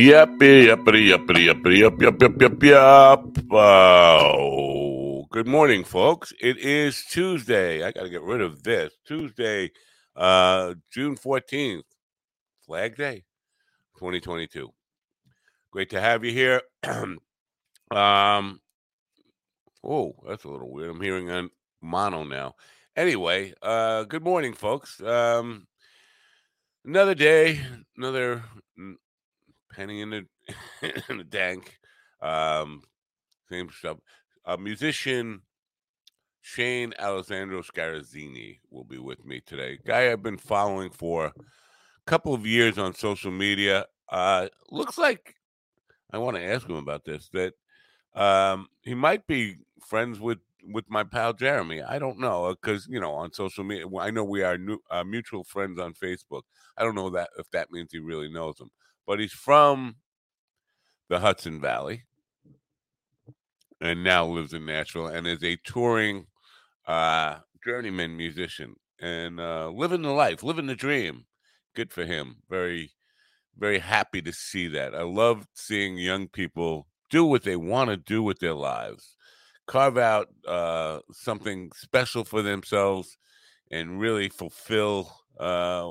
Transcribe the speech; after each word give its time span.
Yuppity, 0.00 0.68
yuppity, 0.68 1.12
yuppity, 1.44 1.78
yup, 1.80 2.00
yup, 2.00 2.22
yup, 2.22 2.40
yup, 2.40 2.62
yup. 2.62 3.52
Oh, 3.52 5.26
good 5.30 5.46
morning, 5.46 5.84
folks. 5.84 6.32
It 6.40 6.56
is 6.56 7.04
Tuesday. 7.10 7.84
I 7.84 7.92
got 7.92 8.04
to 8.04 8.08
get 8.08 8.22
rid 8.22 8.40
of 8.40 8.62
this. 8.62 8.94
Tuesday, 9.06 9.70
uh, 10.16 10.76
June 10.90 11.16
14th, 11.16 11.82
Flag 12.64 12.96
Day, 12.96 13.24
2022. 13.98 14.70
Great 15.70 15.90
to 15.90 16.00
have 16.00 16.24
you 16.24 16.32
here. 16.32 16.62
um, 16.82 17.18
oh, 19.84 20.14
that's 20.26 20.44
a 20.44 20.48
little 20.48 20.72
weird. 20.72 20.88
I'm 20.88 21.02
hearing 21.02 21.30
on 21.30 21.50
mono 21.82 22.24
now. 22.24 22.54
Anyway, 22.96 23.52
uh, 23.60 24.04
good 24.04 24.24
morning, 24.24 24.54
folks. 24.54 24.98
Um, 25.02 25.66
another 26.86 27.14
day, 27.14 27.60
another 27.98 28.44
penny 29.70 30.00
in 30.00 30.10
the 30.10 30.26
in 31.08 31.18
the 31.18 31.24
dank. 31.24 31.78
Um, 32.20 32.82
same 33.48 33.70
stuff. 33.70 33.98
A 34.44 34.56
musician, 34.56 35.42
Shane 36.40 36.94
Alessandro 36.98 37.62
Scarazzini, 37.62 38.58
will 38.70 38.84
be 38.84 38.98
with 38.98 39.24
me 39.24 39.40
today. 39.44 39.78
Guy 39.84 40.10
I've 40.10 40.22
been 40.22 40.38
following 40.38 40.90
for 40.90 41.26
a 41.26 41.32
couple 42.06 42.34
of 42.34 42.46
years 42.46 42.78
on 42.78 42.94
social 42.94 43.30
media. 43.30 43.86
Uh, 44.08 44.48
looks 44.70 44.98
like 44.98 45.34
I 46.12 46.18
want 46.18 46.36
to 46.36 46.42
ask 46.42 46.68
him 46.68 46.76
about 46.76 47.04
this. 47.04 47.30
That 47.32 47.54
um, 48.14 48.68
he 48.82 48.94
might 48.94 49.26
be 49.26 49.56
friends 49.80 50.20
with 50.20 50.38
with 50.64 50.84
my 50.88 51.04
pal 51.04 51.32
Jeremy. 51.32 51.82
I 51.82 51.98
don't 51.98 52.18
know 52.18 52.50
because 52.50 52.86
you 52.88 53.00
know 53.00 53.12
on 53.12 53.32
social 53.32 53.64
media. 53.64 53.86
I 53.98 54.10
know 54.10 54.24
we 54.24 54.42
are 54.42 54.58
new, 54.58 54.78
uh, 54.90 55.04
mutual 55.04 55.44
friends 55.44 55.78
on 55.78 55.94
Facebook. 55.94 56.42
I 56.76 56.84
don't 56.84 56.94
know 56.94 57.10
that 57.10 57.30
if 57.38 57.50
that 57.50 57.70
means 57.70 57.92
he 57.92 57.98
really 57.98 58.30
knows 58.30 58.60
him, 58.60 58.70
but 59.10 59.18
he's 59.18 59.32
from 59.32 59.96
the 61.08 61.18
Hudson 61.18 61.60
Valley 61.60 62.04
and 63.80 64.04
now 64.04 64.24
lives 64.24 64.52
in 64.52 64.64
Nashville 64.64 65.08
and 65.08 65.26
is 65.26 65.42
a 65.42 65.56
touring 65.64 66.26
uh, 66.86 67.38
journeyman 67.64 68.16
musician 68.16 68.76
and 69.00 69.40
uh, 69.40 69.68
living 69.74 70.02
the 70.02 70.12
life, 70.12 70.44
living 70.44 70.68
the 70.68 70.76
dream. 70.76 71.26
Good 71.74 71.92
for 71.92 72.04
him. 72.04 72.36
Very, 72.48 72.92
very 73.58 73.80
happy 73.80 74.22
to 74.22 74.32
see 74.32 74.68
that. 74.68 74.94
I 74.94 75.02
love 75.02 75.44
seeing 75.54 75.96
young 75.98 76.28
people 76.28 76.86
do 77.10 77.24
what 77.24 77.42
they 77.42 77.56
want 77.56 77.90
to 77.90 77.96
do 77.96 78.22
with 78.22 78.38
their 78.38 78.54
lives, 78.54 79.16
carve 79.66 79.98
out 79.98 80.28
uh, 80.46 81.00
something 81.10 81.72
special 81.74 82.22
for 82.22 82.42
themselves, 82.42 83.18
and 83.72 83.98
really 83.98 84.28
fulfill 84.28 85.12
uh, 85.40 85.90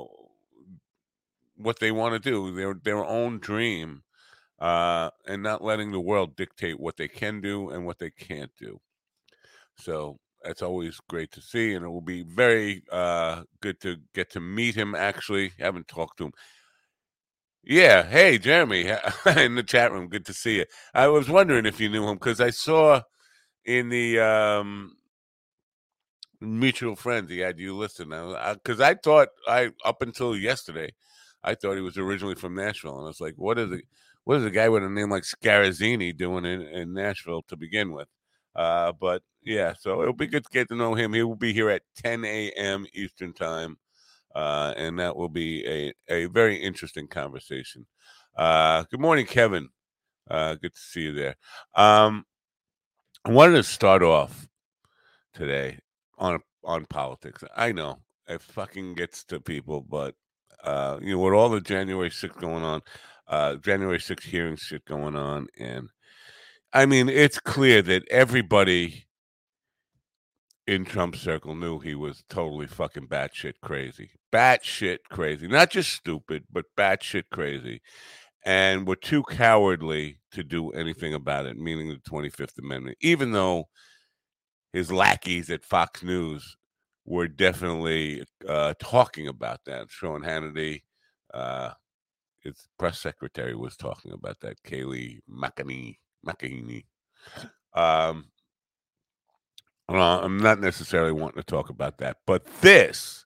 what 1.62 1.80
they 1.80 1.92
want 1.92 2.14
to 2.14 2.30
do, 2.30 2.54
their 2.54 2.74
their 2.74 3.04
own 3.04 3.38
dream, 3.40 4.02
uh, 4.60 5.10
and 5.28 5.42
not 5.42 5.62
letting 5.64 5.92
the 5.92 6.00
world 6.00 6.36
dictate 6.36 6.80
what 6.80 6.96
they 6.96 7.08
can 7.08 7.40
do 7.40 7.70
and 7.70 7.86
what 7.86 7.98
they 7.98 8.10
can't 8.10 8.52
do. 8.58 8.80
So 9.76 10.18
that's 10.44 10.62
always 10.62 11.00
great 11.08 11.32
to 11.32 11.42
see, 11.42 11.74
and 11.74 11.84
it 11.84 11.88
will 11.88 12.00
be 12.02 12.22
very 12.24 12.82
uh, 12.92 13.42
good 13.62 13.80
to 13.82 13.98
get 14.14 14.30
to 14.32 14.40
meet 14.40 14.74
him. 14.76 14.94
Actually, 14.94 15.52
I 15.60 15.64
haven't 15.64 15.88
talked 15.88 16.18
to 16.18 16.26
him. 16.26 16.32
Yeah, 17.64 18.04
hey 18.04 18.38
Jeremy 18.38 18.88
in 19.36 19.54
the 19.56 19.62
chat 19.62 19.92
room. 19.92 20.08
Good 20.08 20.26
to 20.26 20.34
see 20.34 20.58
you. 20.58 20.66
I 20.94 21.08
was 21.08 21.28
wondering 21.28 21.66
if 21.66 21.80
you 21.80 21.88
knew 21.90 22.08
him 22.08 22.16
because 22.16 22.40
I 22.40 22.50
saw 22.50 23.02
in 23.66 23.88
the 23.90 24.20
um, 24.20 24.96
mutual 26.40 26.96
friends 26.96 27.30
he 27.30 27.40
had 27.40 27.58
you 27.58 27.76
listed. 27.76 28.08
Because 28.10 28.80
I, 28.80 28.90
I 28.90 28.94
thought 28.94 29.28
I 29.48 29.70
up 29.84 30.02
until 30.02 30.36
yesterday, 30.36 30.92
I 31.42 31.54
thought 31.54 31.76
he 31.76 31.80
was 31.80 31.98
originally 31.98 32.34
from 32.34 32.54
Nashville, 32.54 32.98
and 32.98 33.04
I 33.04 33.08
was 33.08 33.20
like, 33.20 33.34
what 33.36 33.58
is 33.58 33.72
it? 33.72 33.84
What 34.24 34.36
is 34.36 34.44
a 34.44 34.50
guy 34.50 34.68
with 34.68 34.84
a 34.84 34.90
name 34.90 35.10
like 35.10 35.22
Scarazzini 35.22 36.16
doing 36.16 36.44
in, 36.44 36.62
in 36.62 36.92
Nashville 36.92 37.42
to 37.48 37.56
begin 37.56 37.92
with? 37.92 38.08
Uh, 38.54 38.92
but 38.92 39.22
yeah, 39.42 39.72
so 39.78 40.02
it'll 40.02 40.12
be 40.12 40.26
good 40.26 40.44
to 40.44 40.50
get 40.52 40.68
to 40.68 40.76
know 40.76 40.94
him. 40.94 41.14
He 41.14 41.22
will 41.22 41.36
be 41.36 41.52
here 41.52 41.70
at 41.70 41.82
10 41.96 42.24
a.m. 42.24 42.86
Eastern 42.92 43.32
time, 43.32 43.78
uh, 44.34 44.74
and 44.76 44.98
that 44.98 45.16
will 45.16 45.28
be 45.28 45.66
a, 45.66 45.92
a 46.08 46.26
very 46.26 46.56
interesting 46.56 47.08
conversation. 47.08 47.86
Uh, 48.36 48.84
good 48.90 49.00
morning, 49.00 49.26
Kevin. 49.26 49.68
Uh, 50.30 50.54
good 50.54 50.74
to 50.74 50.80
see 50.80 51.02
you 51.02 51.12
there. 51.12 51.36
Um, 51.74 52.24
I 53.24 53.30
wanted 53.32 53.54
to 53.56 53.62
start 53.62 54.02
off 54.02 54.48
today 55.34 55.78
on 56.18 56.40
on 56.64 56.84
politics. 56.86 57.42
I 57.56 57.72
know 57.72 57.98
it 58.28 58.42
fucking 58.42 58.94
gets 58.94 59.24
to 59.24 59.40
people, 59.40 59.80
but 59.80 60.14
uh, 60.64 60.98
you 61.00 61.12
know, 61.14 61.18
with 61.22 61.34
all 61.34 61.48
the 61.48 61.60
January 61.60 62.10
6th 62.10 62.40
going 62.40 62.62
on, 62.62 62.82
uh, 63.28 63.56
January 63.56 63.98
6th 63.98 64.24
hearing 64.24 64.56
shit 64.56 64.84
going 64.84 65.16
on, 65.16 65.46
and 65.58 65.88
I 66.72 66.86
mean, 66.86 67.08
it's 67.08 67.40
clear 67.40 67.82
that 67.82 68.06
everybody 68.10 69.06
in 70.66 70.84
Trump's 70.84 71.20
circle 71.20 71.56
knew 71.56 71.80
he 71.80 71.96
was 71.96 72.22
totally 72.30 72.68
fucking 72.68 73.08
batshit 73.08 73.54
crazy. 73.60 74.10
Batshit 74.32 74.98
crazy. 75.10 75.48
Not 75.48 75.70
just 75.70 75.92
stupid, 75.92 76.44
but 76.50 76.66
batshit 76.76 77.24
crazy. 77.32 77.80
And 78.44 78.86
were 78.86 78.96
too 78.96 79.24
cowardly 79.24 80.18
to 80.30 80.44
do 80.44 80.70
anything 80.70 81.12
about 81.12 81.46
it, 81.46 81.56
meaning 81.56 81.88
the 81.88 81.96
25th 82.10 82.58
Amendment, 82.58 82.98
even 83.00 83.32
though 83.32 83.64
his 84.72 84.92
lackeys 84.92 85.50
at 85.50 85.64
Fox 85.64 86.04
News 86.04 86.56
were 87.04 87.28
definitely 87.28 88.24
uh, 88.48 88.74
talking 88.78 89.28
about 89.28 89.60
that. 89.66 89.90
Sean 89.90 90.22
Hannity, 90.22 90.82
uh, 91.32 91.70
his 92.40 92.68
press 92.78 93.00
secretary, 93.00 93.54
was 93.54 93.76
talking 93.76 94.12
about 94.12 94.40
that. 94.40 94.62
Kayleigh 94.62 95.20
McEnany. 95.28 96.84
Um, 97.74 98.26
I'm 99.88 100.38
not 100.38 100.60
necessarily 100.60 101.12
wanting 101.12 101.42
to 101.42 101.46
talk 101.46 101.68
about 101.68 101.98
that, 101.98 102.18
but 102.26 102.44
this 102.60 103.24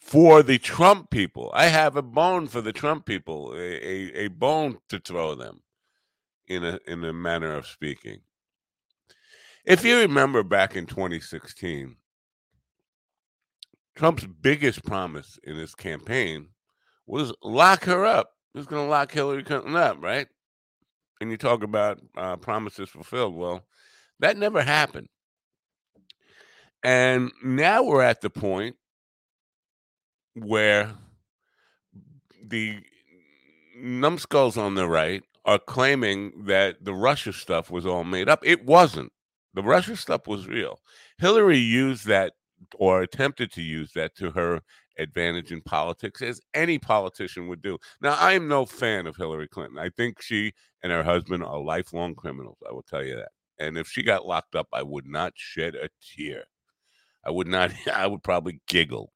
for 0.00 0.42
the 0.42 0.58
Trump 0.58 1.10
people, 1.10 1.50
I 1.54 1.66
have 1.66 1.96
a 1.96 2.02
bone 2.02 2.48
for 2.48 2.60
the 2.60 2.72
Trump 2.72 3.06
people, 3.06 3.52
a, 3.54 3.58
a, 3.58 4.24
a 4.24 4.28
bone 4.28 4.78
to 4.88 4.98
throw 4.98 5.34
them 5.34 5.60
in 6.48 6.64
a 6.64 6.78
in 6.88 7.04
a 7.04 7.12
manner 7.12 7.54
of 7.54 7.66
speaking. 7.66 8.20
If 9.64 9.84
you 9.84 9.98
remember 9.98 10.42
back 10.42 10.74
in 10.74 10.86
2016, 10.86 11.94
Trump's 14.00 14.24
biggest 14.24 14.82
promise 14.82 15.38
in 15.44 15.56
his 15.56 15.74
campaign 15.74 16.46
was 17.06 17.34
lock 17.42 17.84
her 17.84 18.06
up. 18.06 18.30
He's 18.54 18.64
going 18.64 18.86
to 18.86 18.90
lock 18.90 19.12
Hillary 19.12 19.44
Clinton 19.44 19.76
up, 19.76 19.98
right? 20.00 20.26
And 21.20 21.30
you 21.30 21.36
talk 21.36 21.62
about 21.62 22.00
uh, 22.16 22.36
promises 22.36 22.88
fulfilled. 22.88 23.34
Well, 23.34 23.62
that 24.20 24.38
never 24.38 24.62
happened. 24.62 25.08
And 26.82 27.30
now 27.44 27.82
we're 27.82 28.00
at 28.00 28.22
the 28.22 28.30
point 28.30 28.76
where 30.32 30.94
the 32.42 32.78
numbskulls 33.76 34.56
on 34.56 34.76
the 34.76 34.88
right 34.88 35.22
are 35.44 35.58
claiming 35.58 36.46
that 36.46 36.82
the 36.82 36.94
Russia 36.94 37.34
stuff 37.34 37.70
was 37.70 37.84
all 37.84 38.04
made 38.04 38.30
up. 38.30 38.40
It 38.46 38.64
wasn't. 38.64 39.12
The 39.52 39.62
Russia 39.62 39.94
stuff 39.94 40.26
was 40.26 40.48
real. 40.48 40.80
Hillary 41.18 41.58
used 41.58 42.06
that 42.06 42.32
or 42.76 43.02
attempted 43.02 43.52
to 43.52 43.62
use 43.62 43.92
that 43.94 44.14
to 44.16 44.30
her 44.32 44.60
advantage 44.98 45.52
in 45.52 45.62
politics, 45.62 46.22
as 46.22 46.40
any 46.54 46.78
politician 46.78 47.48
would 47.48 47.62
do. 47.62 47.78
Now, 48.00 48.16
I 48.18 48.32
am 48.32 48.48
no 48.48 48.66
fan 48.66 49.06
of 49.06 49.16
Hillary 49.16 49.48
Clinton. 49.48 49.78
I 49.78 49.90
think 49.90 50.20
she 50.20 50.52
and 50.82 50.92
her 50.92 51.02
husband 51.02 51.42
are 51.44 51.58
lifelong 51.58 52.14
criminals. 52.14 52.58
I 52.68 52.72
will 52.72 52.82
tell 52.82 53.04
you 53.04 53.16
that. 53.16 53.30
And 53.58 53.76
if 53.76 53.88
she 53.88 54.02
got 54.02 54.26
locked 54.26 54.54
up, 54.54 54.68
I 54.72 54.82
would 54.82 55.06
not 55.06 55.32
shed 55.36 55.74
a 55.74 55.88
tear. 56.02 56.44
I 57.24 57.30
would 57.30 57.46
not, 57.46 57.72
I 57.92 58.06
would 58.06 58.22
probably 58.22 58.60
giggle. 58.66 59.12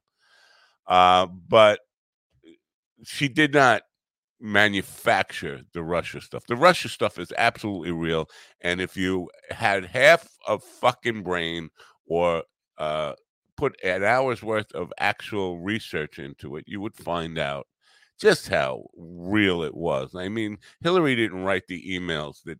Uh, 0.87 1.26
but 1.26 1.81
she 3.05 3.29
did 3.29 3.55
not 3.55 3.82
manufacture 4.40 5.62
the 5.73 5.82
Russia 5.82 6.20
stuff. 6.20 6.47
The 6.47 6.56
Russia 6.56 6.88
stuff 6.88 7.19
is 7.19 7.32
absolutely 7.38 7.93
real. 7.93 8.29
And 8.61 8.81
if 8.81 8.97
you 8.97 9.31
had 9.50 9.87
half 9.87 10.29
a 10.47 10.58
fucking 10.58 11.23
brain 11.23 11.70
or 12.06 12.43
uh, 12.76 13.14
put 13.56 13.77
an 13.85 14.05
hour's 14.05 14.43
worth 14.43 14.73
of 14.73 14.93
actual 14.99 15.59
research 15.59 16.19
into 16.19 16.56
it, 16.56 16.65
you 16.67 16.81
would 16.81 16.97
find 16.97 17.39
out 17.39 17.67
just 18.19 18.49
how 18.49 18.85
real 18.97 19.62
it 19.62 19.75
was. 19.75 20.15
I 20.15 20.29
mean, 20.29 20.59
Hillary 20.81 21.17
didn't 21.17 21.43
write 21.43 21.67
the 21.69 21.83
emails 21.89 22.43
that 22.45 22.59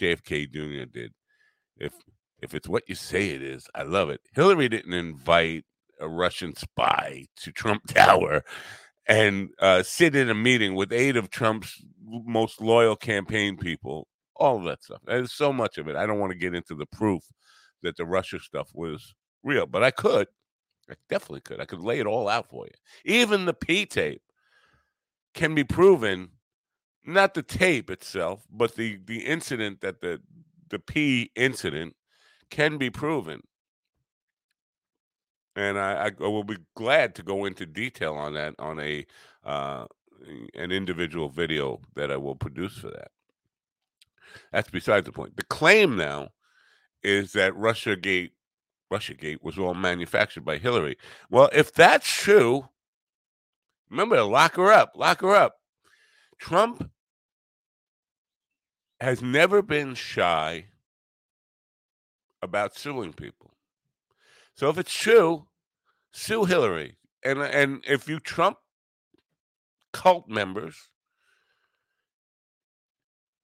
JFK 0.00 0.50
Jr. 0.50 0.90
did. 0.90 1.12
If 1.76 1.92
if 2.42 2.54
it's 2.54 2.68
what 2.68 2.84
you 2.88 2.94
say 2.94 3.30
it 3.30 3.42
is, 3.42 3.66
I 3.74 3.82
love 3.82 4.08
it. 4.10 4.20
Hillary 4.32 4.68
didn't 4.68 4.94
invite 4.94 5.64
a 6.00 6.08
Russian 6.08 6.56
spy 6.56 7.26
to 7.36 7.52
Trump 7.52 7.86
Tower 7.88 8.42
and 9.06 9.50
uh, 9.58 9.82
sit 9.82 10.16
in 10.16 10.30
a 10.30 10.34
meeting 10.34 10.74
with 10.74 10.92
eight 10.92 11.16
of 11.16 11.30
Trump's 11.30 11.82
most 12.06 12.60
loyal 12.60 12.96
campaign 12.96 13.56
people. 13.56 14.06
All 14.36 14.56
of 14.56 14.64
that 14.64 14.82
stuff. 14.82 15.00
There's 15.04 15.32
so 15.32 15.52
much 15.52 15.76
of 15.76 15.88
it. 15.88 15.96
I 15.96 16.06
don't 16.06 16.18
want 16.18 16.32
to 16.32 16.38
get 16.38 16.54
into 16.54 16.74
the 16.74 16.86
proof 16.86 17.22
that 17.82 17.96
the 17.96 18.06
Russia 18.06 18.38
stuff 18.40 18.70
was 18.72 19.14
real, 19.42 19.66
but 19.66 19.82
I 19.82 19.90
could. 19.90 20.28
I 20.90 20.94
definitely 21.08 21.42
could. 21.42 21.60
I 21.60 21.64
could 21.66 21.80
lay 21.80 22.00
it 22.00 22.06
all 22.06 22.28
out 22.28 22.48
for 22.48 22.66
you. 22.66 22.72
Even 23.04 23.44
the 23.44 23.54
P 23.54 23.86
tape 23.86 24.22
can 25.34 25.54
be 25.54 25.64
proven, 25.64 26.30
not 27.04 27.34
the 27.34 27.42
tape 27.42 27.90
itself, 27.90 28.44
but 28.50 28.74
the 28.74 28.98
the 29.04 29.20
incident 29.20 29.80
that 29.82 30.00
the 30.00 30.20
the 30.68 30.78
P 30.78 31.30
incident 31.36 31.94
can 32.50 32.78
be 32.78 32.90
proven. 32.90 33.42
And 35.56 35.78
I, 35.78 36.10
I 36.20 36.26
will 36.26 36.44
be 36.44 36.58
glad 36.74 37.14
to 37.16 37.22
go 37.22 37.44
into 37.44 37.66
detail 37.66 38.14
on 38.14 38.34
that 38.34 38.54
on 38.58 38.80
a 38.80 39.06
uh, 39.44 39.86
an 40.54 40.72
individual 40.72 41.28
video 41.28 41.80
that 41.94 42.10
I 42.10 42.16
will 42.16 42.34
produce 42.34 42.76
for 42.78 42.90
that. 42.90 43.10
That's 44.52 44.70
besides 44.70 45.06
the 45.06 45.12
point. 45.12 45.36
The 45.36 45.44
claim 45.44 45.96
now 45.96 46.28
is 47.02 47.32
that 47.32 47.56
Russia 47.56 47.96
Gate, 47.96 48.32
Russia 48.90 49.14
Gate 49.14 49.42
was 49.42 49.58
all 49.58 49.74
manufactured 49.74 50.44
by 50.44 50.58
Hillary. 50.58 50.96
Well, 51.30 51.48
if 51.52 51.72
that's 51.72 52.08
true, 52.08 52.68
remember 53.88 54.22
lock 54.22 54.56
her 54.56 54.72
up, 54.72 54.92
lock 54.96 55.20
her 55.20 55.34
up. 55.34 55.56
Trump 56.38 56.90
has 59.00 59.22
never 59.22 59.62
been 59.62 59.94
shy 59.94 60.66
about 62.42 62.76
suing 62.76 63.12
people. 63.12 63.52
So 64.54 64.68
if 64.68 64.78
it's 64.78 64.92
true, 64.92 65.46
sue 66.12 66.44
Hillary. 66.44 66.96
And 67.24 67.38
and 67.40 67.84
if 67.86 68.08
you 68.08 68.18
Trump 68.18 68.58
cult 69.92 70.28
members, 70.28 70.76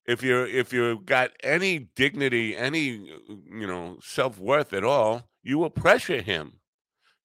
if 0.07 0.23
you're 0.23 0.47
if 0.47 0.73
you've 0.73 1.05
got 1.05 1.31
any 1.43 1.79
dignity, 1.95 2.57
any 2.57 2.81
you 2.83 3.67
know 3.67 3.99
self-worth 4.03 4.73
at 4.73 4.85
all, 4.85 5.29
you 5.47 5.59
will 5.59 5.71
pressure 5.71 6.21
him 6.21 6.55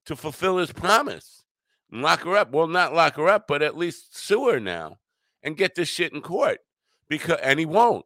to 0.06 0.16
fulfill 0.16 0.58
his 0.58 0.72
promise. 0.72 1.44
Lock 1.92 2.22
her 2.22 2.38
up. 2.38 2.52
Well, 2.52 2.68
not 2.68 2.94
lock 2.94 3.16
her 3.16 3.28
up, 3.28 3.48
but 3.48 3.64
at 3.64 3.76
least 3.76 4.16
sue 4.16 4.48
her 4.50 4.60
now 4.60 5.00
and 5.42 5.58
get 5.58 5.74
this 5.74 5.90
shit 5.90 6.14
in 6.14 6.22
court. 6.22 6.60
Because 7.10 7.40
and 7.42 7.60
he 7.60 7.66
won't. 7.66 8.06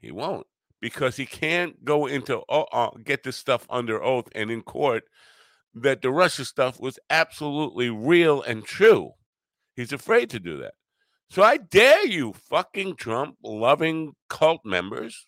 He 0.00 0.10
won't 0.10 0.48
because 0.80 1.16
he 1.16 1.26
can't 1.26 1.82
go 1.84 2.06
into 2.06 2.40
uh, 2.48 2.90
get 3.04 3.22
this 3.22 3.36
stuff 3.36 3.66
under 3.70 4.02
oath 4.02 4.28
and 4.34 4.50
in 4.50 4.62
court 4.62 5.04
that 5.74 6.02
the 6.02 6.10
Russia 6.10 6.44
stuff 6.44 6.80
was 6.80 6.98
absolutely 7.08 7.90
real 7.90 8.42
and 8.42 8.64
true. 8.64 9.12
He's 9.76 9.92
afraid 9.92 10.28
to 10.30 10.40
do 10.40 10.58
that. 10.58 10.74
So 11.30 11.42
I 11.42 11.56
dare 11.56 12.06
you, 12.06 12.32
fucking 12.32 12.96
Trump 12.96 13.36
loving 13.42 14.14
cult 14.28 14.60
members, 14.64 15.26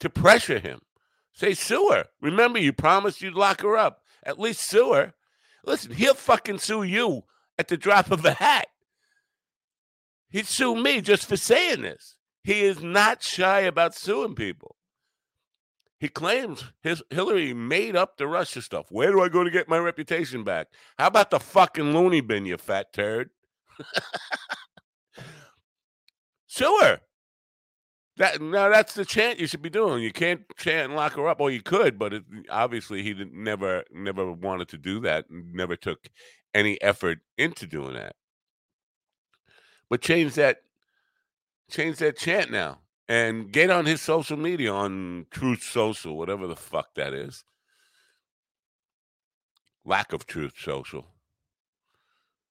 to 0.00 0.08
pressure 0.08 0.58
him. 0.58 0.80
Say, 1.32 1.54
sue 1.54 1.88
her. 1.92 2.06
Remember, 2.20 2.58
you 2.58 2.72
promised 2.72 3.22
you'd 3.22 3.34
lock 3.34 3.62
her 3.62 3.76
up. 3.76 4.02
At 4.22 4.38
least 4.38 4.60
sue 4.60 4.92
her. 4.92 5.14
Listen, 5.64 5.92
he'll 5.92 6.14
fucking 6.14 6.58
sue 6.58 6.82
you 6.82 7.22
at 7.58 7.68
the 7.68 7.76
drop 7.76 8.10
of 8.10 8.24
a 8.24 8.32
hat. 8.32 8.68
He'd 10.30 10.46
sue 10.46 10.76
me 10.76 11.00
just 11.00 11.26
for 11.26 11.36
saying 11.36 11.82
this. 11.82 12.16
He 12.42 12.62
is 12.62 12.82
not 12.82 13.22
shy 13.22 13.60
about 13.60 13.94
suing 13.94 14.34
people. 14.34 14.76
He 15.98 16.08
claims 16.08 16.64
his 16.82 17.02
Hillary 17.10 17.52
made 17.52 17.94
up 17.94 18.16
the 18.16 18.26
Russia 18.26 18.62
stuff. 18.62 18.86
Where 18.90 19.12
do 19.12 19.20
I 19.20 19.28
go 19.28 19.44
to 19.44 19.50
get 19.50 19.68
my 19.68 19.76
reputation 19.76 20.44
back? 20.44 20.68
How 20.98 21.08
about 21.08 21.30
the 21.30 21.38
fucking 21.38 21.92
loony 21.92 22.22
bin, 22.22 22.46
you 22.46 22.56
fat 22.56 22.94
turd? 22.94 23.28
Sue 26.46 26.78
her. 26.80 27.00
That 28.20 28.38
now 28.38 28.68
that's 28.68 28.92
the 28.92 29.06
chant 29.06 29.40
you 29.40 29.46
should 29.46 29.62
be 29.62 29.70
doing. 29.70 30.02
You 30.02 30.12
can't 30.12 30.42
chant 30.58 30.88
and 30.90 30.94
lock 30.94 31.14
her 31.14 31.26
up, 31.26 31.40
or 31.40 31.50
you 31.50 31.62
could, 31.62 31.98
but 31.98 32.12
it, 32.12 32.22
obviously 32.50 33.02
he 33.02 33.14
didn't, 33.14 33.32
never 33.32 33.82
never 33.90 34.30
wanted 34.30 34.68
to 34.68 34.76
do 34.76 35.00
that. 35.00 35.24
Never 35.30 35.74
took 35.74 36.06
any 36.52 36.78
effort 36.82 37.20
into 37.38 37.66
doing 37.66 37.94
that. 37.94 38.16
But 39.88 40.02
change 40.02 40.34
that 40.34 40.58
change 41.70 41.96
that 41.96 42.18
chant 42.18 42.50
now 42.50 42.80
and 43.08 43.50
get 43.50 43.70
on 43.70 43.86
his 43.86 44.02
social 44.02 44.36
media 44.36 44.70
on 44.70 45.24
Truth 45.30 45.62
Social, 45.62 46.18
whatever 46.18 46.46
the 46.46 46.56
fuck 46.56 46.94
that 46.96 47.14
is. 47.14 47.42
Lack 49.86 50.12
of 50.12 50.26
Truth 50.26 50.56
Social. 50.58 51.06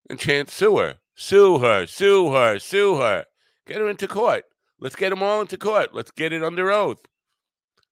And 0.09 0.17
chant 0.17 0.49
sue 0.49 0.79
her, 0.79 0.95
sue 1.13 1.59
her, 1.59 1.85
sue 1.85 2.31
her, 2.31 2.57
sue 2.57 2.95
her. 2.95 3.25
Get 3.67 3.77
her 3.77 3.87
into 3.87 4.07
court. 4.07 4.45
Let's 4.79 4.95
get 4.95 5.09
them 5.09 5.23
all 5.23 5.41
into 5.41 5.57
court. 5.57 5.93
Let's 5.93 6.11
get 6.11 6.33
it 6.33 6.43
under 6.43 6.71
oath. 6.71 6.99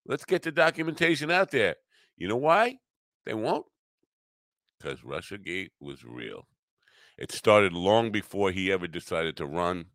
Let's 0.06 0.26
get 0.26 0.44
the 0.44 0.52
documentation 0.52 1.30
out 1.30 1.52
there. 1.52 1.76
You 2.16 2.28
know 2.28 2.38
why? 2.38 2.78
They 3.26 3.34
won't. 3.34 3.66
Because 4.80 5.04
Russia 5.04 5.38
Gate 5.38 5.72
was 5.82 6.04
real. 6.06 6.48
It 7.18 7.32
started 7.32 7.74
long 7.74 8.12
before 8.12 8.52
he 8.52 8.72
ever 8.72 8.88
decided 8.88 9.36
to 9.38 9.46
run 9.46 9.86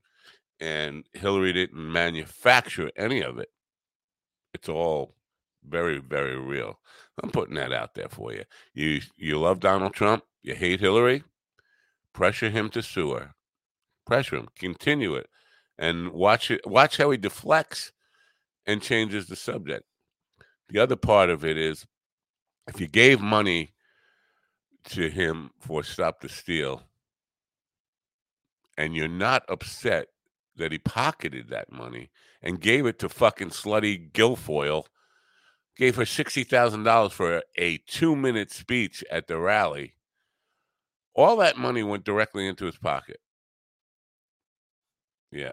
and 0.62 1.04
Hillary 1.12 1.52
didn't 1.52 1.92
manufacture 1.92 2.90
any 2.96 3.20
of 3.20 3.38
it. 3.38 3.48
It's 4.54 4.68
all 4.68 5.16
very, 5.68 5.98
very 5.98 6.38
real. 6.38 6.78
I'm 7.22 7.30
putting 7.30 7.56
that 7.56 7.72
out 7.72 7.94
there 7.94 8.08
for 8.08 8.32
you. 8.32 8.44
You 8.72 9.00
you 9.16 9.40
love 9.40 9.58
Donald 9.60 9.92
Trump, 9.92 10.22
you 10.42 10.54
hate 10.54 10.80
Hillary, 10.80 11.24
pressure 12.12 12.50
him 12.50 12.68
to 12.70 12.82
sue 12.82 13.12
her. 13.14 13.34
Pressure 14.06 14.36
him, 14.36 14.48
continue 14.56 15.14
it, 15.14 15.28
and 15.79 16.12
watch 16.12 16.50
it. 16.50 16.67
Watch 16.67 16.96
how 16.96 17.10
he 17.10 17.19
deflects 17.19 17.93
and 18.67 18.82
changes 18.82 19.26
the 19.26 19.36
subject. 19.36 19.84
The 20.69 20.79
other 20.79 20.96
part 20.96 21.31
of 21.31 21.44
it 21.44 21.56
is, 21.56 21.86
if 22.67 22.81
you 22.81 22.86
gave 22.86 23.20
money 23.20 23.74
to 24.91 25.08
him 25.08 25.50
for 25.58 25.82
Stop 25.82 26.20
the 26.20 26.29
Steal, 26.29 26.82
and 28.79 28.96
you're 28.96 29.08
not 29.08 29.44
upset 29.48 30.08
that 30.56 30.72
he 30.72 30.79
pocketed 30.79 31.48
that 31.48 31.72
money 31.72 32.10
and 32.43 32.60
gave 32.60 32.86
it 32.86 32.98
to 32.98 33.08
fucking 33.08 33.50
slutty 33.50 34.10
Guilfoyle, 34.12 34.84
gave 35.76 35.96
her 35.96 36.05
$60,000 36.05 37.12
for 37.12 37.43
a, 37.56 37.79
two 37.86 38.17
minute 38.17 38.50
speech 38.50 39.05
at 39.10 39.26
the 39.26 39.38
rally. 39.38 39.94
All 41.14 41.36
that 41.36 41.58
money 41.58 41.82
went 41.82 42.05
directly 42.05 42.46
into 42.46 42.64
his 42.64 42.79
pocket. 42.79 43.19
Yeah, 45.31 45.52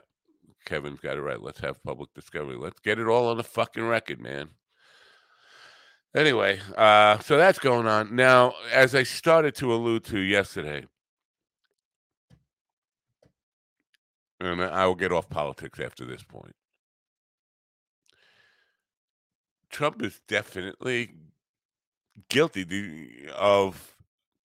Kevin's 0.70 1.00
got 1.00 1.18
it 1.18 1.22
right. 1.22 1.42
Let's 1.42 1.60
have 1.62 1.84
public 1.84 2.14
discovery. 2.14 2.56
Let's 2.56 2.80
get 2.80 3.00
it 3.00 3.08
all 3.08 3.30
on 3.30 3.38
the 3.38 3.44
fucking 3.44 3.88
record, 3.88 4.22
man. 4.22 4.50
Anyway, 6.16 6.60
uh, 6.78 7.18
so 7.20 7.38
that's 7.38 7.58
going 7.58 7.88
on. 7.88 8.16
Now, 8.16 8.54
as 8.72 8.94
I 8.94 9.02
started 9.02 9.56
to 9.56 9.74
allude 9.74 10.04
to 10.06 10.20
yesterday, 10.20 10.86
and 14.40 14.62
I 14.62 14.86
will 14.86 14.96
get 14.96 15.12
off 15.12 15.28
politics 15.28 15.80
after 15.80 16.06
this 16.06 16.24
point. 16.24 16.56
Trump 19.72 20.04
is 20.04 20.22
definitely 20.28 21.16
guilty 22.30 23.28
of 23.36 23.96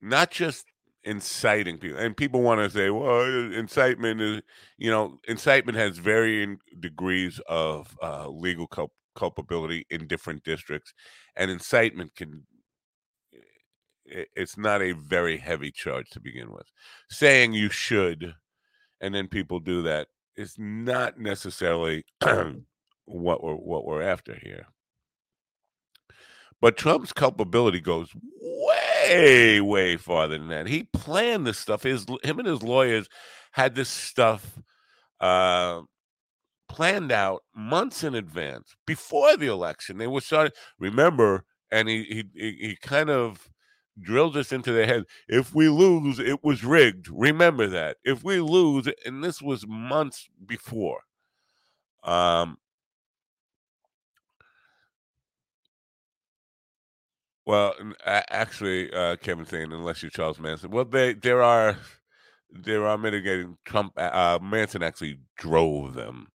not 0.01 0.31
just 0.31 0.67
inciting 1.05 1.79
people, 1.79 1.99
and 1.99 2.17
people 2.17 2.43
want 2.43 2.61
to 2.61 2.71
say, 2.71 2.91
"Well, 2.91 3.23
incitement 3.53 4.21
is," 4.21 4.43
you 4.79 4.91
know, 4.91 5.19
incitement 5.29 5.77
has 5.79 5.99
varying 5.99 6.59
degrees 6.81 7.41
of 7.49 7.97
uh, 8.03 8.29
legal 8.29 8.67
culp- 8.67 8.93
culpability 9.15 9.87
in 9.91 10.07
different 10.07 10.45
districts, 10.45 10.93
and 11.37 11.51
incitement 11.51 12.15
can. 12.17 12.47
It's 14.07 14.59
not 14.59 14.83
a 14.83 14.93
very 14.93 15.39
heavy 15.39 15.71
charge 15.71 16.11
to 16.11 16.21
begin 16.21 16.53
with. 16.53 16.67
Saying 17.09 17.55
you 17.55 17.71
should 17.71 18.35
and 19.05 19.15
then 19.15 19.29
people 19.29 19.61
do 19.61 19.83
that 19.83 20.09
is 20.35 20.55
not 20.59 21.19
necessarily 21.19 22.05
what 23.05 23.45
we're 23.45 23.55
what 23.55 23.85
we're 23.85 24.03
after 24.03 24.35
here. 24.43 24.67
But 26.61 26.79
Trump's 26.79 27.13
culpability 27.13 27.81
goes 27.81 28.09
way 28.41 28.84
way, 29.09 29.61
way 29.61 29.97
farther 29.97 30.39
than 30.39 30.49
that. 30.49 30.67
He 30.67 30.85
planned 30.93 31.47
this 31.47 31.59
stuff. 31.59 31.83
His 31.83 32.07
him 32.23 32.39
and 32.39 32.49
his 32.49 32.63
lawyers 32.63 33.09
had 33.53 33.75
this 33.75 33.89
stuff 33.89 34.59
uh, 35.21 35.83
planned 36.69 37.13
out 37.13 37.43
months 37.55 38.05
in 38.05 38.15
advance 38.15 38.75
before 38.87 39.37
the 39.37 39.47
election. 39.47 39.99
They 39.99 40.07
were 40.07 40.21
starting. 40.21 40.53
Remember, 40.79 41.45
and 41.71 41.89
he 41.89 42.25
he 42.37 42.57
he 42.61 42.77
kind 42.81 43.11
of 43.11 43.49
drilled 44.01 44.35
this 44.35 44.53
into 44.53 44.73
their 44.73 44.87
head. 44.87 45.05
If 45.29 45.55
we 45.55 45.69
lose, 45.69 46.19
it 46.19 46.43
was 46.43 46.65
rigged. 46.65 47.09
Remember 47.11 47.67
that. 47.69 47.99
If 48.05 48.25
we 48.25 48.41
lose, 48.41 48.89
and 49.07 49.23
this 49.23 49.41
was 49.41 49.67
months 49.67 50.29
before. 50.47 51.01
Um, 52.03 52.59
well, 57.47 57.75
actually, 58.07 58.93
uh, 58.93 59.17
Kevin 59.17 59.47
saying 59.47 59.73
unless 59.73 60.03
you're 60.03 60.11
Charles 60.11 60.41
Manson. 60.41 60.71
Well, 60.71 60.85
they 60.85 61.15
there 61.15 61.43
are 61.43 61.77
there 62.51 62.87
are 62.87 62.99
mitigating. 62.99 63.57
Trump 63.65 63.93
uh, 63.97 64.39
Manson 64.43 64.83
actually 64.83 65.19
drove 65.37 65.95
them 65.95 66.29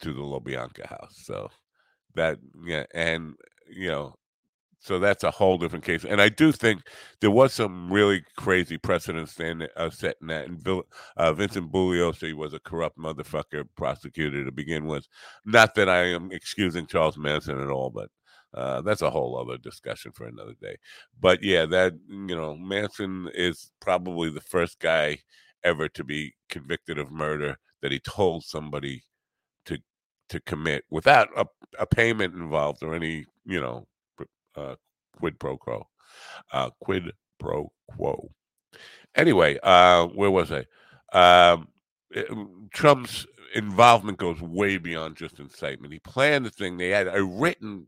to 0.00 0.12
the 0.12 0.20
LaBianca 0.20 0.86
house, 0.86 1.22
so 1.24 1.50
that 2.14 2.38
yeah, 2.64 2.84
and 2.94 3.34
you 3.68 3.88
know 3.88 4.14
so 4.82 4.98
that's 4.98 5.22
a 5.22 5.30
whole 5.30 5.58
different 5.58 5.84
case. 5.84 6.04
And 6.04 6.20
I 6.20 6.28
do 6.28 6.50
think 6.50 6.82
there 7.20 7.30
was 7.30 7.52
some 7.52 7.90
really 7.90 8.24
crazy 8.36 8.76
precedent 8.76 9.28
stand, 9.28 9.68
uh, 9.76 9.90
setting 9.90 10.26
that. 10.26 10.48
And 10.48 10.62
Bill, 10.62 10.82
uh, 11.16 11.32
Vincent 11.32 11.70
Bugliosi 11.70 12.34
was 12.34 12.52
a 12.52 12.58
corrupt 12.58 12.98
motherfucker 12.98 13.64
prosecutor 13.76 14.44
to 14.44 14.50
begin 14.50 14.86
with. 14.86 15.06
Not 15.44 15.76
that 15.76 15.88
I 15.88 16.06
am 16.06 16.32
excusing 16.32 16.86
Charles 16.86 17.16
Manson 17.16 17.60
at 17.60 17.68
all, 17.68 17.90
but 17.90 18.10
uh, 18.54 18.80
that's 18.82 19.02
a 19.02 19.10
whole 19.10 19.38
other 19.38 19.58
discussion 19.58 20.12
for 20.12 20.26
another 20.26 20.54
day. 20.60 20.76
But 21.20 21.42
yeah, 21.42 21.66
that, 21.66 21.94
you 22.08 22.36
know, 22.36 22.56
Manson 22.56 23.30
is 23.34 23.70
probably 23.80 24.30
the 24.30 24.40
first 24.40 24.78
guy 24.78 25.18
ever 25.64 25.88
to 25.88 26.04
be 26.04 26.34
convicted 26.48 26.98
of 26.98 27.10
murder 27.10 27.56
that 27.80 27.92
he 27.92 27.98
told 28.00 28.44
somebody 28.44 29.02
to 29.66 29.78
to 30.28 30.40
commit 30.40 30.84
without 30.90 31.28
a, 31.36 31.46
a 31.78 31.86
payment 31.86 32.34
involved 32.34 32.82
or 32.82 32.94
any, 32.94 33.24
you 33.44 33.60
know, 33.60 33.86
uh, 34.56 34.74
quid 35.18 35.38
pro 35.38 35.56
quo. 35.56 35.86
Uh, 36.52 36.70
quid 36.80 37.12
pro 37.38 37.70
quo. 37.90 38.30
Anyway, 39.14 39.58
uh, 39.62 40.06
where 40.06 40.30
was 40.30 40.50
I? 40.52 40.64
Um, 41.12 41.68
eh, 42.14 42.22
Trump's 42.72 43.26
involvement 43.54 44.18
goes 44.18 44.40
way 44.40 44.78
beyond 44.78 45.16
just 45.16 45.38
incitement. 45.38 45.92
He 45.92 45.98
planned 45.98 46.46
the 46.46 46.50
thing. 46.50 46.76
They 46.76 46.88
had 46.88 47.08
a 47.08 47.22
written 47.22 47.86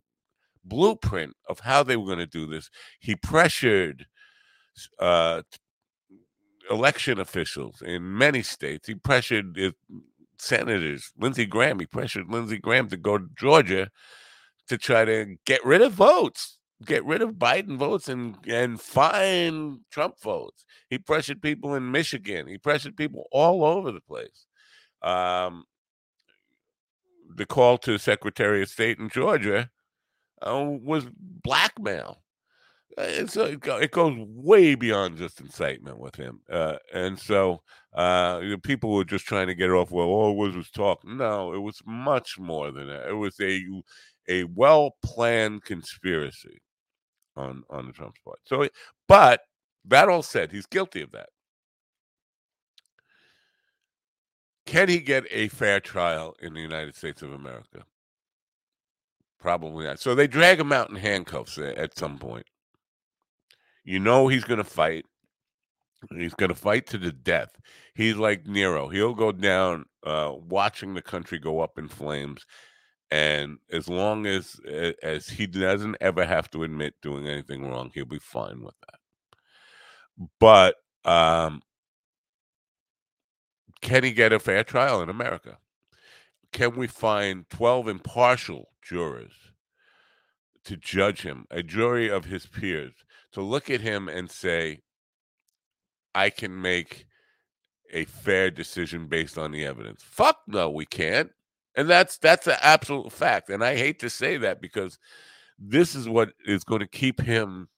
blueprint 0.65 1.35
of 1.49 1.61
how 1.61 1.83
they 1.83 1.97
were 1.97 2.07
going 2.07 2.19
to 2.19 2.27
do 2.27 2.47
this. 2.47 2.71
He 3.01 3.17
pressured 3.17 4.07
uh, 4.99 5.43
election 6.71 7.21
officials 7.21 7.83
in 7.83 8.17
many 8.17 8.43
states. 8.43 8.89
He 8.89 8.95
pressured 8.95 9.59
uh, 9.59 9.71
senators, 10.39 11.13
Lindsey 11.19 11.47
Graham. 11.47 11.81
He 11.81 11.87
pressured 11.87 12.31
Lindsey 12.31 12.59
Graham 12.59 12.89
to 12.89 12.97
go 12.97 13.19
to 13.19 13.29
Georgia 13.37 13.91
to 14.69 14.79
try 14.79 15.05
to 15.05 15.37
get 15.45 15.65
rid 15.65 15.83
of 15.83 15.93
votes, 15.93 16.59
get 16.85 17.05
rid 17.05 17.23
of 17.23 17.33
Biden 17.33 17.77
votes 17.77 18.09
and 18.09 18.37
and 18.47 18.81
find 18.81 19.81
Trump 19.91 20.21
votes. 20.21 20.65
He 20.89 20.99
pressured 20.99 21.43
people 21.43 21.75
in 21.75 21.91
Michigan. 21.91 22.47
He 22.47 22.59
pressured 22.59 22.97
people 22.97 23.27
all 23.31 23.65
over 23.65 23.93
the 23.93 24.01
place. 24.01 24.47
Um, 25.03 25.65
the 27.37 27.47
call 27.47 27.79
to 27.79 27.99
Secretary 27.99 28.63
of 28.63 28.69
State 28.69 28.99
in 28.99 29.09
Georgia 29.09 29.71
uh, 30.45 30.65
was 30.83 31.07
blackmail. 31.43 32.21
And 32.97 33.29
so 33.29 33.47
it 33.47 33.91
goes 33.91 34.17
way 34.19 34.77
beyond 34.77 35.19
just 35.19 35.41
incitement 35.41 35.99
with 35.99 36.15
him, 36.15 36.41
uh, 36.49 36.77
and 36.93 37.19
so 37.19 37.61
uh, 37.93 38.41
people 38.63 38.93
were 38.93 39.05
just 39.05 39.27
trying 39.27 39.49
to 39.49 39.55
get 39.55 39.71
it 39.71 39.73
off. 39.73 39.91
Well, 39.91 40.07
all 40.07 40.31
it 40.31 40.37
was 40.37 40.55
was 40.55 40.71
talk. 40.71 41.05
No, 41.05 41.53
it 41.55 41.59
was 41.59 41.81
much 41.85 42.39
more 42.39 42.71
than 42.71 42.87
that. 42.87 43.09
It 43.09 43.15
was 43.15 43.35
a 43.41 43.65
a 44.29 44.45
well 44.45 44.93
planned 45.03 45.65
conspiracy 45.65 46.61
on 47.37 47.65
on 47.69 47.87
the 47.87 47.93
Trump's 47.93 48.21
part. 48.25 48.39
So, 48.45 48.69
but 49.09 49.41
that 49.87 50.09
all 50.09 50.23
said, 50.23 50.53
he's 50.53 50.67
guilty 50.67 51.03
of 51.03 51.11
that. 51.13 51.31
Can 54.67 54.89
he 54.89 55.01
get 55.01 55.25
a 55.31 55.49
fair 55.49 55.81
trial 55.81 56.35
in 56.41 56.55
the 56.55 56.61
United 56.61 56.97
States 56.97 57.23
of 57.23 57.33
America? 57.33 57.85
Probably 59.45 59.85
not. 59.85 60.01
So 60.01 60.15
they 60.15 60.27
drag 60.27 60.59
him 60.59 60.73
out 60.73 60.89
in 60.89 60.97
handcuffs 60.97 61.59
at 61.59 61.99
some 61.99 62.17
point. 62.17 62.47
You 63.85 63.99
know 63.99 64.27
he's 64.27 64.43
going 64.43 64.57
to 64.57 64.65
fight. 64.65 65.05
He's 66.17 66.33
going 66.33 66.49
to 66.49 66.55
fight 66.55 66.87
to 66.87 66.97
the 66.97 67.13
death. 67.13 67.51
He's 67.95 68.17
like 68.17 68.47
Nero. 68.47 68.89
He'll 68.89 69.13
go 69.13 69.33
down 69.33 69.85
uh, 70.03 70.33
watching 70.49 70.95
the 70.95 71.03
country 71.03 71.39
go 71.39 71.61
up 71.61 71.79
in 71.79 71.89
flames 71.89 72.47
and 73.11 73.59
as 73.71 73.87
long 73.87 74.25
as 74.25 74.59
as 75.03 75.29
he 75.29 75.47
doesn't 75.47 75.99
ever 76.01 76.25
have 76.25 76.51
to 76.53 76.63
admit 76.63 76.95
doing 77.03 77.29
anything 77.29 77.69
wrong 77.69 77.91
he'll 77.93 78.07
be 78.07 78.19
fine 78.19 78.63
with 78.63 78.75
that 78.81 78.99
but 80.41 80.77
um 81.05 81.61
can 83.83 84.03
he 84.05 84.11
get 84.11 84.33
a 84.33 84.39
fair 84.41 84.65
trial 84.65 85.03
in 85.03 85.11
america 85.11 85.59
can 86.55 86.75
we 86.75 86.87
find 86.87 87.49
12 87.51 87.89
impartial 87.89 88.71
jurors 88.83 89.35
to 90.65 90.77
judge 90.77 91.21
him 91.21 91.45
a 91.51 91.63
jury 91.63 92.09
of 92.09 92.25
his 92.25 92.47
peers 92.47 92.95
to 93.33 93.43
look 93.43 93.69
at 93.69 93.83
him 93.83 94.09
and 94.09 94.31
say 94.31 94.81
i 96.15 96.31
can 96.31 96.59
make 96.63 97.05
a 97.93 98.07
fair 98.07 98.51
decision 98.51 99.07
based 99.07 99.37
on 99.37 99.53
the 99.53 99.67
evidence 99.67 100.03
fuck 100.03 100.39
no 100.47 100.71
we 100.71 100.87
can't 100.87 101.31
and 101.77 101.89
that's 101.89 102.19
that's 102.19 102.47
an 102.47 102.57
absolute 102.61 103.13
fact. 103.13 103.51
And 103.51 103.65
I 103.65 103.77
hate 103.77 103.99
to 104.01 104.11
say 104.11 104.37
that 104.39 104.61
because 104.61 104.99
this 105.59 105.95
is 105.95 106.09
what 106.09 106.33
is 106.47 106.65
going 106.65 106.81
to 106.81 106.87
keep 106.87 107.21
him 107.21 107.69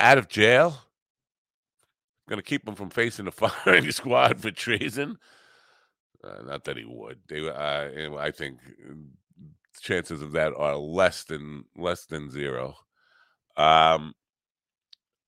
out 0.00 0.18
of 0.18 0.28
jail. 0.28 0.78
Going 2.28 2.38
to 2.38 2.42
keep 2.42 2.66
him 2.66 2.74
from 2.74 2.90
facing 2.90 3.26
the 3.26 3.32
firing 3.32 3.90
squad 3.92 4.40
for 4.40 4.50
treason. 4.50 5.18
Uh, 6.26 6.42
not 6.42 6.64
that 6.64 6.76
he 6.76 6.84
would. 6.84 7.18
They, 7.28 7.48
uh, 7.48 8.18
I 8.18 8.30
think 8.30 8.58
chances 9.80 10.22
of 10.22 10.32
that 10.32 10.54
are 10.56 10.76
less 10.76 11.24
than 11.24 11.64
less 11.76 12.06
than 12.06 12.30
zero. 12.30 12.74
Um, 13.56 14.14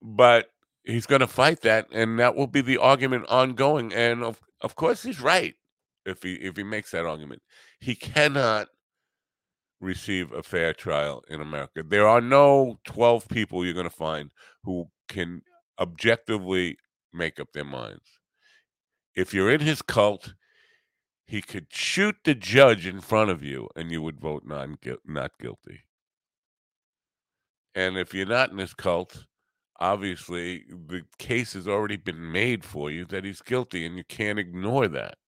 but 0.02 0.50
he's 0.84 1.06
going 1.06 1.20
to 1.20 1.26
fight 1.26 1.62
that, 1.62 1.86
and 1.92 2.18
that 2.18 2.34
will 2.34 2.46
be 2.46 2.60
the 2.60 2.78
argument 2.78 3.26
ongoing. 3.28 3.92
And 3.92 4.24
of 4.24 4.40
of 4.60 4.74
course, 4.74 5.02
he's 5.02 5.20
right 5.20 5.54
if 6.06 6.22
he 6.22 6.34
if 6.34 6.56
he 6.56 6.62
makes 6.62 6.90
that 6.90 7.06
argument. 7.06 7.42
He 7.80 7.94
cannot 7.94 8.68
receive 9.80 10.32
a 10.32 10.42
fair 10.42 10.74
trial 10.74 11.22
in 11.28 11.40
America. 11.40 11.84
There 11.86 12.08
are 12.08 12.20
no 12.20 12.80
12 12.84 13.28
people 13.28 13.64
you're 13.64 13.74
going 13.74 13.84
to 13.84 13.90
find 13.90 14.32
who 14.64 14.88
can 15.08 15.42
objectively 15.78 16.76
make 17.12 17.38
up 17.38 17.52
their 17.52 17.64
minds. 17.64 18.02
If 19.14 19.32
you're 19.32 19.52
in 19.52 19.60
his 19.60 19.80
cult, 19.82 20.34
he 21.28 21.42
could 21.42 21.66
shoot 21.70 22.16
the 22.24 22.34
judge 22.34 22.86
in 22.86 23.02
front 23.02 23.30
of 23.30 23.42
you 23.42 23.68
and 23.76 23.92
you 23.92 24.00
would 24.00 24.18
vote 24.18 24.44
non 24.46 24.78
not 25.06 25.32
guilty. 25.38 25.84
And 27.74 27.98
if 27.98 28.14
you're 28.14 28.26
not 28.26 28.50
in 28.50 28.56
his 28.56 28.72
cult, 28.72 29.26
obviously 29.78 30.64
the 30.70 31.02
case 31.18 31.52
has 31.52 31.68
already 31.68 31.98
been 31.98 32.32
made 32.32 32.64
for 32.64 32.90
you 32.90 33.04
that 33.04 33.24
he's 33.24 33.42
guilty 33.42 33.84
and 33.84 33.98
you 33.98 34.04
can't 34.04 34.38
ignore 34.38 34.88
that. 34.88 35.18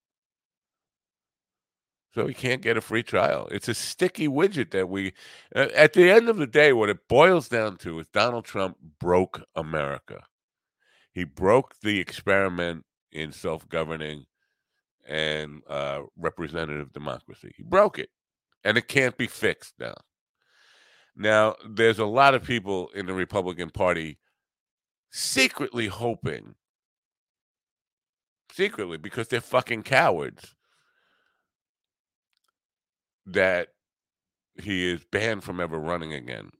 So 2.14 2.26
he 2.26 2.34
can't 2.34 2.62
get 2.62 2.78
a 2.78 2.80
free 2.80 3.02
trial. 3.02 3.46
It's 3.52 3.68
a 3.68 3.74
sticky 3.74 4.26
widget 4.26 4.70
that 4.70 4.88
we, 4.88 5.12
at 5.54 5.92
the 5.92 6.10
end 6.10 6.30
of 6.30 6.38
the 6.38 6.46
day, 6.46 6.72
what 6.72 6.88
it 6.88 7.08
boils 7.08 7.48
down 7.48 7.76
to 7.78 8.00
is 8.00 8.06
Donald 8.12 8.46
Trump 8.46 8.78
broke 8.98 9.42
America. 9.54 10.24
He 11.12 11.24
broke 11.24 11.74
the 11.82 12.00
experiment 12.00 12.84
in 13.12 13.32
self 13.32 13.68
governing 13.68 14.24
and 15.10 15.60
uh, 15.68 16.02
representative 16.16 16.92
democracy. 16.92 17.52
He 17.56 17.64
broke 17.64 17.98
it, 17.98 18.08
and 18.64 18.78
it 18.78 18.88
can't 18.88 19.16
be 19.18 19.26
fixed 19.26 19.74
now. 19.78 19.94
Now, 21.16 21.56
there's 21.68 21.98
a 21.98 22.06
lot 22.06 22.34
of 22.34 22.44
people 22.44 22.88
in 22.94 23.06
the 23.06 23.12
Republican 23.12 23.70
Party 23.70 24.18
secretly 25.10 25.88
hoping, 25.88 26.54
secretly, 28.52 28.96
because 28.96 29.26
they're 29.28 29.40
fucking 29.40 29.82
cowards 29.82 30.54
that 33.26 33.68
he 34.62 34.90
is 34.90 35.04
banned 35.10 35.42
from 35.42 35.60
ever 35.60 35.78
running 35.78 36.12
again 36.12 36.50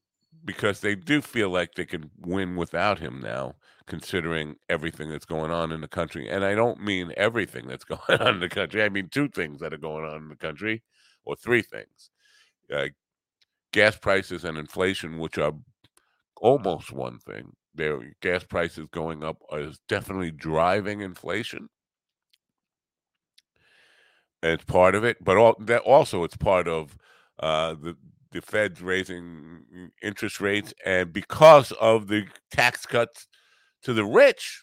because 0.45 0.81
they 0.81 0.97
do 0.97 1.23
feel 1.23 1.51
like 1.51 1.75
they 1.75 1.85
can 1.85 2.11
win 2.19 2.57
without 2.57 2.99
him 2.99 3.21
now, 3.23 3.55
considering 3.91 4.55
everything 4.69 5.11
that's 5.11 5.27
going 5.27 5.51
on 5.51 5.73
in 5.73 5.81
the 5.81 5.89
country. 5.89 6.29
And 6.31 6.45
I 6.45 6.55
don't 6.55 6.81
mean 6.81 7.13
everything 7.17 7.67
that's 7.67 7.85
going 7.97 8.21
on 8.21 8.35
in 8.35 8.41
the 8.41 8.49
country. 8.49 8.83
I 8.85 8.89
mean 8.89 9.09
two 9.11 9.29
things 9.29 9.61
that 9.61 9.75
are 9.75 9.79
going 9.79 10.05
on 10.05 10.17
in 10.23 10.29
the 10.29 10.37
country, 10.37 10.83
or 11.25 11.35
three 11.35 11.61
things: 11.61 12.11
uh, 12.73 12.87
gas 13.73 13.97
prices 13.97 14.45
and 14.45 14.57
inflation, 14.57 15.19
which 15.19 15.39
are 15.39 15.53
almost 16.37 16.93
one 16.93 17.19
thing. 17.19 17.53
Their 17.75 18.13
gas 18.23 18.45
prices 18.45 18.87
going 18.93 19.25
up 19.25 19.39
is 19.53 19.81
definitely 19.89 20.31
driving 20.31 21.01
inflation. 21.01 21.69
It's 24.43 24.65
part 24.65 24.95
of 24.95 25.05
it, 25.05 25.19
but 25.23 25.37
all, 25.37 25.57
that 25.61 25.83
also 25.83 26.23
it's 26.23 26.37
part 26.37 26.69
of 26.69 26.97
uh, 27.41 27.75
the 27.75 27.97
the 28.33 28.41
Fed's 28.41 28.81
raising 28.81 29.91
interest 30.01 30.41
rates, 30.41 30.73
and 30.87 31.13
because 31.13 31.73
of 31.73 32.07
the 32.07 32.27
tax 32.53 32.87
cuts 32.87 33.27
to 33.83 33.93
the 33.93 34.05
rich, 34.05 34.63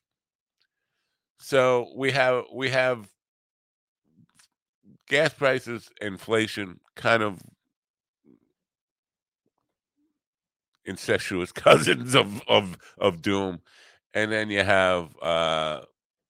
so 1.39 1.91
we 1.95 2.11
have 2.11 2.45
we 2.53 2.69
have 2.69 3.09
gas 5.07 5.33
prices, 5.33 5.89
inflation, 6.01 6.79
kind 6.95 7.23
of 7.23 7.39
incestuous 10.85 11.51
cousins 11.53 12.15
of 12.15 12.41
of 12.47 12.77
of 12.97 13.21
doom, 13.21 13.59
and 14.13 14.31
then 14.31 14.49
you 14.49 14.63
have 14.63 15.15
uh, 15.21 15.81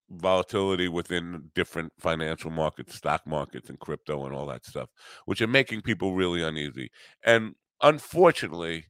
volatility 0.10 0.88
within 0.88 1.52
different 1.56 1.94
financial 2.00 2.52
markets, 2.52 2.96
stock 2.96 3.26
markets, 3.28 3.70
and 3.70 3.80
crypto, 3.80 4.26
and 4.26 4.36
all 4.36 4.46
that 4.48 4.66
stuff, 4.66 4.90
which 5.26 5.42
are 5.42 5.48
making 5.48 5.82
people 5.82 6.14
really 6.16 6.44
uneasy. 6.44 6.90
And 7.26 7.56
unfortunately, 7.82 8.86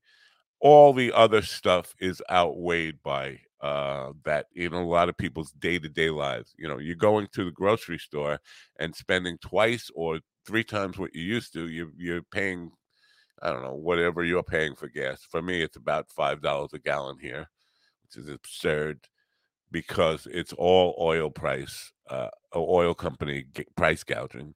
all 0.59 0.93
the 0.93 1.11
other 1.13 1.41
stuff 1.41 1.93
is 1.99 2.21
outweighed 2.31 3.01
by 3.03 3.39
uh, 3.61 4.11
that 4.23 4.47
in 4.55 4.73
a 4.73 4.87
lot 4.87 5.09
of 5.09 5.17
people's 5.17 5.51
day 5.53 5.79
to 5.79 5.89
day 5.89 6.09
lives. 6.09 6.53
You 6.57 6.67
know, 6.67 6.77
you're 6.77 6.95
going 6.95 7.27
to 7.33 7.45
the 7.45 7.51
grocery 7.51 7.97
store 7.97 8.39
and 8.79 8.95
spending 8.95 9.37
twice 9.39 9.89
or 9.95 10.19
three 10.45 10.63
times 10.63 10.97
what 10.97 11.15
you 11.15 11.23
used 11.23 11.53
to. 11.53 11.67
You, 11.67 11.91
you're 11.97 12.21
paying, 12.23 12.71
I 13.41 13.51
don't 13.51 13.63
know, 13.63 13.75
whatever 13.75 14.23
you're 14.23 14.43
paying 14.43 14.75
for 14.75 14.87
gas. 14.87 15.25
For 15.29 15.41
me, 15.41 15.61
it's 15.61 15.77
about 15.77 16.09
five 16.09 16.41
dollars 16.41 16.73
a 16.73 16.79
gallon 16.79 17.17
here, 17.19 17.47
which 18.03 18.23
is 18.23 18.29
absurd 18.29 18.99
because 19.71 20.27
it's 20.31 20.53
all 20.53 20.95
oil 20.99 21.29
price, 21.29 21.91
uh, 22.09 22.29
oil 22.55 22.93
company 22.93 23.45
price 23.75 24.03
gouging. 24.03 24.53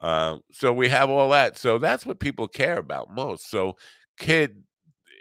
Uh, 0.00 0.36
so 0.52 0.72
we 0.72 0.88
have 0.88 1.08
all 1.08 1.30
that. 1.30 1.56
So 1.56 1.78
that's 1.78 2.04
what 2.04 2.20
people 2.20 2.48
care 2.48 2.78
about 2.78 3.10
most. 3.14 3.50
So, 3.50 3.76
kid 4.18 4.62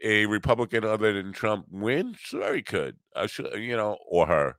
a 0.06 0.28
Republican 0.28 0.86
other 0.86 1.12
than 1.12 1.34
Trump 1.34 1.66
win? 1.72 2.16
Sure, 2.18 2.54
he 2.54 2.62
could. 2.62 2.96
Uh, 3.16 3.28
sure, 3.28 3.58
you 3.58 3.76
know, 3.76 3.98
or 4.08 4.28
her. 4.28 4.56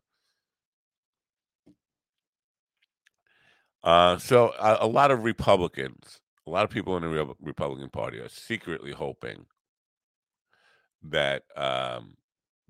Uh, 3.84 4.18
so 4.18 4.52
a, 4.58 4.78
a, 4.80 4.86
lot 4.86 5.12
of 5.12 5.22
Republicans, 5.22 6.18
a 6.48 6.50
lot 6.50 6.64
of 6.64 6.70
people 6.70 6.96
in 6.96 7.04
the 7.04 7.08
Re- 7.08 7.34
Republican 7.40 7.88
Party 7.88 8.18
are 8.18 8.28
secretly 8.28 8.90
hoping 8.90 9.46
that 11.04 11.44
um, 11.56 12.16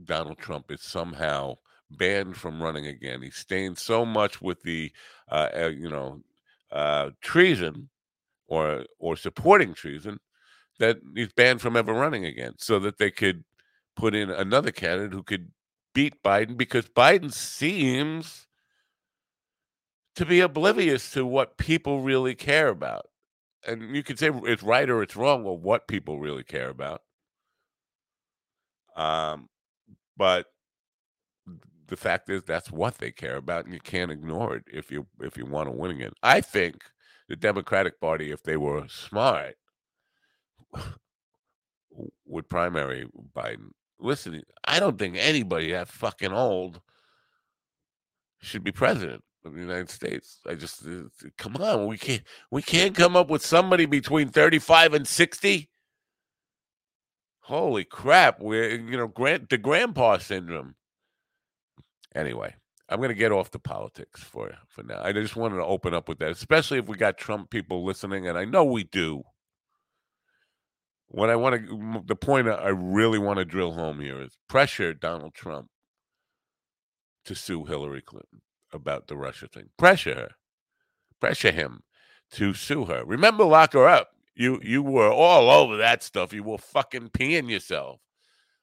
Donald 0.04 0.36
Trump 0.36 0.70
is 0.70 0.82
somehow 0.82 1.56
banned 1.90 2.36
from 2.36 2.62
running 2.62 2.86
again. 2.86 3.22
He's 3.22 3.36
stained 3.36 3.78
so 3.78 4.04
much 4.04 4.42
with 4.42 4.60
the, 4.62 4.92
uh, 5.32 5.48
uh, 5.56 5.68
you 5.68 5.88
know, 5.88 6.20
uh, 6.70 7.10
treason 7.22 7.88
or 8.48 8.84
or 8.98 9.16
supporting 9.16 9.72
treason 9.72 10.18
that 10.78 10.98
he's 11.14 11.32
banned 11.32 11.60
from 11.60 11.76
ever 11.76 11.92
running 11.92 12.24
again 12.24 12.54
so 12.58 12.78
that 12.80 12.98
they 12.98 13.10
could 13.10 13.44
put 13.96 14.14
in 14.14 14.30
another 14.30 14.70
candidate 14.70 15.12
who 15.12 15.22
could 15.22 15.50
beat 15.94 16.22
Biden 16.22 16.56
because 16.56 16.86
Biden 16.88 17.32
seems 17.32 18.46
to 20.16 20.26
be 20.26 20.40
oblivious 20.40 21.10
to 21.12 21.24
what 21.26 21.56
people 21.56 22.00
really 22.00 22.34
care 22.34 22.68
about. 22.68 23.06
And 23.66 23.94
you 23.94 24.02
could 24.02 24.18
say 24.18 24.30
it's 24.44 24.62
right 24.62 24.88
or 24.88 25.02
it's 25.02 25.16
wrong 25.16 25.44
or 25.44 25.58
what 25.58 25.88
people 25.88 26.18
really 26.18 26.44
care 26.44 26.68
about. 26.68 27.02
Um, 28.96 29.48
but 30.16 30.46
the 31.88 31.96
fact 31.96 32.30
is 32.30 32.42
that's 32.42 32.70
what 32.70 32.98
they 32.98 33.10
care 33.10 33.36
about, 33.36 33.64
and 33.64 33.74
you 33.74 33.80
can't 33.80 34.10
ignore 34.10 34.56
it 34.56 34.64
if 34.72 34.90
you 34.90 35.06
if 35.20 35.36
you 35.36 35.44
want 35.46 35.68
to 35.68 35.72
win 35.72 35.90
again. 35.92 36.12
I 36.22 36.40
think 36.40 36.82
the 37.28 37.36
Democratic 37.36 38.00
Party, 38.00 38.30
if 38.32 38.42
they 38.42 38.56
were 38.56 38.86
smart, 38.88 39.56
would 42.26 42.48
primary 42.48 43.06
Biden. 43.34 43.70
Listen, 43.98 44.42
I 44.64 44.80
don't 44.80 44.98
think 44.98 45.16
anybody 45.18 45.72
that 45.72 45.88
fucking 45.88 46.32
old 46.32 46.80
should 48.40 48.62
be 48.62 48.72
president 48.72 49.22
of 49.44 49.54
the 49.54 49.60
United 49.60 49.90
States. 49.90 50.40
I 50.46 50.54
just 50.54 50.84
uh, 50.86 51.08
come 51.38 51.56
on, 51.56 51.86
we 51.86 51.96
can't 51.96 52.22
we 52.50 52.62
can't 52.62 52.94
come 52.94 53.16
up 53.16 53.28
with 53.28 53.44
somebody 53.44 53.86
between 53.86 54.28
35 54.28 54.94
and 54.94 55.08
60. 55.08 55.70
Holy 57.40 57.84
crap, 57.84 58.40
we're 58.40 58.70
you 58.70 58.96
know, 58.96 59.08
grant 59.08 59.48
the 59.48 59.58
grandpa 59.58 60.18
syndrome. 60.18 60.74
Anyway, 62.14 62.54
I'm 62.88 63.00
to 63.00 63.14
get 63.14 63.32
off 63.32 63.50
the 63.50 63.58
politics 63.58 64.22
for 64.22 64.52
for 64.68 64.82
now. 64.82 65.00
I 65.02 65.12
just 65.12 65.36
wanted 65.36 65.56
to 65.56 65.64
open 65.64 65.94
up 65.94 66.08
with 66.08 66.18
that, 66.18 66.30
especially 66.30 66.78
if 66.78 66.86
we 66.86 66.96
got 66.96 67.16
Trump 67.16 67.50
people 67.50 67.84
listening 67.84 68.28
and 68.28 68.36
I 68.36 68.44
know 68.44 68.64
we 68.64 68.84
do. 68.84 69.22
What 71.08 71.30
I 71.30 71.36
want 71.36 71.68
to, 71.68 72.02
the 72.06 72.16
point 72.16 72.48
I 72.48 72.68
really 72.68 73.18
want 73.18 73.38
to 73.38 73.44
drill 73.44 73.72
home 73.72 74.00
here 74.00 74.20
is 74.20 74.36
pressure 74.48 74.92
Donald 74.92 75.34
Trump 75.34 75.68
to 77.24 77.34
sue 77.34 77.64
Hillary 77.64 78.02
Clinton 78.02 78.42
about 78.72 79.06
the 79.06 79.16
Russia 79.16 79.46
thing. 79.46 79.68
Pressure 79.78 80.14
her, 80.14 80.30
pressure 81.20 81.52
him 81.52 81.82
to 82.32 82.54
sue 82.54 82.84
her. 82.86 83.04
Remember, 83.04 83.44
lock 83.44 83.72
her 83.74 83.86
up. 83.86 84.10
You 84.34 84.60
you 84.62 84.82
were 84.82 85.10
all 85.10 85.48
over 85.48 85.76
that 85.78 86.02
stuff. 86.02 86.32
You 86.32 86.42
were 86.42 86.58
fucking 86.58 87.10
peeing 87.10 87.50
yourself. 87.50 88.00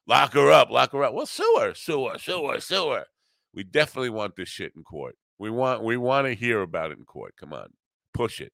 Lock 0.05 0.33
her 0.33 0.51
up, 0.51 0.69
lock 0.69 0.91
her 0.91 1.03
up. 1.03 1.13
Well, 1.13 1.25
sue 1.25 1.57
her, 1.61 1.73
sue 1.73 2.09
her, 2.09 2.19
sue 2.19 2.47
her, 2.49 2.59
sue 2.59 2.91
her. 2.91 3.05
We 3.53 3.63
definitely 3.63 4.09
want 4.09 4.35
this 4.35 4.49
shit 4.49 4.73
in 4.75 4.83
court. 4.83 5.15
We 5.39 5.49
want 5.49 5.81
we 5.83 5.97
want 5.97 6.27
to 6.27 6.35
hear 6.35 6.61
about 6.61 6.91
it 6.91 6.97
in 6.97 7.05
court. 7.05 7.35
Come 7.39 7.53
on, 7.53 7.69
push 8.13 8.41
it. 8.41 8.51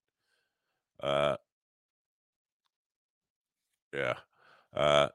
Uh, 1.01 1.37
yeah. 3.93 4.13
Uh, 4.75 5.09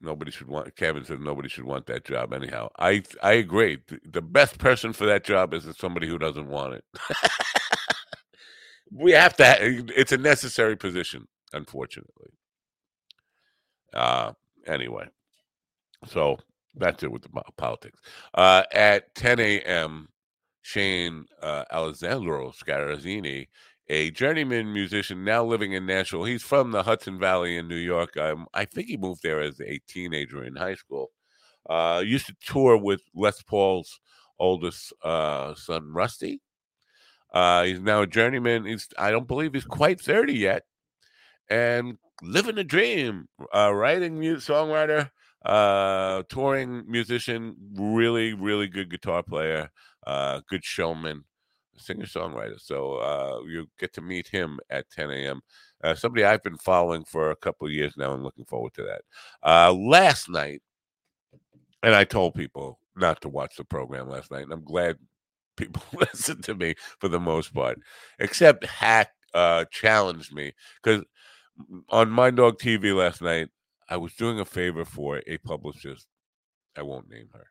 nobody 0.00 0.30
should 0.30 0.48
want. 0.48 0.74
Kevin 0.76 1.04
said 1.04 1.20
nobody 1.20 1.48
should 1.48 1.64
want 1.64 1.86
that 1.86 2.04
job. 2.04 2.32
Anyhow, 2.32 2.68
I 2.78 3.02
I 3.22 3.32
agree. 3.34 3.78
The 4.04 4.22
best 4.22 4.58
person 4.58 4.92
for 4.92 5.06
that 5.06 5.24
job 5.24 5.54
is 5.54 5.66
somebody 5.78 6.06
who 6.08 6.18
doesn't 6.18 6.48
want 6.48 6.74
it. 6.74 6.84
we 8.92 9.12
have 9.12 9.36
to. 9.36 9.84
It's 9.96 10.12
a 10.12 10.18
necessary 10.18 10.76
position, 10.76 11.26
unfortunately. 11.52 12.30
Uh, 13.92 14.32
anyway, 14.66 15.06
so 16.06 16.38
that's 16.74 17.02
it 17.02 17.10
with 17.10 17.22
the 17.22 17.42
politics. 17.56 17.98
Uh, 18.34 18.62
at 18.72 19.14
10 19.14 19.40
a.m., 19.40 20.08
Shane 20.62 21.26
uh, 21.42 21.64
Alessandro 21.72 22.50
Scarazzini 22.50 23.46
a 23.88 24.10
journeyman 24.10 24.72
musician 24.72 25.24
now 25.24 25.44
living 25.44 25.72
in 25.72 25.86
Nashville. 25.86 26.24
He's 26.24 26.42
from 26.42 26.72
the 26.72 26.82
Hudson 26.82 27.18
Valley 27.18 27.56
in 27.56 27.68
New 27.68 27.76
York. 27.76 28.16
Um, 28.16 28.46
I 28.52 28.64
think 28.64 28.88
he 28.88 28.96
moved 28.96 29.22
there 29.22 29.40
as 29.40 29.60
a 29.60 29.80
teenager 29.88 30.44
in 30.44 30.56
high 30.56 30.74
school. 30.74 31.10
Uh, 31.68 32.02
used 32.04 32.26
to 32.26 32.36
tour 32.44 32.76
with 32.76 33.02
Les 33.14 33.42
Paul's 33.42 34.00
oldest 34.38 34.92
uh, 35.02 35.54
son, 35.54 35.92
Rusty. 35.92 36.40
Uh, 37.32 37.64
he's 37.64 37.80
now 37.80 38.02
a 38.02 38.06
journeyman. 38.06 38.64
He's 38.64 38.88
I 38.98 39.10
don't 39.10 39.28
believe 39.28 39.54
he's 39.54 39.64
quite 39.64 40.00
thirty 40.00 40.34
yet, 40.34 40.62
and 41.50 41.98
living 42.22 42.58
a 42.58 42.64
dream. 42.64 43.28
Uh, 43.54 43.72
writing 43.74 44.18
songwriter, 44.20 45.10
uh, 45.44 46.22
touring 46.28 46.84
musician, 46.88 47.56
really, 47.74 48.32
really 48.32 48.68
good 48.68 48.90
guitar 48.90 49.22
player, 49.22 49.70
uh, 50.06 50.40
good 50.48 50.64
showman 50.64 51.24
singer 51.78 52.06
songwriter. 52.06 52.60
So 52.60 52.94
uh, 52.96 53.40
you 53.46 53.68
get 53.78 53.92
to 53.94 54.00
meet 54.00 54.28
him 54.28 54.58
at 54.70 54.90
10 54.90 55.10
a.m. 55.10 55.40
Uh, 55.82 55.94
somebody 55.94 56.24
I've 56.24 56.42
been 56.42 56.58
following 56.58 57.04
for 57.04 57.30
a 57.30 57.36
couple 57.36 57.70
years 57.70 57.94
now 57.96 58.14
and 58.14 58.22
looking 58.22 58.44
forward 58.44 58.74
to 58.74 58.82
that. 58.84 59.02
Uh, 59.42 59.72
last 59.72 60.28
night, 60.28 60.62
and 61.82 61.94
I 61.94 62.04
told 62.04 62.34
people 62.34 62.78
not 62.96 63.20
to 63.22 63.28
watch 63.28 63.56
the 63.56 63.64
program 63.64 64.08
last 64.08 64.30
night, 64.30 64.44
and 64.44 64.52
I'm 64.52 64.64
glad 64.64 64.96
people 65.56 65.82
listened 65.92 66.44
to 66.44 66.54
me 66.54 66.74
for 66.98 67.08
the 67.08 67.20
most 67.20 67.54
part, 67.54 67.78
except 68.18 68.64
Hack 68.64 69.10
uh, 69.34 69.64
challenged 69.70 70.34
me 70.34 70.52
because 70.82 71.04
on 71.90 72.10
My 72.10 72.30
Dog 72.30 72.58
TV 72.58 72.94
last 72.94 73.22
night, 73.22 73.48
I 73.88 73.96
was 73.96 74.14
doing 74.14 74.40
a 74.40 74.44
favor 74.44 74.84
for 74.84 75.22
a 75.26 75.38
publicist. 75.38 76.06
I 76.76 76.82
won't 76.82 77.08
name 77.08 77.28
her 77.32 77.46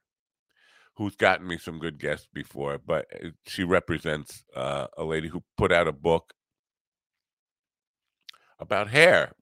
who's 0.97 1.15
gotten 1.15 1.47
me 1.47 1.57
some 1.57 1.79
good 1.79 1.99
guests 1.99 2.27
before, 2.33 2.77
but 2.77 3.05
uh, 3.13 3.29
she 3.45 3.63
represents 3.63 4.43
uh, 4.55 4.87
a 4.97 5.03
lady 5.03 5.27
who 5.27 5.43
put 5.57 5.71
out 5.71 5.87
a 5.87 5.91
book 5.91 6.33
about 8.59 8.89
hair 8.89 9.33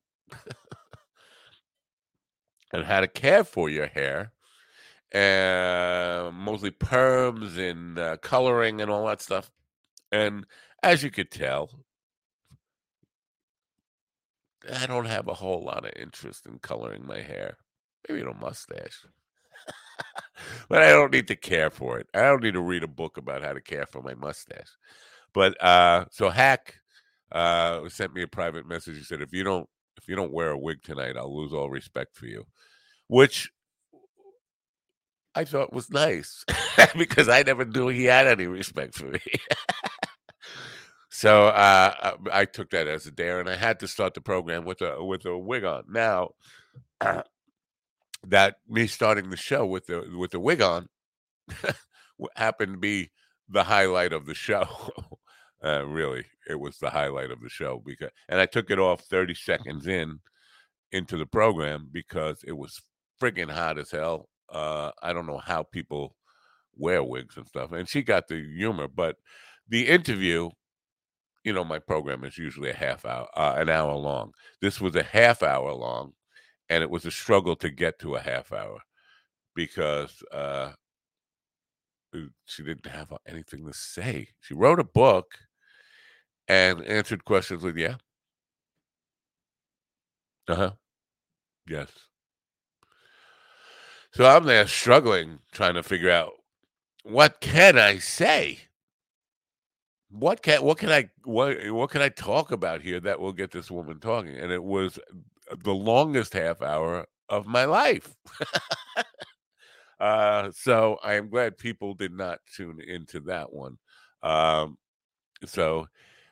and 2.73 2.85
how 2.85 2.99
to 2.99 3.07
care 3.07 3.43
for 3.43 3.69
your 3.69 3.87
hair, 3.87 4.31
and 5.11 6.35
mostly 6.35 6.71
perms 6.71 7.57
and 7.57 7.99
uh, 7.99 8.17
coloring 8.17 8.81
and 8.81 8.89
all 8.89 9.05
that 9.05 9.21
stuff. 9.21 9.51
And 10.11 10.45
as 10.81 11.03
you 11.03 11.11
could 11.11 11.29
tell, 11.29 11.69
I 14.71 14.87
don't 14.87 15.05
have 15.05 15.27
a 15.27 15.33
whole 15.35 15.63
lot 15.63 15.85
of 15.85 15.91
interest 15.95 16.45
in 16.47 16.59
coloring 16.59 17.05
my 17.05 17.21
hair. 17.21 17.57
maybe 18.07 18.21
a 18.21 18.33
mustache. 18.33 19.05
But 20.69 20.81
I 20.81 20.89
don't 20.89 21.11
need 21.11 21.27
to 21.27 21.35
care 21.35 21.69
for 21.69 21.99
it. 21.99 22.07
I 22.13 22.21
don't 22.21 22.43
need 22.43 22.53
to 22.53 22.61
read 22.61 22.83
a 22.83 22.87
book 22.87 23.17
about 23.17 23.43
how 23.43 23.53
to 23.53 23.61
care 23.61 23.85
for 23.85 24.01
my 24.01 24.13
mustache. 24.13 24.69
But 25.33 25.61
uh 25.63 26.05
so 26.11 26.29
Hack 26.29 26.75
uh 27.31 27.87
sent 27.89 28.13
me 28.13 28.23
a 28.23 28.27
private 28.27 28.67
message. 28.67 28.97
He 28.97 29.03
said, 29.03 29.21
if 29.21 29.33
you 29.33 29.43
don't 29.43 29.67
if 29.97 30.07
you 30.07 30.15
don't 30.15 30.33
wear 30.33 30.51
a 30.51 30.57
wig 30.57 30.83
tonight, 30.83 31.17
I'll 31.17 31.35
lose 31.35 31.53
all 31.53 31.69
respect 31.69 32.15
for 32.15 32.25
you. 32.25 32.45
Which 33.07 33.51
I 35.35 35.45
thought 35.45 35.73
was 35.73 35.89
nice 35.89 36.45
because 36.97 37.27
I 37.27 37.43
never 37.43 37.65
knew 37.65 37.87
he 37.87 38.05
had 38.05 38.27
any 38.27 38.47
respect 38.47 38.95
for 38.95 39.05
me. 39.05 39.19
so 41.09 41.47
uh, 41.47 42.17
I 42.31 42.45
took 42.45 42.69
that 42.71 42.87
as 42.87 43.07
a 43.07 43.11
dare, 43.11 43.39
and 43.39 43.49
I 43.49 43.55
had 43.55 43.79
to 43.79 43.87
start 43.87 44.13
the 44.13 44.21
program 44.21 44.65
with 44.65 44.81
a 44.81 45.03
with 45.03 45.25
a 45.25 45.37
wig 45.37 45.63
on. 45.63 45.85
Now, 45.89 46.31
that 48.27 48.55
me 48.67 48.87
starting 48.87 49.29
the 49.29 49.37
show 49.37 49.65
with 49.65 49.87
the 49.87 50.09
with 50.17 50.31
the 50.31 50.39
wig 50.39 50.61
on 50.61 50.87
happened 52.35 52.73
to 52.73 52.79
be 52.79 53.11
the 53.49 53.63
highlight 53.63 54.13
of 54.13 54.25
the 54.25 54.35
show. 54.35 54.67
uh, 55.63 55.85
really, 55.85 56.25
it 56.49 56.59
was 56.59 56.77
the 56.77 56.89
highlight 56.89 57.31
of 57.31 57.41
the 57.41 57.49
show 57.49 57.81
because, 57.85 58.09
and 58.29 58.39
I 58.39 58.45
took 58.45 58.71
it 58.71 58.79
off 58.79 59.01
thirty 59.01 59.35
seconds 59.35 59.87
in 59.87 60.19
into 60.91 61.17
the 61.17 61.25
program 61.25 61.89
because 61.91 62.43
it 62.45 62.53
was 62.53 62.81
friggin' 63.21 63.51
hot 63.51 63.77
as 63.77 63.91
hell. 63.91 64.29
Uh, 64.49 64.91
I 65.01 65.13
don't 65.13 65.25
know 65.25 65.39
how 65.39 65.63
people 65.63 66.15
wear 66.75 67.03
wigs 67.03 67.37
and 67.37 67.47
stuff, 67.47 67.71
and 67.71 67.87
she 67.87 68.01
got 68.03 68.27
the 68.27 68.43
humor, 68.55 68.87
but 68.87 69.17
the 69.67 69.87
interview. 69.87 70.49
You 71.43 71.51
know, 71.51 71.65
my 71.65 71.79
program 71.79 72.23
is 72.23 72.37
usually 72.37 72.69
a 72.69 72.73
half 72.73 73.05
hour, 73.05 73.27
uh, 73.35 73.55
an 73.57 73.67
hour 73.67 73.93
long. 73.95 74.31
This 74.61 74.79
was 74.79 74.95
a 74.95 75.03
half 75.03 75.43
hour 75.43 75.73
long, 75.73 76.13
and 76.73 76.81
it 76.81 76.89
was 76.89 77.05
a 77.05 77.11
struggle 77.11 77.55
to 77.55 77.69
get 77.69 77.99
to 77.99 78.15
a 78.15 78.19
half 78.19 78.51
hour 78.51 78.79
because 79.53 80.23
uh, 80.31 80.71
she 82.45 82.63
didn't 82.63 82.87
have 82.87 83.13
anything 83.27 83.63
to 83.63 83.73
say. 83.73 84.29
She 84.41 84.55
wrote 84.55 84.79
a 84.79 84.83
book 84.83 85.35
and 86.47 86.83
answered 86.85 87.25
questions 87.25 87.61
with 87.61 87.77
"Yeah, 87.77 87.97
uh 90.47 90.55
huh, 90.55 90.71
yes." 91.67 91.89
So 94.11 94.25
I'm 94.25 94.45
there 94.45 94.65
struggling, 94.67 95.39
trying 95.51 95.75
to 95.75 95.83
figure 95.83 96.09
out 96.11 96.33
what 97.03 97.39
can 97.39 97.77
I 97.77 97.99
say. 97.99 98.61
What 100.09 100.41
can 100.41 100.63
what 100.63 100.79
can 100.79 100.89
I 100.89 101.09
what 101.23 101.71
what 101.71 101.91
can 101.91 102.01
I 102.01 102.09
talk 102.09 102.51
about 102.51 102.81
here 102.81 102.99
that 102.99 103.19
will 103.19 103.31
get 103.31 103.51
this 103.51 103.69
woman 103.69 103.99
talking? 103.99 104.35
And 104.35 104.51
it 104.51 104.63
was 104.63 104.99
the 105.63 105.73
longest 105.73 106.33
half 106.33 106.61
hour 106.61 107.05
of 107.29 107.45
my 107.45 107.65
life. 107.65 108.13
uh, 109.99 110.51
so 110.53 110.97
I 111.03 111.15
am 111.15 111.29
glad 111.29 111.57
people 111.57 111.93
did 111.93 112.11
not 112.13 112.39
tune 112.55 112.79
into 112.79 113.19
that 113.21 113.51
one. 113.51 113.77
Um, 114.21 114.77
so, 115.45 115.87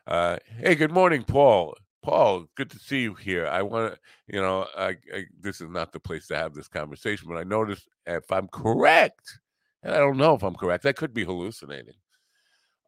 uh, 0.07 0.37
hey, 0.59 0.75
good 0.75 0.91
morning, 0.91 1.23
Paul. 1.23 1.75
Paul, 2.01 2.45
good 2.55 2.71
to 2.71 2.79
see 2.79 3.01
you 3.01 3.13
here. 3.13 3.45
I 3.47 3.61
want 3.61 3.93
to, 3.93 3.99
you 4.27 4.41
know, 4.41 4.67
I, 4.75 4.97
I, 5.13 5.25
this 5.39 5.61
is 5.61 5.69
not 5.69 5.91
the 5.91 5.99
place 5.99 6.27
to 6.27 6.35
have 6.35 6.53
this 6.53 6.67
conversation, 6.67 7.27
but 7.29 7.37
I 7.37 7.43
noticed 7.43 7.87
if 8.07 8.31
I'm 8.31 8.47
correct, 8.47 9.39
and 9.83 9.93
I 9.93 9.97
don't 9.97 10.17
know 10.17 10.33
if 10.33 10.43
I'm 10.43 10.55
correct, 10.55 10.85
I 10.85 10.93
could 10.93 11.13
be 11.13 11.23
hallucinating. 11.23 11.93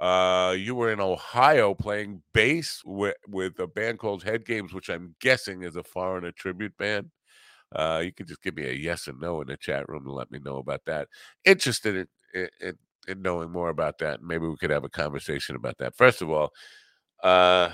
Uh, 0.04 0.52
you 0.52 0.76
were 0.76 0.92
in 0.92 1.00
Ohio 1.00 1.74
playing 1.74 2.22
bass 2.34 2.82
with, 2.84 3.16
with 3.26 3.58
a 3.60 3.68
band 3.68 4.00
called 4.00 4.22
Head 4.22 4.46
Games, 4.46 4.74
which 4.74 4.89
I'm 4.89 5.16
guessing 5.22 5.63
is 5.63 5.78
a 5.78 5.84
foreigner 5.84 6.34
tribute 6.34 6.76
band. 6.78 7.10
Uh, 7.74 8.02
you 8.04 8.12
can 8.12 8.28
just 8.28 8.44
give 8.44 8.54
me 8.54 8.66
a 8.66 8.74
yes 8.74 9.08
or 9.08 9.13
no 9.13 9.39
in 9.39 9.48
the 9.48 9.56
chat 9.56 9.88
room 9.88 10.04
to 10.04 10.12
let 10.12 10.30
me 10.30 10.39
know 10.44 10.58
about 10.58 10.82
that. 10.88 11.08
Interested 11.46 12.06
in, 12.36 12.50
in, 12.60 12.78
in 13.08 13.22
knowing 13.22 13.50
more 13.50 13.70
about 13.70 13.98
that. 14.00 14.22
Maybe 14.22 14.46
we 14.46 14.58
could 14.58 14.72
have 14.72 14.84
a 14.84 14.89
conversation 14.89 15.56
about 15.56 15.78
that. 15.78 15.96
First 15.96 16.22
of 16.22 16.30
all, 16.30 16.52
uh, 17.24 17.70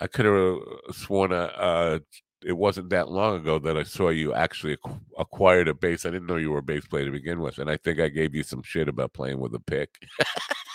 I 0.00 0.06
could 0.06 0.24
have 0.24 0.94
sworn 0.94 1.32
uh, 1.32 1.50
uh, 1.56 1.98
it 2.46 2.56
wasn't 2.56 2.90
that 2.90 3.10
long 3.10 3.40
ago 3.40 3.58
that 3.58 3.76
I 3.76 3.82
saw 3.82 4.10
you 4.10 4.34
actually 4.34 4.76
acquired 5.18 5.66
a 5.66 5.74
bass. 5.74 6.06
I 6.06 6.10
didn't 6.10 6.28
know 6.28 6.36
you 6.36 6.52
were 6.52 6.58
a 6.58 6.62
bass 6.62 6.86
player 6.86 7.06
to 7.06 7.10
begin 7.10 7.40
with, 7.40 7.58
and 7.58 7.68
I 7.68 7.76
think 7.76 7.98
I 7.98 8.08
gave 8.08 8.36
you 8.36 8.44
some 8.44 8.62
shit 8.62 8.88
about 8.88 9.12
playing 9.12 9.40
with 9.40 9.52
a 9.56 9.60
pick. 9.60 9.90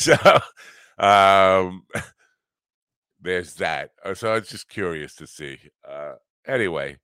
so 0.00 0.16
um, 0.98 1.84
there's 3.20 3.54
that. 3.54 3.90
Uh, 4.04 4.14
so 4.14 4.30
I 4.30 4.38
was 4.38 4.48
just 4.48 4.68
curious 4.68 5.14
to 5.16 5.26
see. 5.26 5.58
Uh, 5.86 6.14
anyway, 6.46 6.96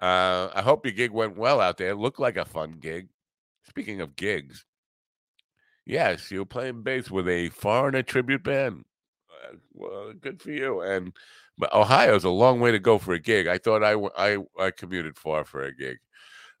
uh, 0.00 0.48
I 0.54 0.62
hope 0.62 0.86
your 0.86 0.94
gig 0.94 1.10
went 1.10 1.36
well 1.36 1.60
out 1.60 1.76
there. 1.76 1.90
It 1.90 1.96
looked 1.96 2.20
like 2.20 2.36
a 2.36 2.44
fun 2.44 2.78
gig. 2.80 3.08
Speaking 3.68 4.00
of 4.00 4.16
gigs, 4.16 4.64
yes, 5.86 6.30
you're 6.30 6.46
playing 6.46 6.82
bass 6.82 7.10
with 7.10 7.28
a 7.28 7.50
foreigner 7.50 8.02
tribute 8.02 8.42
band. 8.42 8.84
Uh, 9.30 9.56
well, 9.74 10.12
good 10.18 10.40
for 10.42 10.50
you. 10.50 10.80
And 10.80 11.12
but 11.58 11.72
Ohio's 11.74 12.24
a 12.24 12.30
long 12.30 12.60
way 12.60 12.72
to 12.72 12.78
go 12.78 12.98
for 12.98 13.12
a 13.12 13.18
gig. 13.20 13.46
I 13.46 13.58
thought 13.58 13.84
I 13.84 13.94
I, 14.16 14.38
I 14.58 14.70
commuted 14.70 15.18
far 15.18 15.44
for 15.44 15.64
a 15.64 15.74
gig. 15.74 15.98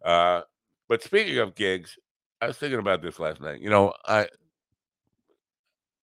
Uh, 0.04 0.42
but 0.88 1.02
speaking 1.02 1.38
of 1.38 1.54
gigs, 1.54 1.98
I 2.40 2.48
was 2.48 2.58
thinking 2.58 2.78
about 2.78 3.02
this 3.02 3.18
last 3.18 3.40
night. 3.40 3.60
You 3.60 3.70
know, 3.70 3.94
I 4.06 4.28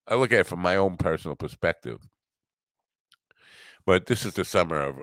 I 0.07 0.15
look 0.15 0.31
at 0.31 0.39
it 0.39 0.47
from 0.47 0.59
my 0.59 0.77
own 0.77 0.97
personal 0.97 1.35
perspective. 1.35 1.99
But 3.85 4.05
this 4.05 4.25
is 4.25 4.33
the 4.33 4.43
summer 4.43 4.81
of 4.81 4.97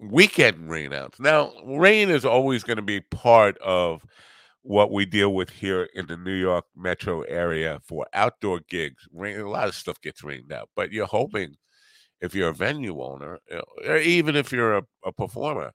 weekend 0.00 0.70
rainouts. 0.70 1.20
Now, 1.20 1.52
rain 1.64 2.08
is 2.08 2.24
always 2.24 2.62
going 2.62 2.78
to 2.78 2.82
be 2.82 3.00
part 3.00 3.58
of 3.58 4.02
what 4.62 4.90
we 4.90 5.06
deal 5.06 5.34
with 5.34 5.50
here 5.50 5.88
in 5.94 6.06
the 6.06 6.16
New 6.16 6.34
York 6.34 6.64
metro 6.74 7.22
area 7.22 7.80
for 7.84 8.06
outdoor 8.14 8.60
gigs. 8.68 9.06
Rain, 9.12 9.40
a 9.40 9.48
lot 9.48 9.68
of 9.68 9.74
stuff 9.74 10.00
gets 10.00 10.24
rained 10.24 10.52
out, 10.52 10.68
but 10.74 10.92
you're 10.92 11.06
hoping 11.06 11.56
if 12.20 12.34
you're 12.34 12.50
a 12.50 12.54
venue 12.54 13.02
owner, 13.02 13.38
or 13.86 13.96
even 13.96 14.36
if 14.36 14.52
you're 14.52 14.78
a, 14.78 14.82
a 15.04 15.12
performer, 15.12 15.72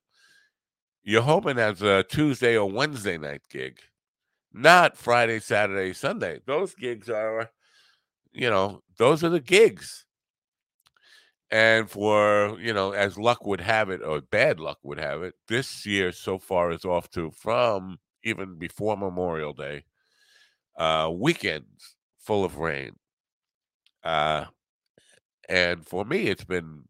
you're 1.03 1.21
hoping 1.21 1.59
as 1.59 1.81
a 1.81 2.03
Tuesday 2.03 2.57
or 2.57 2.69
Wednesday 2.69 3.17
night 3.17 3.41
gig, 3.49 3.79
not 4.53 4.97
Friday, 4.97 5.39
Saturday, 5.39 5.93
Sunday. 5.93 6.39
Those 6.45 6.73
gigs 6.75 7.09
are 7.09 7.49
you 8.35 8.49
know, 8.49 8.81
those 8.97 9.23
are 9.23 9.29
the 9.29 9.39
gigs. 9.39 10.05
And 11.51 11.89
for, 11.89 12.59
you 12.59 12.73
know, 12.73 12.91
as 12.91 13.17
luck 13.17 13.45
would 13.45 13.61
have 13.61 13.89
it, 13.89 14.01
or 14.03 14.21
bad 14.21 14.59
luck 14.59 14.79
would 14.83 14.99
have 14.99 15.23
it, 15.23 15.35
this 15.47 15.85
year 15.85 16.11
so 16.11 16.37
far 16.39 16.71
is 16.71 16.85
off 16.85 17.09
to 17.11 17.31
from 17.31 17.99
even 18.23 18.57
before 18.57 18.97
Memorial 18.97 19.53
Day, 19.53 19.85
uh, 20.77 21.11
weekends 21.13 21.95
full 22.19 22.45
of 22.45 22.57
rain. 22.57 22.93
Uh, 24.03 24.45
and 25.47 25.85
for 25.87 26.05
me, 26.05 26.27
it's 26.27 26.43
been 26.43 26.83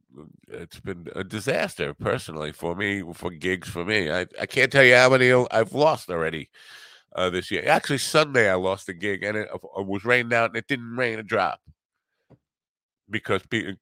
it's 0.48 0.80
been 0.80 1.08
a 1.16 1.24
disaster 1.26 1.94
personally 1.94 2.54
for 2.54 2.74
me 2.76 3.04
for 3.14 3.30
gigs 3.32 3.68
for 3.68 3.84
me. 3.84 4.10
I, 4.10 4.26
I 4.40 4.46
can't 4.46 4.72
tell 4.72 4.84
you 4.84 4.96
how 4.96 5.10
many 5.10 5.32
I've 5.52 5.74
lost 5.74 6.10
already 6.10 6.50
uh, 7.16 7.30
this 7.30 7.50
year. 7.50 7.68
Actually, 7.68 7.98
Sunday 7.98 8.50
I 8.50 8.56
lost 8.56 8.90
a 8.90 8.94
gig 8.94 9.24
and 9.24 9.38
it, 9.38 9.50
uh, 9.52 9.80
it 9.80 9.88
was 9.88 10.06
rained 10.06 10.34
out 10.34 10.52
and 10.52 10.58
it 10.58 10.68
didn't 10.68 10.96
rain 10.96 11.18
a 11.18 11.24
drop 11.24 11.60
because 13.10 13.42
people, 13.48 13.74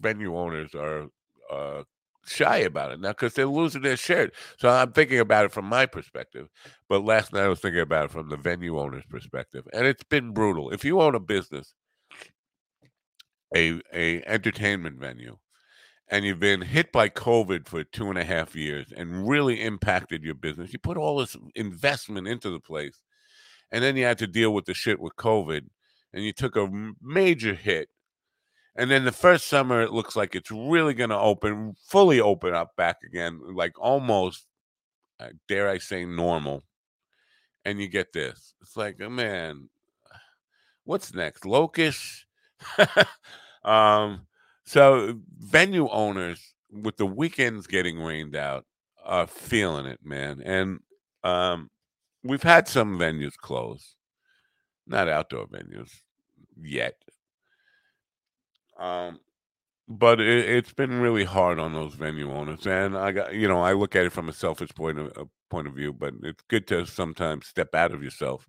venue 0.00 0.36
owners 0.36 0.74
are 0.74 1.06
uh, 1.50 1.82
shy 2.26 2.58
about 2.58 2.92
it 2.92 3.00
now 3.00 3.10
because 3.10 3.34
they're 3.34 3.46
losing 3.46 3.82
their 3.82 3.96
shirt. 3.96 4.34
So 4.58 4.68
I'm 4.68 4.92
thinking 4.92 5.20
about 5.20 5.44
it 5.44 5.52
from 5.52 5.66
my 5.66 5.86
perspective. 5.86 6.48
But 6.88 7.04
last 7.04 7.32
night 7.32 7.44
I 7.44 7.48
was 7.48 7.60
thinking 7.60 7.80
about 7.80 8.06
it 8.06 8.10
from 8.10 8.28
the 8.28 8.36
venue 8.36 8.78
owner's 8.78 9.06
perspective, 9.08 9.66
and 9.72 9.86
it's 9.86 10.04
been 10.04 10.32
brutal. 10.32 10.70
If 10.70 10.84
you 10.84 11.00
own 11.00 11.14
a 11.14 11.20
business, 11.20 11.74
a 13.56 13.80
a 13.92 14.22
entertainment 14.24 14.98
venue, 14.98 15.36
and 16.12 16.26
you've 16.26 16.38
been 16.38 16.60
hit 16.60 16.92
by 16.92 17.08
COVID 17.08 17.66
for 17.66 17.84
two 17.84 18.10
and 18.10 18.18
a 18.18 18.24
half 18.24 18.54
years 18.54 18.86
and 18.94 19.26
really 19.26 19.62
impacted 19.62 20.22
your 20.22 20.34
business. 20.34 20.70
You 20.70 20.78
put 20.78 20.98
all 20.98 21.16
this 21.16 21.38
investment 21.54 22.28
into 22.28 22.50
the 22.50 22.60
place, 22.60 23.00
and 23.70 23.82
then 23.82 23.96
you 23.96 24.04
had 24.04 24.18
to 24.18 24.26
deal 24.26 24.52
with 24.52 24.66
the 24.66 24.74
shit 24.74 25.00
with 25.00 25.16
COVID, 25.16 25.62
and 26.12 26.22
you 26.22 26.34
took 26.34 26.54
a 26.54 26.68
major 27.00 27.54
hit. 27.54 27.88
And 28.76 28.90
then 28.90 29.06
the 29.06 29.12
first 29.12 29.48
summer, 29.48 29.80
it 29.80 29.92
looks 29.92 30.14
like 30.14 30.34
it's 30.34 30.50
really 30.50 30.92
going 30.92 31.08
to 31.08 31.18
open, 31.18 31.76
fully 31.88 32.20
open 32.20 32.52
up 32.52 32.76
back 32.76 32.98
again, 33.06 33.40
like 33.54 33.72
almost, 33.80 34.44
uh, 35.18 35.28
dare 35.48 35.70
I 35.70 35.78
say, 35.78 36.04
normal. 36.04 36.62
And 37.64 37.80
you 37.80 37.88
get 37.88 38.12
this. 38.12 38.52
It's 38.60 38.76
like, 38.76 38.96
oh, 39.00 39.08
man, 39.08 39.70
what's 40.84 41.14
next? 41.14 41.46
Locust? 41.46 42.26
um, 43.64 44.26
so 44.64 45.18
venue 45.38 45.88
owners 45.88 46.54
with 46.70 46.96
the 46.96 47.06
weekends 47.06 47.66
getting 47.66 47.98
rained 48.00 48.36
out 48.36 48.64
are 49.04 49.26
feeling 49.26 49.86
it, 49.86 50.00
man. 50.04 50.40
And 50.44 50.80
um, 51.24 51.70
we've 52.22 52.42
had 52.42 52.68
some 52.68 52.98
venues 52.98 53.36
close, 53.36 53.96
not 54.86 55.08
outdoor 55.08 55.46
venues 55.46 55.90
yet. 56.60 56.94
Um, 58.78 59.20
but 59.88 60.20
it, 60.20 60.48
it's 60.48 60.72
been 60.72 61.00
really 61.00 61.24
hard 61.24 61.58
on 61.58 61.74
those 61.74 61.94
venue 61.94 62.32
owners, 62.32 62.66
and 62.66 62.96
I 62.96 63.12
got 63.12 63.34
you 63.34 63.46
know 63.46 63.60
I 63.60 63.72
look 63.72 63.94
at 63.94 64.06
it 64.06 64.12
from 64.12 64.28
a 64.28 64.32
selfish 64.32 64.70
point 64.74 64.98
of 64.98 65.12
uh, 65.16 65.24
point 65.50 65.66
of 65.66 65.74
view, 65.74 65.92
but 65.92 66.14
it's 66.22 66.42
good 66.48 66.66
to 66.68 66.86
sometimes 66.86 67.46
step 67.46 67.74
out 67.74 67.92
of 67.92 68.02
yourself 68.02 68.46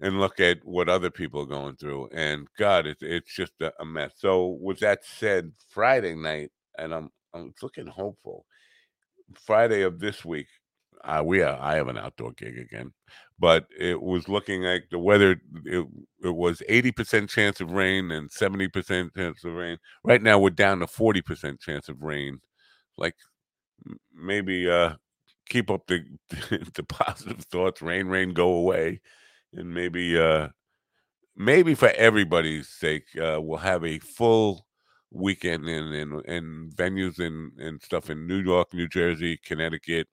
and 0.00 0.20
look 0.20 0.40
at 0.40 0.64
what 0.64 0.88
other 0.88 1.10
people 1.10 1.42
are 1.42 1.46
going 1.46 1.76
through. 1.76 2.08
And 2.12 2.46
God, 2.58 2.86
it's 2.86 3.02
it's 3.02 3.34
just 3.34 3.52
a, 3.60 3.84
mess. 3.84 4.12
So 4.16 4.58
with 4.60 4.78
that 4.80 5.04
said, 5.04 5.52
Friday 5.68 6.14
night, 6.14 6.50
and 6.78 6.94
I'm 6.94 7.10
I'm 7.34 7.52
looking 7.62 7.86
hopeful. 7.86 8.46
Friday 9.44 9.82
of 9.82 9.98
this 9.98 10.24
week, 10.24 10.46
uh, 11.04 11.22
we 11.24 11.42
are, 11.42 11.58
I 11.60 11.74
have 11.74 11.88
an 11.88 11.98
outdoor 11.98 12.32
gig 12.32 12.58
again, 12.58 12.92
but 13.38 13.66
it 13.78 14.00
was 14.00 14.28
looking 14.28 14.62
like 14.62 14.84
the 14.90 14.98
weather. 14.98 15.40
It, 15.64 15.86
it 16.24 16.34
was 16.34 16.62
eighty 16.68 16.92
percent 16.92 17.28
chance 17.30 17.60
of 17.60 17.72
rain 17.72 18.10
and 18.10 18.30
seventy 18.30 18.68
percent 18.68 19.14
chance 19.16 19.44
of 19.44 19.52
rain. 19.52 19.78
Right 20.04 20.22
now, 20.22 20.38
we're 20.38 20.50
down 20.50 20.80
to 20.80 20.86
forty 20.86 21.22
percent 21.22 21.60
chance 21.60 21.88
of 21.88 22.02
rain. 22.02 22.40
Like 22.96 23.16
maybe 24.14 24.68
uh, 24.70 24.94
keep 25.48 25.70
up 25.70 25.86
the 25.86 26.04
the 26.74 26.84
positive 26.88 27.44
thoughts. 27.44 27.82
Rain, 27.82 28.06
rain, 28.06 28.32
go 28.32 28.54
away, 28.54 29.00
and 29.54 29.72
maybe 29.72 30.18
uh, 30.18 30.48
maybe 31.36 31.74
for 31.74 31.90
everybody's 31.90 32.68
sake, 32.68 33.04
uh, 33.16 33.40
we'll 33.40 33.58
have 33.58 33.84
a 33.84 33.98
full 33.98 34.66
weekend 35.10 35.68
in 35.68 35.92
in, 35.92 36.20
in 36.26 36.70
venues 36.74 37.18
and 37.18 37.58
and 37.58 37.80
stuff 37.82 38.10
in 38.10 38.26
New 38.26 38.38
York, 38.38 38.74
New 38.74 38.88
Jersey, 38.88 39.38
Connecticut 39.44 40.08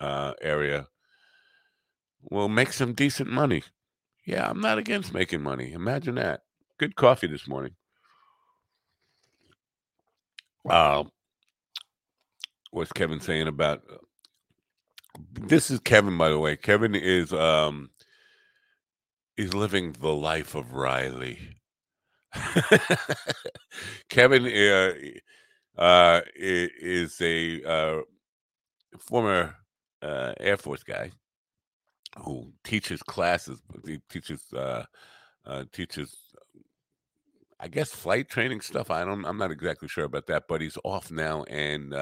uh, 0.00 0.32
area. 0.40 0.86
We'll 2.22 2.48
make 2.48 2.72
some 2.72 2.94
decent 2.94 3.30
money. 3.30 3.62
Yeah, 4.26 4.48
I'm 4.48 4.60
not 4.60 4.78
against 4.78 5.12
making 5.12 5.42
money. 5.42 5.72
Imagine 5.72 6.14
that. 6.14 6.40
Good 6.78 6.96
coffee 6.96 7.26
this 7.26 7.46
morning. 7.46 7.74
Uh, 10.68 11.04
what's 12.70 12.92
Kevin 12.92 13.20
saying 13.20 13.46
about 13.48 13.82
uh, 13.92 13.96
this 15.32 15.70
is 15.70 15.78
Kevin, 15.80 16.16
by 16.16 16.30
the 16.30 16.38
way. 16.38 16.56
Kevin 16.56 16.94
is 16.94 17.32
um 17.32 17.90
is 19.36 19.54
living 19.54 19.92
the 20.00 20.12
life 20.12 20.54
of 20.54 20.72
Riley. 20.72 21.38
Kevin 24.08 24.46
uh, 24.46 24.92
uh, 25.80 26.20
is 26.36 27.20
a 27.20 27.62
uh, 27.64 28.00
former 28.98 29.56
uh, 30.02 30.34
Air 30.40 30.56
Force 30.56 30.82
guy 30.82 31.10
who 32.18 32.52
teaches 32.62 33.02
classes. 33.02 33.60
He 33.84 34.00
teaches 34.08 34.40
uh, 34.52 34.84
uh, 35.44 35.64
teaches, 35.72 36.16
I 37.58 37.68
guess, 37.68 37.90
flight 37.90 38.28
training 38.28 38.60
stuff. 38.60 38.90
I 38.90 39.04
don't. 39.04 39.24
I'm 39.24 39.38
not 39.38 39.50
exactly 39.50 39.88
sure 39.88 40.04
about 40.04 40.26
that, 40.26 40.44
but 40.48 40.60
he's 40.60 40.78
off 40.84 41.10
now 41.10 41.42
and 41.44 41.92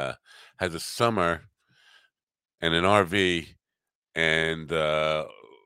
has 0.59 0.75
a 0.75 0.81
summer 0.81 1.43
and 2.61 2.75
an 2.75 2.85
RV 2.85 3.49
and 4.15 4.71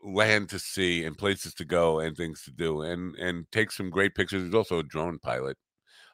land 0.06 0.48
to 0.48 0.58
see 0.58 1.04
and 1.04 1.18
places 1.18 1.52
to 1.54 1.64
go 1.64 1.98
and 2.00 2.16
things 2.16 2.42
to 2.44 2.50
do 2.52 2.82
and 2.82 3.16
and 3.16 3.50
take 3.52 3.72
some 3.72 3.90
great 3.90 4.14
pictures. 4.14 4.44
He's 4.44 4.54
also 4.54 4.78
a 4.78 4.84
drone 4.84 5.18
pilot. 5.18 5.56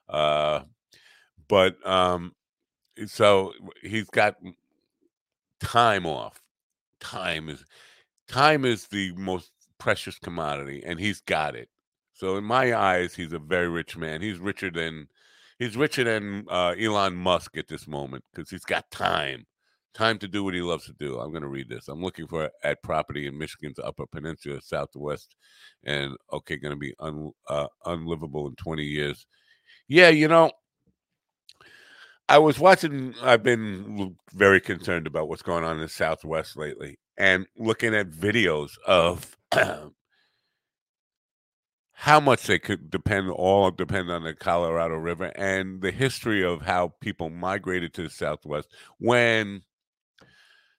Uh, 0.08 0.62
but 1.48 1.76
um, 1.86 2.32
so 3.06 3.52
he's 3.82 4.08
got 4.08 4.36
time 5.60 6.06
off. 6.06 6.40
Time 7.00 7.48
is 7.48 7.64
time 8.28 8.64
is 8.64 8.86
the 8.86 9.12
most 9.12 9.50
precious 9.78 10.18
commodity, 10.18 10.82
and 10.86 10.98
he's 10.98 11.20
got 11.20 11.54
it. 11.54 11.68
So 12.14 12.36
in 12.36 12.44
my 12.44 12.74
eyes, 12.74 13.14
he's 13.14 13.32
a 13.32 13.38
very 13.38 13.68
rich 13.68 13.96
man. 13.96 14.22
He's 14.22 14.38
richer 14.38 14.70
than 14.70 15.08
he's 15.58 15.76
richer 15.76 16.04
than 16.04 16.46
uh, 16.48 16.74
Elon 16.78 17.16
Musk 17.16 17.56
at 17.56 17.68
this 17.68 17.86
moment 17.86 18.24
because 18.32 18.50
he's 18.50 18.64
got 18.64 18.90
time, 18.90 19.44
time 19.94 20.18
to 20.18 20.28
do 20.28 20.44
what 20.44 20.54
he 20.54 20.60
loves 20.60 20.86
to 20.86 20.92
do. 20.92 21.18
I'm 21.18 21.30
going 21.30 21.42
to 21.42 21.48
read 21.48 21.68
this. 21.68 21.88
I'm 21.88 22.02
looking 22.02 22.26
for 22.26 22.50
at 22.64 22.82
property 22.82 23.26
in 23.26 23.38
Michigan's 23.38 23.78
Upper 23.78 24.06
Peninsula, 24.06 24.60
Southwest, 24.62 25.36
and 25.84 26.16
okay, 26.32 26.56
going 26.56 26.72
to 26.72 26.78
be 26.78 26.94
un, 27.00 27.32
uh, 27.48 27.68
unlivable 27.86 28.46
in 28.48 28.54
20 28.56 28.82
years. 28.82 29.26
Yeah, 29.88 30.08
you 30.08 30.28
know, 30.28 30.50
I 32.28 32.38
was 32.38 32.58
watching. 32.58 33.14
I've 33.22 33.42
been 33.42 34.16
very 34.32 34.60
concerned 34.60 35.06
about 35.06 35.28
what's 35.28 35.42
going 35.42 35.64
on 35.64 35.76
in 35.76 35.82
the 35.82 35.88
Southwest 35.88 36.56
lately, 36.56 36.98
and 37.18 37.46
looking 37.56 37.94
at 37.94 38.10
videos 38.10 38.72
of 38.86 39.36
how 41.92 42.18
much 42.18 42.46
they 42.46 42.58
could 42.58 42.90
depend 42.90 43.30
all 43.30 43.70
depend 43.70 44.10
on 44.10 44.24
the 44.24 44.34
Colorado 44.34 44.94
River 44.94 45.30
and 45.36 45.82
the 45.82 45.90
history 45.90 46.44
of 46.44 46.62
how 46.62 46.94
people 47.00 47.28
migrated 47.28 47.92
to 47.94 48.04
the 48.04 48.10
Southwest 48.10 48.68
when 48.98 49.62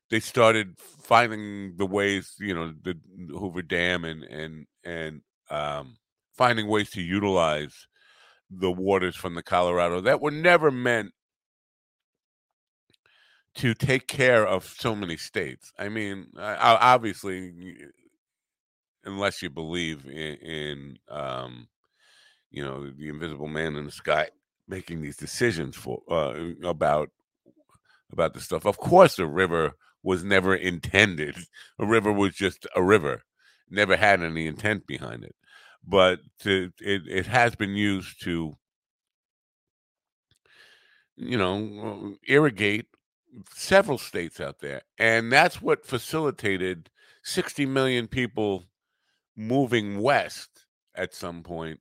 they 0.09 0.19
started 0.19 0.75
finding 0.79 1.75
the 1.77 1.85
ways, 1.85 2.33
you 2.39 2.53
know, 2.53 2.73
the 2.83 2.97
Hoover 3.29 3.61
Dam 3.61 4.05
and 4.05 4.23
and 4.23 4.67
and 4.83 5.21
um, 5.49 5.97
finding 6.35 6.67
ways 6.67 6.89
to 6.91 7.01
utilize 7.01 7.87
the 8.49 8.71
waters 8.71 9.15
from 9.15 9.35
the 9.35 9.43
Colorado 9.43 10.01
that 10.01 10.21
were 10.21 10.31
never 10.31 10.71
meant 10.71 11.11
to 13.55 13.73
take 13.73 14.07
care 14.07 14.45
of 14.45 14.65
so 14.65 14.95
many 14.95 15.17
states. 15.17 15.71
I 15.77 15.89
mean, 15.89 16.27
obviously, 16.37 17.53
unless 19.03 19.41
you 19.41 19.49
believe 19.49 20.05
in, 20.05 20.35
in 20.37 20.97
um, 21.09 21.67
you 22.49 22.63
know, 22.63 22.89
the 22.89 23.09
invisible 23.09 23.47
man 23.47 23.75
in 23.75 23.85
the 23.85 23.91
sky 23.91 24.29
making 24.67 25.01
these 25.01 25.17
decisions 25.17 25.75
for 25.75 26.01
uh, 26.09 26.33
about 26.63 27.09
about 28.11 28.33
the 28.33 28.39
stuff. 28.39 28.65
Of 28.65 28.77
course, 28.77 29.15
the 29.15 29.25
river 29.25 29.73
was 30.03 30.23
never 30.23 30.53
intended. 30.55 31.35
A 31.79 31.85
river 31.85 32.11
was 32.11 32.35
just 32.35 32.67
a 32.75 32.83
river, 32.83 33.23
never 33.69 33.95
had 33.95 34.21
any 34.21 34.47
intent 34.47 34.85
behind 34.85 35.23
it. 35.23 35.35
But 35.85 36.19
to, 36.39 36.71
it 36.79 37.03
it 37.07 37.27
has 37.27 37.55
been 37.55 37.75
used 37.75 38.21
to, 38.23 38.57
you 41.15 41.37
know, 41.37 42.15
irrigate 42.27 42.87
several 43.53 43.97
states 43.97 44.39
out 44.39 44.59
there. 44.59 44.81
And 44.97 45.31
that's 45.31 45.61
what 45.61 45.85
facilitated 45.85 46.89
60 47.23 47.65
million 47.65 48.07
people 48.07 48.65
moving 49.35 49.99
west 49.99 50.65
at 50.95 51.13
some 51.13 51.41
point 51.43 51.79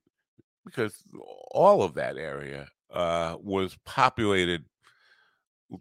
because 0.65 1.03
all 1.51 1.83
of 1.83 1.93
that 1.95 2.17
area 2.17 2.67
uh, 2.91 3.35
was 3.41 3.77
populated 3.85 4.65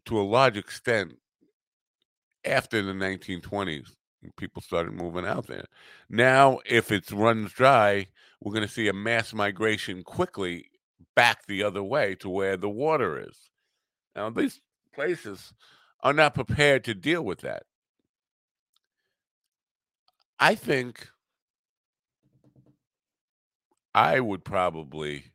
to 0.05 0.21
a 0.21 0.23
large 0.23 0.57
extent 0.57 1.15
after 2.45 2.83
the 2.83 2.93
1920s. 2.93 3.91
People 4.37 4.63
started 4.63 4.93
moving 4.93 5.27
out 5.27 5.49
there. 5.49 5.65
Now, 6.09 6.61
if 6.65 6.93
it 6.93 7.11
runs 7.11 7.53
dry, 7.53 8.07
we're 8.41 8.53
going 8.53 8.67
to 8.67 8.73
see 8.73 8.89
a 8.89 8.93
mass 8.93 9.35
migration 9.35 10.05
quickly 10.05 10.71
back 11.17 11.47
the 11.47 11.63
other 11.65 11.83
way 11.83 12.15
to 12.17 12.29
where 12.29 12.57
the 12.57 12.69
water 12.69 13.19
is. 13.19 13.37
Now, 14.15 14.31
these 14.31 14.61
places 14.95 15.53
are 16.01 16.13
not 16.13 16.35
prepared 16.35 16.85
to 16.85 16.95
deal 16.95 17.23
with 17.23 17.41
that. 17.41 17.65
I 20.39 20.55
think 20.55 21.09
I 23.95 24.21
would 24.21 24.45
probably 24.45 25.33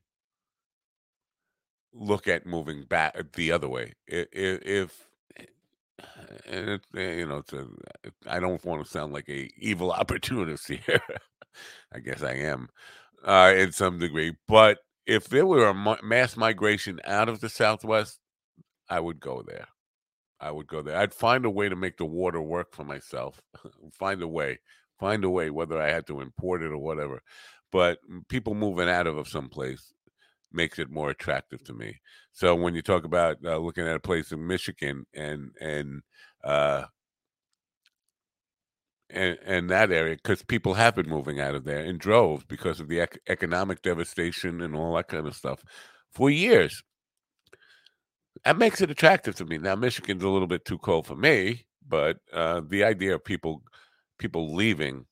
look 1.94 2.28
at 2.28 2.46
moving 2.46 2.84
back 2.84 3.16
uh, 3.18 3.24
the 3.34 3.52
other 3.52 3.70
way. 3.70 3.94
If, 4.08 5.08
it, 6.46 6.82
eh, 6.96 7.14
you 7.16 7.28
know, 7.28 7.38
it's 7.38 7.54
a, 7.54 7.68
I 8.28 8.40
don't 8.40 8.64
want 8.64 8.84
to 8.84 8.90
sound 8.90 9.14
like 9.14 9.30
a 9.30 9.50
evil 9.58 9.92
opportunist 10.04 10.68
here. 10.68 11.02
I 11.94 12.00
guess 12.00 12.22
I 12.22 12.34
am 12.34 12.70
uh, 13.26 13.54
in 13.56 13.72
some 13.72 14.00
degree, 14.00 14.36
but 14.48 14.80
if 15.06 15.30
there 15.30 15.46
were 15.46 15.68
a 15.68 15.98
mass 16.04 16.36
migration 16.36 17.00
out 17.06 17.30
of 17.30 17.40
the 17.40 17.50
Southwest, 17.50 18.20
I 18.90 19.00
would 19.00 19.20
go 19.20 19.44
there. 19.46 19.68
I 20.40 20.52
would 20.52 20.68
go 20.68 20.82
there. 20.82 20.98
I'd 20.98 21.14
find 21.14 21.46
a 21.46 21.50
way 21.50 21.70
to 21.70 21.76
make 21.76 21.98
the 21.98 22.06
water 22.06 22.42
work 22.42 22.74
for 22.74 22.84
myself. 22.84 23.42
find 23.92 24.22
a 24.22 24.28
way. 24.28 24.60
Find 25.00 25.24
a 25.24 25.30
way, 25.30 25.50
whether 25.50 25.82
I 25.82 25.90
had 25.90 26.06
to 26.08 26.22
import 26.22 26.62
it 26.62 26.72
or 26.72 26.78
whatever. 26.78 27.22
But 27.72 28.00
people 28.30 28.54
moving 28.54 28.90
out 28.90 29.08
of 29.08 29.28
some 29.28 29.50
place 29.50 29.94
makes 30.58 30.80
it 30.80 30.90
more 30.92 31.10
attractive 31.10 31.64
to 31.66 31.74
me. 31.74 32.02
So 32.34 32.56
when 32.56 32.76
you 32.76 32.82
talk 32.82 33.06
about 33.06 33.38
uh, 33.46 33.58
looking 33.58 33.88
at 33.88 33.96
a 33.96 34.02
place 34.02 34.34
in 34.34 34.46
Michigan 34.46 35.06
and 35.14 35.52
and 35.62 36.02
uh, 36.44 36.86
and, 39.10 39.38
and 39.46 39.70
that 39.70 39.92
area, 39.92 40.18
because 40.18 40.44
people 40.44 40.74
have 40.74 40.96
been 40.96 41.10
moving 41.10 41.40
out 41.40 41.56
of 41.56 41.64
there 41.64 41.80
in 41.80 41.98
droves 41.98 42.44
because 42.44 42.82
of 42.82 42.90
the 42.90 43.00
ec- 43.00 43.22
economic 43.30 43.82
devastation 43.82 44.62
and 44.62 44.76
all 44.76 44.96
that 44.96 45.08
kind 45.08 45.28
of 45.28 45.36
stuff 45.36 45.64
for 46.12 46.30
years 46.30 46.84
that 48.46 48.58
makes 48.58 48.82
it 48.82 48.92
attractive 48.92 49.36
to 49.36 49.46
me. 49.46 49.58
Now, 49.58 49.76
Michigan's 49.76 50.24
a 50.24 50.30
little 50.30 50.48
bit 50.48 50.66
too 50.66 50.78
cold 50.78 51.08
for 51.08 51.16
me, 51.16 51.66
but 51.88 52.18
uh, 52.34 52.62
the 52.68 52.84
idea 52.84 53.16
of 53.16 53.24
people 53.24 53.62
people 54.20 54.56
leaving 54.56 55.06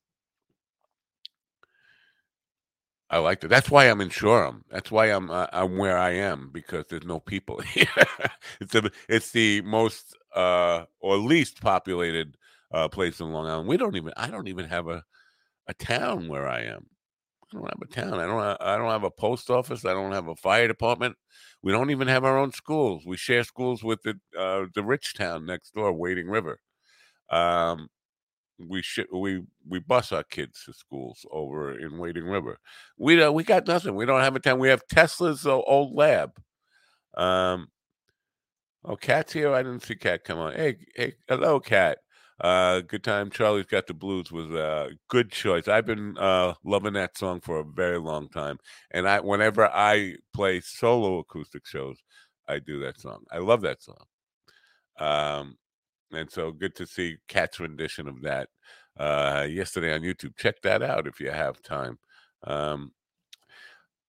I 3.09 3.19
like 3.19 3.39
that. 3.41 3.49
That's 3.49 3.69
why 3.69 3.85
I'm 3.85 4.01
in 4.01 4.09
Shoreham. 4.09 4.63
That's 4.69 4.91
why 4.91 5.07
I'm 5.07 5.29
uh, 5.29 5.47
I'm 5.53 5.77
where 5.77 5.97
I 5.97 6.11
am 6.11 6.49
because 6.51 6.85
there's 6.89 7.05
no 7.05 7.19
people 7.19 7.61
it's 7.75 8.71
the 8.73 8.91
it's 9.07 9.31
the 9.31 9.61
most 9.61 10.17
uh 10.35 10.85
or 10.99 11.17
least 11.17 11.61
populated 11.61 12.35
uh 12.73 12.87
place 12.89 13.19
in 13.19 13.31
Long 13.31 13.47
Island. 13.47 13.67
We 13.69 13.77
don't 13.77 13.95
even 13.95 14.11
I 14.17 14.29
don't 14.29 14.47
even 14.47 14.65
have 14.65 14.87
a 14.87 15.03
a 15.67 15.73
town 15.75 16.27
where 16.29 16.47
I 16.47 16.61
am. 16.63 16.87
I 17.53 17.57
don't 17.57 17.65
have 17.65 17.81
a 17.83 17.87
town. 17.93 18.19
I 18.19 18.25
don't. 18.27 18.61
I 18.61 18.77
don't 18.77 18.91
have 18.91 19.03
a 19.05 19.11
post 19.11 19.49
office. 19.51 19.85
I 19.85 19.93
don't 19.93 20.13
have 20.13 20.27
a 20.27 20.35
fire 20.35 20.67
department. 20.67 21.17
We 21.63 21.71
don't 21.71 21.91
even 21.91 22.07
have 22.09 22.25
our 22.25 22.37
own 22.37 22.51
schools. 22.53 23.03
We 23.05 23.17
share 23.17 23.43
schools 23.43 23.83
with 23.83 24.01
the 24.03 24.19
uh, 24.39 24.67
the 24.75 24.83
rich 24.83 25.13
town 25.15 25.45
next 25.45 25.73
door, 25.75 25.93
Wading 25.93 26.27
River. 26.29 26.59
Um, 27.29 27.89
we 28.59 28.81
sh- 28.81 28.99
we 29.11 29.43
we 29.67 29.79
bus 29.79 30.11
our 30.11 30.23
kids 30.23 30.63
to 30.65 30.73
schools 30.73 31.25
over 31.31 31.77
in 31.77 31.97
Wading 31.97 32.25
River. 32.25 32.57
We 32.97 33.15
don't 33.15 33.33
we 33.33 33.43
got 33.43 33.67
nothing. 33.67 33.95
We 33.95 34.05
don't 34.05 34.21
have 34.21 34.35
a 34.35 34.39
town. 34.39 34.59
We 34.59 34.69
have 34.69 34.87
Tesla's 34.87 35.45
uh, 35.45 35.59
old 35.61 35.93
lab. 35.93 36.31
Um, 37.15 37.67
oh, 38.83 38.95
Cat's 38.95 39.33
here. 39.33 39.53
I 39.53 39.63
didn't 39.63 39.83
see 39.83 39.95
Cat 39.95 40.23
come 40.23 40.39
on. 40.39 40.53
Hey, 40.53 40.77
hey, 40.95 41.13
hello, 41.27 41.59
Cat. 41.59 41.99
Uh, 42.41 42.81
good 42.81 43.03
time. 43.03 43.29
Charlie's 43.29 43.65
got 43.65 43.87
the 43.87 43.93
blues 43.93 44.31
was 44.31 44.51
a 44.51 44.89
good 45.07 45.31
choice. 45.31 45.69
I've 45.69 45.85
been 45.85 46.17
uh, 46.17 46.53
loving 46.65 46.93
that 46.93 47.17
song 47.17 47.39
for 47.39 47.59
a 47.59 47.63
very 47.63 47.97
long 47.97 48.27
time, 48.29 48.57
and 48.91 49.07
I 49.07 49.19
whenever 49.21 49.67
I 49.67 50.15
play 50.33 50.59
solo 50.61 51.19
acoustic 51.19 51.65
shows, 51.65 51.97
I 52.47 52.59
do 52.59 52.79
that 52.81 52.99
song. 52.99 53.23
I 53.31 53.37
love 53.37 53.61
that 53.61 53.81
song. 53.81 54.05
Um, 54.97 55.57
and 56.15 56.31
so 56.31 56.51
good 56.51 56.75
to 56.75 56.87
see 56.87 57.17
Cat's 57.27 57.59
rendition 57.59 58.07
of 58.07 58.21
that 58.21 58.49
uh, 58.97 59.45
yesterday 59.49 59.93
on 59.93 60.01
YouTube. 60.01 60.37
Check 60.37 60.61
that 60.63 60.81
out 60.81 61.07
if 61.07 61.19
you 61.19 61.31
have 61.31 61.61
time. 61.61 61.97
Um, 62.43 62.91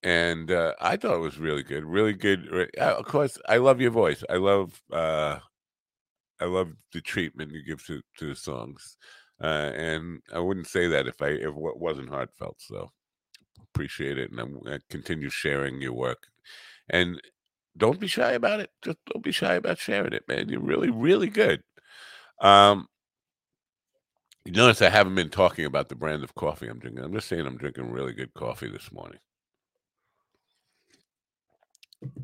and 0.03 0.51
uh, 0.51 0.75
I 0.81 0.97
thought 0.97 1.17
it 1.17 1.21
was 1.21 1.39
really 1.39 1.63
good, 1.63 1.85
really 1.85 2.13
good. 2.13 2.71
Uh, 2.79 2.95
of 2.99 3.07
course, 3.07 3.39
I 3.49 3.57
love 3.57 3.81
your 3.81 3.91
voice. 3.91 4.23
I 4.31 4.37
love 4.37 4.81
uh, 4.93 5.39
I 6.41 6.45
love 6.45 6.73
the 6.93 7.01
treatment 7.01 7.53
you 7.53 7.65
give 7.65 7.85
to 7.87 8.01
to 8.19 8.29
the 8.29 8.37
songs, 8.37 8.97
uh, 9.43 9.73
and 9.75 10.21
I 10.33 10.39
wouldn't 10.39 10.69
say 10.69 10.87
that 10.89 11.07
if 11.07 11.21
I 11.23 11.29
if 11.29 11.49
it 11.49 11.55
wasn't 11.57 12.11
heartfelt. 12.11 12.57
So 12.61 12.91
appreciate 13.75 14.19
it, 14.19 14.31
and 14.31 14.41
I'm, 14.41 14.61
I 14.67 14.79
continue 14.91 15.31
sharing 15.31 15.81
your 15.81 15.95
work. 15.95 16.29
And 16.89 17.21
don't 17.77 18.01
be 18.01 18.07
shy 18.07 18.33
about 18.33 18.61
it. 18.61 18.71
Just 18.83 18.99
don't 19.07 19.25
be 19.25 19.33
shy 19.33 19.55
about 19.55 19.79
sharing 19.79 20.13
it, 20.13 20.25
man. 20.29 20.49
You're 20.49 20.61
really, 20.61 20.91
really 20.91 21.29
good. 21.29 21.63
Um, 22.41 22.89
you 24.45 24.53
notice 24.53 24.83
I 24.83 24.91
haven't 24.91 25.15
been 25.17 25.31
talking 25.31 25.65
about 25.65 25.89
the 25.89 25.95
brand 25.97 26.23
of 26.23 26.35
coffee 26.35 26.69
I'm 26.69 26.79
drinking. 26.79 27.05
I'm 27.05 27.13
just 27.13 27.29
saying 27.29 27.47
I'm 27.47 27.57
drinking 27.57 27.91
really 27.91 28.13
good 28.13 28.33
coffee 28.35 28.69
this 28.71 28.93
morning. 28.93 29.19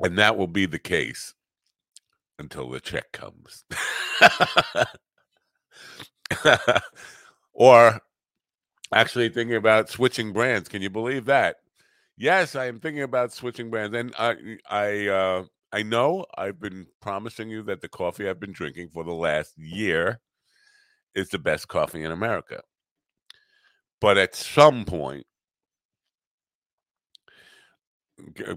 And 0.00 0.18
that 0.18 0.36
will 0.36 0.46
be 0.46 0.66
the 0.66 0.78
case 0.78 1.34
until 2.38 2.70
the 2.70 2.80
check 2.80 3.10
comes. 3.12 3.64
or 7.52 8.00
actually 8.92 9.28
thinking 9.28 9.56
about 9.56 9.88
switching 9.90 10.32
brands. 10.32 10.68
Can 10.68 10.82
you 10.82 10.90
believe 10.90 11.24
that? 11.26 11.56
Yes, 12.16 12.54
I 12.56 12.66
am 12.66 12.80
thinking 12.80 13.02
about 13.02 13.32
switching 13.32 13.70
brands. 13.70 13.96
And 13.96 14.14
I 14.18 14.58
I 14.70 15.06
uh 15.08 15.44
I 15.72 15.82
know 15.82 16.26
I've 16.36 16.60
been 16.60 16.86
promising 17.00 17.50
you 17.50 17.62
that 17.64 17.80
the 17.80 17.88
coffee 17.88 18.28
I've 18.28 18.40
been 18.40 18.52
drinking 18.52 18.90
for 18.92 19.04
the 19.04 19.12
last 19.14 19.56
year 19.58 20.20
is 21.14 21.28
the 21.30 21.38
best 21.38 21.68
coffee 21.68 22.04
in 22.04 22.12
America. 22.12 22.62
But 24.00 24.18
at 24.18 24.34
some 24.34 24.84
point, 24.84 25.26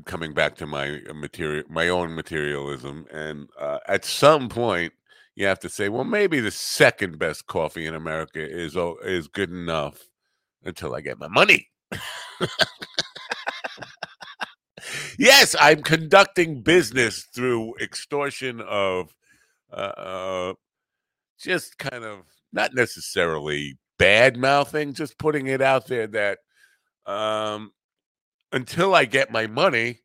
coming 0.06 0.34
back 0.34 0.56
to 0.56 0.66
my 0.66 1.02
uh, 1.10 1.14
material, 1.14 1.64
my 1.70 1.90
own 1.90 2.16
materialism, 2.16 3.06
and 3.12 3.50
uh, 3.60 3.80
at 3.88 4.06
some 4.06 4.50
point, 4.50 4.94
you 5.36 5.46
have 5.46 5.60
to 5.60 5.70
say, 5.70 5.90
well, 5.90 6.04
maybe 6.04 6.40
the 6.40 6.52
second 6.52 7.20
best 7.20 7.48
coffee 7.48 7.86
in 7.86 7.96
America 7.96 8.40
is 8.42 8.76
is 9.04 9.28
good 9.28 9.52
enough 9.52 10.00
until 10.64 10.96
I 10.96 11.02
get 11.02 11.20
my 11.20 11.28
money. 11.28 11.70
yes, 15.18 15.56
I'm 15.60 15.84
conducting 15.84 16.62
business 16.62 17.24
through 17.34 17.76
extortion 17.82 18.62
of 18.62 19.14
uh, 19.72 19.76
uh, 19.76 20.54
just 21.40 21.78
kind 21.78 22.04
of 22.04 22.20
not 22.54 22.74
necessarily 22.74 23.78
bad 23.98 24.38
mouthing, 24.38 24.94
just 24.94 25.18
putting 25.18 25.48
it 25.48 25.62
out 25.62 25.88
there 25.88 26.08
that 26.08 26.40
um, 27.06 27.72
until 28.52 28.96
I 28.96 29.06
get 29.06 29.32
my 29.32 29.48
money, 29.48 30.00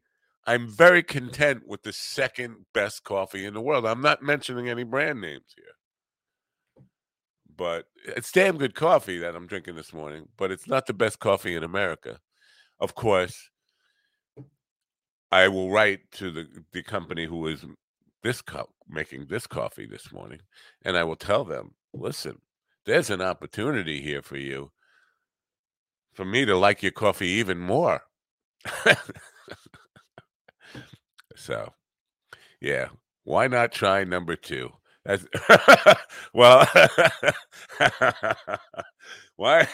I'm 0.46 0.68
very 0.68 1.02
content 1.02 1.62
with 1.66 1.82
the 1.82 1.92
second 1.92 2.66
best 2.72 3.04
coffee 3.04 3.44
in 3.44 3.54
the 3.54 3.60
world. 3.60 3.86
I'm 3.86 4.02
not 4.02 4.22
mentioning 4.22 4.68
any 4.68 4.84
brand 4.84 5.20
names 5.20 5.44
here. 5.54 6.84
But 7.54 7.84
it's 8.04 8.32
damn 8.32 8.56
good 8.56 8.74
coffee 8.74 9.18
that 9.18 9.36
I'm 9.36 9.46
drinking 9.46 9.76
this 9.76 9.92
morning, 9.92 10.28
but 10.38 10.50
it's 10.50 10.66
not 10.66 10.86
the 10.86 10.94
best 10.94 11.18
coffee 11.18 11.54
in 11.54 11.62
America. 11.62 12.18
Of 12.78 12.94
course, 12.94 13.49
I 15.32 15.48
will 15.48 15.70
write 15.70 16.10
to 16.12 16.30
the, 16.30 16.48
the 16.72 16.82
company 16.82 17.26
who 17.26 17.46
is 17.46 17.64
this 18.22 18.42
cup 18.42 18.70
making 18.88 19.26
this 19.26 19.46
coffee 19.46 19.86
this 19.86 20.12
morning, 20.12 20.40
and 20.84 20.96
I 20.96 21.04
will 21.04 21.16
tell 21.16 21.44
them, 21.44 21.74
listen, 21.94 22.40
there's 22.86 23.10
an 23.10 23.22
opportunity 23.22 24.00
here 24.00 24.22
for 24.22 24.36
you 24.36 24.72
for 26.14 26.24
me 26.24 26.44
to 26.44 26.56
like 26.56 26.82
your 26.82 26.92
coffee 26.92 27.28
even 27.28 27.58
more. 27.58 28.02
so, 31.36 31.72
yeah, 32.60 32.88
why 33.24 33.46
not 33.48 33.72
try 33.72 34.04
number 34.04 34.36
two? 34.36 34.70
That's 35.04 35.24
well, 36.34 36.68
why 39.36 39.66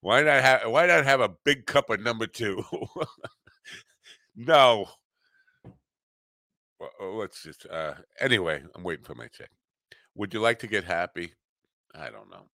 why 0.00 0.22
not 0.22 0.42
have 0.42 0.62
why 0.70 0.86
not 0.86 1.04
have 1.04 1.20
a 1.20 1.30
big 1.44 1.66
cup 1.66 1.90
of 1.90 2.00
number 2.00 2.26
two? 2.26 2.64
no, 4.34 4.86
well, 7.00 7.16
let's 7.16 7.42
just 7.42 7.66
uh 7.66 7.94
anyway, 8.20 8.62
I'm 8.74 8.82
waiting 8.82 9.04
for 9.04 9.14
my 9.14 9.28
check. 9.28 9.50
Would 10.14 10.34
you 10.34 10.40
like 10.40 10.58
to 10.60 10.66
get 10.66 10.84
happy? 10.84 11.32
I 11.94 12.10
don't 12.10 12.30
know. 12.30 12.46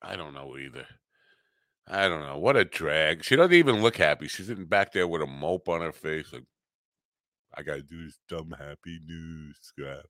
I 0.00 0.16
don't 0.16 0.34
know 0.34 0.56
either. 0.56 0.86
I 1.88 2.08
don't 2.08 2.22
know. 2.22 2.38
What 2.38 2.56
a 2.56 2.64
drag. 2.64 3.24
She 3.24 3.36
doesn't 3.36 3.52
even 3.52 3.82
look 3.82 3.96
happy. 3.96 4.28
She's 4.28 4.46
sitting 4.46 4.66
back 4.66 4.92
there 4.92 5.08
with 5.08 5.22
a 5.22 5.26
mope 5.26 5.68
on 5.68 5.80
her 5.80 5.92
face. 5.92 6.32
Like, 6.32 6.44
I 7.54 7.62
got 7.62 7.74
to 7.74 7.82
do 7.82 8.04
this 8.04 8.18
dumb 8.28 8.54
happy 8.56 9.00
news 9.04 9.56
scrap. 9.60 10.06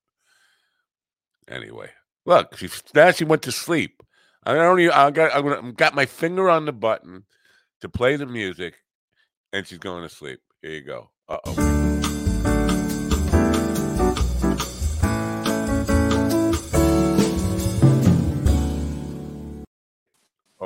Anyway, 1.48 1.90
look, 2.24 2.56
she 2.56 2.68
now 2.94 3.10
she 3.10 3.24
went 3.24 3.42
to 3.42 3.52
sleep. 3.52 4.02
I 4.44 4.54
don't 4.54 4.80
even, 4.80 4.92
I 4.92 5.10
got, 5.10 5.32
I 5.34 5.70
got 5.72 5.94
my 5.94 6.06
finger 6.06 6.50
on 6.50 6.66
the 6.66 6.72
button 6.72 7.24
to 7.80 7.88
play 7.88 8.16
the 8.16 8.26
music, 8.26 8.74
and 9.52 9.66
she's 9.66 9.78
going 9.78 10.02
to 10.02 10.14
sleep. 10.14 10.40
Here 10.62 10.72
you 10.72 10.82
go. 10.82 11.10
Uh 11.28 11.91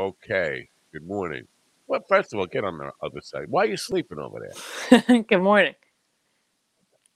Okay. 0.07 0.69
Good 0.93 1.05
morning. 1.05 1.49
Well, 1.89 2.01
first 2.09 2.33
of 2.33 2.39
all, 2.39 2.47
get 2.47 2.63
on 2.63 2.79
the 2.79 2.93
other 3.03 3.21
side. 3.21 3.47
Why 3.49 3.65
are 3.65 3.67
you 3.67 3.77
sleeping 3.77 4.21
over 4.21 4.39
there? 4.39 5.23
good 5.29 5.43
morning. 5.43 5.75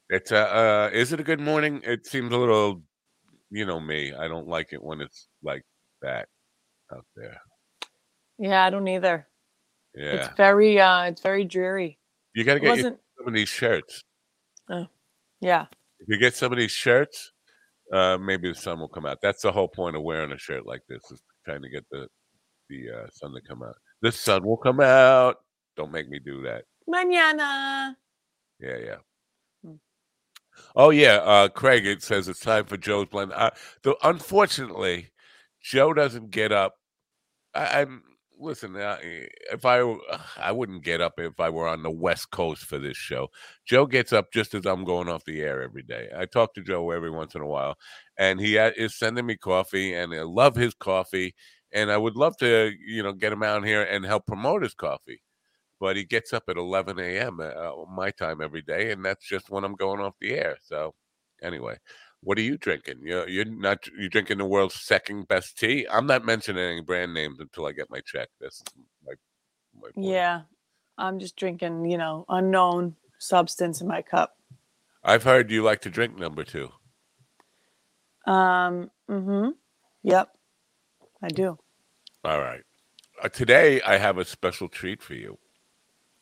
It's 0.08 0.32
uh, 0.32 0.36
uh, 0.36 0.90
is 0.92 1.12
it 1.12 1.20
a 1.20 1.22
good 1.22 1.38
morning? 1.38 1.80
It 1.84 2.04
seems 2.04 2.32
a 2.32 2.36
little, 2.36 2.82
you 3.50 3.64
know 3.64 3.78
me. 3.78 4.12
I 4.12 4.26
don't 4.26 4.48
like 4.48 4.72
it 4.72 4.82
when 4.82 5.00
it's 5.00 5.28
like 5.40 5.62
that 6.02 6.26
out 6.92 7.06
there. 7.14 7.40
Yeah, 8.38 8.64
I 8.64 8.70
don't 8.70 8.88
either. 8.88 9.28
Yeah, 9.94 10.14
It's 10.14 10.36
very 10.36 10.80
uh 10.80 11.02
it's 11.04 11.20
very 11.20 11.44
dreary. 11.44 11.96
you 12.34 12.42
got 12.42 12.54
to 12.54 12.60
get 12.60 12.80
some 12.80 13.28
of 13.28 13.34
these 13.34 13.48
shirts. 13.48 14.02
Oh, 14.68 14.86
yeah. 15.40 15.66
If 16.00 16.08
you 16.08 16.18
get 16.18 16.34
some 16.34 16.50
of 16.52 16.58
these 16.58 16.72
shirts, 16.72 17.32
uh, 17.92 18.18
maybe 18.18 18.48
the 18.48 18.54
sun 18.54 18.80
will 18.80 18.88
come 18.88 19.06
out. 19.06 19.18
That's 19.22 19.42
the 19.42 19.52
whole 19.52 19.68
point 19.68 19.94
of 19.94 20.02
wearing 20.02 20.32
a 20.32 20.38
shirt 20.38 20.66
like 20.66 20.82
this 20.88 21.02
is 21.12 21.22
trying 21.44 21.62
to 21.62 21.68
get 21.68 21.84
the 21.90 22.08
the 22.70 22.90
uh, 22.90 23.06
sun 23.12 23.34
to 23.34 23.40
come 23.40 23.62
out. 23.62 23.76
The 24.00 24.12
sun 24.12 24.44
will 24.44 24.56
come 24.56 24.80
out. 24.80 25.36
Don't 25.76 25.92
make 25.92 26.08
me 26.08 26.18
do 26.18 26.42
that. 26.42 26.64
Mañana. 26.88 27.94
Yeah, 28.58 28.76
yeah. 28.78 28.96
Hmm. 29.64 29.74
Oh 30.74 30.90
yeah, 30.90 31.16
uh, 31.16 31.48
Craig. 31.48 31.86
It 31.86 32.02
says 32.02 32.28
it's 32.28 32.40
time 32.40 32.64
for 32.64 32.76
Joe's 32.76 33.08
blend. 33.08 33.32
Uh, 33.32 33.50
the, 33.82 33.96
unfortunately, 34.02 35.10
Joe 35.60 35.92
doesn't 35.92 36.30
get 36.30 36.52
up. 36.52 36.76
I, 37.54 37.82
I'm 37.82 38.02
listen. 38.38 38.76
Uh, 38.76 38.98
if 39.02 39.64
I 40.38 40.52
wouldn't 40.52 40.84
get 40.84 41.00
up 41.00 41.14
if 41.18 41.38
I 41.38 41.50
were 41.50 41.68
on 41.68 41.82
the 41.82 41.90
West 41.90 42.30
Coast 42.30 42.64
for 42.64 42.78
this 42.78 42.96
show. 42.96 43.28
Joe 43.66 43.86
gets 43.86 44.12
up 44.12 44.32
just 44.32 44.54
as 44.54 44.66
I'm 44.66 44.84
going 44.84 45.08
off 45.08 45.24
the 45.24 45.40
air 45.40 45.62
every 45.62 45.82
day. 45.82 46.08
I 46.16 46.26
talk 46.26 46.54
to 46.54 46.62
Joe 46.62 46.90
every 46.90 47.10
once 47.10 47.34
in 47.34 47.42
a 47.42 47.46
while, 47.46 47.76
and 48.18 48.40
he 48.40 48.58
uh, 48.58 48.72
is 48.76 48.98
sending 48.98 49.26
me 49.26 49.36
coffee, 49.36 49.94
and 49.94 50.12
I 50.14 50.22
love 50.22 50.56
his 50.56 50.74
coffee. 50.74 51.34
And 51.72 51.90
I 51.90 51.96
would 51.96 52.16
love 52.16 52.36
to, 52.38 52.72
you 52.84 53.02
know, 53.02 53.12
get 53.12 53.32
him 53.32 53.42
out 53.42 53.64
here 53.64 53.82
and 53.82 54.04
help 54.04 54.26
promote 54.26 54.62
his 54.62 54.74
coffee. 54.74 55.22
but 55.80 55.96
he 55.96 56.04
gets 56.04 56.32
up 56.32 56.44
at 56.48 56.56
11 56.58 56.98
a.m. 56.98 57.40
Uh, 57.40 57.72
my 57.90 58.10
time 58.10 58.40
every 58.42 58.62
day, 58.62 58.92
and 58.92 59.04
that's 59.04 59.26
just 59.26 59.50
when 59.50 59.64
I'm 59.64 59.74
going 59.74 60.00
off 60.00 60.14
the 60.20 60.34
air. 60.34 60.58
So, 60.62 60.94
anyway, 61.42 61.76
what 62.22 62.36
are 62.38 62.42
you 62.42 62.58
drinking? 62.58 63.00
You're, 63.02 63.28
you're 63.28 63.46
not 63.46 63.86
you 63.98 64.08
drinking 64.10 64.38
the 64.38 64.44
world's 64.44 64.74
second 64.74 65.26
best 65.28 65.58
tea. 65.58 65.86
I'm 65.90 66.06
not 66.06 66.24
mentioning 66.24 66.62
any 66.62 66.82
brand 66.82 67.14
names 67.14 67.40
until 67.40 67.66
I 67.66 67.72
get 67.72 67.90
my 67.90 68.00
check. 68.04 68.28
That's 68.40 68.62
my, 69.06 69.14
my 69.74 69.88
point. 69.94 70.06
Yeah. 70.06 70.42
I'm 70.98 71.18
just 71.18 71.36
drinking, 71.36 71.86
you 71.90 71.96
know, 71.96 72.26
unknown 72.28 72.94
substance 73.18 73.80
in 73.80 73.88
my 73.88 74.02
cup. 74.02 74.36
I've 75.02 75.22
heard 75.22 75.50
you 75.50 75.62
like 75.62 75.80
to 75.82 75.90
drink 75.90 76.18
number 76.18 76.44
two. 76.44 76.68
Um, 78.26 78.90
mm-hmm. 79.08 79.48
Yep. 80.02 80.28
I 81.22 81.28
do. 81.28 81.58
All 82.24 82.40
right. 82.40 82.62
Uh, 83.22 83.28
today 83.28 83.80
I 83.82 83.98
have 83.98 84.18
a 84.18 84.24
special 84.24 84.68
treat 84.68 85.02
for 85.02 85.14
you. 85.14 85.38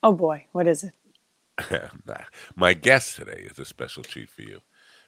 Oh 0.02 0.12
boy, 0.12 0.46
what 0.52 0.66
is 0.66 0.84
it? 0.84 0.92
My 2.56 2.74
guest 2.74 3.16
today 3.16 3.46
is 3.50 3.58
a 3.58 3.64
special 3.64 4.02
treat 4.04 4.30
for 4.30 4.42
you 4.42 4.60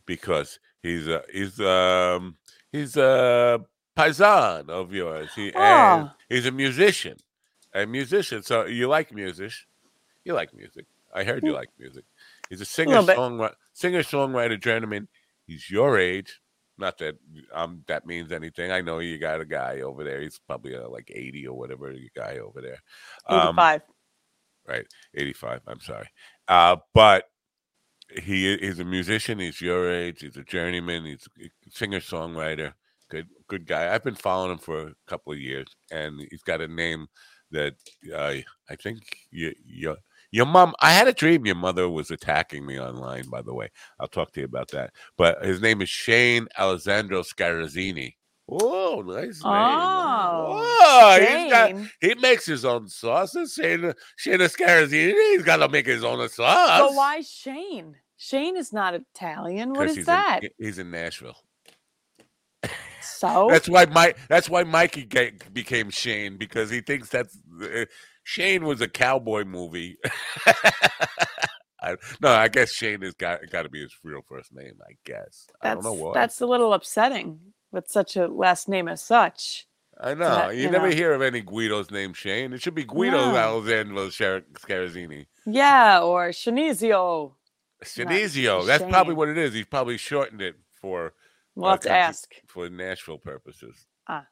because 0.07 0.59
he's 0.82 1.07
a 1.07 1.22
he's 1.32 1.61
um 1.61 2.36
he's 2.72 2.97
a 2.97 3.64
paisan 3.97 4.68
of 4.68 4.93
yours. 4.93 5.30
He 5.34 5.53
Ah. 5.55 6.14
he's 6.28 6.47
a 6.47 6.51
musician, 6.53 7.16
a 7.74 7.86
musician. 7.86 8.43
So 8.43 8.66
you 8.66 8.88
like 8.88 9.12
music? 9.14 9.53
You 10.24 10.34
like 10.34 10.53
music? 10.55 10.86
I 11.14 11.24
heard 11.24 11.45
you 11.45 11.53
Mm. 11.53 11.57
like 11.57 11.70
music. 11.78 12.05
He's 12.49 12.61
a 12.61 12.64
singer 12.64 13.03
bit. 13.03 13.16
songwriter, 13.16 13.55
singer 13.72 14.03
songwriter 14.03 14.61
journeyman. 14.61 15.09
He's 15.47 15.70
your 15.70 15.99
age. 15.99 16.39
Not 16.81 16.99
that 16.99 17.16
um 17.53 17.85
that 17.87 18.07
means 18.07 18.33
anything. 18.33 18.72
I 18.72 18.81
know 18.81 18.99
you 18.99 19.18
got 19.18 19.41
a 19.41 19.45
guy 19.45 19.81
over 19.83 20.03
there. 20.03 20.20
He's 20.20 20.41
probably 20.47 20.74
uh, 20.74 20.89
like 20.89 21.11
eighty 21.14 21.47
or 21.47 21.57
whatever. 21.57 21.93
You 21.93 22.09
guy 22.16 22.39
over 22.39 22.61
there. 22.61 22.81
Um, 23.26 23.51
85. 23.51 23.83
right 24.68 24.87
85 25.14 25.61
i'm 25.66 25.81
sorry 25.81 26.09
uh 26.49 26.76
but 26.95 27.24
he 28.22 28.53
is 28.53 28.78
a 28.78 28.85
musician 28.85 29.39
he's 29.39 29.61
your 29.61 29.91
age 29.91 30.20
he's 30.20 30.37
a 30.37 30.43
journeyman 30.43 31.05
he's 31.05 31.26
a 31.43 31.51
singer 31.70 32.01
songwriter 32.01 32.72
good 33.09 33.26
good 33.49 33.66
guy 33.66 33.93
i've 33.93 34.05
been 34.05 34.14
following 34.14 34.53
him 34.53 34.59
for 34.59 34.89
a 34.89 34.95
couple 35.07 35.33
of 35.33 35.39
years 35.39 35.66
and 35.91 36.20
he's 36.31 36.43
got 36.43 36.61
a 36.61 36.68
name 36.68 37.07
that 37.51 37.74
uh, 38.14 38.35
i 38.68 38.76
think 38.76 39.01
you, 39.31 39.53
your 39.64 39.97
your 40.31 40.47
mom 40.47 40.74
i 40.81 40.93
had 40.93 41.09
a 41.09 41.12
dream 41.12 41.47
your 41.47 41.55
mother 41.55 41.89
was 41.89 42.11
attacking 42.11 42.64
me 42.64 42.78
online 42.78 43.28
by 43.28 43.43
the 43.43 43.55
way 43.55 43.68
i'll 43.99 44.09
talk 44.09 44.33
to 44.33 44.41
you 44.41 44.47
about 44.47 44.70
that 44.70 44.93
but 45.16 45.45
his 45.45 45.61
name 45.61 45.83
is 45.83 45.89
shane 45.89 46.47
alessandro 46.59 47.22
scarazzini 47.22 48.14
Oh, 48.53 49.03
nice 49.07 49.45
name. 49.45 49.53
Oh, 49.53 51.18
he's 51.20 51.53
got, 51.53 51.72
he 52.01 52.14
makes 52.16 52.45
his 52.45 52.64
own 52.64 52.89
sauces. 52.89 53.55
Shane, 53.55 53.93
Shane 54.16 54.41
Scarazzini, 54.41 55.12
he's 55.12 55.45
got 55.45 55.59
to 55.59 55.68
make 55.68 55.87
his 55.87 56.03
own 56.03 56.28
sauce. 56.28 56.81
But 56.81 56.95
why 56.95 57.20
Shane? 57.20 57.95
Shane 58.16 58.57
is 58.57 58.72
not 58.72 58.95
Italian. 58.95 59.72
What 59.72 59.89
is 59.89 60.05
that? 60.07 60.41
In, 60.43 60.51
he's 60.59 60.78
in 60.78 60.91
Nashville. 60.91 61.37
so 63.01 63.47
That's 63.51 63.68
why 63.68 63.87
Mike. 63.87 64.18
That's 64.28 64.51
why 64.51 64.64
Mikey 64.64 65.09
became 65.53 65.91
Shane 65.91 66.37
because 66.37 66.70
he 66.70 66.81
thinks 66.81 67.09
that's 67.09 67.39
uh, 67.62 67.85
Shane 68.31 68.64
was 68.64 68.81
a 68.81 68.87
cowboy 68.87 69.43
movie. 69.45 69.99
I, 71.83 71.97
no, 72.20 72.28
I 72.31 72.47
guess 72.47 72.72
Shane 72.72 73.01
has 73.03 73.14
got 73.14 73.41
got 73.51 73.62
to 73.62 73.68
be 73.68 73.81
his 73.81 73.93
real 74.05 74.20
first 74.28 74.53
name. 74.53 74.74
I 74.89 74.93
guess 75.05 75.49
I 75.61 75.68
don't 75.68 75.76
that's 75.78 75.85
know 75.85 75.93
why. 75.95 76.12
that's 76.14 76.41
a 76.41 76.47
little 76.47 76.72
upsetting 76.74 77.41
with 77.72 77.89
such 77.89 78.16
a 78.16 78.28
last 78.28 78.68
name 78.68 78.87
as 78.87 79.03
such. 79.03 79.66
I 80.01 80.14
know 80.14 80.28
that, 80.31 80.55
you, 80.57 80.62
you 80.62 80.70
never 80.70 80.91
know. 80.91 80.95
hear 80.95 81.12
of 81.12 81.22
any 81.22 81.41
Guidos 81.41 81.91
named 81.91 82.16
Shane. 82.16 82.53
It 82.53 82.62
should 82.62 82.74
be 82.76 82.85
Guido 82.85 83.33
No. 83.33 83.37
Alessandro 83.37 84.11
Scar- 84.11 84.43
Scarazzini. 84.53 85.26
Yeah, 85.45 86.01
or 86.03 86.28
Shanizio. 86.28 87.33
Sinizio. 87.85 88.64
That's 88.66 88.85
probably 88.85 89.14
what 89.14 89.28
it 89.28 89.39
is. 89.39 89.53
He's 89.55 89.66
probably 89.66 89.97
shortened 89.97 90.41
it 90.43 90.55
for 90.81 91.14
We'll 91.57 91.66
Uh, 91.66 91.70
have 91.72 91.81
to 91.81 91.91
ask. 91.91 92.31
for 92.47 92.68
Nashville 92.70 93.18
purposes. 93.18 93.87
Ah. 94.07 94.26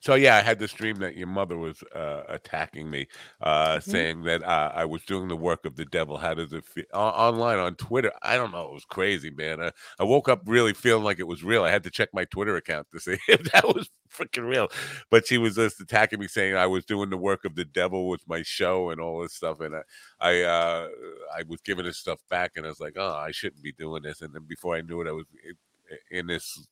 So 0.00 0.14
yeah, 0.14 0.36
I 0.36 0.42
had 0.42 0.58
this 0.58 0.72
dream 0.72 0.96
that 0.96 1.16
your 1.16 1.26
mother 1.26 1.56
was 1.56 1.82
uh, 1.94 2.22
attacking 2.28 2.90
me, 2.90 3.06
uh, 3.40 3.78
Mhm. 3.78 3.82
saying 3.82 4.22
that 4.24 4.42
uh, 4.42 4.70
I 4.74 4.84
was 4.84 5.02
doing 5.04 5.28
the 5.28 5.36
work 5.36 5.64
of 5.64 5.76
the 5.76 5.84
devil. 5.86 6.18
How 6.18 6.34
does 6.34 6.52
it 6.52 6.64
feel? 6.66 6.84
online 6.92 7.58
on 7.58 7.74
Twitter? 7.76 8.12
I 8.22 8.36
don't 8.36 8.52
know. 8.52 8.66
It 8.68 8.72
was 8.74 8.84
crazy, 8.84 9.30
man. 9.30 9.60
I, 9.62 9.72
I 9.98 10.04
woke 10.04 10.28
up 10.28 10.42
really 10.46 10.74
feeling 10.74 11.04
like 11.04 11.18
it 11.18 11.26
was 11.26 11.42
real. 11.42 11.64
I 11.64 11.70
had 11.70 11.84
to 11.84 11.90
check 11.90 12.10
my 12.12 12.24
Twitter 12.26 12.56
account 12.56 12.88
to 12.92 13.00
see 13.00 13.16
if 13.28 13.50
that 13.52 13.66
was 13.66 13.90
freaking 14.12 14.48
real. 14.48 14.68
But 15.10 15.26
she 15.26 15.38
was 15.38 15.54
just 15.56 15.80
attacking 15.80 16.20
me, 16.20 16.28
saying 16.28 16.54
I 16.54 16.66
was 16.66 16.84
doing 16.84 17.10
the 17.10 17.16
work 17.16 17.44
of 17.44 17.54
the 17.54 17.64
devil 17.64 18.08
with 18.08 18.22
my 18.28 18.42
show 18.42 18.90
and 18.90 19.00
all 19.00 19.22
this 19.22 19.34
stuff. 19.34 19.60
And 19.60 19.74
I, 19.76 19.82
I, 20.20 20.42
uh, 20.42 20.88
I 21.34 21.42
was 21.48 21.60
giving 21.62 21.84
this 21.84 21.98
stuff 21.98 22.20
back, 22.30 22.52
and 22.56 22.66
I 22.66 22.68
was 22.68 22.80
like, 22.80 22.94
oh, 22.96 23.14
I 23.14 23.30
shouldn't 23.30 23.62
be 23.62 23.72
doing 23.72 24.02
this. 24.02 24.20
And 24.20 24.34
then 24.34 24.44
before 24.46 24.76
I 24.76 24.82
knew 24.82 25.00
it, 25.00 25.08
I 25.08 25.12
was 25.12 25.26
i- 25.48 25.96
in 26.10 26.26
this 26.26 26.66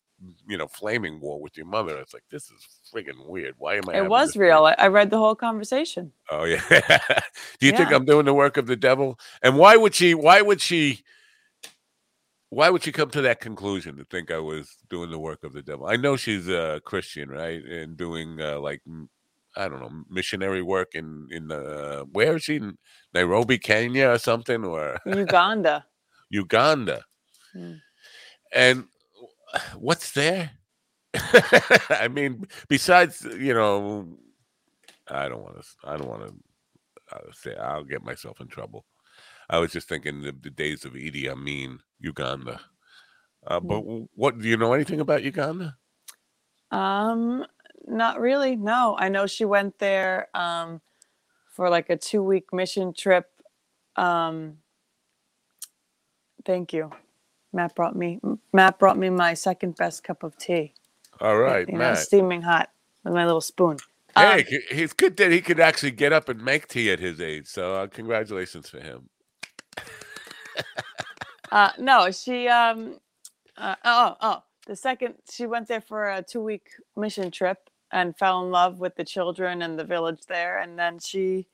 you 0.47 0.57
know, 0.57 0.69
flaming 0.69 1.21
war 1.21 1.41
with 1.41 1.57
your 1.57 1.67
mother. 1.67 1.99
It's 1.99 2.13
like 2.13 2.25
this 2.31 2.51
is 2.51 2.67
freaking 2.93 3.27
weird. 3.27 3.55
Why 3.59 3.77
am 3.77 3.89
I? 3.89 3.99
It 3.99 4.09
was 4.09 4.37
real. 4.37 4.65
I, 4.65 4.75
I 4.79 4.89
read 4.89 5.11
the 5.11 5.19
whole 5.19 5.35
conversation. 5.35 6.13
Oh 6.31 6.45
yeah. 6.45 6.63
Do 7.61 7.67
you 7.67 7.73
think 7.73 7.93
I'm 7.93 8.05
doing 8.05 8.27
the 8.27 8.35
work 8.35 8.57
of 8.57 8.67
the 8.67 8.77
devil? 8.77 9.19
And 9.43 9.57
why 9.57 9.77
would 9.77 9.95
she? 9.95 10.15
Why 10.15 10.43
would 10.43 10.61
she? 10.61 11.03
Why 12.51 12.69
would 12.69 12.83
she 12.83 12.93
come 12.93 13.11
to 13.11 13.23
that 13.23 13.41
conclusion 13.41 13.97
to 13.97 14.05
think 14.05 14.31
I 14.31 14.39
was 14.39 14.77
doing 14.89 15.11
the 15.11 15.21
work 15.21 15.45
of 15.45 15.53
the 15.53 15.63
devil? 15.63 15.87
I 15.87 15.97
know 15.97 16.17
she's 16.17 16.49
a 16.49 16.81
Christian, 16.85 17.29
right, 17.29 17.65
and 17.65 17.97
doing 17.97 18.41
uh, 18.41 18.59
like 18.59 18.83
I 19.57 19.69
don't 19.69 19.81
know 19.81 20.05
missionary 20.09 20.63
work 20.63 20.95
in 20.95 21.29
in 21.31 21.49
the 21.49 22.07
where 22.13 22.37
is 22.37 22.45
she? 22.45 22.57
In 22.57 22.77
Nairobi, 23.15 23.59
Kenya, 23.59 24.11
or 24.11 24.19
something, 24.19 24.65
or 24.65 24.99
Uganda. 25.07 25.87
Uganda. 26.31 27.05
Hmm. 27.53 27.75
And 28.53 28.85
what's 29.79 30.13
there? 30.13 30.51
I 31.15 32.09
mean, 32.09 32.47
besides, 32.69 33.27
you 33.39 33.55
know, 33.55 34.07
I 35.09 35.29
don't 35.29 35.43
want 35.43 35.61
to. 35.61 35.67
I 35.85 35.97
don't 35.97 36.09
want 36.09 36.29
to 36.29 37.17
uh, 37.17 37.33
say. 37.33 37.57
I'll 37.57 37.85
get 37.85 38.05
myself 38.05 38.41
in 38.41 38.47
trouble. 38.47 38.85
I 39.49 39.59
was 39.59 39.73
just 39.73 39.89
thinking 39.89 40.25
of 40.27 40.43
the 40.43 40.51
days 40.51 40.85
of 40.85 40.93
Idi 40.93 41.29
Amin, 41.29 41.81
Uganda. 41.99 42.61
Uh, 43.45 43.59
but 43.59 43.81
what 44.15 44.39
do 44.39 44.49
you 44.49 44.57
know 44.57 44.73
anything 44.73 45.01
about 45.01 45.25
Uganda? 45.25 45.77
Um, 46.71 47.45
not 47.87 48.21
really. 48.21 48.55
No, 48.55 48.97
I 48.99 49.09
know 49.09 49.27
she 49.27 49.45
went 49.45 49.79
there 49.79 50.29
um 50.35 50.81
for 51.51 51.69
like 51.69 51.91
a 51.91 51.97
two 51.97 52.23
week 52.23 52.53
mission 52.53 52.93
trip. 52.93 53.27
Um, 53.97 54.59
thank 56.45 56.73
you. 56.73 56.93
Matt 57.53 57.75
brought 57.75 57.97
me 57.97 58.21
Matt 58.53 58.79
brought 58.79 58.99
me 58.99 59.11
my 59.11 59.35
second 59.35 59.77
best 59.77 60.05
cup 60.05 60.23
of 60.23 60.37
tea. 60.39 60.75
All 61.21 61.39
right, 61.39 61.67
you 61.69 61.75
know, 61.75 61.95
steaming 61.95 62.43
hot 62.43 62.71
with 63.05 63.15
my 63.15 63.25
little 63.27 63.41
spoon. 63.41 63.79
Hey, 64.17 64.41
Um, 64.41 64.45
he- 64.49 64.75
he's 64.77 64.93
good 64.93 65.17
that 65.19 65.31
he 65.31 65.41
could 65.41 65.61
actually 65.61 65.93
get 65.93 66.13
up 66.13 66.29
and 66.29 66.43
make 66.43 66.69
tea 66.69 66.91
at 66.91 66.99
his 66.99 67.21
age. 67.21 67.47
So 67.47 67.75
uh, 67.75 67.87
congratulations 67.89 68.69
for 68.69 68.81
him. 68.81 69.09
Uh, 71.53 71.71
no, 71.79 72.11
she 72.13 72.47
um, 72.47 73.01
uh, 73.57 73.75
oh 73.85 74.17
oh 74.21 74.43
the 74.69 74.77
second 74.77 75.15
she 75.31 75.47
went 75.47 75.67
there 75.67 75.81
for 75.81 76.11
a 76.11 76.23
two 76.23 76.41
week 76.43 76.69
mission 76.97 77.31
trip 77.33 77.59
and 77.93 78.17
fell 78.17 78.45
in 78.45 78.53
love 78.53 78.79
with 78.79 78.95
the 78.95 79.05
children 79.05 79.63
and 79.63 79.77
the 79.77 79.85
village 79.85 80.21
there, 80.29 80.61
and 80.61 80.79
then 80.79 81.01
she 81.01 81.49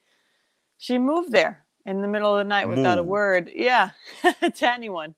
she 0.77 0.99
moved 0.99 1.33
there 1.33 1.65
in 1.87 2.03
the 2.03 2.09
middle 2.09 2.35
of 2.37 2.39
the 2.41 2.45
night 2.49 2.69
without 2.69 2.99
a 2.99 3.03
word. 3.03 3.51
Yeah, 3.55 3.91
to 4.55 4.71
anyone. 4.71 5.15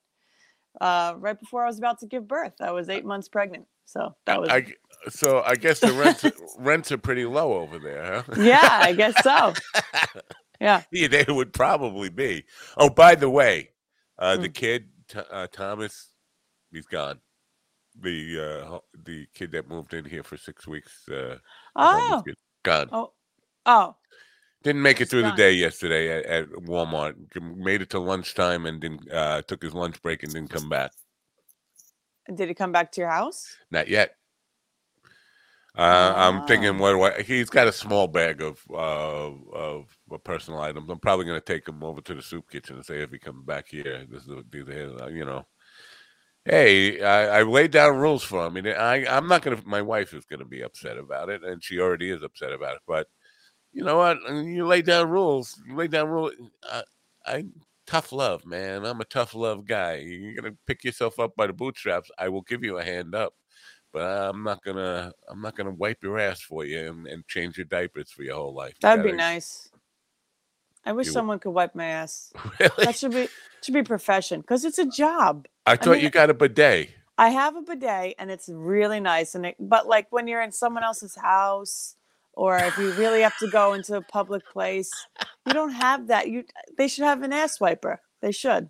Uh, 0.79 1.15
right 1.17 1.39
before 1.39 1.63
I 1.63 1.67
was 1.67 1.77
about 1.77 1.99
to 1.99 2.05
give 2.07 2.27
birth, 2.27 2.53
I 2.61 2.71
was 2.71 2.89
eight 2.89 3.05
months 3.05 3.27
pregnant, 3.27 3.65
so 3.85 4.15
that 4.25 4.39
was 4.39 4.49
I, 4.49 4.65
so 5.09 5.41
I 5.45 5.55
guess 5.55 5.79
the 5.79 5.93
rents 5.93 6.25
rents 6.59 6.91
are 6.91 6.97
pretty 6.97 7.25
low 7.25 7.53
over 7.53 7.79
there, 7.79 8.21
huh? 8.21 8.33
yeah, 8.41 8.79
I 8.83 8.93
guess 8.93 9.21
so. 9.23 9.53
Yeah, 10.61 10.83
Yeah, 10.91 11.07
they 11.07 11.25
would 11.29 11.53
probably 11.53 12.09
be. 12.09 12.43
Oh, 12.75 12.89
by 12.89 13.15
the 13.15 13.29
way, 13.29 13.69
uh, 14.17 14.35
Hmm. 14.35 14.41
the 14.41 14.49
kid 14.49 14.89
Th- 15.07 15.25
uh, 15.31 15.47
Thomas, 15.47 16.09
he's 16.71 16.85
gone. 16.85 17.19
The 18.01 18.67
uh, 18.67 18.79
the 19.05 19.25
kid 19.33 19.51
that 19.53 19.69
moved 19.69 19.93
in 19.93 20.03
here 20.05 20.21
for 20.23 20.35
six 20.37 20.67
weeks, 20.67 21.07
uh, 21.09 21.37
Oh, 21.77 22.23
kid, 22.25 22.35
gone. 22.63 22.89
oh, 22.91 23.13
oh. 23.65 23.95
Didn't 24.63 24.81
make 24.81 24.99
it 24.99 25.09
through 25.09 25.23
the 25.23 25.31
day 25.31 25.53
yesterday 25.53 26.19
at, 26.19 26.25
at 26.25 26.49
Walmart. 26.49 27.15
Made 27.41 27.81
it 27.81 27.89
to 27.91 27.99
lunchtime 27.99 28.65
and 28.65 28.81
didn't 28.81 29.09
uh, 29.11 29.41
took 29.43 29.61
his 29.63 29.73
lunch 29.73 30.01
break 30.01 30.23
and 30.23 30.33
didn't 30.33 30.49
come 30.49 30.67
back. 30.67 30.91
Did 32.33 32.49
he 32.49 32.53
come 32.53 32.71
back 32.71 32.91
to 32.93 33.01
your 33.01 33.09
house? 33.09 33.47
Not 33.71 33.87
yet. 33.87 34.15
Uh, 35.77 36.13
I'm 36.15 36.45
thinking, 36.45 36.69
Ah. 36.71 36.77
what 36.77 36.91
do 36.91 37.01
I? 37.03 37.21
He's 37.21 37.49
got 37.49 37.67
a 37.67 37.71
small 37.71 38.07
bag 38.07 38.41
of 38.41 38.61
uh, 38.69 39.31
of 39.53 39.85
personal 40.25 40.59
items. 40.59 40.89
I'm 40.89 40.99
probably 40.99 41.25
going 41.25 41.39
to 41.39 41.45
take 41.45 41.67
him 41.67 41.81
over 41.83 42.01
to 42.01 42.15
the 42.15 42.21
soup 42.21 42.49
kitchen 42.49 42.75
and 42.75 42.85
say, 42.85 43.01
if 43.01 43.11
he 43.11 43.19
comes 43.19 43.45
back 43.45 43.67
here, 43.69 44.05
this 44.09 44.23
is 44.23 44.43
these 44.49 44.67
are 44.67 44.73
his, 44.73 45.01
uh, 45.01 45.07
you 45.07 45.23
know. 45.23 45.47
Hey, 46.43 47.01
I, 47.01 47.39
I 47.39 47.43
laid 47.43 47.71
down 47.71 47.97
rules 47.97 48.23
for 48.23 48.45
him, 48.45 48.57
and 48.57 48.67
I 48.67 49.05
I'm 49.05 49.27
not 49.27 49.41
going 49.41 49.55
to. 49.55 49.67
My 49.67 49.81
wife 49.81 50.13
is 50.13 50.25
going 50.25 50.39
to 50.39 50.45
be 50.45 50.63
upset 50.63 50.97
about 50.97 51.29
it, 51.29 51.43
and 51.43 51.63
she 51.63 51.79
already 51.79 52.09
is 52.09 52.23
upset 52.23 52.51
about 52.51 52.75
it. 52.75 52.81
But 52.87 53.07
you 53.73 53.83
know 53.83 53.97
what? 53.97 54.17
Uh, 54.27 54.33
you 54.41 54.65
lay 54.65 54.81
down 54.81 55.09
rules. 55.09 55.59
You 55.67 55.75
lay 55.75 55.87
down 55.87 56.07
rules. 56.09 56.33
I, 56.63 56.77
uh, 56.77 56.81
I 57.25 57.45
tough 57.85 58.11
love, 58.11 58.45
man. 58.45 58.85
I'm 58.85 59.01
a 59.01 59.05
tough 59.05 59.35
love 59.35 59.65
guy. 59.65 59.95
You're 59.97 60.33
gonna 60.41 60.55
pick 60.67 60.83
yourself 60.83 61.19
up 61.19 61.35
by 61.35 61.47
the 61.47 61.53
bootstraps. 61.53 62.09
I 62.17 62.29
will 62.29 62.41
give 62.41 62.63
you 62.63 62.77
a 62.77 62.83
hand 62.83 63.13
up, 63.15 63.33
but 63.93 64.01
I'm 64.03 64.43
not 64.43 64.63
gonna. 64.63 65.11
I'm 65.29 65.41
not 65.41 65.55
gonna 65.55 65.71
wipe 65.71 66.01
your 66.03 66.17
ass 66.19 66.41
for 66.41 66.65
you 66.65 66.79
and, 66.87 67.07
and 67.07 67.27
change 67.27 67.57
your 67.57 67.65
diapers 67.65 68.11
for 68.11 68.23
your 68.23 68.35
whole 68.35 68.53
life. 68.53 68.73
You 68.75 68.87
That'd 68.87 69.03
be 69.03 69.09
gotta- 69.11 69.17
nice. 69.17 69.69
I 70.85 70.93
wish 70.93 71.07
You- 71.07 71.13
someone 71.13 71.39
could 71.39 71.51
wipe 71.51 71.75
my 71.75 71.85
ass. 71.85 72.31
Really? 72.59 72.85
That 72.85 72.95
should 72.95 73.11
be 73.11 73.27
should 73.61 73.73
be 73.73 73.83
profession 73.83 74.41
because 74.41 74.65
it's 74.65 74.79
a 74.79 74.85
job. 74.85 75.45
I 75.65 75.75
thought 75.75 75.95
mean- 75.97 76.03
you 76.03 76.09
got 76.09 76.29
a 76.29 76.33
bidet. 76.33 76.89
I 77.17 77.29
have 77.31 77.57
a 77.57 77.61
bidet 77.61 78.15
and 78.17 78.31
it's 78.31 78.47
really 78.47 79.01
nice. 79.01 79.35
And 79.35 79.45
it, 79.47 79.55
but 79.59 79.87
like 79.87 80.07
when 80.09 80.27
you're 80.29 80.41
in 80.41 80.53
someone 80.53 80.85
else's 80.85 81.15
house 81.17 81.97
or 82.39 82.57
if 82.57 82.77
you 82.77 82.93
really 82.93 83.19
have 83.19 83.37
to 83.39 83.49
go 83.49 83.73
into 83.73 83.97
a 83.97 84.01
public 84.01 84.49
place, 84.49 84.89
you 85.45 85.51
don't 85.51 85.73
have 85.73 86.07
that. 86.07 86.29
You 86.29 86.45
they 86.77 86.87
should 86.87 87.03
have 87.03 87.21
an 87.21 87.33
ass 87.33 87.59
wiper. 87.59 87.99
They 88.21 88.31
should 88.31 88.69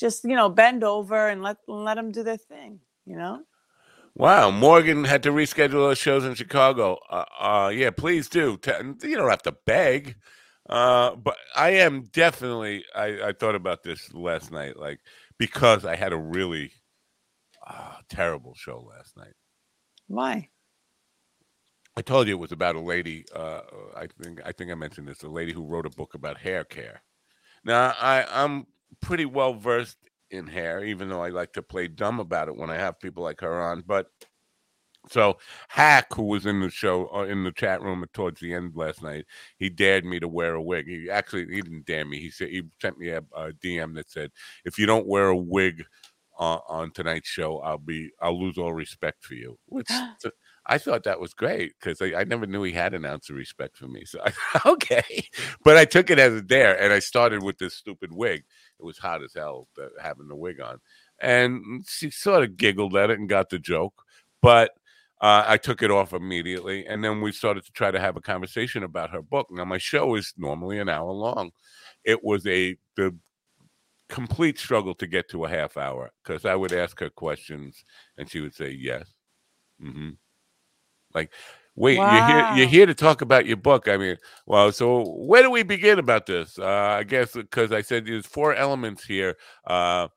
just 0.00 0.24
you 0.24 0.34
know 0.34 0.48
bend 0.48 0.82
over 0.82 1.28
and 1.28 1.42
let 1.42 1.58
let 1.68 1.96
them 1.96 2.10
do 2.10 2.22
their 2.22 2.38
thing. 2.38 2.80
You 3.04 3.16
know. 3.16 3.42
Wow, 4.14 4.50
Morgan 4.50 5.04
had 5.04 5.22
to 5.24 5.30
reschedule 5.30 5.72
those 5.72 5.98
shows 5.98 6.24
in 6.24 6.34
Chicago. 6.34 6.96
Uh, 7.10 7.24
uh, 7.38 7.68
yeah, 7.68 7.90
please 7.90 8.30
do. 8.30 8.58
You 8.66 9.16
don't 9.16 9.28
have 9.28 9.42
to 9.42 9.54
beg. 9.66 10.16
Uh, 10.66 11.16
but 11.16 11.36
I 11.54 11.72
am 11.72 12.04
definitely. 12.14 12.82
I, 12.94 13.28
I 13.28 13.32
thought 13.32 13.54
about 13.54 13.82
this 13.82 14.10
last 14.14 14.50
night, 14.50 14.78
like 14.78 15.00
because 15.38 15.84
I 15.84 15.96
had 15.96 16.14
a 16.14 16.16
really 16.16 16.72
uh, 17.66 17.96
terrible 18.08 18.54
show 18.54 18.88
last 18.88 19.18
night. 19.18 19.34
Why? 20.06 20.48
I 21.96 22.02
told 22.02 22.28
you 22.28 22.34
it 22.34 22.40
was 22.40 22.52
about 22.52 22.76
a 22.76 22.80
lady. 22.80 23.24
Uh, 23.34 23.62
I 23.96 24.06
think 24.22 24.40
I 24.44 24.52
think 24.52 24.70
I 24.70 24.74
mentioned 24.74 25.08
this. 25.08 25.22
A 25.22 25.28
lady 25.28 25.52
who 25.52 25.64
wrote 25.64 25.86
a 25.86 25.90
book 25.90 26.14
about 26.14 26.38
hair 26.38 26.64
care. 26.64 27.02
Now 27.64 27.94
I 28.00 28.26
I'm 28.30 28.66
pretty 29.02 29.26
well 29.26 29.54
versed 29.54 29.98
in 30.30 30.46
hair, 30.46 30.84
even 30.84 31.08
though 31.08 31.22
I 31.22 31.30
like 31.30 31.52
to 31.54 31.62
play 31.62 31.88
dumb 31.88 32.20
about 32.20 32.48
it 32.48 32.56
when 32.56 32.70
I 32.70 32.76
have 32.76 33.00
people 33.00 33.24
like 33.24 33.40
her 33.42 33.62
on. 33.62 33.82
But 33.86 34.08
so 35.08 35.38
Hack, 35.68 36.12
who 36.14 36.24
was 36.24 36.46
in 36.46 36.60
the 36.60 36.70
show 36.70 37.08
uh, 37.14 37.24
in 37.24 37.44
the 37.44 37.52
chat 37.52 37.80
room 37.80 38.04
towards 38.12 38.40
the 38.40 38.52
end 38.54 38.72
last 38.74 39.02
night, 39.02 39.24
he 39.58 39.70
dared 39.70 40.04
me 40.04 40.18
to 40.20 40.28
wear 40.28 40.54
a 40.54 40.62
wig. 40.62 40.86
He 40.88 41.08
actually 41.10 41.46
he 41.54 41.62
didn't 41.62 41.86
dare 41.86 42.04
me. 42.04 42.18
He 42.20 42.30
said 42.30 42.48
he 42.48 42.62
sent 42.82 42.98
me 42.98 43.10
a, 43.10 43.22
a 43.36 43.52
DM 43.52 43.94
that 43.96 44.10
said, 44.10 44.30
"If 44.64 44.78
you 44.78 44.86
don't 44.86 45.06
wear 45.08 45.28
a 45.28 45.36
wig." 45.36 45.84
On, 46.38 46.60
on 46.68 46.90
tonight's 46.90 47.30
show, 47.30 47.60
I'll 47.60 47.78
be 47.78 48.10
I'll 48.20 48.38
lose 48.38 48.58
all 48.58 48.74
respect 48.74 49.24
for 49.24 49.32
you. 49.32 49.58
Which 49.68 49.88
I 50.68 50.78
thought 50.78 51.04
that 51.04 51.20
was 51.20 51.32
great 51.34 51.74
because 51.78 52.00
I, 52.02 52.20
I 52.20 52.24
never 52.24 52.46
knew 52.46 52.62
he 52.62 52.72
had 52.72 52.94
an 52.94 53.04
ounce 53.06 53.30
of 53.30 53.36
respect 53.36 53.76
for 53.76 53.86
me. 53.88 54.04
So 54.04 54.20
I, 54.24 54.32
okay, 54.66 55.28
but 55.64 55.76
I 55.76 55.84
took 55.84 56.10
it 56.10 56.18
as 56.18 56.32
a 56.34 56.42
dare, 56.42 56.80
and 56.80 56.92
I 56.92 56.98
started 56.98 57.42
with 57.42 57.58
this 57.58 57.74
stupid 57.74 58.12
wig. 58.12 58.44
It 58.80 58.84
was 58.84 58.98
hot 58.98 59.22
as 59.22 59.34
hell 59.34 59.68
uh, 59.80 59.86
having 60.02 60.28
the 60.28 60.36
wig 60.36 60.60
on, 60.60 60.78
and 61.20 61.84
she 61.88 62.10
sort 62.10 62.42
of 62.44 62.56
giggled 62.56 62.96
at 62.96 63.10
it 63.10 63.18
and 63.18 63.28
got 63.28 63.50
the 63.50 63.58
joke, 63.58 64.02
but. 64.42 64.72
Uh, 65.18 65.42
I 65.46 65.56
took 65.56 65.82
it 65.82 65.90
off 65.90 66.12
immediately, 66.12 66.84
and 66.86 67.02
then 67.02 67.22
we 67.22 67.32
started 67.32 67.64
to 67.64 67.72
try 67.72 67.90
to 67.90 67.98
have 67.98 68.16
a 68.16 68.20
conversation 68.20 68.82
about 68.82 69.08
her 69.12 69.22
book. 69.22 69.46
Now, 69.50 69.64
my 69.64 69.78
show 69.78 70.14
is 70.14 70.34
normally 70.36 70.78
an 70.78 70.90
hour 70.90 71.10
long. 71.10 71.52
It 72.04 72.22
was 72.22 72.46
a 72.46 72.76
the 72.96 73.16
complete 74.08 74.58
struggle 74.58 74.94
to 74.94 75.06
get 75.06 75.28
to 75.30 75.44
a 75.44 75.48
half 75.48 75.76
hour 75.76 76.10
because 76.22 76.44
I 76.44 76.54
would 76.54 76.72
ask 76.72 76.98
her 77.00 77.10
questions, 77.10 77.84
and 78.16 78.30
she 78.30 78.40
would 78.40 78.54
say 78.54 78.70
yes. 78.70 79.12
hmm 79.80 80.10
Like, 81.16 81.32
wait, 81.76 81.96
you're 81.96 82.26
here. 82.26 82.50
You're 82.56 82.68
here 82.68 82.86
to 82.86 82.94
talk 82.94 83.22
about 83.22 83.46
your 83.46 83.56
book. 83.56 83.88
I 83.88 83.96
mean, 83.96 84.18
well, 84.46 84.70
so 84.70 85.02
where 85.16 85.42
do 85.42 85.50
we 85.50 85.64
begin 85.64 85.98
about 85.98 86.26
this? 86.26 86.58
Uh, 86.58 86.66
I 87.00 87.04
guess 87.04 87.32
because 87.32 87.72
I 87.72 87.82
said 87.82 88.06
there's 88.06 88.26
four 88.26 88.54
elements 88.54 89.04
here: 89.04 89.36
uh, 89.66 90.08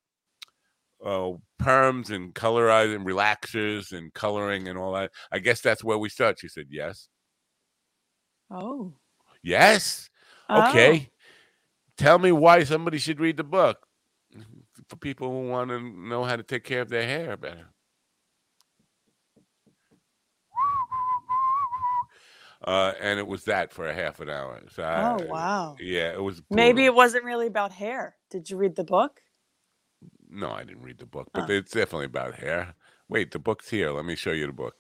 uh, 1.06 1.32
perms 1.62 2.12
and 2.12 2.36
colorizing, 2.36 3.06
relaxers 3.06 3.94
and 3.94 4.14
coloring 4.14 4.68
and 4.68 4.78
all 4.78 4.94
that. 4.94 5.12
I 5.32 5.40
guess 5.40 5.62
that's 5.62 5.84
where 5.86 5.98
we 5.98 6.10
start. 6.10 6.40
She 6.40 6.50
said 6.50 6.68
yes, 6.70 7.08
Oh. 8.52 8.94
yes. 9.44 10.10
Oh. 10.50 10.70
Okay, 10.70 11.12
tell 11.98 12.20
me 12.20 12.32
why 12.34 12.64
somebody 12.66 12.98
should 12.98 13.22
read 13.22 13.38
the 13.38 13.44
book 13.46 13.78
for 14.90 14.98
people 14.98 15.30
who 15.32 15.50
want 15.50 15.70
to 15.70 15.80
know 15.80 16.26
how 16.26 16.36
to 16.36 16.44
take 16.44 16.66
care 16.66 16.82
of 16.82 16.90
their 16.90 17.04
hair 17.08 17.38
better. 17.38 17.68
Uh, 22.66 22.92
and 23.00 23.20
it 23.20 23.28
was 23.28 23.46
that 23.46 23.72
for 23.72 23.88
a 23.88 23.94
half 23.94 24.20
an 24.20 24.30
hour. 24.30 24.60
So 24.76 24.84
I, 24.84 25.14
Oh 25.14 25.26
wow. 25.28 25.76
Yeah, 25.80 26.12
it 26.14 26.22
was. 26.22 26.42
Maybe 26.50 26.86
it 26.86 26.94
wasn't 26.94 27.24
really 27.24 27.48
about 27.48 27.72
hair. 27.72 28.16
Did 28.32 28.50
you 28.50 28.58
read 28.58 28.76
the 28.76 28.84
book? 28.84 29.22
No, 30.30 30.52
I 30.52 30.64
didn't 30.64 30.84
read 30.84 30.98
the 31.00 31.06
book, 31.06 31.30
but 31.34 31.50
Oh. 31.50 31.54
it's 31.54 31.72
definitely 31.72 32.06
about 32.06 32.36
hair. 32.36 32.76
Wait, 33.08 33.32
the 33.32 33.40
book's 33.40 33.70
here. 33.70 33.92
Let 33.92 34.06
me 34.06 34.16
show 34.16 34.32
you 34.32 34.46
the 34.46 34.54
book. 34.54 34.76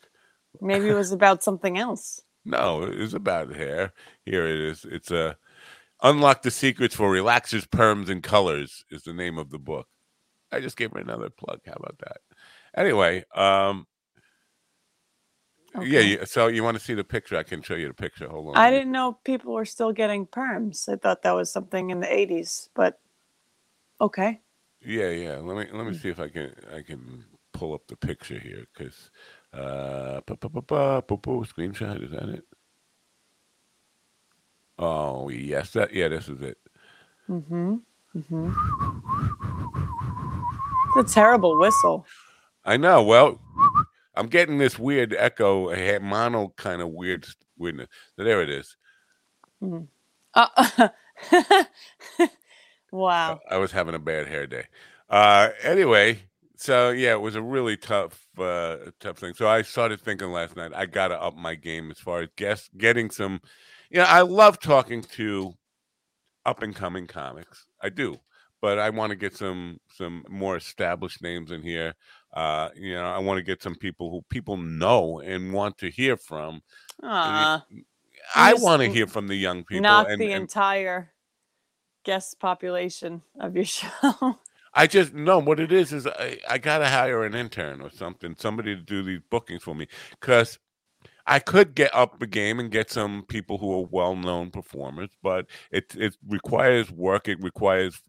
Maybe 0.61 0.89
it 0.89 0.93
was 0.93 1.11
about 1.11 1.43
something 1.43 1.77
else. 1.77 2.21
No, 2.45 2.83
it 2.83 2.97
was 2.97 3.13
about 3.13 3.53
hair. 3.53 3.91
Here 4.25 4.47
it 4.47 4.59
is. 4.59 4.85
It's 4.85 5.11
a 5.11 5.37
Unlock 6.01 6.41
the 6.41 6.49
Secrets 6.49 6.95
for 6.95 7.11
Relaxers, 7.11 7.67
Perms, 7.67 8.09
and 8.09 8.23
Colors 8.23 8.85
is 8.89 9.03
the 9.03 9.13
name 9.13 9.37
of 9.37 9.49
the 9.51 9.59
book. 9.59 9.87
I 10.51 10.61
just 10.61 10.77
gave 10.77 10.91
her 10.93 10.99
another 10.99 11.29
plug. 11.29 11.59
How 11.65 11.73
about 11.73 11.97
that? 11.99 12.17
Anyway, 12.75 13.25
um, 13.35 13.85
Okay. 15.79 16.17
yeah. 16.17 16.25
So 16.25 16.47
you 16.47 16.63
want 16.63 16.77
to 16.77 16.83
see 16.83 16.93
the 16.93 17.03
picture? 17.03 17.37
I 17.37 17.43
can 17.43 17.61
show 17.61 17.75
you 17.75 17.87
the 17.87 17.93
picture. 17.93 18.27
Hold 18.27 18.49
on. 18.49 18.57
I 18.57 18.71
didn't 18.71 18.91
know 18.91 19.19
people 19.23 19.53
were 19.53 19.65
still 19.65 19.91
getting 19.91 20.25
perms. 20.27 20.87
I 20.89 20.95
thought 20.95 21.23
that 21.23 21.31
was 21.35 21.51
something 21.51 21.89
in 21.89 21.99
the 21.99 22.07
80s, 22.07 22.69
but 22.75 22.99
okay. 24.01 24.41
Yeah, 24.81 25.09
yeah. 25.09 25.35
Let 25.37 25.57
me 25.57 25.77
let 25.77 25.85
me 25.85 25.91
Mm. 25.93 26.01
see 26.01 26.09
if 26.09 26.19
I 26.19 26.29
can 26.29 26.53
I 26.75 26.81
can 26.81 27.25
pull 27.53 27.73
up 27.73 27.81
the 27.87 27.97
picture 27.97 28.39
here 28.39 28.65
because 28.73 29.11
uh, 29.53 30.21
pa- 30.21 30.35
pa- 30.35 30.49
pa- 30.49 30.61
pa- 30.61 31.01
pa- 31.01 31.17
pa- 31.17 31.43
screenshot 31.43 32.01
is 32.03 32.11
that 32.11 32.29
it? 32.29 32.45
Oh 34.77 35.29
yes, 35.29 35.71
that 35.71 35.93
yeah, 35.93 36.07
this 36.07 36.29
is 36.29 36.41
it. 36.41 36.57
Mm-hmm. 37.29 37.75
Mm-hmm. 38.15 38.51
It's 40.97 41.11
a 41.11 41.13
terrible 41.13 41.59
whistle. 41.59 42.05
I 42.65 42.77
know. 42.77 43.03
Well, 43.03 43.39
I'm 44.19 44.27
getting 44.27 44.57
this 44.57 44.77
weird 44.77 45.15
echo, 45.17 45.73
mono 45.99 46.53
kind 46.57 46.81
of 46.81 46.89
weird 46.89 47.25
weirdness. 47.57 47.87
So 48.17 48.23
there 48.23 48.41
it 48.41 48.49
is. 48.49 48.75
Uh, 50.35 50.85
wow. 52.91 53.39
I 53.49 53.57
was 53.57 53.71
having 53.71 53.95
a 53.95 53.99
bad 53.99 54.27
hair 54.27 54.45
day. 54.45 54.65
Uh, 55.09 55.49
anyway, 55.63 56.19
so 56.55 56.91
yeah, 56.91 57.13
it 57.13 57.21
was 57.21 57.35
a 57.35 57.41
really 57.41 57.77
tough, 57.77 58.27
uh, 58.37 58.77
tough 58.99 59.17
thing. 59.17 59.33
So 59.33 59.47
I 59.47 59.63
started 59.63 60.01
thinking 60.01 60.31
last 60.31 60.55
night, 60.55 60.71
I 60.75 60.85
got 60.85 61.07
to 61.07 61.19
up 61.19 61.35
my 61.35 61.55
game 61.55 61.89
as 61.89 61.97
far 61.97 62.21
as 62.21 62.29
guess 62.35 62.69
getting 62.77 63.09
some. 63.09 63.41
You 63.89 63.99
know, 63.99 64.05
I 64.05 64.21
love 64.21 64.59
talking 64.59 65.01
to 65.01 65.53
up 66.45 66.61
and 66.61 66.75
coming 66.75 67.07
comics. 67.07 67.65
I 67.81 67.89
do, 67.89 68.17
but 68.61 68.77
I 68.77 68.91
want 68.91 69.09
to 69.09 69.15
get 69.15 69.35
some 69.35 69.79
some 69.91 70.23
more 70.29 70.57
established 70.57 71.23
names 71.23 71.51
in 71.51 71.63
here. 71.63 71.95
Uh, 72.33 72.69
you 72.75 72.93
know, 72.93 73.05
I 73.05 73.17
want 73.19 73.37
to 73.37 73.43
get 73.43 73.63
some 73.63 73.75
people 73.75 74.11
who 74.11 74.21
people 74.29 74.57
know 74.57 75.19
and 75.19 75.53
want 75.53 75.77
to 75.79 75.89
hear 75.89 76.15
from. 76.15 76.61
Aw, 77.03 77.65
I 78.35 78.53
want 78.53 78.81
to 78.81 78.89
hear 78.89 79.07
from 79.07 79.27
the 79.27 79.35
young 79.35 79.63
people. 79.63 79.81
knock 79.81 80.07
and, 80.09 80.21
the 80.21 80.33
and 80.33 80.41
entire 80.43 81.11
guest 82.03 82.39
population 82.39 83.21
of 83.39 83.55
your 83.55 83.65
show. 83.77 84.39
I 84.73 84.85
just 84.85 85.13
know 85.13 85.39
What 85.39 85.59
it 85.59 85.71
is 85.71 85.91
is 85.91 86.05
I, 86.05 86.37
I 86.47 86.57
gotta 86.59 86.87
hire 86.87 87.23
an 87.23 87.33
intern 87.33 87.81
or 87.81 87.89
something, 87.89 88.35
somebody 88.37 88.75
to 88.75 88.81
do 88.81 89.01
these 89.01 89.21
bookings 89.31 89.63
for 89.63 89.73
me, 89.73 89.87
because 90.11 90.59
I 91.25 91.39
could 91.39 91.75
get 91.75 91.93
up 91.93 92.19
the 92.19 92.27
game 92.27 92.59
and 92.59 92.71
get 92.71 92.89
some 92.91 93.23
people 93.27 93.57
who 93.57 93.73
are 93.73 93.87
well 93.89 94.15
known 94.15 94.51
performers, 94.51 95.09
but 95.21 95.47
it 95.71 95.95
it 95.95 96.15
requires 96.27 96.91
work. 96.91 97.27
It 97.27 97.41
requires 97.41 98.01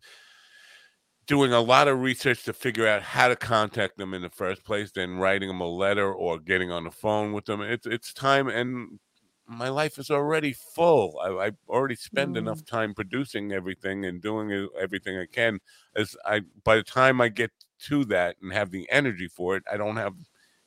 doing 1.30 1.52
a 1.52 1.60
lot 1.60 1.86
of 1.86 2.00
research 2.00 2.42
to 2.42 2.52
figure 2.52 2.88
out 2.88 3.02
how 3.02 3.28
to 3.28 3.36
contact 3.36 3.96
them 3.96 4.12
in 4.14 4.20
the 4.20 4.28
first 4.28 4.64
place, 4.64 4.90
then 4.90 5.16
writing 5.16 5.46
them 5.46 5.60
a 5.60 5.66
letter 5.68 6.12
or 6.12 6.40
getting 6.40 6.72
on 6.72 6.82
the 6.82 6.90
phone 6.90 7.32
with 7.32 7.44
them. 7.44 7.60
It's 7.60 7.86
it's 7.86 8.12
time 8.12 8.48
and 8.48 8.98
my 9.46 9.68
life 9.68 9.96
is 9.96 10.10
already 10.10 10.52
full. 10.52 11.20
I, 11.22 11.46
I 11.46 11.50
already 11.68 11.94
spend 11.94 12.36
enough 12.36 12.64
time 12.64 12.94
producing 12.94 13.52
everything 13.52 14.04
and 14.06 14.20
doing 14.20 14.68
everything 14.76 15.18
I 15.18 15.26
can. 15.26 15.60
As 15.94 16.16
I, 16.26 16.40
by 16.64 16.74
the 16.74 16.82
time 16.82 17.20
I 17.20 17.28
get 17.28 17.52
to 17.86 18.04
that 18.06 18.34
and 18.42 18.52
have 18.52 18.72
the 18.72 18.90
energy 18.90 19.28
for 19.28 19.56
it, 19.56 19.62
I 19.72 19.76
don't 19.76 19.96
have 19.98 20.14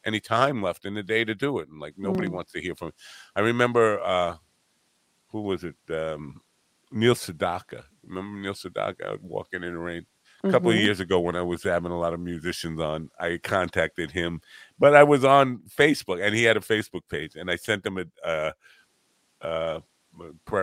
any 0.06 0.22
time 0.22 0.62
left 0.62 0.86
in 0.86 0.94
the 0.94 1.04
day 1.04 1.26
to 1.26 1.36
do 1.36 1.60
it. 1.60 1.68
And 1.68 1.82
like 1.82 1.96
nobody 1.98 2.30
Mm. 2.30 2.36
wants 2.36 2.54
to 2.54 2.62
hear 2.62 2.74
from. 2.74 2.88
Me. 2.88 2.94
I 3.36 3.42
remember 3.42 4.00
uh, 4.02 4.38
who 5.28 5.42
was 5.42 5.66
it? 5.66 5.76
Um, 5.90 6.42
Neil 6.90 7.16
Sedaka. 7.16 7.84
Remember 8.06 8.40
Neil 8.40 8.54
Sedaka 8.54 9.20
walking 9.22 9.64
in 9.64 9.74
the 9.74 9.80
rain 9.80 10.06
a 10.44 10.52
couple 10.52 10.70
of 10.72 10.76
Mhm. 10.76 10.84
years 10.84 11.00
ago 11.00 11.20
when 11.20 11.36
I 11.36 11.42
was 11.42 11.64
having 11.64 11.92
a 11.92 11.98
lot 12.00 12.14
of 12.14 12.20
musicians 12.20 12.80
on, 12.80 13.10
I 13.20 13.40
contacted 13.42 14.12
him, 14.12 14.42
but 14.78 14.96
I 14.96 15.04
was 15.04 15.24
on 15.24 15.60
Facebook 15.70 16.22
and 16.26 16.36
he 16.36 16.44
had 16.44 16.58
a 16.58 16.62
Facebook 16.62 17.08
page, 17.10 17.36
and 17.36 17.50
I 17.50 17.56
sent 17.56 17.86
him 17.86 17.98
a 17.98 18.06
uh, 18.28 18.52
uh, 19.42 19.80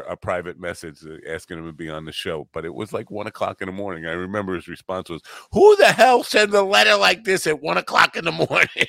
a 0.06 0.16
private 0.16 0.60
message 0.60 1.04
uh, 1.04 1.16
asking 1.28 1.58
him 1.58 1.66
to 1.66 1.72
be 1.72 1.88
on 1.90 2.04
the 2.04 2.12
show, 2.12 2.48
but 2.52 2.64
it 2.64 2.72
was 2.72 2.92
like 2.92 3.10
one 3.10 3.26
o'clock 3.26 3.60
in 3.60 3.66
the 3.66 3.72
morning. 3.72 4.06
I 4.06 4.12
remember 4.12 4.54
his 4.54 4.68
response 4.68 5.08
was, 5.08 5.22
"Who 5.52 5.74
the 5.76 5.90
hell 5.92 6.22
sends 6.22 6.54
a 6.54 6.62
letter 6.62 6.94
like 6.96 7.24
this 7.24 7.46
at 7.48 7.60
one 7.60 7.76
o'clock 7.76 8.16
in 8.16 8.24
the 8.24 8.30
morning?" 8.50 8.86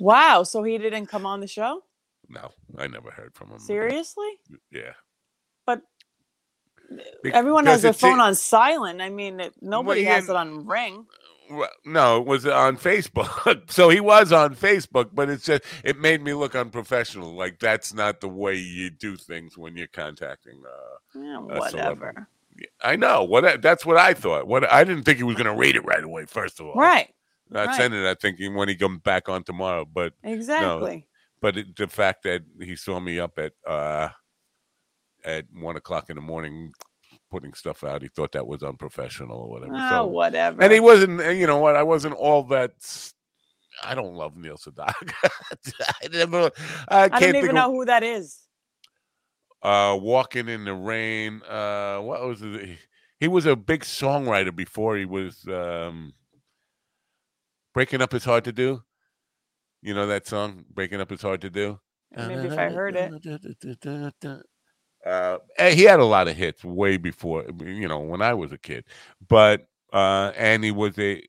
Wow. 0.00 0.42
So 0.42 0.62
he 0.64 0.78
didn't 0.78 1.06
come 1.06 1.26
on 1.26 1.40
the 1.40 1.46
show? 1.46 1.82
no, 2.28 2.50
I 2.78 2.86
never 2.86 3.10
heard 3.10 3.34
from 3.34 3.50
him. 3.50 3.58
Seriously? 3.58 4.30
Yeah. 4.70 4.94
Everyone 7.32 7.66
has 7.66 7.82
their 7.82 7.92
phone 7.92 8.20
on 8.20 8.34
silent. 8.34 9.00
I 9.00 9.08
mean, 9.10 9.40
it, 9.40 9.54
nobody 9.60 10.04
has 10.04 10.28
it 10.28 10.36
on 10.36 10.66
ring. 10.66 11.06
Well, 11.50 11.68
no, 11.84 12.20
it 12.20 12.26
was 12.26 12.46
on 12.46 12.78
Facebook. 12.78 13.70
so 13.70 13.88
he 13.90 14.00
was 14.00 14.32
on 14.32 14.54
Facebook, 14.56 15.10
but 15.12 15.28
it's 15.28 15.44
just 15.44 15.62
it 15.84 15.98
made 15.98 16.22
me 16.22 16.32
look 16.34 16.54
unprofessional. 16.54 17.34
Like 17.34 17.58
that's 17.58 17.92
not 17.92 18.20
the 18.20 18.28
way 18.28 18.56
you 18.56 18.90
do 18.90 19.16
things 19.16 19.58
when 19.58 19.76
you're 19.76 19.86
contacting. 19.88 20.62
Uh, 20.64 21.20
Yeah, 21.20 21.38
whatever. 21.38 22.28
I 22.82 22.96
know 22.96 23.24
what 23.24 23.60
that's 23.62 23.84
what 23.84 23.96
I 23.96 24.14
thought. 24.14 24.46
What 24.46 24.70
I 24.70 24.84
didn't 24.84 25.04
think 25.04 25.18
he 25.18 25.24
was 25.24 25.36
going 25.36 25.46
to 25.46 25.54
read 25.54 25.76
it 25.76 25.84
right 25.84 26.02
away. 26.04 26.26
First 26.26 26.60
of 26.60 26.66
all, 26.66 26.74
Right. 26.74 27.12
Not 27.50 27.66
right. 27.68 27.76
sending 27.76 28.02
that 28.02 28.20
thinking 28.20 28.54
when 28.54 28.68
he 28.68 28.76
comes 28.76 29.00
back 29.02 29.28
on 29.28 29.42
tomorrow, 29.44 29.84
but 29.84 30.14
Exactly. 30.22 31.06
but 31.40 31.56
it, 31.58 31.76
the 31.76 31.86
fact 31.86 32.22
that 32.22 32.42
he 32.60 32.76
saw 32.76 32.98
me 32.98 33.18
up 33.20 33.38
at 33.38 33.52
uh 33.66 34.08
at 35.24 35.44
one 35.54 35.76
o'clock 35.76 36.10
in 36.10 36.16
the 36.16 36.22
morning 36.22 36.72
putting 37.30 37.52
stuff 37.54 37.84
out, 37.84 38.02
he 38.02 38.08
thought 38.08 38.32
that 38.32 38.46
was 38.46 38.62
unprofessional 38.62 39.38
or 39.38 39.48
whatever. 39.50 39.74
Oh, 39.76 39.88
so 39.90 40.06
whatever. 40.06 40.62
and 40.62 40.72
he 40.72 40.80
wasn't 40.80 41.20
you 41.36 41.46
know 41.46 41.58
what 41.58 41.76
i 41.76 41.82
wasn't 41.82 42.14
all 42.14 42.42
that 42.44 42.72
I 43.82 43.94
don't 43.94 44.14
love 44.14 44.36
neil 44.36 44.56
sedaka 44.58 45.12
i 46.02 46.08
never 46.12 46.50
i 46.88 47.04
I 47.04 47.08
can't 47.08 47.22
don't 47.34 47.36
even 47.36 47.50
of, 47.50 47.54
know 47.54 47.72
who 47.72 47.84
that 47.86 48.02
is. 48.02 48.40
uh 49.62 49.96
walking 50.00 50.48
in 50.48 50.64
the 50.64 50.74
rain 50.74 51.40
uh 51.48 51.98
what 52.00 52.22
was 52.26 52.42
it 52.42 52.78
he 53.18 53.28
was 53.28 53.46
a 53.46 53.56
big 53.56 53.82
songwriter 53.82 54.54
before 54.54 54.96
he 54.96 55.04
was 55.06 55.44
um 55.48 56.12
breaking 57.72 58.02
up 58.02 58.12
is 58.14 58.24
hard 58.24 58.44
to 58.44 58.52
do 58.52 58.82
you 59.80 59.94
know 59.94 60.06
that 60.06 60.26
song 60.26 60.64
breaking 60.72 61.00
up 61.00 61.10
is 61.12 61.22
hard 61.22 61.40
to 61.40 61.50
do 61.50 61.78
Maybe 62.14 62.46
if 62.48 62.58
I 62.58 62.68
heard 62.68 62.94
it. 62.94 63.10
uh, 65.04 65.38
he 65.58 65.82
had 65.82 66.00
a 66.00 66.04
lot 66.04 66.28
of 66.28 66.36
hits 66.36 66.64
way 66.64 66.96
before, 66.96 67.44
you 67.64 67.88
know, 67.88 67.98
when 67.98 68.22
I 68.22 68.34
was 68.34 68.52
a 68.52 68.58
kid. 68.58 68.84
But 69.26 69.66
uh, 69.92 70.32
and 70.36 70.64
he 70.64 70.70
was 70.70 70.98
a 70.98 71.22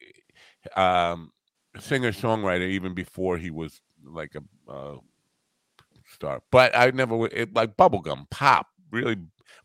um, 0.76 1.32
singer 1.80 2.11
songwriter 2.11 2.67
even 2.69 2.93
before 2.93 3.38
he 3.38 3.49
was 3.49 3.82
like 4.05 4.36
a 4.36 4.71
uh, 4.71 4.97
star. 6.11 6.41
But 6.51 6.76
I 6.76 6.91
never 6.91 7.28
it, 7.28 7.53
like 7.53 7.76
bubblegum 7.76 8.30
pop, 8.30 8.67
really 8.91 9.17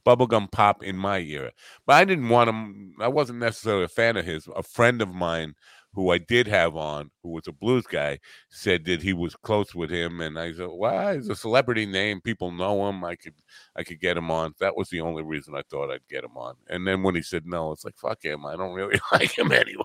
bubblegum 0.06 0.50
pop 0.50 0.82
in 0.82 0.96
my 0.96 1.18
era. 1.20 1.52
But 1.86 1.96
I 1.96 2.04
didn't 2.04 2.28
want 2.28 2.48
him. 2.48 2.94
I 3.00 3.08
wasn't 3.08 3.40
necessarily 3.40 3.84
a 3.84 3.88
fan 3.88 4.16
of 4.16 4.24
his. 4.24 4.48
A 4.56 4.62
friend 4.62 5.02
of 5.02 5.14
mine 5.14 5.54
who 5.94 6.10
I 6.10 6.18
did 6.18 6.46
have 6.46 6.76
on, 6.76 7.10
who 7.22 7.30
was 7.30 7.48
a 7.48 7.52
blues 7.52 7.86
guy, 7.86 8.18
said 8.50 8.84
that 8.84 9.02
he 9.02 9.12
was 9.12 9.34
close 9.34 9.74
with 9.74 9.90
him, 9.90 10.20
and 10.20 10.38
I 10.38 10.52
said, 10.52 10.68
"Well, 10.70 11.14
he's 11.14 11.28
a 11.28 11.34
celebrity 11.34 11.86
name. 11.86 12.20
People 12.20 12.50
know 12.52 12.88
him. 12.88 13.02
I 13.04 13.16
could, 13.16 13.34
I 13.74 13.82
could 13.84 14.00
get 14.00 14.16
him 14.16 14.30
on." 14.30 14.54
That 14.60 14.76
was 14.76 14.88
the 14.90 15.00
only 15.00 15.22
reason 15.22 15.54
I 15.56 15.62
thought 15.70 15.90
I'd 15.90 16.06
get 16.08 16.24
him 16.24 16.36
on. 16.36 16.54
And 16.68 16.86
then 16.86 17.02
when 17.02 17.14
he 17.14 17.22
said 17.22 17.46
no, 17.46 17.72
it's 17.72 17.84
like, 17.84 17.96
"Fuck 17.96 18.22
him. 18.24 18.44
I 18.46 18.54
don't 18.56 18.74
really 18.74 19.00
like 19.12 19.36
him 19.36 19.50
anyway." 19.50 19.82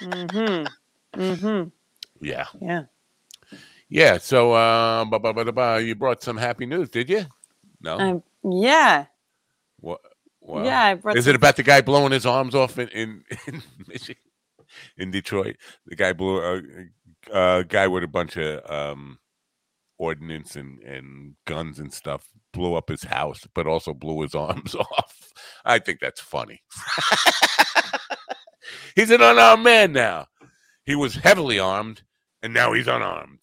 Mm-hmm. 0.00 1.20
Mm-hmm. 1.20 1.68
Yeah, 2.20 2.46
Yeah. 2.60 2.82
yeah. 3.88 4.18
So, 4.18 4.52
uh, 4.52 5.04
ba, 5.04 5.18
ba, 5.18 5.32
ba, 5.32 5.44
da, 5.44 5.52
ba, 5.52 5.82
you 5.82 5.94
brought 5.94 6.22
some 6.22 6.36
happy 6.36 6.66
news, 6.66 6.88
did 6.88 7.08
you? 7.08 7.26
No. 7.80 7.98
Um, 7.98 8.22
yeah. 8.44 9.06
what? 9.80 10.00
Well, 10.40 10.64
yeah. 10.64 10.82
I 10.82 10.94
brought 10.94 11.16
Is 11.16 11.24
some- 11.24 11.30
it 11.30 11.36
about 11.36 11.56
the 11.56 11.62
guy 11.62 11.80
blowing 11.80 12.12
his 12.12 12.26
arms 12.26 12.54
off 12.54 12.78
in 12.78 12.88
in, 12.88 13.24
in 13.46 13.62
Michigan, 13.88 14.20
in 14.96 15.10
Detroit? 15.10 15.56
The 15.86 15.96
guy 15.96 16.12
blew 16.12 16.38
a, 16.40 16.62
a 17.32 17.64
guy 17.64 17.86
with 17.88 18.04
a 18.04 18.08
bunch 18.08 18.36
of 18.36 18.70
um, 18.70 19.18
ordnance 19.98 20.56
and 20.56 20.82
and 20.82 21.34
guns 21.46 21.78
and 21.78 21.92
stuff 21.92 22.26
blew 22.52 22.74
up 22.74 22.88
his 22.88 23.04
house, 23.04 23.46
but 23.54 23.66
also 23.66 23.94
blew 23.94 24.22
his 24.22 24.34
arms 24.34 24.74
off. 24.74 25.32
I 25.64 25.78
think 25.78 26.00
that's 26.00 26.20
funny. 26.20 26.62
he's 28.96 29.10
an 29.10 29.22
unarmed 29.22 29.64
man 29.64 29.92
now. 29.92 30.26
He 30.84 30.94
was 30.94 31.14
heavily 31.14 31.58
armed, 31.58 32.02
and 32.42 32.52
now 32.52 32.72
he's 32.72 32.88
unarmed. 32.88 33.40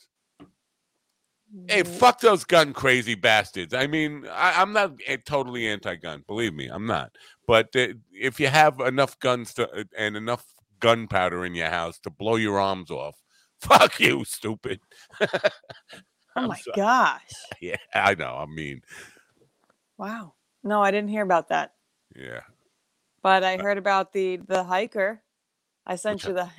Hey, 1.67 1.83
fuck 1.83 2.21
those 2.21 2.45
gun 2.45 2.71
crazy 2.71 3.15
bastards. 3.15 3.73
I 3.73 3.87
mean, 3.87 4.25
I, 4.31 4.61
I'm 4.61 4.71
not 4.71 4.93
a- 5.05 5.17
totally 5.17 5.67
anti-gun. 5.67 6.23
Believe 6.25 6.53
me, 6.53 6.67
I'm 6.67 6.85
not. 6.85 7.11
But 7.45 7.75
uh, 7.75 7.87
if 8.13 8.39
you 8.39 8.47
have 8.47 8.79
enough 8.79 9.19
guns 9.19 9.53
to, 9.55 9.69
uh, 9.69 9.83
and 9.97 10.15
enough 10.15 10.45
gunpowder 10.81 11.45
in 11.45 11.55
your 11.55 11.69
house 11.69 11.99
to 11.99 12.09
blow 12.09 12.35
your 12.35 12.59
arms 12.59 12.91
off, 12.91 13.17
fuck 13.61 13.99
you, 13.99 14.25
stupid. 14.25 14.81
Oh 16.35 16.47
my 16.47 16.57
sorry. 16.57 16.75
gosh. 16.77 17.31
Yeah, 17.61 17.77
I 17.93 18.15
know. 18.15 18.35
I 18.37 18.45
mean, 18.45 18.81
Wow. 19.97 20.33
No, 20.63 20.81
I 20.81 20.91
didn't 20.91 21.09
hear 21.09 21.23
about 21.23 21.49
that. 21.49 21.73
yeah. 22.15 22.41
But 23.21 23.43
Uh 23.43 23.47
I 23.47 23.57
heard 23.57 23.77
about 23.77 24.13
the 24.13 24.37
the 24.37 24.63
hiker. 24.63 25.21
I 25.85 25.95
sent 25.95 26.23
Which 26.23 26.27
you 26.27 26.33
the 26.33 26.49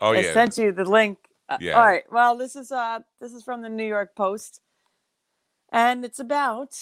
Oh 0.00 0.12
I 0.12 0.22
yeah. 0.22 0.32
sent 0.32 0.58
you 0.58 0.72
the 0.72 0.84
link. 0.84 1.18
Uh, 1.48 1.58
Yeah. 1.60 1.78
All 1.78 1.86
right. 1.86 2.04
Well, 2.12 2.36
this 2.36 2.56
is 2.56 2.72
uh 2.72 3.00
this 3.20 3.32
is 3.32 3.42
from 3.42 3.62
the 3.62 3.68
New 3.68 3.86
York 3.86 4.14
Post. 4.16 4.60
And 5.70 6.04
it's 6.04 6.18
about 6.20 6.76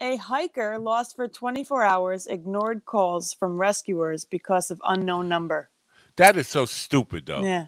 a 0.00 0.16
hiker 0.16 0.78
lost 0.78 1.16
for 1.16 1.28
24 1.28 1.82
hours, 1.82 2.26
ignored 2.26 2.84
calls 2.84 3.32
from 3.32 3.58
rescuers 3.58 4.24
because 4.24 4.70
of 4.70 4.80
unknown 4.84 5.28
number. 5.28 5.70
That 6.16 6.36
is 6.36 6.48
so 6.48 6.66
stupid, 6.66 7.26
though. 7.26 7.42
Yeah. 7.42 7.66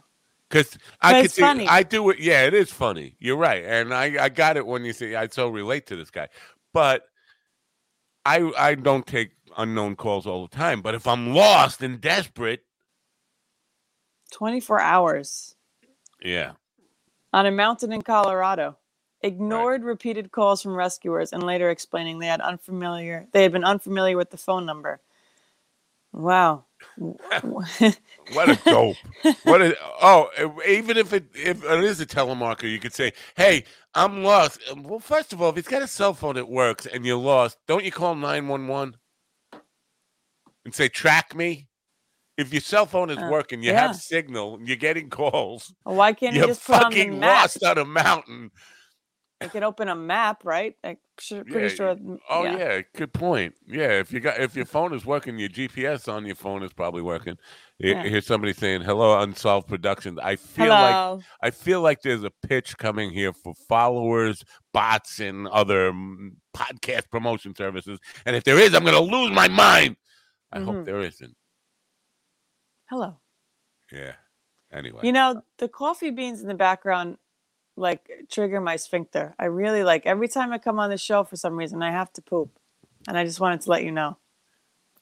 Because 0.48 0.78
I 1.02 1.22
could 1.22 1.32
see, 1.32 1.42
funny. 1.42 1.68
I 1.68 1.82
do 1.82 2.10
it. 2.10 2.20
Yeah, 2.20 2.44
it 2.44 2.54
is 2.54 2.70
funny. 2.72 3.16
You're 3.18 3.36
right, 3.36 3.64
and 3.64 3.92
I 3.92 4.24
I 4.24 4.28
got 4.30 4.56
it 4.56 4.66
when 4.66 4.84
you 4.84 4.92
say 4.94 5.14
I 5.14 5.28
so 5.28 5.48
relate 5.48 5.86
to 5.88 5.96
this 5.96 6.10
guy, 6.10 6.28
but 6.72 7.04
I 8.24 8.50
I 8.58 8.74
don't 8.76 9.06
take 9.06 9.32
unknown 9.58 9.96
calls 9.96 10.26
all 10.26 10.46
the 10.46 10.56
time. 10.56 10.82
But 10.82 10.94
if 10.94 11.06
I'm 11.06 11.34
lost 11.34 11.82
and 11.82 12.00
desperate, 12.00 12.64
24 14.32 14.80
hours 14.80 15.56
yeah, 16.22 16.52
on 17.32 17.46
a 17.46 17.50
mountain 17.50 17.92
in 17.92 18.02
Colorado. 18.02 18.78
Ignored 19.22 19.84
repeated 19.84 20.32
calls 20.32 20.62
from 20.62 20.76
rescuers 20.76 21.32
and 21.32 21.42
later 21.42 21.70
explaining 21.70 22.20
they 22.20 22.28
had 22.28 22.40
unfamiliar 22.40 23.26
they 23.32 23.42
had 23.42 23.52
been 23.52 23.64
unfamiliar 23.64 24.16
with 24.16 24.30
the 24.30 24.36
phone 24.38 24.66
number. 24.66 25.00
Wow. 26.12 26.64
what 26.96 28.48
a 28.48 28.58
dope. 28.64 28.96
what 29.44 29.62
a 29.62 29.76
oh, 30.02 30.28
even 30.66 30.96
if 30.96 31.12
it 31.12 31.26
if 31.34 31.64
it 31.64 31.84
is 31.84 32.00
a 32.00 32.06
telemarketer, 32.06 32.70
you 32.70 32.78
could 32.78 32.94
say, 32.94 33.12
"Hey, 33.36 33.64
I'm 33.94 34.22
lost." 34.22 34.60
Well, 34.76 35.00
first 35.00 35.32
of 35.32 35.42
all, 35.42 35.50
if 35.50 35.56
he's 35.56 35.68
got 35.68 35.82
a 35.82 35.88
cell 35.88 36.14
phone 36.14 36.34
that 36.36 36.48
works 36.48 36.86
and 36.86 37.04
you're 37.04 37.16
lost, 37.16 37.58
don't 37.66 37.84
you 37.84 37.92
call 37.92 38.14
nine 38.14 38.48
one 38.48 38.68
one 38.68 38.96
and 40.64 40.74
say, 40.74 40.88
"Track 40.88 41.34
me." 41.34 41.66
If 42.36 42.52
your 42.52 42.60
cell 42.60 42.86
phone 42.86 43.10
is 43.10 43.18
Uh, 43.18 43.28
working, 43.28 43.64
you 43.64 43.72
yeah. 43.72 43.88
have 43.88 43.96
signal, 43.96 44.54
and 44.54 44.68
you're 44.68 44.76
getting 44.76 45.10
calls. 45.10 45.74
Why 45.82 46.12
can't 46.12 46.36
you 46.36 46.46
just 46.46 46.64
put 46.64 46.76
on 46.76 46.92
the 46.92 46.96
fucking 46.98 47.20
lost 47.20 47.64
on 47.64 47.78
a 47.78 47.84
mountain. 47.84 48.52
You 49.40 49.48
could 49.48 49.62
open 49.62 49.88
a 49.88 49.94
map, 49.94 50.44
right? 50.44 50.74
I'm 50.82 50.96
sure, 51.20 51.44
pretty 51.44 51.68
Yeah, 51.68 51.74
sure. 51.74 51.96
Oh 52.28 52.42
yeah. 52.42 52.80
good 52.96 53.12
point. 53.12 53.54
Yeah, 53.68 53.92
if 54.00 54.12
you 54.12 54.18
got 54.18 54.40
if 54.40 54.56
your 54.56 54.64
phone 54.64 54.92
is 54.92 55.06
working, 55.06 55.38
your 55.38 55.48
GPS 55.48 56.12
on 56.12 56.26
your 56.26 56.34
phone 56.34 56.64
is 56.64 56.72
probably 56.72 57.02
working. 57.02 57.38
Yeah. 57.78 58.02
Here's 58.02 58.26
somebody 58.26 58.52
saying, 58.52 58.80
"Hello, 58.82 59.20
Unsolved 59.20 59.68
Productions." 59.68 60.18
I 60.20 60.34
feel 60.34 60.70
like 60.70 61.22
I 61.40 61.50
feel 61.52 61.80
like 61.82 62.02
there's 62.02 62.24
a 62.24 62.32
pitch 62.48 62.76
coming 62.78 63.10
here 63.10 63.32
for 63.32 63.54
followers, 63.68 64.42
bots, 64.72 65.20
and 65.20 65.46
other 65.48 65.92
mm, 65.92 66.30
podcast 66.56 67.08
promotion 67.08 67.54
services. 67.54 68.00
And 68.26 68.34
if 68.34 68.42
there 68.42 68.58
is, 68.58 68.74
I'm 68.74 68.82
going 68.82 68.94
to 68.94 69.00
lose 69.16 69.30
my 69.30 69.46
mind. 69.46 69.96
I 70.50 70.58
hope 70.58 70.76
Mhm. 70.76 70.84
there 70.84 71.00
isn't. 71.00 71.36
Hello. 72.86 73.20
Yeah. 73.92 74.12
Anyway. 74.72 75.00
You 75.04 75.12
know, 75.12 75.42
the 75.58 75.68
coffee 75.68 76.10
beans 76.10 76.42
in 76.42 76.48
the 76.48 76.54
background 76.54 77.18
like 77.78 78.26
trigger 78.30 78.60
my 78.60 78.76
sphincter. 78.76 79.34
I 79.38 79.46
really 79.46 79.84
like 79.84 80.06
every 80.06 80.28
time 80.28 80.52
I 80.52 80.58
come 80.58 80.78
on 80.78 80.90
the 80.90 80.98
show 80.98 81.24
for 81.24 81.36
some 81.36 81.56
reason 81.56 81.82
I 81.82 81.90
have 81.90 82.12
to 82.14 82.22
poop. 82.22 82.50
And 83.06 83.16
I 83.16 83.24
just 83.24 83.40
wanted 83.40 83.60
to 83.62 83.70
let 83.70 83.84
you 83.84 83.92
know. 83.92 84.16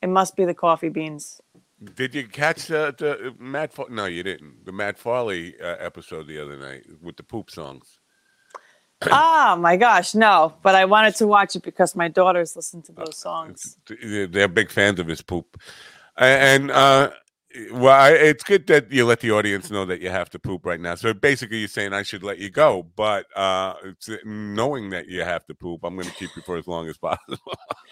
It 0.03 0.09
must 0.09 0.37
be 0.37 0.45
the 0.45 0.55
coffee 0.55 0.91
beans. 0.91 1.41
Did 1.95 2.15
you 2.15 2.27
catch 2.27 2.71
uh, 2.71 2.93
the 2.97 3.35
Matt? 3.39 3.73
No, 3.91 4.07
you 4.07 4.23
didn't. 4.23 4.65
The 4.65 4.73
Matt 4.73 4.99
Farley 4.99 5.55
uh, 5.61 5.77
episode 5.79 6.27
the 6.27 6.39
other 6.39 6.57
night 6.57 6.85
with 7.03 7.17
the 7.17 7.23
poop 7.23 7.51
songs. 7.51 7.99
oh 9.11 9.57
my 9.61 9.77
gosh, 9.77 10.15
no. 10.15 10.55
But 10.63 10.75
I 10.75 10.85
wanted 10.85 11.17
to 11.17 11.27
watch 11.27 11.57
it 11.57 11.63
because 11.63 11.95
my 11.95 12.09
daughters 12.09 12.57
listen 12.57 12.83
to 12.83 12.93
those 12.93 13.17
songs. 13.17 13.77
They're 13.87 14.27
they're 14.27 14.49
big 14.49 14.71
fans 14.71 15.01
of 15.01 15.07
his 15.07 15.21
poop, 15.21 15.61
and 16.17 16.71
uh, 16.71 17.11
Well, 17.71 17.95
I, 17.95 18.11
it's 18.11 18.45
good 18.45 18.67
that 18.67 18.93
you 18.93 19.07
let 19.07 19.21
the 19.21 19.31
audience 19.31 19.71
know 19.71 19.85
that 19.87 20.01
you 20.01 20.11
have 20.11 20.29
to 20.31 20.39
poop 20.39 20.67
right 20.67 20.81
now. 20.81 20.95
So 20.95 21.15
basically, 21.15 21.59
you're 21.59 21.69
saying 21.69 21.93
I 21.93 22.03
should 22.03 22.23
let 22.23 22.39
you 22.39 22.51
go, 22.51 22.87
but 22.97 23.27
uh, 23.37 23.75
knowing 24.25 24.91
that 24.91 25.09
you 25.09 25.23
have 25.23 25.47
to 25.47 25.55
poop, 25.55 25.85
I'm 25.85 25.95
going 25.95 26.09
to 26.09 26.15
keep 26.15 26.31
you 26.37 26.43
for 26.43 26.57
as 26.57 26.67
long 26.67 26.89
as 26.89 26.99
possible. 26.99 27.39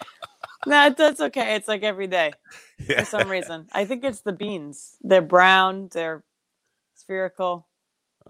no, 0.67 0.89
that's 0.95 1.21
okay. 1.21 1.55
It's 1.55 1.67
like 1.67 1.83
every 1.83 2.07
day 2.07 2.33
yeah. 2.79 2.99
for 2.99 3.05
some 3.05 3.29
reason. 3.29 3.67
I 3.73 3.85
think 3.85 4.03
it's 4.03 4.21
the 4.21 4.33
beans. 4.33 4.97
They're 5.01 5.21
brown. 5.21 5.89
They're 5.91 6.23
spherical. 6.95 7.67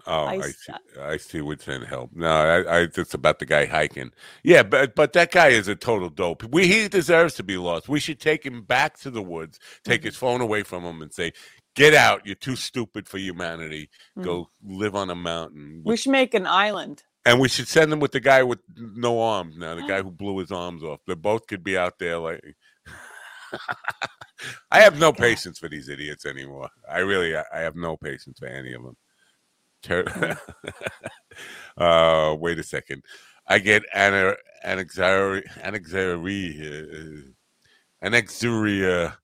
Oh, 0.06 0.24
I, 0.24 0.34
I 0.34 0.50
see. 0.52 0.72
I 1.00 1.16
see 1.16 1.40
what's 1.40 1.64
saying 1.64 1.82
help. 1.82 2.10
No, 2.14 2.28
I, 2.28 2.60
I 2.62 2.80
it's 2.82 3.14
about 3.14 3.38
the 3.38 3.46
guy 3.46 3.66
hiking. 3.66 4.12
Yeah, 4.44 4.62
but 4.62 4.94
but 4.94 5.12
that 5.14 5.30
guy 5.32 5.48
is 5.48 5.68
a 5.68 5.76
total 5.76 6.10
dope. 6.10 6.44
We 6.52 6.66
he 6.68 6.88
deserves 6.88 7.34
to 7.34 7.42
be 7.42 7.56
lost. 7.56 7.88
We 7.88 8.00
should 8.00 8.20
take 8.20 8.44
him 8.44 8.62
back 8.62 8.98
to 9.00 9.10
the 9.10 9.22
woods, 9.22 9.58
take 9.84 10.02
Mm-hmm. 10.02 10.06
his 10.06 10.16
phone 10.16 10.40
away 10.40 10.62
from 10.64 10.84
him, 10.84 11.02
and 11.02 11.12
say, 11.12 11.32
"Get 11.74 11.94
out! 11.94 12.26
You're 12.26 12.34
too 12.36 12.56
stupid 12.56 13.08
for 13.08 13.18
humanity. 13.18 13.90
Mhm. 14.18 14.24
Go 14.24 14.50
live 14.64 14.94
on 14.96 15.10
a 15.10 15.14
mountain." 15.16 15.82
We 15.84 15.96
should 15.96 16.12
make 16.12 16.34
an 16.34 16.46
island. 16.46 17.04
and 17.24 17.40
we 17.40 17.48
should 17.48 17.68
send 17.68 17.92
him 17.92 18.00
with 18.00 18.12
the 18.12 18.20
guy 18.20 18.42
with 18.44 18.60
no 18.76 19.20
arms. 19.20 19.56
Now, 19.58 19.74
the 19.74 19.82
guy 19.82 20.02
who 20.02 20.10
blew 20.12 20.38
his 20.38 20.52
arms 20.52 20.82
off. 20.84 21.00
They 21.06 21.14
both 21.14 21.46
could 21.46 21.64
be 21.64 21.76
out 21.78 21.98
there 21.98 22.18
like. 22.18 22.42
I 24.70 24.80
have 24.80 24.98
no 24.98 25.12
God. 25.12 25.18
patience 25.20 25.58
for 25.58 25.68
these 25.68 25.88
idiots 25.88 26.26
anymore. 26.26 26.68
I 26.90 26.98
really, 26.98 27.36
I 27.36 27.44
I 27.54 27.60
have 27.60 27.76
no 27.76 27.96
patience 27.96 28.38
for 28.38 28.46
any 28.46 28.72
of 28.74 28.82
them. 28.82 28.96
Ter- 29.86 30.38
uh, 31.78 32.36
wait 32.38 32.58
a 32.58 32.62
second. 32.64 33.04
I 33.46 33.60
get 33.60 33.84
ana- 33.94 34.36
anxiety, 34.64 35.46
anxiety, 35.62 37.32
uh, 38.02 38.06
anxuria. 38.06 39.16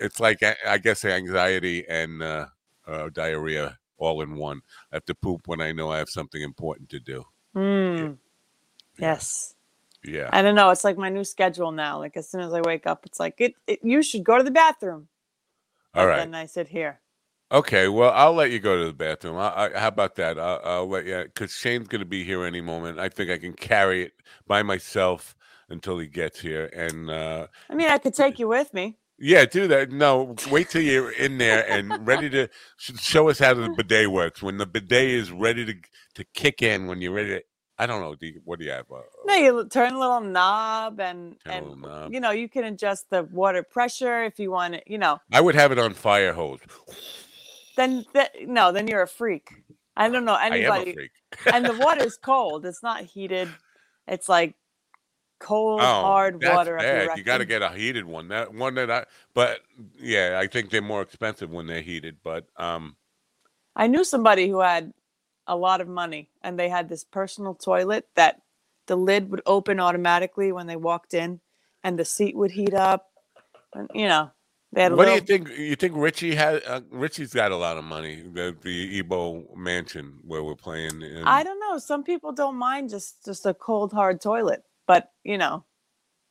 It's 0.00 0.20
like 0.20 0.42
I 0.66 0.78
guess 0.78 1.04
anxiety 1.04 1.84
and 1.86 2.22
uh, 2.22 2.46
uh, 2.86 3.10
diarrhea 3.10 3.76
all 3.98 4.22
in 4.22 4.36
one. 4.36 4.62
I 4.90 4.96
have 4.96 5.04
to 5.06 5.14
poop 5.14 5.42
when 5.46 5.60
I 5.60 5.72
know 5.72 5.90
I 5.90 5.98
have 5.98 6.08
something 6.08 6.40
important 6.40 6.88
to 6.90 7.00
do. 7.00 7.24
Mm. 7.54 8.16
Yes. 8.98 9.54
Yeah. 10.02 10.30
I 10.32 10.40
don't 10.40 10.54
know. 10.54 10.70
It's 10.70 10.84
like 10.84 10.96
my 10.96 11.10
new 11.10 11.24
schedule 11.24 11.72
now. 11.72 11.98
Like 11.98 12.16
as 12.16 12.30
soon 12.30 12.40
as 12.40 12.54
I 12.54 12.62
wake 12.62 12.86
up, 12.86 13.04
it's 13.04 13.20
like 13.20 13.34
it. 13.38 13.54
it 13.66 13.80
you 13.82 14.02
should 14.02 14.24
go 14.24 14.38
to 14.38 14.44
the 14.44 14.50
bathroom. 14.50 15.08
All 15.94 16.06
right. 16.06 16.18
Then 16.18 16.34
I 16.34 16.46
sit 16.46 16.68
here. 16.68 17.00
Okay. 17.50 17.88
Well, 17.88 18.10
I'll 18.14 18.34
let 18.34 18.50
you 18.50 18.58
go 18.58 18.76
to 18.78 18.84
the 18.86 18.92
bathroom. 18.92 19.36
I, 19.36 19.66
I, 19.74 19.78
how 19.78 19.88
about 19.88 20.16
that? 20.16 20.38
I'll, 20.38 20.60
I'll 20.64 20.88
let 20.88 21.06
you 21.06 21.22
because 21.24 21.52
Shane's 21.52 21.88
going 21.88 22.00
to 22.00 22.06
be 22.06 22.24
here 22.24 22.44
any 22.44 22.60
moment. 22.60 22.98
I 22.98 23.08
think 23.08 23.30
I 23.30 23.38
can 23.38 23.54
carry 23.54 24.02
it 24.04 24.12
by 24.46 24.62
myself 24.62 25.34
until 25.70 25.98
he 25.98 26.06
gets 26.06 26.40
here. 26.40 26.66
And 26.74 27.10
uh, 27.10 27.46
I 27.70 27.74
mean, 27.74 27.88
I 27.88 27.98
could 27.98 28.14
take 28.14 28.38
you 28.38 28.48
with 28.48 28.72
me. 28.74 28.98
yeah, 29.18 29.44
do 29.46 29.66
that. 29.68 29.90
No, 29.92 30.34
wait 30.50 30.70
till 30.70 30.82
you're 30.82 31.12
in 31.12 31.38
there 31.38 31.68
and 31.70 32.06
ready 32.06 32.28
to 32.30 32.48
show 32.78 33.28
us 33.30 33.38
how 33.38 33.54
the 33.54 33.68
bidet 33.76 34.10
works. 34.10 34.42
When 34.42 34.58
the 34.58 34.66
bidet 34.66 35.08
is 35.10 35.30
ready 35.32 35.64
to 35.64 35.74
to 36.14 36.24
kick 36.34 36.62
in, 36.62 36.86
when 36.86 37.00
you're 37.00 37.12
ready 37.12 37.28
to. 37.30 37.42
I 37.80 37.86
don't 37.86 38.00
know. 38.00 38.16
Do 38.16 38.26
you, 38.26 38.40
what 38.44 38.58
do 38.58 38.64
you 38.64 38.72
have? 38.72 38.86
Uh, 38.90 39.02
No, 39.24 39.34
you 39.36 39.68
turn 39.68 39.92
a 39.92 39.98
little 40.00 40.20
knob 40.20 40.98
and 41.00 41.36
and 41.46 41.80
knob. 41.80 42.12
you 42.12 42.18
know 42.20 42.32
you 42.32 42.48
can 42.48 42.64
adjust 42.64 43.08
the 43.08 43.22
water 43.22 43.62
pressure 43.62 44.24
if 44.24 44.40
you 44.40 44.50
want 44.50 44.74
it. 44.74 44.84
You 44.88 44.98
know, 44.98 45.20
I 45.32 45.40
would 45.40 45.54
have 45.54 45.70
it 45.72 45.78
on 45.78 45.94
fire 45.94 46.32
hose. 46.32 46.58
Then 47.78 48.04
th- 48.12 48.46
no, 48.46 48.72
then 48.72 48.88
you're 48.88 49.02
a 49.02 49.08
freak. 49.08 49.50
I 49.96 50.08
don't 50.08 50.24
know 50.24 50.34
I 50.34 50.46
am 50.46 50.52
a 50.52 50.56
anybody. 50.56 50.92
freak. 50.92 51.10
and 51.52 51.64
the 51.64 51.78
water's 51.78 52.16
cold. 52.22 52.66
It's 52.66 52.82
not 52.82 53.02
heated. 53.04 53.48
It's 54.06 54.28
like 54.28 54.54
cold, 55.40 55.80
Oh, 55.80 55.84
hard 55.84 56.42
water. 56.42 56.76
bad. 56.76 57.16
You 57.16 57.24
got 57.24 57.38
to 57.38 57.44
get 57.44 57.62
a 57.62 57.70
heated 57.70 58.04
one. 58.04 58.28
That 58.28 58.52
one 58.54 58.74
that 58.74 58.90
I, 58.90 59.04
but 59.34 59.60
yeah, 59.98 60.38
I 60.40 60.46
think 60.46 60.70
they're 60.70 60.82
more 60.82 61.02
expensive 61.02 61.50
when 61.50 61.66
they're 61.66 61.80
heated. 61.82 62.16
But 62.22 62.46
um, 62.56 62.96
I 63.76 63.86
knew 63.86 64.04
somebody 64.04 64.48
who 64.48 64.60
had 64.60 64.92
a 65.46 65.56
lot 65.56 65.80
of 65.80 65.88
money 65.88 66.28
and 66.42 66.58
they 66.58 66.68
had 66.68 66.88
this 66.88 67.04
personal 67.04 67.54
toilet 67.54 68.06
that 68.16 68.40
the 68.86 68.96
lid 68.96 69.30
would 69.30 69.42
open 69.46 69.80
automatically 69.80 70.52
when 70.52 70.66
they 70.66 70.76
walked 70.76 71.14
in 71.14 71.40
and 71.84 71.98
the 71.98 72.04
seat 72.04 72.36
would 72.36 72.50
heat 72.50 72.74
up. 72.74 73.06
And, 73.74 73.88
you 73.94 74.08
know, 74.08 74.30
had 74.76 74.92
what 74.94 75.06
do 75.06 75.12
you 75.12 75.20
think? 75.20 75.48
You 75.56 75.76
think 75.76 75.94
Richie 75.96 76.34
has? 76.34 76.62
Uh, 76.66 76.80
Richie's 76.90 77.32
got 77.32 77.52
a 77.52 77.56
lot 77.56 77.78
of 77.78 77.84
money. 77.84 78.22
The 78.22 78.54
the 78.62 78.98
Ebo 78.98 79.44
mansion 79.56 80.18
where 80.24 80.44
we're 80.44 80.54
playing. 80.56 81.00
In, 81.02 81.22
I 81.24 81.42
don't 81.42 81.58
know. 81.60 81.78
Some 81.78 82.04
people 82.04 82.32
don't 82.32 82.56
mind 82.56 82.90
just 82.90 83.24
just 83.24 83.46
a 83.46 83.54
cold, 83.54 83.92
hard 83.92 84.20
toilet, 84.20 84.62
but 84.86 85.10
you 85.24 85.38
know, 85.38 85.64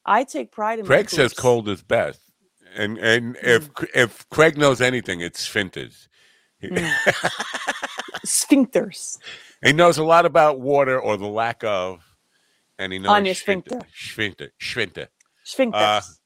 I 0.05 0.23
take 0.23 0.51
pride 0.51 0.79
in. 0.79 0.85
my 0.85 0.87
Craig 0.87 1.09
says 1.09 1.31
poops. 1.33 1.41
cold 1.41 1.69
is 1.69 1.81
best, 1.81 2.21
and 2.75 2.97
and 2.99 3.35
Mm. 3.37 3.43
if 3.43 3.69
if 3.95 4.29
Craig 4.29 4.57
knows 4.57 4.81
anything, 4.81 5.21
it's 5.21 5.47
sphincters. 5.47 6.07
Mm. 6.63 6.91
sphincters. 8.25 9.17
he 9.63 9.73
knows 9.73 9.97
a 9.97 10.03
lot 10.03 10.25
about 10.25 10.59
water 10.59 10.99
or 10.99 11.17
the 11.17 11.27
lack 11.27 11.63
of, 11.63 12.03
and 12.79 12.93
he 12.93 12.99
knows 12.99 13.11
On 13.11 13.25
your 13.25 13.35
sphincter, 13.35 13.79
sphincter, 13.95 14.51
sphincter. 14.59 15.07
Sphincters. 15.45 16.17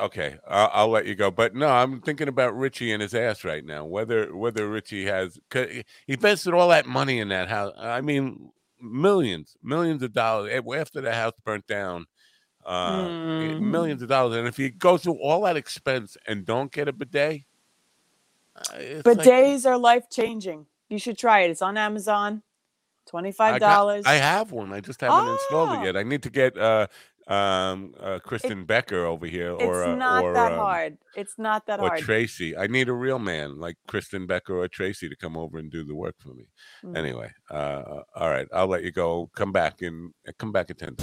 Okay 0.00 0.36
I'll, 0.48 0.70
I'll 0.72 0.88
let 0.88 1.06
you 1.06 1.14
go 1.14 1.30
but 1.30 1.54
no 1.54 1.68
i'm 1.68 2.00
thinking 2.00 2.28
about 2.28 2.56
richie 2.56 2.92
and 2.92 3.00
his 3.02 3.14
ass 3.14 3.44
right 3.44 3.64
now 3.64 3.84
whether 3.84 4.34
whether 4.36 4.68
richie 4.68 5.04
has 5.06 5.38
he 5.52 5.84
invested 6.08 6.54
all 6.54 6.68
that 6.68 6.86
money 6.86 7.18
in 7.20 7.28
that 7.28 7.48
house 7.48 7.72
i 7.78 8.00
mean 8.00 8.50
millions 8.80 9.56
millions 9.62 10.02
of 10.02 10.12
dollars 10.12 10.52
after 10.76 11.00
the 11.00 11.12
house 11.14 11.32
burnt 11.44 11.66
down 11.66 12.06
uh 12.66 13.02
Mhm. 13.06 13.60
millions 13.60 14.02
of 14.02 14.08
dollars 14.08 14.36
and 14.36 14.48
if 14.48 14.58
you 14.58 14.70
go 14.70 14.96
through 14.96 15.18
all 15.22 15.42
that 15.42 15.56
expense 15.56 16.16
and 16.26 16.44
don't 16.46 16.72
get 16.72 16.88
a 16.88 16.92
bidet 16.92 17.42
uh, 18.56 18.62
it's 18.78 19.06
like- 19.06 19.18
Bidets 19.18 19.66
are 19.66 19.76
life 19.76 20.08
changing. 20.10 20.66
You 20.88 20.98
should 20.98 21.18
try 21.18 21.40
it. 21.40 21.50
It's 21.50 21.60
on 21.62 21.76
Amazon. 21.76 22.42
Twenty 23.06 23.30
I 23.30 23.32
five 23.32 23.60
dollars. 23.60 24.06
I 24.06 24.14
have 24.14 24.52
one. 24.52 24.72
I 24.72 24.80
just 24.80 25.00
haven't 25.00 25.28
installed 25.32 25.72
it 25.72 25.84
yet. 25.84 25.96
I 25.96 26.04
need 26.04 26.22
to 26.22 26.30
get 26.30 26.56
uh, 26.56 26.86
um, 27.26 27.94
uh, 27.98 28.18
Kristen 28.18 28.64
Becker 28.64 29.04
over 29.04 29.26
here, 29.26 29.52
or 29.52 29.84
uh, 29.84 29.90
It's 29.90 29.98
not 29.98 30.24
or, 30.24 30.34
that 30.34 30.52
um, 30.52 30.58
hard. 30.58 30.98
It's 31.16 31.38
not 31.38 31.66
that 31.66 31.80
or 31.80 31.88
hard. 31.88 32.00
Tracy. 32.00 32.56
I 32.56 32.66
need 32.66 32.88
a 32.88 32.92
real 32.92 33.18
man 33.18 33.58
like 33.58 33.76
Kristen 33.86 34.26
Becker 34.26 34.58
or 34.58 34.68
Tracy 34.68 35.08
to 35.08 35.16
come 35.16 35.36
over 35.36 35.58
and 35.58 35.70
do 35.70 35.84
the 35.84 35.94
work 35.94 36.16
for 36.18 36.34
me. 36.34 36.46
Mm. 36.84 36.96
Anyway, 36.96 37.30
uh, 37.50 38.02
all 38.14 38.30
right, 38.30 38.46
I'll 38.52 38.66
let 38.66 38.84
you 38.84 38.92
go. 38.92 39.30
Come 39.34 39.52
back 39.52 39.80
and 39.82 40.12
come 40.38 40.52
back 40.52 40.70
at 40.70 40.78
ten. 40.78 40.96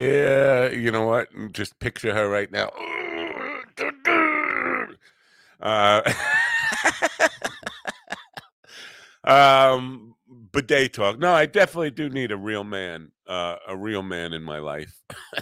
Yeah, 0.00 0.68
you 0.70 0.90
know 0.90 1.06
what? 1.06 1.28
Just 1.52 1.78
picture 1.78 2.12
her 2.14 2.28
right 2.28 2.50
now. 2.50 2.70
Uh, 5.60 6.02
um, 9.24 10.14
bidet 10.52 10.92
talk. 10.92 11.18
No, 11.18 11.32
I 11.32 11.46
definitely 11.46 11.90
do 11.90 12.08
need 12.08 12.30
a 12.30 12.36
real 12.36 12.64
man, 12.64 13.10
uh, 13.26 13.56
a 13.68 13.76
real 13.76 14.02
man 14.02 14.32
in 14.32 14.42
my 14.42 14.58
life. 14.58 14.94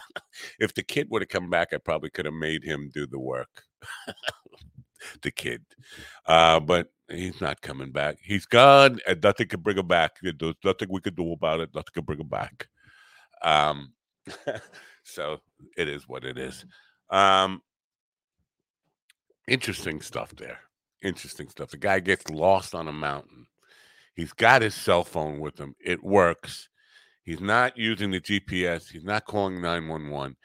if 0.59 0.75
the 0.75 0.83
kid 0.83 1.09
would 1.11 1.23
have 1.23 1.29
come 1.29 1.51
back, 1.51 1.69
I 1.73 1.79
probably 1.79 2.11
could 2.11 2.27
have 2.27 2.35
made 2.35 2.65
him 2.65 2.91
do 2.93 3.07
the 3.07 3.19
work. 3.19 3.63
the 5.23 5.31
kid, 5.31 5.63
uh, 6.27 6.61
but 6.61 6.93
he's 7.09 7.41
not 7.41 7.61
coming 7.61 7.91
back. 7.91 8.19
He's 8.23 8.47
gone, 8.47 9.01
and 9.07 9.23
nothing 9.23 9.49
can 9.49 9.61
bring 9.61 9.79
him 9.79 9.89
back. 9.89 10.13
There's 10.23 10.55
nothing 10.65 10.89
we 10.91 11.01
can 11.01 11.15
do 11.15 11.33
about 11.33 11.61
it. 11.61 11.71
Nothing 11.75 11.93
can 11.95 12.05
bring 12.05 12.21
him 12.21 12.29
back. 12.29 12.69
Um, 13.43 13.93
so 15.05 15.41
it 15.77 15.89
is 15.89 16.09
what 16.09 16.25
it 16.25 16.39
is. 16.39 16.65
Um, 17.11 17.63
interesting 19.49 20.01
stuff 20.01 20.35
there. 20.37 20.61
Interesting 21.03 21.49
stuff. 21.49 21.71
The 21.71 21.77
guy 21.77 22.01
gets 22.01 22.31
lost 22.31 22.75
on 22.75 22.89
a 22.89 22.93
mountain. 22.93 23.47
He's 24.15 24.33
got 24.33 24.63
his 24.63 24.75
cell 24.75 25.05
phone 25.05 25.41
with 25.41 25.59
him. 25.59 25.75
It 25.81 26.03
works. 26.03 26.69
He's 27.23 27.41
not 27.41 27.77
using 27.79 28.11
the 28.11 28.21
GPS. 28.21 28.91
He's 28.91 29.05
not 29.05 29.27
calling 29.27 29.61
911. 29.61 30.37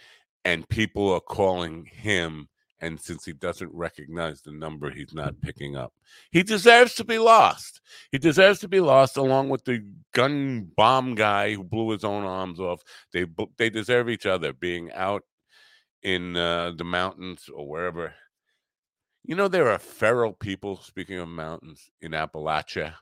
And 0.45 0.69
people 0.69 1.11
are 1.11 1.19
calling 1.19 1.85
him. 1.85 2.47
And 2.79 3.01
since 3.01 3.25
he 3.25 3.33
doesn't 3.33 3.73
recognize 3.73 4.41
the 4.41 4.51
number, 4.51 4.91
he's 4.91 5.13
not 5.13 5.41
picking 5.41 5.75
up. 5.75 5.93
He 6.31 6.43
deserves 6.43 6.93
to 6.95 7.03
be 7.03 7.17
lost. 7.17 7.81
He 8.11 8.19
deserves 8.19 8.59
to 8.59 8.67
be 8.67 8.79
lost 8.79 9.17
along 9.17 9.49
with 9.49 9.65
the 9.65 9.83
gun 10.13 10.69
bomb 10.77 11.15
guy 11.15 11.55
who 11.55 11.63
blew 11.63 11.89
his 11.89 12.03
own 12.03 12.23
arms 12.23 12.59
off. 12.59 12.83
They 13.11 13.25
they 13.57 13.71
deserve 13.71 14.09
each 14.09 14.27
other 14.27 14.53
being 14.53 14.91
out 14.93 15.23
in 16.03 16.37
uh, 16.37 16.73
the 16.77 16.83
mountains 16.83 17.49
or 17.51 17.67
wherever. 17.67 18.13
You 19.23 19.35
know, 19.35 19.47
there 19.47 19.69
are 19.69 19.79
feral 19.79 20.33
people, 20.33 20.77
speaking 20.77 21.17
of 21.17 21.27
mountains, 21.27 21.89
in 21.99 22.11
Appalachia. 22.11 22.93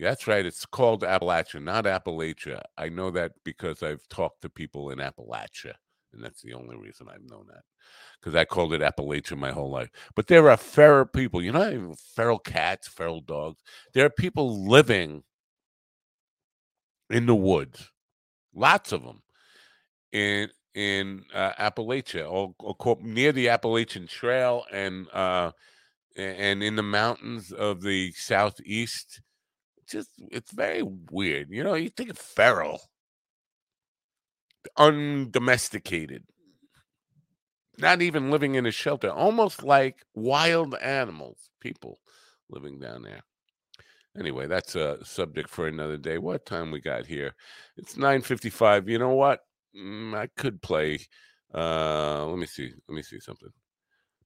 That's 0.00 0.26
right. 0.26 0.46
It's 0.46 0.64
called 0.64 1.02
Appalachia, 1.02 1.62
not 1.62 1.84
Appalachia. 1.84 2.62
I 2.76 2.88
know 2.88 3.10
that 3.10 3.32
because 3.44 3.82
I've 3.82 4.06
talked 4.08 4.42
to 4.42 4.48
people 4.48 4.90
in 4.90 4.98
Appalachia, 4.98 5.74
and 6.12 6.22
that's 6.22 6.42
the 6.42 6.54
only 6.54 6.76
reason 6.76 7.08
I've 7.08 7.28
known 7.28 7.46
that. 7.48 7.62
Because 8.20 8.34
I 8.34 8.44
called 8.44 8.74
it 8.74 8.80
Appalachia 8.80 9.36
my 9.36 9.50
whole 9.50 9.70
life. 9.70 9.90
But 10.14 10.26
there 10.26 10.50
are 10.50 10.56
feral 10.56 11.06
people. 11.06 11.42
You 11.42 11.52
know, 11.52 11.94
feral 12.14 12.38
cats, 12.38 12.86
feral 12.88 13.20
dogs. 13.20 13.62
There 13.94 14.04
are 14.04 14.10
people 14.10 14.68
living 14.68 15.24
in 17.10 17.26
the 17.26 17.34
woods, 17.34 17.90
lots 18.54 18.92
of 18.92 19.02
them 19.02 19.22
in 20.12 20.48
in 20.74 21.24
uh, 21.34 21.52
Appalachia 21.54 22.30
or, 22.30 22.54
or 22.60 22.98
near 23.00 23.32
the 23.32 23.48
Appalachian 23.48 24.06
Trail 24.06 24.64
and 24.72 25.08
uh, 25.12 25.50
and 26.16 26.62
in 26.62 26.76
the 26.76 26.82
mountains 26.82 27.52
of 27.52 27.80
the 27.82 28.12
southeast. 28.12 29.20
Just 29.90 30.10
it's 30.30 30.52
very 30.52 30.82
weird, 30.84 31.50
you 31.50 31.64
know. 31.64 31.74
You 31.74 31.90
think 31.90 32.10
of 32.10 32.18
feral, 32.18 32.80
undomesticated, 34.76 36.24
not 37.78 38.02
even 38.02 38.30
living 38.30 38.54
in 38.54 38.66
a 38.66 38.70
shelter, 38.70 39.10
almost 39.10 39.62
like 39.62 40.04
wild 40.14 40.74
animals, 40.76 41.50
people 41.60 42.00
living 42.50 42.78
down 42.78 43.02
there. 43.02 43.22
Anyway, 44.18 44.46
that's 44.46 44.74
a 44.74 45.04
subject 45.04 45.48
for 45.48 45.68
another 45.68 45.96
day. 45.96 46.18
What 46.18 46.46
time 46.46 46.70
we 46.70 46.80
got 46.80 47.06
here? 47.06 47.34
It's 47.76 47.96
9:55. 47.96 48.88
You 48.88 48.98
know 48.98 49.10
what? 49.14 49.40
Mm, 49.76 50.16
I 50.16 50.28
could 50.36 50.60
play 50.62 51.00
uh 51.54 52.26
let 52.26 52.38
me 52.38 52.46
see. 52.46 52.72
Let 52.88 52.94
me 52.96 53.02
see 53.02 53.20
something. 53.20 53.50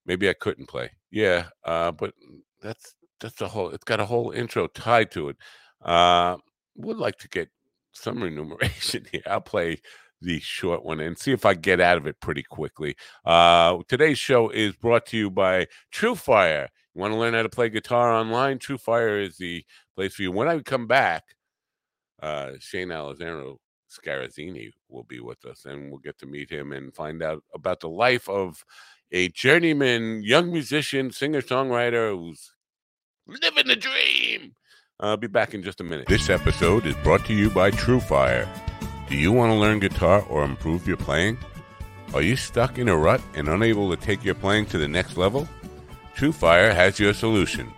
Maybe 0.06 0.28
I 0.30 0.34
couldn't 0.34 0.68
play. 0.68 0.90
Yeah, 1.10 1.46
uh 1.64 1.92
but 1.92 2.14
that's 2.62 2.94
that's 3.22 3.40
a 3.40 3.48
whole 3.48 3.70
it's 3.70 3.84
got 3.84 4.00
a 4.00 4.06
whole 4.06 4.30
intro 4.32 4.66
tied 4.68 5.10
to 5.12 5.30
it. 5.30 5.36
Uh 5.82 6.36
would 6.76 6.98
like 6.98 7.18
to 7.18 7.28
get 7.28 7.48
some 7.92 8.22
remuneration 8.22 9.06
here. 9.12 9.22
I'll 9.26 9.40
play 9.40 9.80
the 10.20 10.40
short 10.40 10.84
one 10.84 11.00
and 11.00 11.18
see 11.18 11.32
if 11.32 11.44
I 11.46 11.54
get 11.54 11.80
out 11.80 11.98
of 11.98 12.06
it 12.06 12.20
pretty 12.20 12.42
quickly. 12.42 12.96
Uh 13.24 13.78
today's 13.88 14.18
show 14.18 14.50
is 14.50 14.74
brought 14.76 15.06
to 15.06 15.16
you 15.16 15.30
by 15.30 15.66
True 15.90 16.14
Fire. 16.16 16.68
You 16.94 17.00
want 17.00 17.14
to 17.14 17.18
learn 17.18 17.34
how 17.34 17.42
to 17.42 17.48
play 17.48 17.70
guitar 17.70 18.12
online? 18.12 18.58
True 18.58 18.78
Fire 18.78 19.18
is 19.18 19.38
the 19.38 19.64
place 19.96 20.14
for 20.14 20.22
you. 20.22 20.32
When 20.32 20.48
I 20.48 20.58
come 20.60 20.86
back, 20.86 21.24
uh, 22.22 22.52
Shane 22.60 22.92
Alessandro 22.92 23.58
Scarazzini 23.90 24.70
will 24.88 25.04
be 25.04 25.20
with 25.20 25.44
us, 25.44 25.64
and 25.64 25.90
we'll 25.90 26.00
get 26.00 26.18
to 26.18 26.26
meet 26.26 26.50
him 26.50 26.72
and 26.72 26.94
find 26.94 27.22
out 27.22 27.42
about 27.54 27.80
the 27.80 27.88
life 27.88 28.28
of 28.28 28.64
a 29.10 29.28
journeyman 29.30 30.22
young 30.22 30.50
musician, 30.50 31.10
singer 31.10 31.42
songwriter 31.42 32.10
who's 32.10 32.51
living 33.26 33.66
the 33.66 33.76
dream. 33.76 34.54
I'll 35.00 35.16
be 35.16 35.26
back 35.26 35.54
in 35.54 35.62
just 35.62 35.80
a 35.80 35.84
minute. 35.84 36.06
This 36.06 36.30
episode 36.30 36.86
is 36.86 36.96
brought 36.96 37.24
to 37.26 37.34
you 37.34 37.50
by 37.50 37.70
True 37.70 38.00
Fire. 38.00 38.48
Do 39.08 39.16
you 39.16 39.32
want 39.32 39.50
to 39.50 39.54
learn 39.54 39.80
guitar 39.80 40.24
or 40.28 40.44
improve 40.44 40.86
your 40.86 40.96
playing? 40.96 41.38
Are 42.14 42.22
you 42.22 42.36
stuck 42.36 42.78
in 42.78 42.88
a 42.88 42.96
rut 42.96 43.20
and 43.34 43.48
unable 43.48 43.90
to 43.94 43.96
take 43.96 44.24
your 44.24 44.34
playing 44.34 44.66
to 44.66 44.78
the 44.78 44.88
next 44.88 45.16
level? 45.16 45.48
True 46.14 46.32
Fire 46.32 46.72
has 46.72 46.98
your 46.98 47.14
solution. 47.14 47.72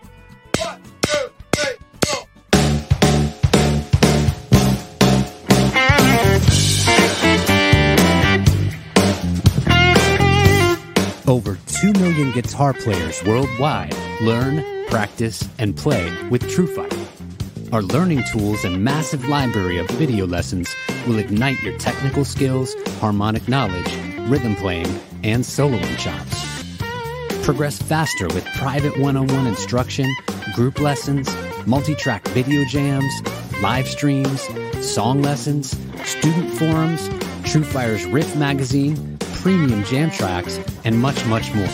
Over 11.27 11.59
2 11.67 11.93
million 11.95 12.33
guitar 12.33 12.75
players 12.75 13.23
worldwide 13.25 13.95
learn, 14.21 14.74
practice, 14.89 15.49
and 15.59 15.77
play 15.77 16.05
with 16.29 16.43
TrueFire. 16.45 17.73
Our 17.73 17.83
learning 17.83 18.23
tools 18.31 18.65
and 18.65 18.85
massive 18.85 19.29
library 19.29 19.79
of 19.79 19.89
video 19.91 20.27
lessons 20.27 20.75
will 21.07 21.19
ignite 21.19 21.61
your 21.63 21.77
technical 21.79 22.25
skills, 22.25 22.75
harmonic 23.01 23.49
knowledge, 23.49 23.93
rhythm 24.29 24.55
playing, 24.55 24.87
and 25.25 25.43
soloing 25.43 25.99
chops. 25.99 26.45
Progress 27.45 27.83
faster 27.83 28.29
with 28.29 28.45
private 28.55 28.97
one 28.99 29.17
on 29.17 29.27
one 29.27 29.47
instruction, 29.47 30.15
group 30.55 30.79
lessons, 30.79 31.29
multi 31.67 31.95
track 31.95 32.27
video 32.29 32.65
jams, 32.65 33.13
live 33.61 33.89
streams, 33.89 34.41
song 34.81 35.21
lessons, 35.21 35.77
student 36.05 36.51
forums, 36.53 37.09
TrueFire's 37.43 38.05
Riff 38.07 38.37
magazine, 38.37 39.19
premium 39.43 39.83
jam 39.85 40.11
tracks, 40.11 40.59
and 40.85 41.01
much, 41.01 41.25
much 41.27 41.53
more. 41.55 41.69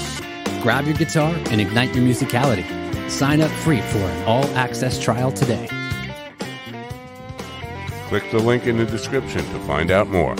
Grab 0.63 0.87
your 0.87 0.97
guitar 0.97 1.35
and 1.51 1.61
ignite 1.61 1.95
your 1.95 2.05
musicality. 2.05 2.80
Sign 3.11 3.43
up 3.43 3.51
free 3.51 3.81
for 3.81 3.99
an 3.99 4.25
all 4.25 4.45
access 4.57 4.99
trial 5.03 5.33
today. 5.33 5.67
Click 8.07 8.25
the 8.31 8.39
link 8.39 8.67
in 8.67 8.79
the 8.79 8.87
description 8.87 9.41
to 9.41 9.59
find 9.67 9.91
out 9.91 10.09
more. 10.09 10.37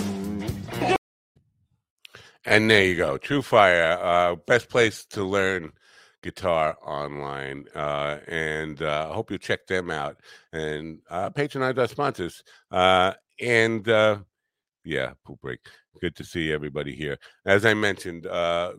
And 2.45 2.69
there 2.71 2.83
you 2.83 2.95
go, 2.95 3.17
True 3.17 3.41
Fire, 3.41 3.99
uh, 4.01 4.35
best 4.35 4.69
place 4.69 5.05
to 5.11 5.23
learn 5.23 5.73
guitar 6.23 6.77
online. 6.85 7.65
Uh, 7.75 8.19
and 8.27 8.81
uh, 8.81 9.09
I 9.09 9.13
hope 9.13 9.31
you 9.31 9.37
check 9.37 9.67
them 9.67 9.91
out 9.91 10.17
and 10.53 10.99
uh, 11.09 11.29
patronize 11.29 11.77
our 11.77 11.87
sponsors. 11.87 12.41
Uh, 12.71 13.13
and 13.39 13.87
uh, 13.89 14.19
yeah, 14.83 15.13
poop 15.25 15.41
break. 15.41 15.59
Good 15.99 16.15
to 16.15 16.23
see 16.23 16.51
everybody 16.51 16.95
here. 16.95 17.17
As 17.45 17.65
I 17.65 17.73
mentioned, 17.73 18.27
uh, 18.27 18.73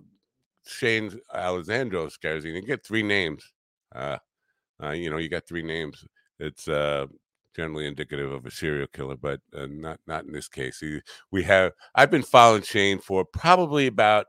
Shane 0.67 1.21
Alessandro 1.33 2.07
Scarazzini. 2.07 2.67
Get 2.67 2.85
three 2.85 3.03
names. 3.03 3.53
Uh, 3.95 4.19
uh, 4.83 4.91
you 4.91 5.11
know, 5.11 5.19
you 5.19 5.29
got 5.29 5.47
three 5.47 5.63
names. 5.63 6.05
It's 6.39 6.69
uh, 6.69 7.07
generally 7.55 7.87
indicative 7.87 8.33
of 8.33 8.47
a 8.47 8.51
serial 8.51 8.89
killer, 8.89 9.17
but 9.17 9.41
uh, 9.57 9.67
not 9.71 10.01
not 10.07 10.25
in 10.25 10.33
this 10.33 10.49
case. 10.49 10.83
We 11.31 11.43
have. 11.45 11.73
I've 11.95 12.11
been 12.11 12.23
following 12.23 12.63
Shane 12.63 12.99
for 12.99 13.25
probably 13.25 13.87
about, 13.87 14.27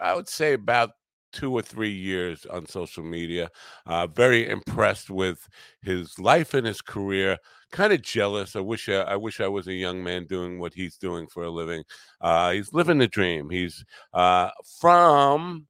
I 0.00 0.14
would 0.14 0.28
say 0.28 0.52
about 0.54 0.90
two 1.32 1.52
or 1.52 1.62
three 1.62 1.92
years 1.92 2.46
on 2.46 2.66
social 2.66 3.04
media. 3.04 3.50
Uh, 3.86 4.06
very 4.06 4.48
impressed 4.48 5.10
with 5.10 5.46
his 5.82 6.18
life 6.18 6.54
and 6.54 6.66
his 6.66 6.80
career. 6.80 7.36
Kind 7.70 7.92
of 7.92 8.02
jealous. 8.02 8.56
I 8.56 8.60
wish 8.60 8.88
I, 8.88 9.02
I 9.02 9.16
wish 9.16 9.40
I 9.40 9.48
was 9.48 9.68
a 9.68 9.74
young 9.74 10.02
man 10.02 10.26
doing 10.26 10.58
what 10.58 10.74
he's 10.74 10.96
doing 10.96 11.26
for 11.26 11.44
a 11.44 11.50
living. 11.50 11.84
Uh, 12.20 12.52
he's 12.52 12.72
living 12.72 12.98
the 12.98 13.06
dream. 13.06 13.50
He's 13.50 13.84
uh, 14.14 14.50
from 14.80 15.67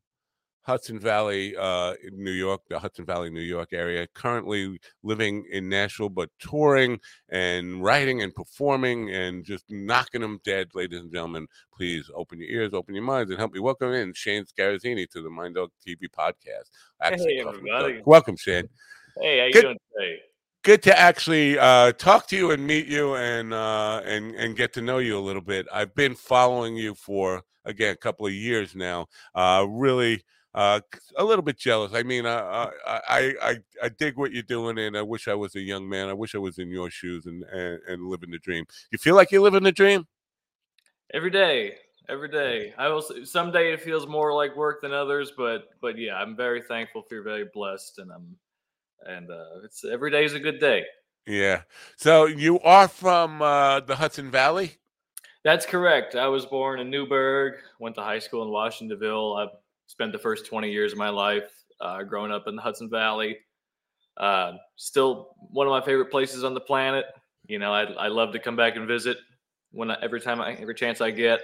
Hudson 0.68 1.00
Valley, 1.00 1.56
uh, 1.56 1.94
in 2.04 2.22
New 2.22 2.30
York, 2.30 2.60
the 2.68 2.78
Hudson 2.78 3.06
Valley, 3.06 3.30
New 3.30 3.40
York 3.40 3.70
area. 3.72 4.06
Currently 4.14 4.78
living 5.02 5.46
in 5.50 5.66
Nashville, 5.66 6.10
but 6.10 6.28
touring 6.38 7.00
and 7.30 7.82
writing 7.82 8.20
and 8.20 8.34
performing 8.34 9.08
and 9.14 9.46
just 9.46 9.64
knocking 9.70 10.20
them 10.20 10.38
dead, 10.44 10.68
ladies 10.74 11.00
and 11.00 11.10
gentlemen. 11.10 11.46
Please 11.74 12.10
open 12.14 12.38
your 12.38 12.50
ears, 12.50 12.74
open 12.74 12.94
your 12.94 13.02
minds, 13.02 13.30
and 13.30 13.38
help 13.38 13.54
me 13.54 13.60
welcome 13.60 13.94
in 13.94 14.12
Shane 14.12 14.44
Scarazzini 14.44 15.08
to 15.08 15.22
the 15.22 15.30
Mind 15.30 15.54
Dog 15.54 15.70
TV 15.86 16.02
podcast. 16.14 16.68
Accent 17.00 17.30
Hey, 17.30 17.40
everybody. 17.40 18.02
Welcome, 18.04 18.36
Shane. 18.36 18.68
Hey, 19.22 19.38
how 19.38 19.46
you 19.46 19.52
Good- 19.54 19.62
doing 19.62 19.78
today? 19.96 20.20
Good 20.64 20.82
to 20.82 20.98
actually 20.98 21.58
uh, 21.58 21.92
talk 21.92 22.26
to 22.26 22.36
you 22.36 22.50
and 22.50 22.66
meet 22.66 22.88
you 22.88 23.14
and 23.14 23.54
uh, 23.54 24.02
and 24.04 24.34
and 24.34 24.54
get 24.54 24.74
to 24.74 24.82
know 24.82 24.98
you 24.98 25.16
a 25.16 25.20
little 25.20 25.40
bit. 25.40 25.66
I've 25.72 25.94
been 25.94 26.14
following 26.14 26.76
you 26.76 26.94
for 26.94 27.42
again 27.64 27.94
a 27.94 27.96
couple 27.96 28.26
of 28.26 28.34
years 28.34 28.74
now. 28.74 29.06
Uh, 29.34 29.64
really 29.66 30.22
uh, 30.54 30.80
a 31.16 31.24
little 31.24 31.42
bit 31.42 31.58
jealous. 31.58 31.92
I 31.94 32.02
mean, 32.02 32.26
I, 32.26 32.70
I 32.86 33.34
I 33.42 33.56
I 33.82 33.88
dig 33.90 34.16
what 34.16 34.32
you're 34.32 34.42
doing, 34.42 34.78
and 34.78 34.96
I 34.96 35.02
wish 35.02 35.28
I 35.28 35.34
was 35.34 35.54
a 35.56 35.60
young 35.60 35.88
man. 35.88 36.08
I 36.08 36.14
wish 36.14 36.34
I 36.34 36.38
was 36.38 36.58
in 36.58 36.70
your 36.70 36.90
shoes 36.90 37.26
and 37.26 37.44
and, 37.44 37.80
and 37.88 38.06
living 38.08 38.30
the 38.30 38.38
dream. 38.38 38.64
You 38.90 38.98
feel 38.98 39.14
like 39.14 39.30
you're 39.30 39.42
living 39.42 39.62
the 39.62 39.72
dream? 39.72 40.06
Every 41.14 41.30
day, 41.30 41.76
every 42.08 42.28
day. 42.28 42.74
I 42.78 42.88
will. 42.88 43.02
Someday 43.24 43.72
it 43.72 43.82
feels 43.82 44.06
more 44.06 44.34
like 44.34 44.56
work 44.56 44.80
than 44.82 44.92
others, 44.92 45.32
but 45.36 45.70
but 45.80 45.98
yeah, 45.98 46.16
I'm 46.16 46.36
very 46.36 46.62
thankful. 46.62 47.02
Feel 47.02 47.22
very 47.22 47.46
blessed, 47.52 47.98
and 47.98 48.10
I'm 48.10 48.36
and 49.06 49.30
uh, 49.30 49.64
it's 49.64 49.84
every 49.84 50.10
day 50.10 50.24
is 50.24 50.34
a 50.34 50.40
good 50.40 50.58
day. 50.58 50.84
Yeah. 51.26 51.62
So 51.96 52.24
you 52.26 52.58
are 52.60 52.88
from 52.88 53.42
uh, 53.42 53.80
the 53.80 53.96
Hudson 53.96 54.30
Valley. 54.30 54.78
That's 55.44 55.66
correct. 55.66 56.14
I 56.14 56.26
was 56.28 56.46
born 56.46 56.80
in 56.80 56.90
Newburgh. 56.90 57.54
Went 57.78 57.94
to 57.96 58.02
high 58.02 58.18
school 58.18 58.42
in 58.42 58.48
Washingtonville. 58.48 59.38
I've 59.38 59.54
spent 59.88 60.12
the 60.12 60.18
first 60.18 60.46
20 60.46 60.70
years 60.70 60.92
of 60.92 60.98
my 60.98 61.08
life 61.08 61.50
uh, 61.80 62.02
growing 62.04 62.30
up 62.30 62.46
in 62.46 62.54
the 62.54 62.62
Hudson 62.62 62.88
Valley. 62.88 63.38
Uh, 64.16 64.52
still 64.76 65.30
one 65.50 65.66
of 65.66 65.70
my 65.72 65.80
favorite 65.80 66.10
places 66.10 66.44
on 66.44 66.54
the 66.54 66.60
planet. 66.60 67.06
You 67.46 67.58
know, 67.58 67.72
I, 67.72 67.84
I 67.84 68.08
love 68.08 68.32
to 68.32 68.38
come 68.38 68.54
back 68.56 68.76
and 68.76 68.86
visit 68.86 69.16
when 69.72 69.90
I, 69.90 69.96
every 70.02 70.20
time 70.20 70.40
I 70.40 70.54
every 70.54 70.74
chance 70.74 71.00
I 71.00 71.10
get. 71.10 71.40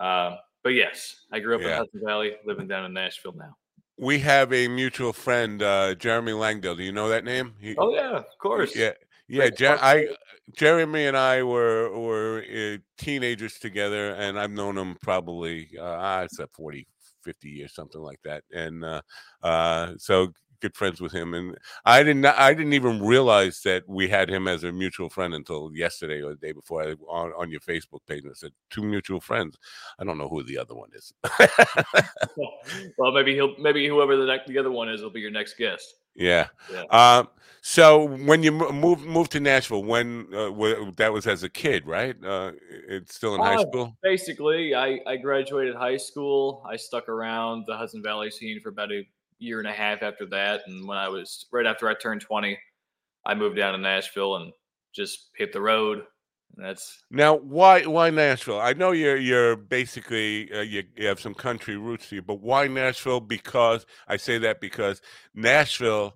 Uh, 0.00 0.36
but 0.62 0.70
yes, 0.70 1.16
I 1.32 1.40
grew 1.40 1.56
up 1.56 1.62
in 1.62 1.68
Hudson 1.76 2.00
Valley, 2.04 2.36
living 2.44 2.68
down 2.68 2.84
in 2.84 2.92
Nashville 2.92 3.34
now. 3.36 3.56
We 3.98 4.18
have 4.20 4.52
a 4.52 4.68
mutual 4.68 5.12
friend, 5.12 5.62
uh, 5.62 5.94
Jeremy 5.94 6.32
Langdale. 6.32 6.76
Do 6.76 6.82
you 6.82 6.92
know 6.92 7.08
that 7.08 7.24
name? 7.24 7.54
He- 7.60 7.76
Oh 7.78 7.94
yeah, 7.94 8.10
of 8.16 8.26
course. 8.40 8.76
Yeah, 8.76 8.92
yeah. 9.28 9.50
Jer- 9.50 9.78
I. 9.80 10.08
Jeremy 10.54 11.06
and 11.06 11.16
I 11.16 11.42
were 11.42 11.90
were 11.98 12.44
uh, 12.44 12.76
teenagers 12.98 13.58
together, 13.58 14.10
and 14.10 14.38
I've 14.38 14.52
known 14.52 14.78
him 14.78 14.96
probably 15.02 15.70
uh, 15.80 16.22
it's 16.24 16.38
a 16.38 16.46
40, 16.46 16.86
50 17.26 17.50
years, 17.50 17.74
something 17.74 18.00
like 18.00 18.20
that. 18.24 18.44
And 18.52 18.84
uh, 18.84 19.02
uh, 19.42 19.94
so 19.98 20.32
good 20.60 20.76
friends 20.76 21.00
with 21.00 21.12
him. 21.12 21.34
And 21.34 21.56
I 21.84 22.02
didn't 22.02 22.26
I 22.26 22.54
didn't 22.54 22.72
even 22.72 23.02
realize 23.02 23.60
that 23.62 23.84
we 23.88 24.08
had 24.08 24.28
him 24.28 24.48
as 24.48 24.64
a 24.64 24.72
mutual 24.72 25.10
friend 25.10 25.34
until 25.34 25.70
yesterday 25.74 26.22
or 26.22 26.30
the 26.30 26.46
day 26.46 26.52
before 26.52 26.82
I, 26.82 26.92
on 27.08 27.32
on 27.36 27.50
your 27.50 27.60
Facebook 27.60 28.00
page. 28.06 28.22
And 28.22 28.32
it 28.32 28.38
said 28.38 28.52
two 28.70 28.82
mutual 28.82 29.20
friends. 29.20 29.58
I 29.98 30.04
don't 30.04 30.18
know 30.18 30.28
who 30.28 30.42
the 30.42 30.58
other 30.58 30.74
one 30.74 30.90
is. 30.94 31.12
well, 32.98 33.12
maybe 33.12 33.34
he'll 33.34 33.56
maybe 33.58 33.86
whoever 33.86 34.16
the 34.16 34.26
next 34.26 34.48
the 34.48 34.58
other 34.58 34.70
one 34.70 34.88
is 34.88 35.02
will 35.02 35.10
be 35.10 35.20
your 35.20 35.30
next 35.30 35.56
guest. 35.56 35.94
Yeah. 36.14 36.48
Yeah. 36.72 36.84
Um, 36.90 37.28
So 37.68 38.04
when 38.04 38.44
you 38.44 38.52
moved 38.52 39.04
moved 39.04 39.32
to 39.32 39.40
Nashville, 39.40 39.82
when 39.82 40.28
uh, 40.32 40.52
that 40.98 41.12
was 41.12 41.26
as 41.26 41.42
a 41.42 41.48
kid, 41.48 41.84
right? 41.84 42.14
Uh, 42.24 42.52
it's 42.88 43.16
still 43.16 43.34
in 43.34 43.40
uh, 43.40 43.44
high 43.44 43.62
school. 43.62 43.96
Basically, 44.04 44.72
I 44.72 45.00
I 45.04 45.16
graduated 45.16 45.74
high 45.74 45.96
school. 45.96 46.62
I 46.64 46.76
stuck 46.76 47.08
around 47.08 47.64
the 47.66 47.76
Hudson 47.76 48.04
Valley 48.04 48.30
scene 48.30 48.60
for 48.60 48.68
about 48.68 48.92
a 48.92 49.04
year 49.38 49.58
and 49.58 49.68
a 49.68 49.72
half 49.72 50.02
after 50.02 50.26
that, 50.26 50.62
and 50.66 50.86
when 50.86 50.98
I 50.98 51.08
was 51.08 51.46
right 51.52 51.66
after 51.66 51.88
I 51.88 51.94
turned 51.94 52.20
twenty, 52.20 52.58
I 53.24 53.34
moved 53.34 53.56
down 53.56 53.72
to 53.72 53.78
Nashville 53.78 54.36
and 54.36 54.52
just 54.94 55.30
hit 55.36 55.52
the 55.52 55.60
road. 55.60 56.04
That's 56.56 57.02
now 57.10 57.36
why 57.36 57.82
why 57.82 58.10
Nashville? 58.10 58.60
I 58.60 58.72
know 58.72 58.92
you're 58.92 59.16
you're 59.16 59.56
basically 59.56 60.50
uh, 60.52 60.60
you, 60.60 60.84
you 60.96 61.06
have 61.06 61.20
some 61.20 61.34
country 61.34 61.76
roots 61.76 62.08
here, 62.08 62.22
but 62.22 62.40
why 62.40 62.66
Nashville? 62.66 63.20
Because 63.20 63.84
I 64.08 64.16
say 64.16 64.38
that 64.38 64.60
because 64.60 65.02
Nashville 65.34 66.14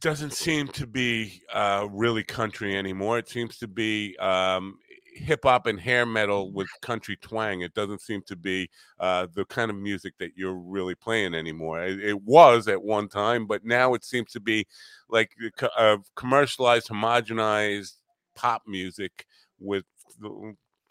doesn't 0.00 0.32
seem 0.32 0.66
to 0.68 0.86
be 0.86 1.42
uh, 1.52 1.86
really 1.92 2.24
country 2.24 2.76
anymore. 2.76 3.18
It 3.18 3.28
seems 3.28 3.58
to 3.58 3.68
be 3.68 4.16
um, 4.18 4.78
hip 5.18 5.40
hop 5.44 5.66
and 5.66 5.78
hair 5.78 6.06
metal 6.06 6.52
with 6.52 6.68
country 6.82 7.16
twang. 7.16 7.62
It 7.62 7.74
doesn't 7.74 8.00
seem 8.00 8.22
to 8.22 8.36
be 8.36 8.70
uh, 8.98 9.26
the 9.34 9.44
kind 9.44 9.70
of 9.70 9.76
music 9.76 10.14
that 10.18 10.32
you're 10.36 10.54
really 10.54 10.94
playing 10.94 11.34
anymore. 11.34 11.82
It, 11.84 12.00
it, 12.00 12.22
was 12.22 12.68
at 12.68 12.82
one 12.82 13.08
time, 13.08 13.46
but 13.46 13.64
now 13.64 13.94
it 13.94 14.04
seems 14.04 14.32
to 14.32 14.40
be 14.40 14.66
like 15.08 15.30
uh, 15.76 15.98
commercialized, 16.14 16.88
homogenized 16.88 17.94
pop 18.34 18.62
music 18.66 19.26
with 19.58 19.84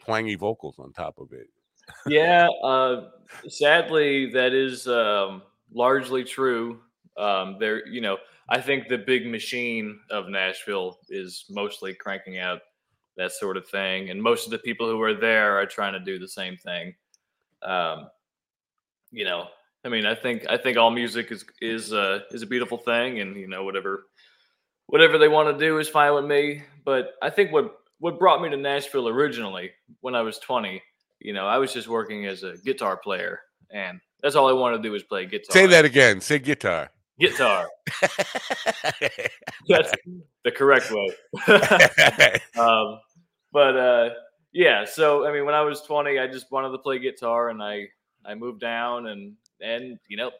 twangy 0.00 0.34
vocals 0.34 0.78
on 0.78 0.92
top 0.92 1.18
of 1.18 1.32
it. 1.32 1.48
yeah, 2.06 2.48
uh, 2.62 3.08
sadly, 3.48 4.30
that 4.32 4.52
is 4.52 4.86
um, 4.88 5.42
largely 5.72 6.24
true. 6.24 6.80
Um, 7.16 7.56
there, 7.58 7.86
you 7.86 8.00
know, 8.00 8.18
I 8.48 8.60
think 8.60 8.88
the 8.88 8.98
big 8.98 9.26
machine 9.26 10.00
of 10.10 10.28
Nashville 10.28 10.98
is 11.08 11.44
mostly 11.50 11.94
cranking 11.94 12.38
out 12.38 12.60
that 13.18 13.32
sort 13.32 13.56
of 13.56 13.68
thing, 13.68 14.10
and 14.10 14.22
most 14.22 14.46
of 14.46 14.50
the 14.50 14.58
people 14.58 14.88
who 14.88 15.00
are 15.02 15.14
there 15.14 15.58
are 15.58 15.66
trying 15.66 15.92
to 15.92 16.00
do 16.00 16.18
the 16.18 16.28
same 16.28 16.56
thing. 16.56 16.94
Um, 17.62 18.08
you 19.10 19.24
know, 19.24 19.48
I 19.84 19.88
mean, 19.88 20.06
I 20.06 20.14
think 20.14 20.46
I 20.48 20.56
think 20.56 20.78
all 20.78 20.90
music 20.90 21.30
is 21.30 21.44
is 21.60 21.92
uh, 21.92 22.20
is 22.30 22.42
a 22.42 22.46
beautiful 22.46 22.78
thing, 22.78 23.20
and 23.20 23.36
you 23.36 23.48
know, 23.48 23.64
whatever 23.64 24.06
whatever 24.86 25.18
they 25.18 25.28
want 25.28 25.56
to 25.56 25.64
do 25.64 25.78
is 25.78 25.88
fine 25.88 26.14
with 26.14 26.24
me. 26.24 26.62
But 26.84 27.12
I 27.20 27.30
think 27.30 27.52
what 27.52 27.76
what 27.98 28.18
brought 28.18 28.40
me 28.40 28.48
to 28.50 28.56
Nashville 28.56 29.08
originally 29.08 29.72
when 30.00 30.14
I 30.14 30.22
was 30.22 30.38
20, 30.38 30.80
you 31.20 31.32
know, 31.32 31.46
I 31.46 31.58
was 31.58 31.72
just 31.72 31.88
working 31.88 32.26
as 32.26 32.42
a 32.42 32.56
guitar 32.64 32.96
player, 32.96 33.40
and 33.70 34.00
that's 34.22 34.36
all 34.36 34.48
I 34.48 34.52
wanted 34.52 34.78
to 34.78 34.82
do 34.82 34.92
was 34.92 35.02
play 35.02 35.26
guitar. 35.26 35.52
Say 35.52 35.66
that 35.66 35.84
again. 35.84 36.20
Say 36.20 36.38
guitar. 36.38 36.90
Guitar. 37.18 37.68
that's 39.68 39.92
the 40.44 40.52
correct 40.54 40.92
way. 40.92 41.16
um, 42.56 43.00
but 43.52 43.76
uh, 43.76 44.10
yeah, 44.52 44.84
so 44.84 45.26
I 45.26 45.32
mean, 45.32 45.44
when 45.44 45.54
I 45.54 45.62
was 45.62 45.82
20, 45.82 46.18
I 46.18 46.26
just 46.26 46.50
wanted 46.50 46.70
to 46.70 46.78
play 46.78 46.98
guitar, 46.98 47.50
and 47.50 47.62
I 47.62 47.88
I 48.24 48.34
moved 48.34 48.60
down, 48.60 49.08
and 49.08 49.34
and 49.60 49.98
you 50.08 50.16
know, 50.16 50.30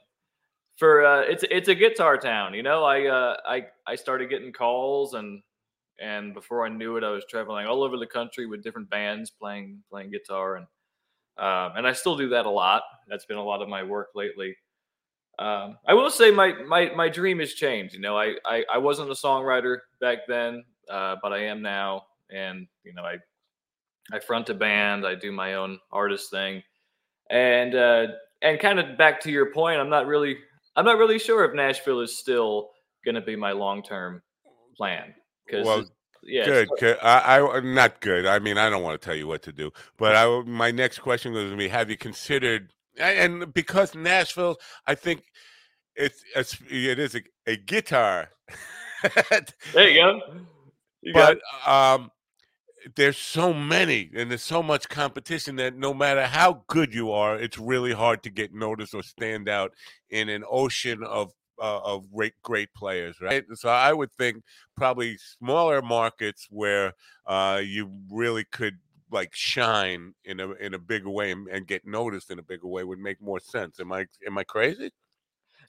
for 0.77 1.05
uh, 1.05 1.21
it's 1.23 1.45
it's 1.51 1.69
a 1.69 1.75
guitar 1.75 2.17
town. 2.17 2.55
You 2.55 2.63
know, 2.63 2.85
I 2.85 3.07
uh, 3.07 3.37
I 3.47 3.67
I 3.87 3.97
started 3.97 4.31
getting 4.31 4.53
calls 4.53 5.15
and 5.15 5.43
and 6.01 6.33
before 6.33 6.65
I 6.65 6.69
knew 6.69 6.97
it, 6.97 7.05
I 7.05 7.11
was 7.11 7.25
traveling 7.29 7.67
all 7.67 7.83
over 7.83 7.97
the 7.97 8.07
country 8.07 8.47
with 8.47 8.63
different 8.63 8.89
bands 8.89 9.31
playing 9.31 9.83
playing 9.91 10.11
guitar 10.11 10.57
and 10.57 10.67
um, 11.39 11.77
and 11.77 11.87
I 11.87 11.93
still 11.93 12.17
do 12.17 12.29
that 12.31 12.47
a 12.47 12.51
lot. 12.51 12.83
That's 13.09 13.25
been 13.25 13.37
a 13.37 13.43
lot 13.43 13.63
of 13.63 13.69
my 13.69 13.83
work 13.83 14.09
lately. 14.15 14.57
Um, 15.39 15.79
I 15.87 15.95
will 15.95 16.11
say 16.11 16.31
my 16.33 16.53
my 16.67 16.91
my 16.97 17.09
dream 17.09 17.39
has 17.39 17.55
changed. 17.55 17.95
You 17.95 18.01
know, 18.01 18.19
I 18.19 18.35
I, 18.45 18.65
I 18.75 18.79
wasn't 18.79 19.11
a 19.11 19.15
songwriter 19.15 19.79
back 20.01 20.19
then, 20.27 20.65
uh, 20.91 21.17
but 21.23 21.33
I 21.33 21.45
am 21.45 21.63
now, 21.63 22.07
and 22.31 22.67
you 22.85 22.95
know, 22.95 23.03
I 23.03 23.17
I 24.13 24.21
front 24.21 24.49
a 24.49 24.55
band, 24.55 25.07
I 25.07 25.15
do 25.15 25.33
my 25.33 25.55
own 25.55 25.79
artist 25.93 26.31
thing, 26.31 26.63
and 27.31 27.75
uh, 27.75 28.07
and 28.43 28.61
kind 28.61 28.79
of 28.79 28.97
back 28.97 29.21
to 29.23 29.31
your 29.31 29.53
point, 29.53 29.81
I'm 29.81 29.91
not 29.91 30.07
really 30.07 30.39
I'm 30.77 30.85
not 30.85 30.99
really 30.99 31.19
sure 31.19 31.45
if 31.45 31.55
Nashville 31.55 32.01
is 32.01 32.17
still 32.17 32.71
going 33.05 33.17
to 33.17 33.21
be 33.21 33.35
my 33.35 33.53
long 33.53 33.83
term 33.83 34.23
plan. 34.77 35.13
Because 35.45 35.67
well, 35.67 35.85
yeah, 36.23 36.45
good. 36.45 36.69
good. 36.79 36.99
I, 37.03 37.41
I 37.41 37.61
not 37.61 38.01
good. 38.01 38.27
I 38.27 38.39
mean, 38.39 38.59
I 38.59 38.71
don't 38.71 38.83
want 38.83 39.01
to 39.01 39.05
tell 39.05 39.17
you 39.17 39.27
what 39.27 39.43
to 39.43 39.53
do, 39.53 39.73
but 39.97 40.15
I 40.15 40.43
my 40.43 40.71
next 40.71 41.01
question 41.01 41.33
was 41.33 41.51
to 41.51 41.57
be: 41.57 41.69
Have 41.69 41.91
you 41.91 41.97
considered? 41.97 42.73
And 42.99 43.53
because 43.53 43.95
Nashville, 43.95 44.57
I 44.87 44.95
think 44.95 45.23
it's, 45.97 46.23
it's 46.35 46.59
it 46.69 46.99
is 46.99 47.17
a, 47.17 47.23
a 47.47 47.57
guitar. 47.57 48.31
there 49.73 49.89
you 49.89 50.01
go. 50.01 50.21
You 51.03 51.13
but 51.13 51.39
um, 51.67 52.11
there's 52.95 53.17
so 53.17 53.53
many 53.53 54.11
and 54.15 54.31
there's 54.31 54.43
so 54.43 54.63
much 54.63 54.89
competition 54.89 55.57
that 55.57 55.77
no 55.77 55.93
matter 55.93 56.27
how 56.27 56.63
good 56.69 56.95
you 56.95 57.11
are, 57.11 57.37
it's 57.39 57.59
really 57.59 57.93
hard 57.93 58.23
to 58.23 58.31
get 58.31 58.55
noticed 58.55 58.95
or 58.95 59.03
stand 59.03 59.49
out 59.49 59.73
in 60.11 60.29
an 60.29 60.45
ocean 60.49 61.03
of 61.05 61.33
uh, 61.61 61.81
of 61.83 62.11
great 62.13 62.35
great 62.43 62.73
players, 62.75 63.21
right? 63.21 63.45
So 63.55 63.69
I 63.69 63.93
would 63.93 64.13
think 64.13 64.43
probably 64.77 65.19
smaller 65.39 65.83
markets 65.83 66.47
where 66.51 66.95
uh, 67.27 67.61
you 67.65 67.91
really 68.11 68.45
could 68.45 68.79
like 69.11 69.35
shine 69.35 70.15
in 70.25 70.41
a 70.41 70.53
in 70.53 70.75
a 70.75 70.79
bigger 70.79 71.11
way 71.11 71.31
and, 71.31 71.49
and 71.49 71.67
get 71.67 71.87
noticed 71.87 72.31
in 72.31 72.39
a 72.39 72.43
bigger 72.43 72.69
way 72.69 72.85
would 72.85 72.99
make 72.99 73.21
more 73.21 73.41
sense. 73.41 73.81
Am 73.81 73.93
I 73.93 74.07
am 74.27 74.39
I 74.39 74.45
crazy? 74.45 74.91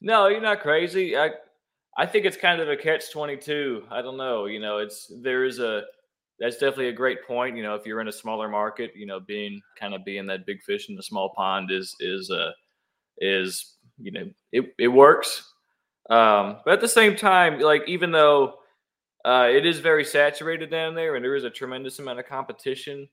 No, 0.01 0.27
you're 0.27 0.41
not 0.41 0.61
crazy. 0.61 1.17
I 1.17 1.31
I 1.97 2.05
think 2.05 2.25
it's 2.25 2.37
kind 2.37 2.61
of 2.61 2.69
a 2.69 2.77
catch 2.77 3.11
twenty 3.11 3.37
two. 3.37 3.83
I 3.89 4.01
don't 4.01 4.17
know. 4.17 4.45
You 4.45 4.59
know, 4.59 4.77
it's 4.77 5.11
there 5.21 5.45
is 5.45 5.59
a 5.59 5.83
that's 6.39 6.57
definitely 6.57 6.89
a 6.89 6.93
great 6.93 7.25
point. 7.25 7.57
You 7.57 7.63
know, 7.63 7.75
if 7.75 7.85
you're 7.85 8.01
in 8.01 8.07
a 8.07 8.13
smaller 8.13 8.47
market, 8.47 8.91
you 8.95 9.05
know, 9.05 9.19
being 9.19 9.61
kind 9.79 9.93
of 9.93 10.05
being 10.05 10.25
that 10.27 10.45
big 10.45 10.61
fish 10.63 10.89
in 10.89 10.95
the 10.95 11.03
small 11.03 11.33
pond 11.35 11.71
is 11.71 11.95
is 11.99 12.31
uh 12.31 12.51
is 13.19 13.75
you 13.97 14.11
know 14.11 14.29
it 14.51 14.73
it 14.77 14.87
works. 14.87 15.53
Um, 16.09 16.57
but 16.65 16.73
at 16.73 16.81
the 16.81 16.87
same 16.87 17.15
time, 17.15 17.59
like 17.59 17.83
even 17.87 18.11
though 18.11 18.55
uh, 19.25 19.47
it 19.51 19.65
is 19.65 19.79
very 19.79 20.03
saturated 20.03 20.71
down 20.71 20.95
there 20.95 21.15
and 21.15 21.23
there 21.23 21.35
is 21.35 21.43
a 21.43 21.49
tremendous 21.49 21.99
amount 21.99 22.19
of 22.19 22.25
competition, 22.25 23.07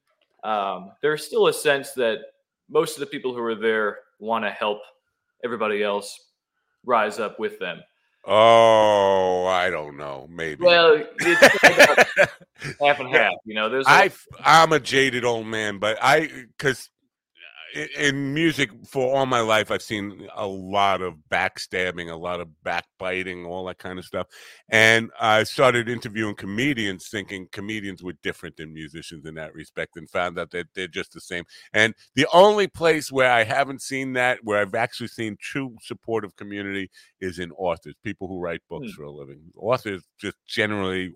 um, 0.44 0.92
there's 1.02 1.26
still 1.26 1.48
a 1.48 1.52
sense 1.52 1.92
that 1.92 2.20
most 2.70 2.94
of 2.94 3.00
the 3.00 3.06
people 3.06 3.34
who 3.34 3.42
are 3.42 3.54
there 3.54 3.98
want 4.18 4.44
to 4.44 4.50
help 4.50 4.78
everybody 5.44 5.82
else 5.82 6.30
rise 6.84 7.18
up 7.18 7.38
with 7.38 7.58
them. 7.58 7.80
Oh, 8.28 9.46
I 9.46 9.70
don't 9.70 9.96
know. 9.96 10.26
Maybe. 10.28 10.64
Well, 10.64 11.00
it's 11.20 11.40
half 12.80 12.98
and 12.98 13.14
half. 13.14 13.34
You 13.44 13.54
know, 13.54 13.68
there's. 13.68 13.86
I 13.86 14.10
I'm 14.44 14.72
a 14.72 14.80
jaded 14.80 15.24
old 15.24 15.46
man, 15.46 15.78
but 15.78 15.96
I 16.02 16.28
because 16.56 16.90
in 17.76 18.32
music 18.32 18.70
for 18.86 19.14
all 19.14 19.26
my 19.26 19.40
life 19.40 19.70
i've 19.70 19.82
seen 19.82 20.26
a 20.36 20.46
lot 20.46 21.02
of 21.02 21.14
backstabbing 21.30 22.10
a 22.10 22.16
lot 22.16 22.40
of 22.40 22.48
backbiting 22.62 23.44
all 23.44 23.64
that 23.66 23.78
kind 23.78 23.98
of 23.98 24.04
stuff 24.04 24.26
and 24.70 25.10
i 25.20 25.42
started 25.42 25.88
interviewing 25.88 26.34
comedians 26.34 27.08
thinking 27.08 27.46
comedians 27.52 28.02
were 28.02 28.14
different 28.22 28.56
than 28.56 28.72
musicians 28.72 29.26
in 29.26 29.34
that 29.34 29.54
respect 29.54 29.96
and 29.96 30.08
found 30.08 30.38
out 30.38 30.50
that 30.50 30.66
they're 30.74 30.86
just 30.86 31.12
the 31.12 31.20
same 31.20 31.44
and 31.72 31.94
the 32.14 32.26
only 32.32 32.66
place 32.66 33.12
where 33.12 33.30
i 33.30 33.44
haven't 33.44 33.82
seen 33.82 34.12
that 34.12 34.38
where 34.42 34.60
i've 34.60 34.74
actually 34.74 35.08
seen 35.08 35.36
true 35.40 35.76
supportive 35.82 36.34
community 36.36 36.90
is 37.20 37.38
in 37.38 37.50
authors 37.52 37.94
people 38.02 38.26
who 38.26 38.40
write 38.40 38.60
books 38.68 38.86
hmm. 38.86 38.92
for 38.92 39.02
a 39.02 39.10
living 39.10 39.40
authors 39.56 40.02
just 40.18 40.36
generally 40.46 41.12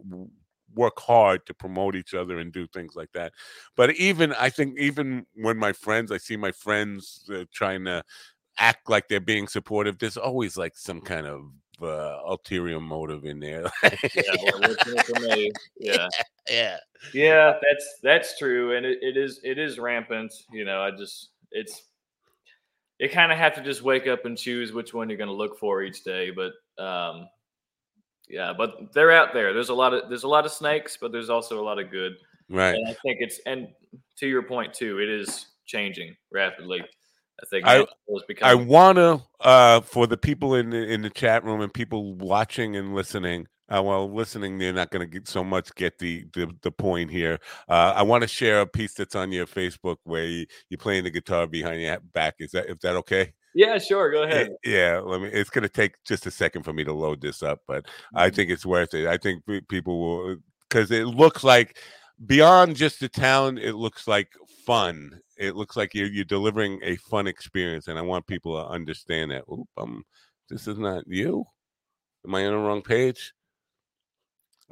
work 0.74 1.00
hard 1.00 1.46
to 1.46 1.54
promote 1.54 1.96
each 1.96 2.14
other 2.14 2.38
and 2.38 2.52
do 2.52 2.66
things 2.68 2.94
like 2.96 3.10
that. 3.12 3.32
But 3.76 3.94
even 3.96 4.32
I 4.34 4.50
think 4.50 4.78
even 4.78 5.26
when 5.34 5.56
my 5.56 5.72
friends, 5.72 6.12
I 6.12 6.18
see 6.18 6.36
my 6.36 6.52
friends 6.52 7.28
uh, 7.32 7.44
trying 7.52 7.84
to 7.84 8.02
act 8.58 8.88
like 8.88 9.08
they're 9.08 9.20
being 9.20 9.48
supportive. 9.48 9.98
There's 9.98 10.16
always 10.16 10.56
like 10.56 10.76
some 10.76 11.00
kind 11.00 11.26
of 11.26 11.50
uh, 11.82 12.20
ulterior 12.26 12.80
motive 12.80 13.24
in 13.24 13.40
there. 13.40 13.64
yeah, 14.14 14.22
well, 14.60 15.46
yeah, 15.78 16.08
yeah, 16.48 16.76
yeah. 17.12 17.54
That's 17.62 17.98
that's 18.02 18.38
true, 18.38 18.76
and 18.76 18.84
it, 18.84 18.98
it 19.00 19.16
is 19.16 19.40
it 19.42 19.58
is 19.58 19.78
rampant. 19.78 20.32
You 20.52 20.64
know, 20.64 20.82
I 20.82 20.90
just 20.90 21.30
it's 21.50 21.82
you 22.98 23.08
kind 23.08 23.32
of 23.32 23.38
have 23.38 23.54
to 23.54 23.62
just 23.62 23.82
wake 23.82 24.06
up 24.06 24.26
and 24.26 24.36
choose 24.36 24.72
which 24.72 24.92
one 24.92 25.08
you're 25.08 25.18
going 25.18 25.28
to 25.28 25.34
look 25.34 25.58
for 25.58 25.82
each 25.82 26.04
day. 26.04 26.30
But 26.30 26.52
um, 26.82 27.28
yeah, 28.30 28.52
but 28.56 28.92
they're 28.92 29.10
out 29.10 29.34
there. 29.34 29.52
There's 29.52 29.68
a 29.68 29.74
lot 29.74 29.92
of 29.92 30.08
there's 30.08 30.22
a 30.22 30.28
lot 30.28 30.46
of 30.46 30.52
snakes, 30.52 30.96
but 31.00 31.12
there's 31.12 31.30
also 31.30 31.60
a 31.60 31.64
lot 31.64 31.78
of 31.78 31.90
good. 31.90 32.12
Right. 32.48 32.74
And 32.74 32.88
I 32.88 32.92
think 33.02 33.18
it's 33.20 33.40
and 33.46 33.68
to 34.18 34.28
your 34.28 34.42
point 34.42 34.72
too, 34.72 35.00
it 35.00 35.08
is 35.08 35.46
changing 35.66 36.16
rapidly. 36.32 36.82
I 37.42 37.46
think 37.46 37.66
I, 37.66 37.86
I 38.42 38.54
want 38.54 38.98
to 38.98 39.22
uh, 39.40 39.80
for 39.80 40.06
the 40.06 40.16
people 40.16 40.54
in 40.54 40.70
the, 40.70 40.76
in 40.76 41.02
the 41.02 41.10
chat 41.10 41.42
room 41.44 41.60
and 41.60 41.72
people 41.72 42.14
watching 42.14 42.76
and 42.76 42.94
listening. 42.94 43.46
Uh, 43.72 43.80
well, 43.80 44.12
listening, 44.12 44.58
they're 44.58 44.72
not 44.72 44.90
going 44.90 45.00
to 45.00 45.06
get 45.06 45.28
so 45.28 45.44
much 45.44 45.72
get 45.76 45.98
the 45.98 46.26
the, 46.34 46.52
the 46.62 46.72
point 46.72 47.10
here. 47.10 47.38
Uh, 47.68 47.94
I 47.96 48.02
want 48.02 48.22
to 48.22 48.28
share 48.28 48.60
a 48.60 48.66
piece 48.66 48.94
that's 48.94 49.14
on 49.14 49.30
your 49.30 49.46
Facebook 49.46 49.96
where 50.04 50.24
you, 50.24 50.46
you're 50.68 50.78
playing 50.78 51.04
the 51.04 51.10
guitar 51.10 51.46
behind 51.46 51.80
your 51.80 51.98
back. 52.12 52.34
Is 52.40 52.50
that 52.50 52.68
is 52.68 52.78
that 52.82 52.96
okay? 52.96 53.32
Yeah, 53.54 53.78
sure. 53.78 54.10
Go 54.10 54.22
ahead. 54.22 54.56
Yeah, 54.64 55.00
let 55.04 55.20
me. 55.22 55.28
It's 55.28 55.50
going 55.50 55.62
to 55.62 55.68
take 55.68 55.94
just 56.04 56.26
a 56.26 56.30
second 56.30 56.62
for 56.62 56.72
me 56.72 56.84
to 56.84 56.92
load 56.92 57.20
this 57.20 57.42
up, 57.42 57.60
but 57.66 57.86
I 58.14 58.26
Mm-hmm. 58.26 58.34
think 58.36 58.50
it's 58.50 58.66
worth 58.66 58.94
it. 58.94 59.06
I 59.08 59.16
think 59.16 59.42
people 59.68 59.98
will 60.00 60.36
because 60.68 60.90
it 60.90 61.06
looks 61.06 61.42
like 61.42 61.78
beyond 62.26 62.76
just 62.76 63.00
the 63.00 63.08
talent, 63.08 63.58
it 63.58 63.74
looks 63.74 64.06
like 64.06 64.28
fun. 64.66 65.20
It 65.36 65.56
looks 65.56 65.76
like 65.76 65.94
you're 65.94 66.08
you're 66.08 66.24
delivering 66.24 66.80
a 66.82 66.96
fun 66.96 67.26
experience, 67.26 67.88
and 67.88 67.98
I 67.98 68.02
want 68.02 68.26
people 68.26 68.56
to 68.62 68.68
understand 68.68 69.30
that. 69.32 69.44
Oop, 69.52 69.68
um, 69.78 70.04
this 70.48 70.68
is 70.68 70.78
not 70.78 71.04
you. 71.06 71.44
Am 72.26 72.34
I 72.34 72.46
on 72.46 72.52
the 72.52 72.58
wrong 72.58 72.82
page? 72.82 73.32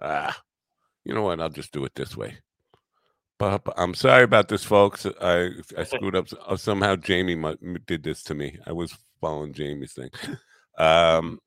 Ah, 0.00 0.40
you 1.04 1.14
know 1.14 1.22
what? 1.22 1.40
I'll 1.40 1.48
just 1.48 1.72
do 1.72 1.84
it 1.84 1.94
this 1.94 2.16
way. 2.16 2.38
But 3.38 3.62
I'm 3.76 3.94
sorry 3.94 4.24
about 4.24 4.48
this, 4.48 4.64
folks. 4.64 5.06
I 5.20 5.50
I 5.76 5.84
screwed 5.84 6.16
up. 6.16 6.26
Uh, 6.46 6.56
Somehow 6.56 6.96
Jamie 6.96 7.40
did 7.86 8.02
this 8.02 8.22
to 8.24 8.34
me. 8.34 8.58
I 8.66 8.72
was 8.72 8.96
following 9.20 9.52
Jamie's 9.52 9.92
thing. 9.92 10.10
Um, 10.76 11.40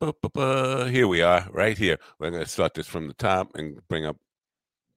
here 0.00 1.08
we 1.08 1.22
are, 1.22 1.48
right 1.52 1.76
here. 1.76 1.98
We're 2.18 2.30
going 2.30 2.44
to 2.44 2.48
start 2.48 2.74
this 2.74 2.86
from 2.86 3.08
the 3.08 3.14
top 3.14 3.54
and 3.54 3.80
bring 3.88 4.04
up. 4.04 4.16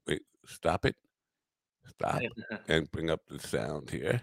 Wait, 0.08 0.22
stop 0.46 0.86
it. 0.86 0.96
Stop 1.88 2.22
and 2.68 2.92
bring 2.92 3.10
up 3.10 3.22
the 3.28 3.40
sound 3.40 3.90
here. 3.90 4.22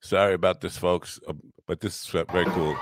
Sorry 0.00 0.34
about 0.34 0.60
this, 0.60 0.76
folks, 0.76 1.18
uh, 1.26 1.32
but 1.66 1.80
this 1.80 2.02
is 2.02 2.24
very 2.30 2.46
cool. 2.46 2.76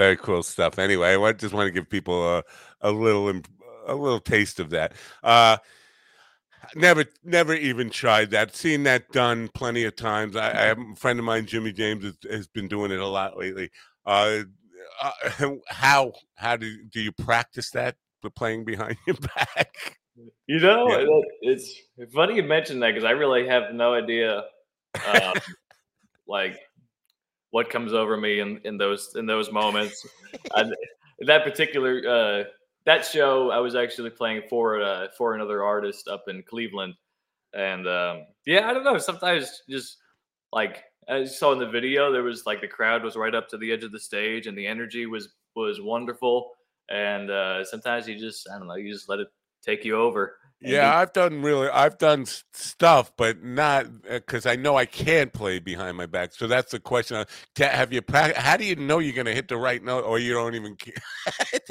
Very 0.00 0.16
cool 0.16 0.42
stuff. 0.42 0.78
Anyway, 0.78 1.14
I 1.14 1.32
just 1.34 1.52
want 1.52 1.66
to 1.66 1.70
give 1.70 1.90
people 1.90 2.26
a, 2.38 2.42
a 2.80 2.90
little 2.90 3.28
a 3.86 3.94
little 3.94 4.18
taste 4.18 4.58
of 4.58 4.70
that. 4.70 4.94
Uh, 5.22 5.58
never 6.74 7.04
never 7.22 7.52
even 7.52 7.90
tried 7.90 8.30
that. 8.30 8.56
Seen 8.56 8.84
that 8.84 9.12
done 9.12 9.48
plenty 9.48 9.84
of 9.84 9.94
times. 9.96 10.36
I, 10.36 10.52
I 10.52 10.62
have 10.68 10.78
a 10.78 10.96
friend 10.96 11.18
of 11.18 11.26
mine, 11.26 11.44
Jimmy 11.44 11.70
James, 11.72 12.02
has, 12.02 12.16
has 12.30 12.48
been 12.48 12.66
doing 12.66 12.90
it 12.92 12.98
a 12.98 13.06
lot 13.06 13.36
lately. 13.36 13.68
Uh, 14.06 14.44
uh, 15.02 15.10
how 15.68 16.12
how 16.36 16.56
do 16.56 16.82
do 16.84 17.02
you 17.02 17.12
practice 17.12 17.68
that? 17.72 17.96
The 18.22 18.30
playing 18.30 18.64
behind 18.64 18.96
your 19.06 19.16
back. 19.36 19.98
You 20.46 20.60
know, 20.60 20.88
Yeah. 20.88 21.00
it- 21.10 21.24
it's 21.42 21.74
funny 22.14 22.36
you 22.36 22.42
mentioned 22.42 22.82
that 22.82 22.92
because 22.94 23.04
I 23.04 23.10
really 23.10 23.46
have 23.48 23.74
no 23.74 23.92
idea, 23.92 24.44
um, 25.06 25.34
like 26.26 26.58
what 27.50 27.70
comes 27.70 27.92
over 27.92 28.16
me 28.16 28.40
in, 28.40 28.60
in 28.64 28.76
those 28.78 29.14
in 29.16 29.26
those 29.26 29.50
moments. 29.52 30.06
That 31.26 31.44
particular 31.44 32.02
uh, 32.08 32.44
that 32.86 33.04
show, 33.04 33.50
I 33.50 33.58
was 33.58 33.74
actually 33.74 34.10
playing 34.10 34.42
for 34.48 34.82
uh, 34.82 35.08
for 35.16 35.34
another 35.34 35.62
artist 35.62 36.08
up 36.08 36.24
in 36.28 36.42
Cleveland, 36.42 36.94
and 37.52 37.86
um, 37.86 38.26
yeah, 38.46 38.68
I 38.68 38.72
don't 38.72 38.84
know. 38.84 38.96
Sometimes 38.98 39.62
just 39.68 39.98
like 40.52 40.84
I 41.08 41.24
saw 41.24 41.52
in 41.52 41.58
the 41.58 41.68
video, 41.68 42.10
there 42.10 42.22
was 42.22 42.46
like 42.46 42.60
the 42.60 42.68
crowd 42.68 43.02
was 43.02 43.16
right 43.16 43.34
up 43.34 43.48
to 43.50 43.58
the 43.58 43.70
edge 43.72 43.84
of 43.84 43.92
the 43.92 44.00
stage, 44.00 44.46
and 44.46 44.56
the 44.56 44.66
energy 44.66 45.06
was 45.06 45.28
was 45.54 45.80
wonderful. 45.80 46.52
And 46.88 47.30
uh, 47.30 47.64
sometimes 47.64 48.08
you 48.08 48.18
just 48.18 48.48
I 48.48 48.58
don't 48.58 48.66
know, 48.68 48.76
you 48.76 48.92
just 48.92 49.08
let 49.08 49.20
it 49.20 49.28
take 49.62 49.84
you 49.84 49.96
over. 49.96 50.36
And 50.62 50.72
Yeah, 50.72 50.90
you- 50.90 50.96
I've 51.00 51.12
done 51.12 51.42
really, 51.42 51.68
I've 51.68 51.98
done 51.98 52.26
stuff, 52.52 53.12
but 53.16 53.42
not 53.42 53.86
because 54.02 54.46
I 54.46 54.56
know 54.56 54.76
I 54.76 54.86
can't 54.86 55.32
play 55.32 55.58
behind 55.58 55.96
my 55.96 56.06
back. 56.06 56.32
So 56.34 56.46
that's 56.46 56.72
the 56.72 56.80
question. 56.80 57.16
uh, 57.16 57.24
Have 57.58 57.92
you? 57.92 58.02
How 58.12 58.56
do 58.56 58.64
you 58.64 58.76
know 58.76 58.98
you're 58.98 59.14
going 59.14 59.26
to 59.26 59.34
hit 59.34 59.48
the 59.48 59.56
right 59.56 59.82
note, 59.82 60.04
or 60.04 60.18
you 60.18 60.34
don't 60.34 60.54
even? 60.54 60.76
care? 60.76 60.94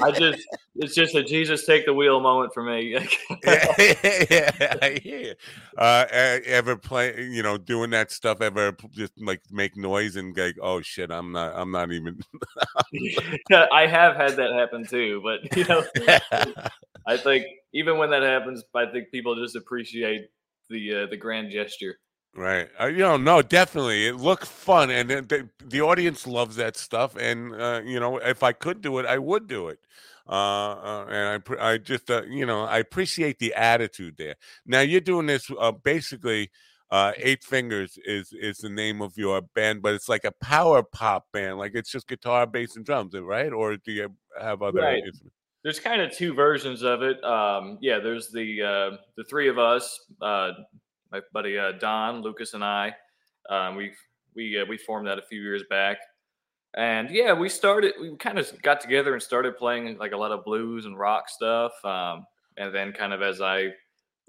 I 0.02 0.10
just 0.12 0.42
it's 0.76 0.94
just 0.94 1.14
a 1.14 1.22
Jesus 1.22 1.66
take 1.66 1.84
the 1.86 1.94
wheel 1.94 2.20
moment 2.20 2.52
for 2.54 2.62
me. 2.62 2.92
yeah, 3.44 4.76
I 4.82 5.00
hear. 5.02 5.34
Uh, 5.76 6.06
ever 6.46 6.76
play? 6.76 7.22
You 7.30 7.42
know, 7.42 7.58
doing 7.58 7.90
that 7.90 8.10
stuff? 8.10 8.40
Ever 8.40 8.76
just 8.92 9.12
like 9.20 9.42
make 9.50 9.76
noise 9.76 10.16
and 10.16 10.36
like, 10.36 10.56
oh 10.60 10.80
shit, 10.80 11.10
I'm 11.10 11.32
not, 11.32 11.52
I'm 11.54 11.70
not 11.70 11.92
even. 11.92 12.18
I 13.72 13.86
have 13.86 14.16
had 14.16 14.36
that 14.36 14.52
happen 14.52 14.84
too, 14.86 15.22
but 15.22 15.56
you 15.56 15.64
know, 15.64 15.84
I 17.06 17.16
think 17.16 17.46
even 17.72 17.98
when 17.98 18.10
that 18.10 18.22
happens, 18.22 18.62
I 18.74 18.86
think 18.86 19.10
people 19.10 19.34
just 19.36 19.56
appreciate 19.56 20.28
the 20.68 20.94
uh, 20.94 21.06
the 21.06 21.16
grand 21.16 21.50
gesture. 21.50 21.98
Right. 22.34 22.68
Uh, 22.80 22.86
you 22.86 22.98
know, 22.98 23.16
no, 23.16 23.42
definitely. 23.42 24.06
It 24.06 24.16
looks 24.16 24.48
fun, 24.48 24.90
and 24.90 25.10
the, 25.10 25.48
the 25.64 25.80
audience 25.80 26.26
loves 26.28 26.56
that 26.56 26.76
stuff. 26.76 27.16
And 27.16 27.54
uh, 27.54 27.82
you 27.84 27.98
know, 27.98 28.18
if 28.18 28.42
I 28.42 28.52
could 28.52 28.80
do 28.80 28.98
it, 28.98 29.06
I 29.06 29.18
would 29.18 29.48
do 29.48 29.68
it. 29.68 29.80
Uh, 30.28 30.32
uh, 30.32 31.06
and 31.10 31.42
I, 31.58 31.72
I 31.72 31.78
just, 31.78 32.08
uh, 32.08 32.22
you 32.22 32.46
know, 32.46 32.62
I 32.62 32.78
appreciate 32.78 33.40
the 33.40 33.52
attitude 33.54 34.16
there. 34.16 34.36
Now 34.64 34.80
you're 34.80 35.00
doing 35.00 35.26
this 35.26 35.50
uh, 35.58 35.72
basically. 35.72 36.50
Uh, 36.92 37.12
Eight 37.18 37.44
Fingers 37.44 37.96
is 38.04 38.32
is 38.32 38.58
the 38.58 38.68
name 38.68 39.00
of 39.00 39.16
your 39.16 39.42
band, 39.54 39.80
but 39.80 39.94
it's 39.94 40.08
like 40.08 40.24
a 40.24 40.32
power 40.42 40.82
pop 40.82 41.24
band. 41.32 41.56
Like 41.56 41.72
it's 41.74 41.90
just 41.92 42.08
guitar, 42.08 42.46
bass, 42.48 42.74
and 42.74 42.84
drums, 42.84 43.14
right? 43.14 43.52
Or 43.52 43.76
do 43.76 43.92
you 43.92 44.08
have 44.40 44.60
other 44.60 44.80
Right. 44.80 45.02
instruments? 45.04 45.39
There's 45.62 45.78
kind 45.78 46.00
of 46.00 46.10
two 46.10 46.32
versions 46.32 46.82
of 46.82 47.02
it. 47.02 47.22
Um, 47.22 47.78
yeah, 47.80 47.98
there's 47.98 48.30
the 48.30 48.62
uh, 48.62 48.96
the 49.16 49.24
three 49.24 49.48
of 49.48 49.58
us, 49.58 50.06
uh, 50.22 50.52
my 51.12 51.20
buddy 51.32 51.58
uh, 51.58 51.72
Don, 51.72 52.22
Lucas, 52.22 52.54
and 52.54 52.64
I. 52.64 52.94
Um, 53.50 53.76
we 53.76 53.92
we 54.34 54.60
uh, 54.60 54.64
we 54.64 54.78
formed 54.78 55.06
that 55.06 55.18
a 55.18 55.22
few 55.22 55.42
years 55.42 55.62
back, 55.68 55.98
and 56.76 57.10
yeah, 57.10 57.32
we 57.32 57.48
started. 57.48 57.94
We 58.00 58.16
kind 58.16 58.38
of 58.38 58.50
got 58.62 58.80
together 58.80 59.12
and 59.12 59.22
started 59.22 59.56
playing 59.58 59.98
like 59.98 60.12
a 60.12 60.16
lot 60.16 60.32
of 60.32 60.44
blues 60.44 60.86
and 60.86 60.98
rock 60.98 61.28
stuff. 61.28 61.72
Um, 61.84 62.24
and 62.56 62.74
then, 62.74 62.92
kind 62.92 63.12
of 63.12 63.20
as 63.20 63.40
I 63.42 63.68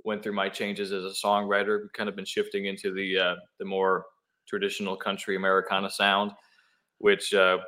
went 0.04 0.24
through 0.24 0.34
my 0.34 0.50
changes 0.50 0.92
as 0.92 1.06
a 1.06 1.16
songwriter, 1.26 1.82
we've 1.82 1.94
kind 1.94 2.10
of 2.10 2.16
been 2.16 2.26
shifting 2.26 2.66
into 2.66 2.94
the 2.94 3.18
uh, 3.18 3.36
the 3.58 3.66
more 3.66 4.06
traditional 4.48 4.98
country 4.98 5.36
Americana 5.38 5.90
sound, 5.90 6.32
which 6.98 7.34
uh, 7.34 7.60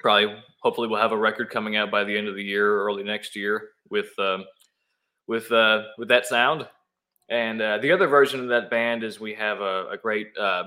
probably 0.00 0.34
hopefully 0.66 0.88
we'll 0.88 1.00
have 1.00 1.12
a 1.12 1.16
record 1.16 1.48
coming 1.48 1.76
out 1.76 1.92
by 1.92 2.02
the 2.02 2.18
end 2.18 2.26
of 2.26 2.34
the 2.34 2.42
year 2.42 2.74
or 2.74 2.86
early 2.86 3.04
next 3.04 3.36
year 3.36 3.68
with 3.88 4.08
um, 4.18 4.44
with 5.28 5.52
uh, 5.52 5.82
with 5.96 6.08
that 6.08 6.26
sound. 6.26 6.66
And 7.28 7.62
uh, 7.62 7.78
the 7.78 7.92
other 7.92 8.08
version 8.08 8.40
of 8.40 8.48
that 8.48 8.68
band 8.68 9.04
is 9.04 9.20
we 9.20 9.32
have 9.34 9.60
a, 9.60 9.90
a 9.90 9.96
great 9.96 10.26
uh, 10.36 10.64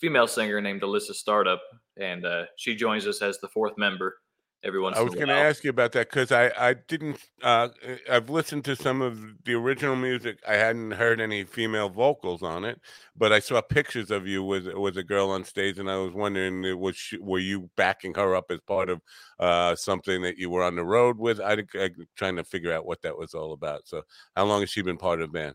female 0.00 0.28
singer 0.28 0.60
named 0.60 0.82
Alyssa 0.82 1.14
Startup, 1.14 1.60
and 1.96 2.24
uh, 2.24 2.44
she 2.56 2.76
joins 2.76 3.04
us 3.08 3.20
as 3.20 3.40
the 3.40 3.48
fourth 3.48 3.76
member 3.76 4.18
every 4.64 4.80
once. 4.80 4.96
I 4.96 5.02
was 5.02 5.14
going 5.14 5.28
to 5.28 5.34
ask 5.34 5.64
you 5.64 5.70
about 5.70 5.92
that 5.92 6.10
because 6.10 6.32
I, 6.32 6.50
I 6.58 6.74
didn't. 6.74 7.18
Uh, 7.42 7.68
I've 8.10 8.30
listened 8.30 8.64
to 8.66 8.76
some 8.76 9.02
of 9.02 9.18
the 9.44 9.54
original 9.54 9.96
music. 9.96 10.38
I 10.48 10.54
hadn't 10.54 10.92
heard 10.92 11.20
any 11.20 11.44
female 11.44 11.88
vocals 11.88 12.42
on 12.42 12.64
it, 12.64 12.80
but 13.16 13.32
I 13.32 13.40
saw 13.40 13.60
pictures 13.60 14.10
of 14.10 14.26
you 14.26 14.42
with 14.42 14.66
with 14.74 14.96
a 14.98 15.02
girl 15.02 15.30
on 15.30 15.44
stage, 15.44 15.78
and 15.78 15.90
I 15.90 15.96
was 15.96 16.12
wondering, 16.12 16.64
uh, 16.64 16.76
was 16.76 16.96
she, 16.96 17.18
were 17.18 17.38
you 17.38 17.70
backing 17.76 18.14
her 18.14 18.34
up 18.34 18.46
as 18.50 18.60
part 18.60 18.88
of 18.88 19.00
uh, 19.38 19.74
something 19.76 20.22
that 20.22 20.38
you 20.38 20.50
were 20.50 20.62
on 20.62 20.76
the 20.76 20.84
road 20.84 21.18
with? 21.18 21.40
I, 21.40 21.52
am 21.54 22.06
trying 22.16 22.36
to 22.36 22.44
figure 22.44 22.72
out 22.72 22.86
what 22.86 23.02
that 23.02 23.16
was 23.16 23.34
all 23.34 23.52
about. 23.52 23.86
So, 23.86 24.02
how 24.36 24.44
long 24.44 24.60
has 24.60 24.70
she 24.70 24.82
been 24.82 24.98
part 24.98 25.20
of 25.20 25.32
the 25.32 25.38
band? 25.38 25.54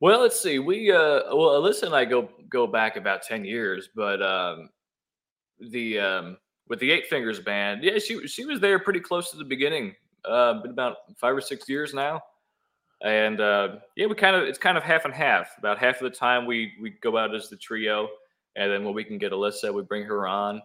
Well, 0.00 0.20
let's 0.20 0.40
see. 0.40 0.58
We 0.58 0.90
uh 0.90 1.34
well 1.34 1.62
Alyssa 1.62 1.84
and 1.84 1.94
I 1.94 2.04
go 2.04 2.28
go 2.48 2.66
back 2.66 2.96
about 2.96 3.22
10 3.22 3.44
years, 3.44 3.88
but 3.94 4.20
um 4.22 4.68
the 5.70 5.98
um 6.00 6.36
with 6.68 6.78
the 6.78 6.90
Eight 6.90 7.06
Fingers 7.06 7.40
band, 7.40 7.82
yeah, 7.82 7.98
she 7.98 8.26
she 8.26 8.44
was 8.44 8.60
there 8.60 8.78
pretty 8.78 9.00
close 9.00 9.30
to 9.30 9.36
the 9.36 9.44
beginning. 9.44 9.94
Uh 10.24 10.54
been 10.62 10.70
about 10.70 10.96
5 11.16 11.36
or 11.36 11.40
6 11.40 11.68
years 11.68 11.92
now. 11.92 12.20
And 13.02 13.40
uh 13.40 13.76
yeah, 13.96 14.06
we 14.06 14.14
kind 14.14 14.36
of 14.36 14.44
it's 14.44 14.58
kind 14.58 14.78
of 14.78 14.82
half 14.82 15.04
and 15.04 15.14
half. 15.14 15.50
About 15.58 15.78
half 15.78 16.00
of 16.00 16.10
the 16.10 16.16
time 16.16 16.46
we 16.46 16.72
we 16.80 16.90
go 17.02 17.16
out 17.16 17.34
as 17.34 17.48
the 17.48 17.56
trio 17.56 18.08
and 18.56 18.70
then 18.70 18.84
when 18.84 18.94
we 18.94 19.04
can 19.04 19.18
get 19.18 19.32
Alyssa, 19.32 19.72
we 19.74 19.82
bring 19.82 20.04
her 20.04 20.26
on. 20.26 20.62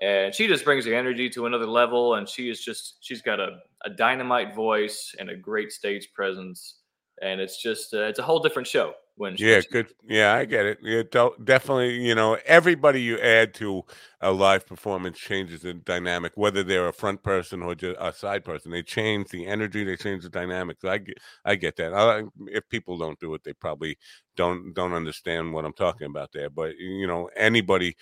And 0.00 0.34
she 0.34 0.48
just 0.48 0.64
brings 0.64 0.84
the 0.84 0.94
energy 0.94 1.30
to 1.30 1.46
another 1.46 1.66
level 1.66 2.14
and 2.14 2.28
she 2.28 2.50
is 2.50 2.60
just 2.64 2.96
she's 3.00 3.22
got 3.22 3.40
a, 3.40 3.58
a 3.84 3.90
dynamite 3.90 4.54
voice 4.54 5.14
and 5.18 5.30
a 5.30 5.36
great 5.36 5.70
stage 5.70 6.12
presence 6.14 6.76
and 7.20 7.40
it's 7.40 7.62
just 7.62 7.94
uh, 7.94 8.02
it's 8.02 8.18
a 8.18 8.22
whole 8.22 8.40
different 8.40 8.66
show 8.66 8.94
when 9.16 9.36
Yeah, 9.38 9.60
good. 9.70 9.88
Yeah, 10.04 10.34
I 10.34 10.44
get 10.44 10.66
it. 10.66 10.78
Yeah, 10.82 11.02
definitely. 11.44 12.00
You 12.06 12.14
know, 12.14 12.38
everybody 12.46 13.00
you 13.02 13.18
add 13.18 13.54
to 13.54 13.82
a 14.20 14.30
live 14.32 14.66
performance 14.66 15.18
changes 15.18 15.62
the 15.62 15.74
dynamic, 15.74 16.32
whether 16.36 16.62
they're 16.62 16.88
a 16.88 16.92
front 16.92 17.22
person 17.22 17.62
or 17.62 17.74
just 17.74 17.96
a 18.00 18.12
side 18.12 18.44
person. 18.44 18.70
They 18.72 18.82
change 18.82 19.28
the 19.28 19.46
energy. 19.46 19.84
They 19.84 19.96
change 19.96 20.22
the 20.22 20.28
dynamics. 20.30 20.84
I 20.84 20.98
get, 20.98 21.18
I 21.44 21.54
get 21.56 21.76
that. 21.76 21.94
I, 21.94 22.24
if 22.48 22.68
people 22.68 22.98
don't 22.98 23.18
do 23.20 23.34
it, 23.34 23.42
they 23.44 23.52
probably 23.54 23.98
don't 24.36 24.72
don't 24.74 24.92
understand 24.92 25.52
what 25.52 25.64
I'm 25.64 25.72
talking 25.74 26.06
about 26.06 26.30
there. 26.32 26.50
But 26.50 26.76
you 26.78 27.06
know, 27.06 27.28
anybody. 27.36 27.96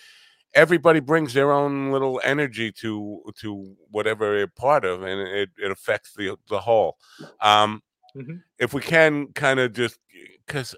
Everybody 0.55 1.01
brings 1.01 1.33
their 1.35 1.53
own 1.53 1.93
little 1.93 2.21
energy 2.25 2.73
to 2.73 3.23
to 3.41 3.77
whatever 3.91 4.37
they're 4.37 4.49
part 4.49 4.85
of, 4.85 5.03
and 5.03 5.21
it, 5.21 5.51
it 5.59 5.71
affects 5.71 6.13
the 6.15 6.37
the 6.49 6.61
whole. 6.61 6.97
Um, 7.41 7.83
Mhm. 8.17 8.43
If 8.59 8.75
we 8.75 8.81
can 8.83 9.29
kind 9.35 9.61
of 9.61 9.73
just 9.73 9.99
because 10.47 10.75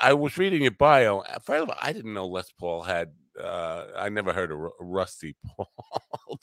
I 0.00 0.12
was 0.14 0.36
reading 0.38 0.62
your 0.62 0.72
bio. 0.72 1.22
First 1.42 1.62
of 1.64 1.70
all, 1.70 1.76
I 1.80 1.92
didn't 1.92 2.14
know 2.14 2.26
Les 2.26 2.50
Paul 2.58 2.82
had. 2.82 3.12
Uh, 3.40 3.86
I 3.96 4.08
never 4.08 4.32
heard 4.32 4.50
of 4.50 4.58
Rusty 4.80 5.36
Paul 5.46 5.70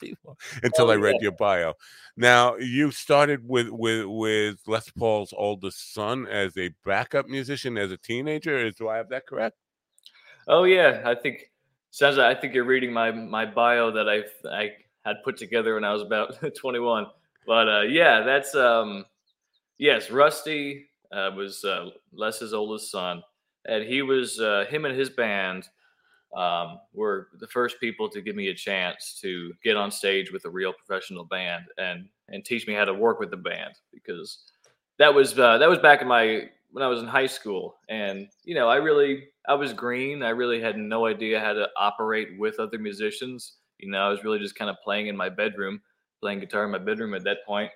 before 0.00 0.34
until 0.62 0.86
Oh, 0.86 0.90
I 0.90 0.96
read 0.96 1.16
yeah. 1.16 1.24
your 1.24 1.32
bio. 1.32 1.74
Now 2.16 2.56
you 2.56 2.90
started 2.90 3.46
with 3.46 3.68
with 3.68 4.06
with 4.06 4.60
Les 4.66 4.88
Paul's 4.90 5.34
oldest 5.36 5.92
son 5.92 6.26
as 6.26 6.56
a 6.56 6.70
backup 6.86 7.26
musician 7.28 7.76
as 7.76 7.92
a 7.92 7.98
teenager. 7.98 8.56
Is 8.56 8.76
do 8.76 8.88
I 8.88 8.96
have 8.96 9.10
that 9.10 9.26
correct? 9.26 9.56
Oh 10.48 10.64
yeah, 10.64 11.02
I 11.04 11.14
think 11.14 11.50
sounds. 11.90 12.16
Like, 12.16 12.34
I 12.34 12.40
think 12.40 12.54
you're 12.54 12.64
reading 12.64 12.92
my 12.94 13.10
my 13.10 13.44
bio 13.44 13.90
that 13.90 14.08
I 14.08 14.22
I 14.50 14.70
had 15.04 15.16
put 15.22 15.36
together 15.36 15.74
when 15.74 15.84
I 15.84 15.92
was 15.92 16.00
about 16.02 16.38
21. 16.56 17.06
But 17.46 17.68
uh, 17.68 17.82
yeah, 17.82 18.22
that's 18.22 18.54
um 18.54 19.04
yes, 19.76 20.10
Rusty 20.10 20.86
uh, 21.12 21.30
was 21.36 21.64
uh, 21.64 21.90
Les's 22.12 22.54
oldest 22.54 22.90
son, 22.90 23.22
and 23.66 23.84
he 23.84 24.02
was 24.02 24.40
uh, 24.40 24.64
him 24.68 24.84
and 24.84 24.98
his 24.98 25.10
band 25.10 25.68
um, 26.36 26.80
were 26.92 27.28
the 27.38 27.46
first 27.46 27.80
people 27.80 28.08
to 28.10 28.20
give 28.20 28.36
me 28.36 28.48
a 28.48 28.54
chance 28.54 29.18
to 29.22 29.52
get 29.62 29.76
on 29.76 29.90
stage 29.90 30.32
with 30.32 30.44
a 30.44 30.50
real 30.50 30.72
professional 30.72 31.24
band 31.24 31.64
and 31.78 32.08
and 32.28 32.44
teach 32.44 32.66
me 32.66 32.74
how 32.74 32.84
to 32.84 32.94
work 32.94 33.20
with 33.20 33.30
the 33.30 33.36
band 33.36 33.74
because 33.92 34.44
that 34.98 35.14
was 35.14 35.38
uh, 35.38 35.58
that 35.58 35.68
was 35.68 35.78
back 35.78 36.02
in 36.02 36.08
my 36.08 36.48
when 36.70 36.82
I 36.82 36.88
was 36.88 37.00
in 37.00 37.06
high 37.06 37.26
school. 37.26 37.76
And 37.88 38.28
you 38.44 38.54
know 38.54 38.68
I 38.68 38.76
really 38.76 39.28
I 39.48 39.54
was 39.54 39.72
green. 39.72 40.22
I 40.22 40.30
really 40.30 40.60
had 40.60 40.76
no 40.76 41.06
idea 41.06 41.40
how 41.40 41.52
to 41.52 41.68
operate 41.76 42.38
with 42.38 42.58
other 42.58 42.78
musicians. 42.78 43.54
You 43.78 43.90
know 43.90 43.98
I 43.98 44.08
was 44.08 44.24
really 44.24 44.38
just 44.38 44.56
kind 44.56 44.70
of 44.70 44.76
playing 44.84 45.06
in 45.06 45.16
my 45.16 45.28
bedroom 45.28 45.80
playing 46.20 46.40
guitar 46.40 46.64
in 46.64 46.70
my 46.70 46.78
bedroom 46.78 47.14
at 47.14 47.24
that 47.24 47.44
point. 47.46 47.70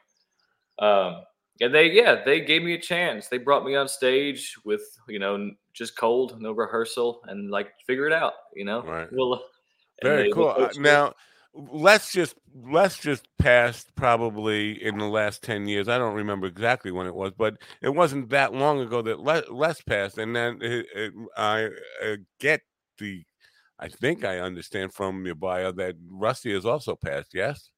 Um, 0.79 1.23
and 1.61 1.75
they 1.75 1.91
yeah 1.91 2.23
they 2.25 2.41
gave 2.41 2.63
me 2.63 2.75
a 2.75 2.81
chance 2.81 3.29
they 3.29 3.39
brought 3.39 3.65
me 3.65 3.75
on 3.75 3.89
stage 3.89 4.57
with 4.65 4.83
you 5.09 5.19
know 5.19 5.51
just 5.73 5.97
cold 5.97 6.41
no 6.41 6.53
rehearsal 6.53 7.21
and 7.29 7.51
like 7.51 7.73
figure 7.87 8.07
it 8.07 8.13
out 8.13 8.33
you 8.55 8.65
know 8.65 8.83
Right. 8.83 9.09
well 9.13 9.43
Very 10.03 10.33
cool. 10.33 10.49
Uh, 10.49 10.73
now, 10.79 11.15
let's 11.55 12.13
just 12.13 12.35
let's 12.65 12.99
just 12.99 13.27
passed 13.39 13.95
probably 13.95 14.83
in 14.83 14.99
the 14.99 15.07
last 15.07 15.43
ten 15.43 15.67
years. 15.67 15.89
I 15.89 15.99
don't 15.99 16.15
remember 16.15 16.47
exactly 16.47 16.91
when 16.91 17.07
it 17.07 17.15
was, 17.15 17.33
but 17.37 17.57
it 17.83 17.91
wasn't 17.91 18.31
that 18.31 18.55
long 18.55 18.81
ago 18.81 19.03
that 19.03 19.21
Le- 19.21 19.45
Les 19.51 19.81
passed, 19.83 20.19
and 20.19 20.35
then 20.35 20.59
it, 20.63 20.87
it, 20.95 21.13
I 21.37 21.69
uh, 22.05 22.17
get 22.39 22.63
the. 22.99 23.25
I 23.79 23.89
think 23.89 24.25
I 24.25 24.41
understand 24.41 24.93
from 24.93 25.25
your 25.25 25.35
bio 25.35 25.73
that 25.73 25.97
Rusty 26.11 26.53
has 26.53 26.67
also 26.67 26.97
passed. 26.97 27.33
Yes. 27.35 27.71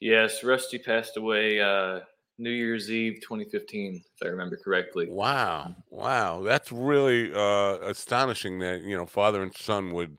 yes 0.00 0.42
rusty 0.42 0.78
passed 0.78 1.16
away 1.16 1.60
uh 1.60 2.00
new 2.38 2.50
year's 2.50 2.90
eve 2.90 3.20
2015 3.22 4.02
if 4.16 4.26
i 4.26 4.28
remember 4.28 4.56
correctly 4.56 5.08
Wow, 5.08 5.74
wow, 5.90 6.42
that's 6.42 6.72
really 6.72 7.32
uh, 7.32 7.78
astonishing 7.82 8.58
that 8.58 8.82
you 8.82 8.96
know 8.96 9.06
father 9.06 9.42
and 9.42 9.54
son 9.56 9.92
would 9.92 10.18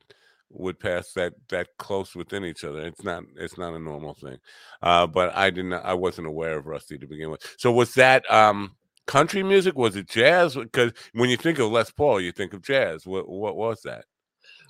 would 0.50 0.78
pass 0.78 1.12
that 1.12 1.34
that 1.48 1.68
close 1.78 2.14
within 2.14 2.44
each 2.44 2.64
other. 2.64 2.82
It's 2.86 3.04
not 3.04 3.24
it's 3.36 3.58
not 3.58 3.74
a 3.74 3.78
normal 3.78 4.14
thing. 4.14 4.38
Uh, 4.82 5.06
but 5.06 5.34
I 5.34 5.50
didn't 5.50 5.74
I 5.74 5.94
wasn't 5.94 6.28
aware 6.28 6.56
of 6.56 6.66
Rusty 6.66 6.98
to 6.98 7.06
begin 7.06 7.30
with. 7.30 7.42
So 7.58 7.72
was 7.72 7.94
that 7.94 8.30
um, 8.32 8.72
country 9.06 9.42
music? 9.42 9.76
Was 9.76 9.96
it 9.96 10.08
jazz? 10.08 10.54
Because 10.54 10.92
when 11.12 11.30
you 11.30 11.36
think 11.36 11.58
of 11.58 11.70
Les 11.70 11.90
Paul, 11.90 12.20
you 12.20 12.32
think 12.32 12.54
of 12.54 12.62
jazz. 12.62 13.06
What 13.06 13.28
what 13.28 13.56
was 13.56 13.82
that? 13.82 14.04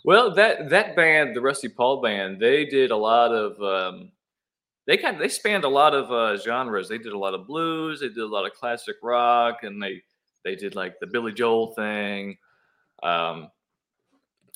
Well, 0.05 0.35
that 0.35 0.71
that 0.71 0.97
band, 0.97 1.35
the 1.35 1.41
Rusty 1.41 1.69
Paul 1.69 2.01
band, 2.01 2.41
they 2.41 2.65
did 2.65 2.91
a 2.91 2.97
lot 2.97 3.33
of 3.33 3.61
um, 3.61 4.13
they 4.87 4.97
kind 4.97 5.17
of 5.17 5.21
they 5.21 5.29
spanned 5.29 5.65
a 5.65 5.69
lot 5.69 5.95
of 5.95 6.11
uh, 6.13 6.41
genres. 6.43 6.89
They 6.89 6.99
did 6.99 7.13
a 7.13 7.19
lot 7.19 7.35
of 7.35 7.47
blues, 7.47 8.01
they 8.01 8.09
did 8.09 8.19
a 8.19 8.27
lot 8.27 8.47
of 8.47 8.55
classic 8.55 8.97
rock, 9.03 9.63
and 9.63 9.83
they 9.83 10.03
they 10.45 10.55
did 10.55 10.75
like 10.75 10.99
the 11.01 11.07
Billy 11.07 11.33
Joel 11.33 11.75
thing, 11.75 12.39
um, 13.03 13.51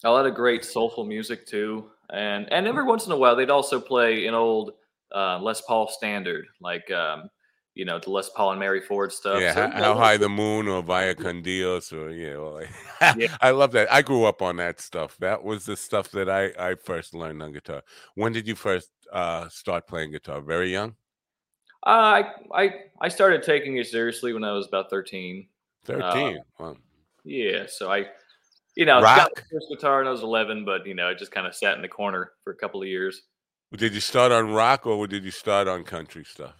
a 0.05 0.11
lot 0.11 0.27
of 0.27 0.35
great 0.35 0.65
soulful 0.65 1.05
music 1.05 1.47
too. 1.47 1.91
And 2.11 2.51
and 2.53 2.67
every 2.67 2.85
once 2.85 3.07
in 3.07 3.13
a 3.13 3.17
while, 3.17 3.37
they'd 3.37 3.51
also 3.51 3.81
play 3.81 4.27
an 4.27 4.35
old 4.35 4.73
uh, 5.15 5.39
Les 5.41 5.61
Paul 5.63 5.89
standard, 5.89 6.47
like 6.61 6.91
um, 6.91 7.29
you 7.75 7.85
know 7.85 7.99
the 7.99 8.11
Les 8.11 8.29
Paul 8.31 8.53
and 8.53 8.61
Mary 8.61 8.81
Ford 8.81 9.13
stuff. 9.13 9.41
yeah, 9.41 9.55
So, 9.55 9.71
how, 9.71 9.83
how 9.83 9.95
high 9.95 10.17
the 10.17 10.29
moon 10.29 10.69
or 10.69 10.83
Vaya 10.83 11.15
con 11.15 11.43
Dios 11.43 11.93
or 11.93 12.11
yeah, 12.11 12.37
well, 12.37 12.55
like, 12.55 12.69
Yeah. 13.17 13.37
I 13.41 13.51
love 13.51 13.73
that. 13.73 13.93
I 13.93 14.03
grew 14.03 14.25
up 14.25 14.43
on 14.43 14.57
that 14.57 14.81
stuff. 14.81 15.17
That 15.19 15.43
was 15.43 15.67
the 15.67 15.77
stuff 15.77 16.11
that 16.11 16.29
I 16.29 16.53
I 16.59 16.75
first 16.75 17.15
learned 17.15 17.43
on 17.43 17.53
guitar. 17.53 17.83
When 18.15 18.33
did 18.33 18.49
you 18.49 18.55
first 18.55 18.91
uh 19.13 19.49
start 19.49 19.87
playing 19.87 20.13
guitar? 20.13 20.41
Very 20.41 20.73
young, 20.73 20.95
I 21.85 22.33
I 22.53 22.75
I 23.01 23.09
started 23.09 23.43
taking 23.43 23.77
it 23.77 23.87
seriously 23.87 24.33
when 24.33 24.45
I 24.45 24.53
was 24.53 24.67
about 24.67 24.91
thirteen. 24.91 25.47
thirteen. 25.85 26.41
wow. 26.59 26.77
Yeah, 27.25 27.67
so 27.69 27.91
I, 27.91 28.07
you 28.77 28.87
know, 28.87 29.01
got 29.01 29.19
Rock? 29.19 29.31
my 29.37 29.43
first 29.59 29.67
guitar 29.71 29.99
when 29.99 30.07
I 30.07 30.11
was 30.11 30.23
11, 30.23 30.65
but 30.65 30.87
you 30.87 30.95
know, 30.95 31.09
it 31.09 31.19
just 31.19 31.33
kind 31.33 31.47
of 31.47 31.55
sat 31.55 31.77
in 31.77 31.83
the 31.83 31.89
corner 31.89 32.33
for 32.45 32.53
a 32.53 32.57
couple 32.57 32.81
of 32.81 32.89
years. 32.89 33.23
Did 33.77 33.93
you 33.95 34.01
start 34.01 34.33
on 34.33 34.51
rock 34.51 34.87
or 34.87 35.07
did 35.07 35.23
you 35.23 35.31
start 35.31 35.69
on 35.69 35.85
country 35.85 36.25
stuff? 36.25 36.55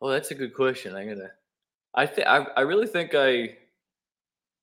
Well, 0.00 0.12
that's 0.12 0.30
a 0.30 0.34
good 0.34 0.54
question. 0.54 0.94
I 0.94 1.04
gotta, 1.04 1.30
I 1.94 2.06
think 2.06 2.26
I, 2.26 2.46
I 2.56 2.60
really 2.62 2.86
think 2.86 3.14
I, 3.14 3.56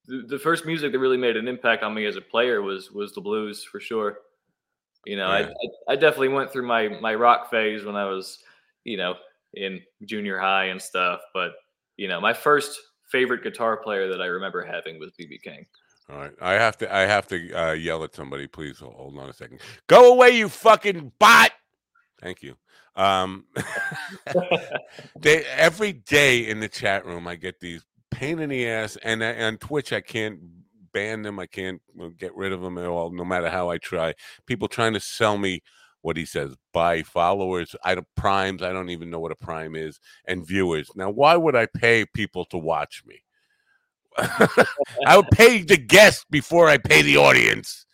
the, 0.07 0.23
the 0.27 0.39
first 0.39 0.65
music 0.65 0.91
that 0.91 0.99
really 0.99 1.17
made 1.17 1.35
an 1.35 1.47
impact 1.47 1.83
on 1.83 1.93
me 1.93 2.05
as 2.05 2.15
a 2.15 2.21
player 2.21 2.61
was 2.61 2.91
was 2.91 3.13
the 3.13 3.21
blues 3.21 3.63
for 3.63 3.79
sure. 3.79 4.19
You 5.05 5.17
know, 5.17 5.27
Yeah. 5.27 5.33
I, 5.33 5.91
I 5.91 5.93
I 5.93 5.95
definitely 5.95 6.29
went 6.29 6.51
through 6.51 6.67
my 6.67 6.87
my 6.87 7.15
rock 7.15 7.49
phase 7.49 7.83
when 7.83 7.95
I 7.95 8.05
was, 8.05 8.39
you 8.83 8.97
know, 8.97 9.15
in 9.53 9.81
junior 10.05 10.39
high 10.39 10.65
and 10.65 10.81
stuff. 10.81 11.21
But 11.33 11.53
you 11.97 12.07
know, 12.07 12.19
my 12.21 12.33
first 12.33 12.79
favorite 13.11 13.43
guitar 13.43 13.77
player 13.77 14.07
that 14.09 14.21
I 14.21 14.25
remember 14.25 14.63
having 14.63 14.99
was 14.99 15.11
BB 15.19 15.41
King. 15.41 15.65
All 16.09 16.17
right, 16.17 16.33
I 16.39 16.53
have 16.53 16.77
to 16.77 16.95
I 16.95 17.01
have 17.01 17.27
to 17.29 17.53
uh, 17.53 17.71
yell 17.73 18.03
at 18.03 18.13
somebody. 18.13 18.45
Please 18.47 18.79
hold, 18.79 18.93
hold 18.93 19.17
on 19.17 19.29
a 19.29 19.33
second. 19.33 19.59
Go 19.87 20.13
away, 20.13 20.31
you 20.31 20.49
fucking 20.49 21.11
bot. 21.17 21.51
Thank 22.25 22.41
you. 22.41 22.55
Um, 22.95 23.45
they 25.21 25.45
every 25.45 25.93
day 25.93 26.39
in 26.49 26.59
the 26.59 26.67
chat 26.67 27.05
room, 27.05 27.27
I 27.27 27.35
get 27.35 27.59
these 27.59 27.85
pain 28.09 28.39
in 28.39 28.49
the 28.49 28.67
ass, 28.67 28.97
and 29.03 29.23
I- 29.23 29.43
on 29.43 29.57
Twitch, 29.57 29.93
I 29.93 30.01
can't 30.01 30.39
ban 30.91 31.21
them. 31.21 31.39
I 31.39 31.45
can't 31.45 31.79
get 32.17 32.35
rid 32.35 32.51
of 32.51 32.61
them 32.61 32.79
at 32.79 32.87
all, 32.87 33.11
no 33.11 33.23
matter 33.25 33.47
how 33.51 33.69
I 33.69 33.77
try. 33.77 34.15
People 34.47 34.67
trying 34.67 34.93
to 34.93 34.99
sell 34.99 35.37
me 35.37 35.61
what 36.01 36.17
he 36.17 36.25
says 36.25 36.55
buy 36.73 37.03
followers, 37.03 37.75
I 37.83 37.93
don't 37.93 38.07
primes. 38.17 38.63
I 38.63 38.73
don't 38.73 38.89
even 38.89 39.11
know 39.11 39.19
what 39.19 39.31
a 39.31 39.35
prime 39.35 39.75
is, 39.75 39.99
and 40.25 40.47
viewers. 40.47 40.89
Now, 40.95 41.11
why 41.11 41.35
would 41.37 41.55
I 41.55 41.67
pay 41.67 42.05
people 42.11 42.45
to 42.45 42.57
watch 42.57 43.03
me? 43.05 43.21
I 45.05 45.17
would 45.17 45.29
pay 45.29 45.61
the 45.61 45.77
guest 45.77 46.25
before 46.31 46.69
I 46.69 46.79
pay 46.79 47.03
the 47.03 47.17
audience. 47.17 47.85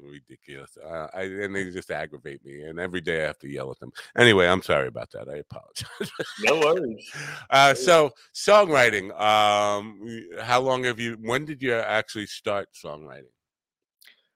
Ridiculous. 0.00 0.76
Uh, 0.78 1.08
I, 1.12 1.22
and 1.22 1.54
they 1.54 1.70
just 1.70 1.90
aggravate 1.90 2.44
me, 2.44 2.62
and 2.62 2.78
every 2.78 3.00
day 3.00 3.24
I 3.24 3.26
have 3.26 3.38
to 3.40 3.48
yell 3.48 3.70
at 3.70 3.78
them. 3.80 3.92
Anyway, 4.16 4.46
I'm 4.46 4.62
sorry 4.62 4.88
about 4.88 5.10
that. 5.12 5.28
I 5.28 5.36
apologize. 5.38 6.12
no 6.42 6.60
worries. 6.60 7.10
uh, 7.50 7.74
so, 7.74 8.10
songwriting. 8.34 9.18
Um, 9.20 10.26
how 10.40 10.60
long 10.60 10.84
have 10.84 11.00
you? 11.00 11.16
When 11.20 11.44
did 11.44 11.62
you 11.62 11.74
actually 11.74 12.26
start 12.26 12.68
songwriting? 12.72 13.32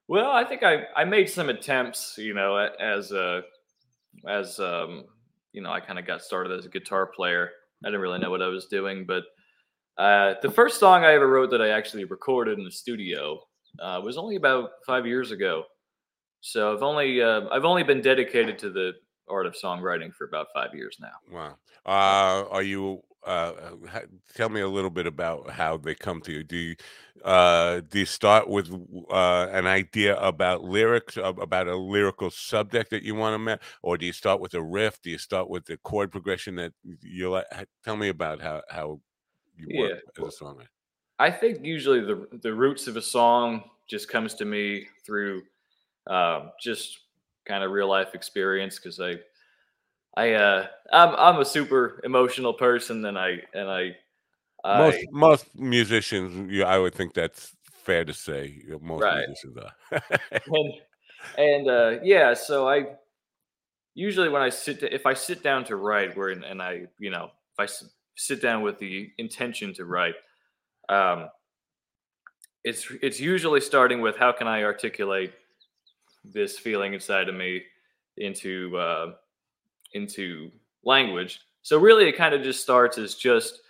Well, 0.09 0.31
I 0.31 0.45
think 0.45 0.63
I, 0.63 0.85
I 0.97 1.05
made 1.05 1.31
some 1.31 1.49
attempts, 1.49 2.17
you 2.19 2.35
know, 2.35 2.57
as 2.57 3.13
a 3.13 3.43
as 4.29 4.59
um, 4.59 5.05
you 5.53 5.63
know, 5.63 5.71
I 5.71 5.81
kind 5.81 5.99
of 5.99 6.07
got 6.07 6.23
started 6.23 6.59
as 6.59 6.67
a 6.67 6.71
guitar 6.71 7.07
player. 7.07 7.51
I 7.85 7.89
didn't 7.89 8.01
really 8.01 8.19
know 8.19 8.31
what 8.31 8.43
I 8.43 8.49
was 8.49 8.67
doing, 8.67 9.07
but 9.07 9.25
uh, 9.99 10.35
the 10.43 10.51
first 10.51 10.81
song 10.81 11.05
I 11.05 11.13
ever 11.13 11.29
wrote 11.29 11.51
that 11.51 11.63
I 11.63 11.71
actually 11.71 12.05
recorded 12.05 12.59
in 12.59 12.65
the 12.65 12.71
studio 12.71 13.41
uh, 13.81 14.01
was 14.03 14.17
only 14.17 14.37
about 14.37 14.71
five 14.87 15.07
years 15.07 15.31
ago. 15.31 15.65
So 16.41 16.75
I've 16.75 16.83
only 16.83 17.23
uh, 17.23 17.43
I've 17.51 17.65
only 17.65 17.83
been 17.85 18.01
dedicated 18.01 18.59
to 18.61 18.71
the 18.71 18.95
art 19.29 19.47
of 19.47 19.55
songwriting 19.55 20.13
for 20.13 20.27
about 20.27 20.49
five 20.53 20.75
years 20.75 20.97
now. 21.01 21.13
Wow. 21.31 21.57
Uh, 21.87 22.49
are 22.51 22.63
you? 22.63 23.03
Uh, 23.25 23.53
tell 24.35 24.49
me 24.49 24.61
a 24.63 24.69
little 24.69 24.91
bit 24.91 25.07
about 25.07 25.49
how 25.49 25.77
they 25.77 25.95
come 25.95 26.21
to 26.23 26.33
you. 26.33 26.43
Do 26.43 26.57
you 26.57 26.75
uh, 27.25 27.81
do 27.89 28.01
you 28.01 28.05
start 28.05 28.49
with 28.49 28.69
uh, 29.11 29.47
an 29.53 29.69
idea 29.69 30.19
about 30.19 30.65
lyrics, 30.65 31.17
about 31.17 31.69
a 31.69 31.77
lyrical 31.77 32.31
subject 32.31 32.91
that 32.91 33.05
you 33.05 33.15
want 33.15 33.35
to 33.35 33.39
make, 33.39 33.61
or 33.83 33.97
do 33.97 34.07
you 34.07 34.13
start 34.13 34.41
with 34.41 34.55
a 34.55 34.63
riff? 34.63 35.01
Do 35.01 35.11
you 35.11 35.19
start 35.19 35.49
with 35.49 35.65
the 35.67 35.77
chord 35.77 36.11
progression 36.11 36.57
that 36.57 36.73
you 37.01 37.31
like? 37.31 37.47
Tell 37.85 37.97
me 37.97 38.09
about 38.09 38.41
how 38.41 38.63
how 38.69 39.01
you 39.57 39.69
work 39.79 40.03
Yeah, 40.19 40.27
as 40.27 40.41
a 40.41 40.45
songwriter. 40.45 40.67
I 41.19 41.31
think 41.31 41.65
usually 41.65 42.01
the 42.01 42.27
the 42.43 42.55
roots 42.55 42.87
of 42.87 42.97
a 42.97 43.03
song 43.03 43.65
just 43.89 44.09
comes 44.09 44.35
to 44.35 44.45
me 44.45 44.87
through 45.05 45.43
uh, 46.07 46.49
just 46.61 46.99
kind 47.47 47.65
of 47.65 47.71
real 47.71 47.89
life 47.89 48.15
experience 48.15 48.79
because 48.79 49.01
I 49.01 49.17
I 50.17 50.33
uh 50.35 50.67
I'm 50.93 51.15
I'm 51.17 51.41
a 51.41 51.45
super 51.45 52.01
emotional 52.05 52.53
person 52.55 53.05
and 53.05 53.19
I 53.19 53.39
and 53.55 53.69
I 53.71 53.97
Most 54.73 54.99
I 54.99 55.07
most 55.11 55.55
musicians, 55.55 56.51
yeah, 56.51 56.65
I 56.67 56.79
would 56.79 56.95
think 56.95 57.15
that's 57.15 57.55
fair 57.73 58.05
to 58.05 58.15
say. 58.15 58.63
Most 58.81 59.03
Right. 59.03 59.27
musicians 59.27 59.57
are. 59.59 60.01
and, 60.47 60.73
and 61.39 61.69
uh 61.69 61.99
yeah 62.03 62.35
so 62.35 62.69
I 62.69 62.97
usually 63.95 64.29
when 64.29 64.43
I 64.43 64.49
sit 64.49 64.81
to, 64.81 64.95
if 64.95 65.07
I 65.07 65.15
sit 65.15 65.43
down 65.43 65.65
to 65.65 65.77
write 65.77 66.17
where 66.17 66.31
and 66.31 66.63
I 66.63 66.87
you 66.99 67.11
know 67.11 67.31
if 67.59 67.71
I 67.71 67.73
sit 68.17 68.41
down 68.43 68.63
with 68.63 68.79
the 68.79 69.11
intention 69.19 69.73
to 69.75 69.85
write 69.85 70.15
um 70.89 71.29
it's 72.65 72.87
it's 73.03 73.21
usually 73.21 73.61
starting 73.61 74.01
with 74.01 74.17
how 74.17 74.33
can 74.33 74.47
I 74.47 74.63
articulate 74.63 75.33
this 76.25 76.59
feeling 76.59 76.95
inside 76.95 77.29
of 77.29 77.35
me 77.35 77.63
into 78.17 78.77
uh, 78.77 79.13
into 79.95 80.51
language. 80.85 81.41
So 81.63 81.79
really, 81.79 82.09
it 82.09 82.17
kind 82.17 82.35
of 82.35 82.43
just 82.43 82.63
starts 82.63 82.99
as 82.99 83.15
just 83.15 83.61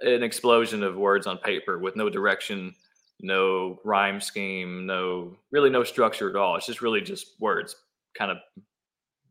an 0.00 0.22
explosion 0.22 0.82
of 0.82 0.96
words 0.96 1.26
on 1.26 1.38
paper 1.38 1.78
with 1.78 1.96
no 1.96 2.10
direction, 2.10 2.74
no 3.20 3.78
rhyme 3.84 4.20
scheme, 4.20 4.86
no 4.86 5.36
really 5.50 5.70
no 5.70 5.84
structure 5.84 6.28
at 6.30 6.36
all. 6.36 6.56
It's 6.56 6.66
just 6.66 6.82
really 6.82 7.00
just 7.00 7.34
words, 7.38 7.76
kind 8.16 8.30
of 8.30 8.38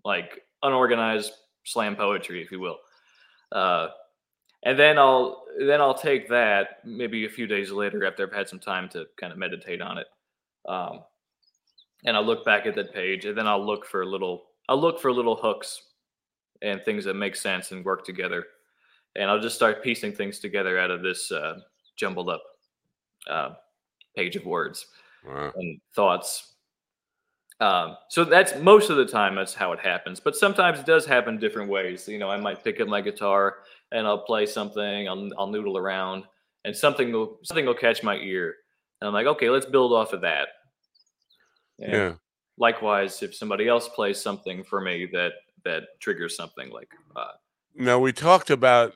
like 0.06 0.43
unorganized 0.64 1.34
slam 1.64 1.95
poetry, 1.95 2.41
if 2.41 2.52
you 2.52 2.60
will. 2.60 2.77
Uh, 3.52 3.89
and 4.64 4.77
then 4.77 4.98
I'll 4.98 5.40
then 5.59 5.81
I'll 5.81 5.93
take 5.97 6.27
that 6.29 6.79
maybe 6.85 7.25
a 7.25 7.29
few 7.29 7.47
days 7.47 7.71
later 7.71 8.05
after 8.05 8.25
I've 8.25 8.33
had 8.33 8.49
some 8.49 8.59
time 8.59 8.89
to 8.89 9.05
kind 9.19 9.31
of 9.33 9.39
meditate 9.39 9.81
on 9.81 9.97
it, 9.97 10.07
um, 10.67 11.01
and 12.05 12.15
I'll 12.15 12.25
look 12.25 12.45
back 12.45 12.65
at 12.65 12.75
that 12.75 12.93
page, 12.93 13.25
and 13.25 13.37
then 13.37 13.47
I'll 13.47 13.65
look 13.65 13.85
for 13.85 14.05
little 14.05 14.43
I'll 14.69 14.79
look 14.79 14.99
for 14.99 15.11
little 15.11 15.35
hooks 15.35 15.81
and 16.61 16.81
things 16.83 17.05
that 17.05 17.15
make 17.15 17.35
sense 17.35 17.71
and 17.71 17.83
work 17.85 18.05
together, 18.05 18.45
and 19.15 19.29
I'll 19.29 19.39
just 19.41 19.55
start 19.55 19.83
piecing 19.83 20.13
things 20.13 20.39
together 20.39 20.77
out 20.79 20.91
of 20.91 21.01
this 21.01 21.31
uh, 21.31 21.59
jumbled 21.95 22.29
up 22.29 22.43
uh, 23.29 23.49
page 24.15 24.35
of 24.35 24.45
words 24.45 24.85
Wow. 25.25 25.51
and 25.55 25.79
thoughts. 25.95 26.55
Um, 27.59 27.95
so 28.09 28.23
that's 28.23 28.55
most 28.57 28.89
of 28.89 28.97
the 28.97 29.05
time 29.05 29.35
that's 29.35 29.53
how 29.53 29.71
it 29.71 29.79
happens, 29.79 30.19
but 30.19 30.35
sometimes 30.35 30.79
it 30.79 30.85
does 30.87 31.05
happen 31.05 31.37
different 31.37 31.69
ways. 31.69 32.07
You 32.07 32.17
know, 32.17 32.29
I 32.29 32.37
might 32.37 32.63
pick 32.63 32.81
up 32.81 32.87
my 32.87 33.01
guitar 33.01 33.57
and 33.91 34.07
I'll 34.07 34.23
play 34.23 34.45
something. 34.45 35.07
I'll 35.07 35.30
I'll 35.38 35.47
noodle 35.47 35.77
around, 35.77 36.23
and 36.65 36.76
something 36.76 37.11
will 37.11 37.39
something 37.43 37.65
will 37.65 37.73
catch 37.73 38.03
my 38.03 38.18
ear, 38.18 38.55
and 38.99 39.07
I'm 39.07 39.13
like, 39.13 39.27
okay, 39.27 39.49
let's 39.49 39.65
build 39.65 39.93
off 39.93 40.13
of 40.13 40.22
that. 40.22 40.49
And 41.80 41.91
Yeah. 41.91 42.13
Likewise, 42.57 43.23
if 43.23 43.34
somebody 43.34 43.68
else 43.68 43.88
plays 43.88 44.22
something 44.22 44.63
for 44.63 44.81
me 44.81 45.07
that 45.13 45.31
that 45.63 45.84
triggers 45.99 46.35
something 46.35 46.69
like 46.69 46.89
uh, 47.15 47.31
Now 47.76 47.97
we 47.99 48.11
talked 48.13 48.49
about 48.49 48.93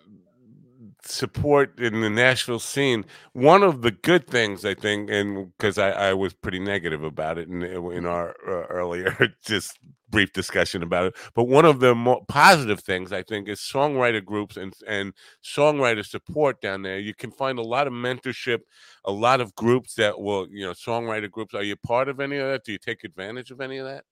support 1.07 1.79
in 1.79 2.01
the 2.01 2.09
Nashville 2.09 2.59
scene. 2.59 3.05
One 3.33 3.63
of 3.63 3.81
the 3.81 3.91
good 3.91 4.27
things 4.27 4.65
I 4.65 4.73
think, 4.73 5.09
and 5.09 5.51
because 5.57 5.77
I, 5.77 5.89
I 5.91 6.13
was 6.13 6.33
pretty 6.33 6.59
negative 6.59 7.03
about 7.03 7.37
it 7.37 7.47
in 7.47 7.63
in 7.63 8.05
our 8.05 8.35
uh, 8.47 8.65
earlier 8.67 9.15
just 9.45 9.79
brief 10.09 10.31
discussion 10.33 10.83
about 10.83 11.07
it, 11.07 11.15
but 11.33 11.45
one 11.45 11.65
of 11.65 11.79
the 11.79 11.93
more 11.93 12.23
positive 12.27 12.79
things 12.79 13.11
I 13.11 13.23
think 13.23 13.49
is 13.49 13.59
songwriter 13.59 14.23
groups 14.23 14.57
and 14.57 14.73
and 14.87 15.13
songwriter 15.43 16.05
support 16.05 16.61
down 16.61 16.81
there. 16.81 16.99
You 16.99 17.13
can 17.13 17.31
find 17.31 17.59
a 17.59 17.63
lot 17.63 17.87
of 17.87 17.93
mentorship, 17.93 18.61
a 19.03 19.11
lot 19.11 19.41
of 19.41 19.55
groups 19.55 19.95
that 19.95 20.19
will, 20.19 20.47
you 20.49 20.65
know, 20.65 20.73
songwriter 20.73 21.29
groups. 21.29 21.53
Are 21.53 21.63
you 21.63 21.75
part 21.75 22.09
of 22.09 22.19
any 22.19 22.37
of 22.37 22.47
that? 22.47 22.63
Do 22.63 22.71
you 22.71 22.77
take 22.77 23.03
advantage 23.03 23.51
of 23.51 23.61
any 23.61 23.77
of 23.77 23.85
that? 23.87 24.03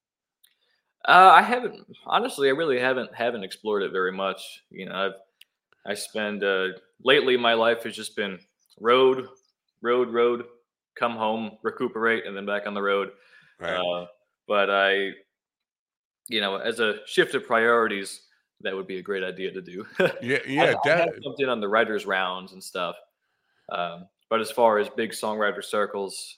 Uh, 1.06 1.32
I 1.36 1.42
haven't 1.42 1.86
honestly. 2.06 2.48
I 2.48 2.52
really 2.52 2.80
haven't 2.80 3.14
haven't 3.14 3.44
explored 3.44 3.84
it 3.84 3.92
very 3.92 4.12
much. 4.12 4.64
You 4.70 4.86
know, 4.88 4.96
I've 4.96 5.20
I 5.86 5.94
spend 5.94 6.44
uh, 6.44 6.70
lately. 7.04 7.38
My 7.38 7.54
life 7.54 7.84
has 7.84 7.96
just 7.96 8.16
been 8.16 8.40
road, 8.80 9.28
road, 9.82 10.10
road. 10.10 10.46
Come 10.96 11.16
home, 11.16 11.58
recuperate, 11.64 12.26
and 12.26 12.38
then 12.38 12.46
back 12.46 12.68
on 12.68 12.74
the 12.74 12.82
road. 12.82 13.12
Right. 13.60 13.74
Uh, 13.74 14.06
but 14.48 14.70
I, 14.70 15.10
you 16.30 16.40
know, 16.40 16.58
as 16.58 16.80
a 16.80 17.00
shift 17.08 17.34
of 17.34 17.48
priorities, 17.48 18.22
that 18.62 18.76
would 18.76 18.88
be 18.88 19.00
a 19.00 19.02
great 19.02 19.24
idea 19.24 19.52
to 19.52 19.62
do. 19.62 19.86
yeah, 20.22 20.38
I- 20.38 20.42
yeah, 20.48 20.76
I, 20.86 21.20
jumped 21.22 21.42
in 21.42 21.50
on 21.50 21.60
the 21.60 21.68
writers' 21.68 22.06
rounds 22.06 22.54
and 22.54 22.64
stuff. 22.64 22.96
Um, 23.72 24.08
but 24.30 24.40
as 24.40 24.52
far 24.52 24.78
as 24.78 24.90
big 24.90 25.12
songwriter 25.12 25.64
circles, 25.64 26.38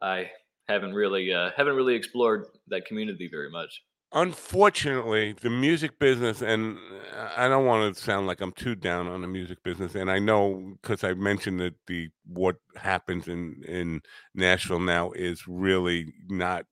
I 0.00 0.30
haven't 0.68 0.94
really 0.94 1.32
uh, 1.32 1.50
haven't 1.56 1.76
really 1.76 1.94
explored 1.94 2.46
that 2.68 2.86
community 2.86 3.28
very 3.30 3.50
much. 3.50 3.82
Unfortunately 4.12 5.34
the 5.42 5.50
music 5.50 5.98
business 5.98 6.40
and 6.40 6.78
i 7.36 7.46
don't 7.46 7.66
want 7.66 7.94
to 7.94 8.02
sound 8.02 8.26
like 8.26 8.40
i'm 8.40 8.52
too 8.52 8.74
down 8.74 9.06
on 9.06 9.20
the 9.20 9.28
music 9.28 9.62
business 9.62 9.94
and 9.94 10.10
i 10.10 10.18
know 10.18 10.72
because 10.80 11.04
i 11.04 11.12
mentioned 11.12 11.60
that 11.60 11.74
the 11.86 12.08
what 12.26 12.56
happens 12.76 13.28
in 13.28 13.62
in 13.68 14.00
nashville 14.34 14.80
now 14.80 15.10
is 15.10 15.46
really 15.46 16.10
not 16.30 16.64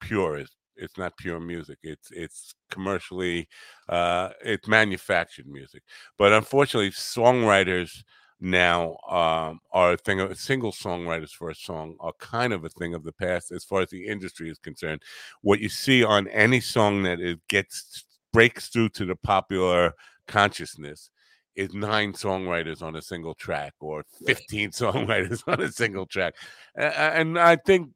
pure 0.00 0.38
it's, 0.38 0.56
it's 0.76 0.98
not 0.98 1.16
pure 1.18 1.40
music 1.40 1.78
it's 1.82 2.10
it's 2.12 2.54
commercially 2.70 3.48
uh 3.88 4.30
it's 4.44 4.68
manufactured 4.68 5.46
music. 5.46 5.82
But 6.18 6.32
unfortunately 6.32 6.90
songwriters 6.90 8.02
now 8.40 8.96
um, 9.08 9.60
are 9.72 9.92
a 9.92 9.96
thing 9.96 10.20
of 10.20 10.38
single 10.38 10.72
songwriters 10.72 11.30
for 11.30 11.50
a 11.50 11.54
song 11.54 11.96
are 12.00 12.12
kind 12.18 12.52
of 12.52 12.64
a 12.64 12.68
thing 12.68 12.94
of 12.94 13.04
the 13.04 13.12
past 13.12 13.50
as 13.50 13.64
far 13.64 13.82
as 13.82 13.90
the 13.90 14.06
industry 14.06 14.50
is 14.50 14.58
concerned. 14.58 15.02
What 15.42 15.60
you 15.60 15.68
see 15.68 16.04
on 16.04 16.28
any 16.28 16.60
song 16.60 17.02
that 17.02 17.20
it 17.20 17.40
gets 17.48 18.04
breaks 18.32 18.68
through 18.68 18.90
to 18.90 19.04
the 19.04 19.16
popular 19.16 19.94
consciousness 20.26 21.10
is 21.56 21.74
nine 21.74 22.12
songwriters 22.12 22.82
on 22.82 22.94
a 22.94 23.02
single 23.02 23.34
track 23.34 23.74
or 23.80 24.04
15 24.24 24.70
songwriters 24.72 25.42
on 25.48 25.60
a 25.60 25.72
single 25.72 26.06
track. 26.06 26.34
And 26.76 27.38
i 27.38 27.56
think 27.56 27.90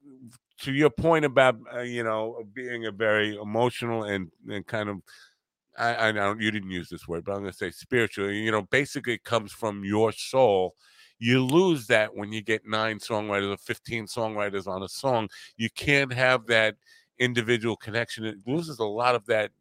to 0.63 0.73
your 0.73 0.91
point 0.91 1.25
about 1.25 1.57
uh, 1.75 1.81
you 1.81 2.03
know 2.03 2.43
being 2.53 2.87
a 2.87 2.93
very 2.93 3.37
emotional 3.37 4.05
and, 4.05 4.31
and 4.49 4.67
kind 4.67 4.89
of 4.89 4.99
I, 5.79 6.09
I 6.09 6.13
don't 6.13 6.41
you 6.41 6.51
didn't 6.51 6.71
use 6.71 6.89
this 6.89 7.09
word 7.09 7.25
but 7.25 7.33
i'm 7.33 7.41
going 7.41 7.51
to 7.51 7.57
say 7.57 7.71
spiritual 7.71 8.31
you 8.31 8.51
know 8.51 8.63
basically 8.63 9.15
it 9.15 9.25
comes 9.25 9.53
from 9.53 9.85
your 9.85 10.13
soul. 10.13 10.75
You 11.19 11.45
lose 11.45 11.87
that 11.87 12.17
when 12.17 12.33
you 12.33 12.43
get 12.43 12.67
nine 12.67 12.99
songwriters 12.99 13.55
or 13.55 13.57
15 13.57 14.07
songwriters 14.07 14.67
on 14.67 14.83
a 14.83 14.89
song. 14.89 15.29
You 15.57 15.71
can't 15.71 16.13
have 16.13 16.47
that 16.49 16.75
individual 17.21 17.77
connection. 17.77 18.25
It 18.25 18.39
loses 18.45 18.81
a 18.81 18.85
lot 18.85 19.15
of 19.15 19.25
that 19.27 19.53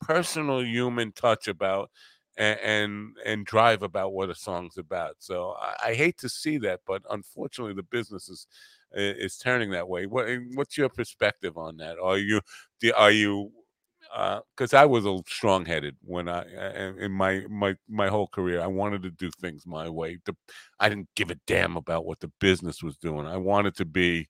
personal 0.00 0.64
human 0.64 1.10
touch 1.12 1.48
about 1.48 1.90
and 2.36 2.58
and, 2.60 3.16
and 3.26 3.44
drive 3.44 3.82
about 3.82 4.12
what 4.12 4.30
a 4.30 4.34
song's 4.36 4.78
about. 4.78 5.16
So 5.18 5.56
I, 5.60 5.88
I 5.90 5.94
hate 5.94 6.16
to 6.18 6.28
see 6.28 6.58
that 6.58 6.80
but 6.86 7.02
unfortunately 7.10 7.74
the 7.74 7.82
business 7.82 8.28
is 8.28 8.46
is 8.92 9.36
turning 9.36 9.70
that 9.70 9.88
way. 9.88 10.06
What 10.06 10.26
what's 10.54 10.76
your 10.78 10.88
perspective 10.88 11.56
on 11.58 11.76
that? 11.78 11.98
Are 11.98 12.18
you 12.18 12.40
are 12.96 13.10
you 13.10 13.52
because 14.10 14.74
I 14.74 14.84
was 14.84 15.06
a 15.06 15.18
strong-headed 15.26 15.96
when 16.02 16.28
I 16.28 16.40
uh, 16.40 16.92
in 16.98 17.12
my 17.12 17.44
my 17.48 17.76
my 17.88 18.08
whole 18.08 18.26
career. 18.26 18.60
I 18.60 18.66
wanted 18.66 19.02
to 19.02 19.10
do 19.10 19.30
things 19.40 19.66
my 19.66 19.88
way. 19.88 20.18
The, 20.24 20.34
I 20.80 20.88
didn't 20.88 21.08
give 21.14 21.30
a 21.30 21.36
damn 21.46 21.76
about 21.76 22.04
what 22.04 22.20
the 22.20 22.30
business 22.40 22.82
was 22.82 22.96
doing. 22.96 23.26
I 23.26 23.36
wanted 23.36 23.76
to 23.76 23.84
be 23.84 24.28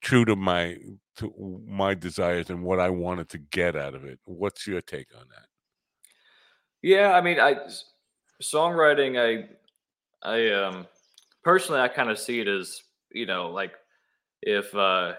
true 0.00 0.24
to 0.24 0.34
my 0.34 0.76
to 1.16 1.62
my 1.66 1.94
desires 1.94 2.50
and 2.50 2.64
what 2.64 2.80
I 2.80 2.90
wanted 2.90 3.28
to 3.30 3.38
get 3.38 3.76
out 3.76 3.94
of 3.94 4.04
it. 4.04 4.18
What's 4.24 4.66
your 4.66 4.80
take 4.80 5.08
on 5.14 5.26
that? 5.28 5.46
Yeah, 6.82 7.12
I 7.12 7.20
mean, 7.20 7.38
I 7.38 7.56
songwriting. 8.42 9.18
I 9.18 9.48
I 10.28 10.50
um 10.50 10.86
personally, 11.44 11.80
I 11.80 11.88
kind 11.88 12.10
of 12.10 12.18
see 12.18 12.40
it 12.40 12.48
as 12.48 12.82
you 13.12 13.26
know, 13.26 13.50
like 13.50 13.74
if 14.42 14.74
uh 14.74 15.14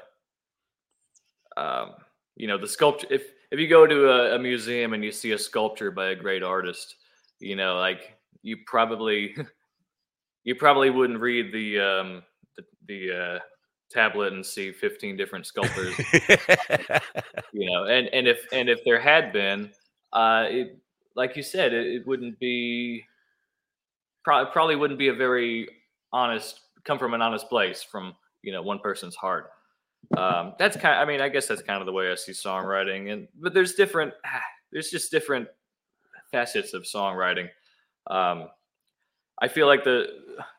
um 1.57 1.91
you 2.35 2.47
know 2.47 2.57
the 2.57 2.67
sculpture. 2.67 3.07
If 3.09 3.23
if 3.51 3.59
you 3.59 3.67
go 3.67 3.85
to 3.85 4.09
a, 4.09 4.35
a 4.35 4.39
museum 4.39 4.93
and 4.93 5.03
you 5.03 5.11
see 5.11 5.31
a 5.31 5.37
sculpture 5.37 5.91
by 5.91 6.07
a 6.07 6.15
great 6.15 6.41
artist, 6.41 6.95
you 7.39 7.55
know, 7.55 7.77
like 7.77 8.15
you 8.41 8.57
probably 8.65 9.35
you 10.43 10.55
probably 10.55 10.89
wouldn't 10.89 11.19
read 11.19 11.53
the 11.53 11.79
um 11.79 12.23
the, 12.55 12.63
the 12.87 13.17
uh 13.17 13.39
tablet 13.91 14.31
and 14.31 14.45
see 14.45 14.71
15 14.71 15.17
different 15.17 15.45
sculptors 15.45 15.93
you 17.51 17.69
know 17.69 17.85
and 17.87 18.07
and 18.13 18.25
if 18.25 18.47
and 18.53 18.69
if 18.69 18.79
there 18.85 19.01
had 19.01 19.33
been 19.33 19.69
uh 20.13 20.45
it 20.47 20.79
like 21.17 21.35
you 21.35 21.43
said 21.43 21.73
it, 21.73 21.87
it 21.87 22.07
wouldn't 22.07 22.39
be 22.39 23.03
probably 24.23 24.49
probably 24.53 24.75
wouldn't 24.77 24.97
be 24.97 25.09
a 25.09 25.13
very 25.13 25.67
honest 26.13 26.61
come 26.85 26.97
from 26.97 27.13
an 27.13 27.21
honest 27.21 27.49
place 27.49 27.83
from 27.83 28.15
you 28.43 28.53
know 28.53 28.61
one 28.61 28.79
person's 28.79 29.15
heart 29.15 29.51
um 30.17 30.53
that's 30.59 30.75
kind 30.75 30.99
i 30.99 31.05
mean 31.05 31.21
i 31.21 31.29
guess 31.29 31.47
that's 31.47 31.61
kind 31.61 31.79
of 31.79 31.85
the 31.85 31.91
way 31.91 32.11
i 32.11 32.15
see 32.15 32.31
songwriting 32.31 33.11
and 33.11 33.27
but 33.39 33.53
there's 33.53 33.73
different 33.73 34.13
there's 34.71 34.89
just 34.89 35.11
different 35.11 35.47
facets 36.31 36.73
of 36.73 36.83
songwriting 36.83 37.47
um 38.07 38.47
i 39.41 39.47
feel 39.47 39.67
like 39.67 39.83
the 39.83 40.07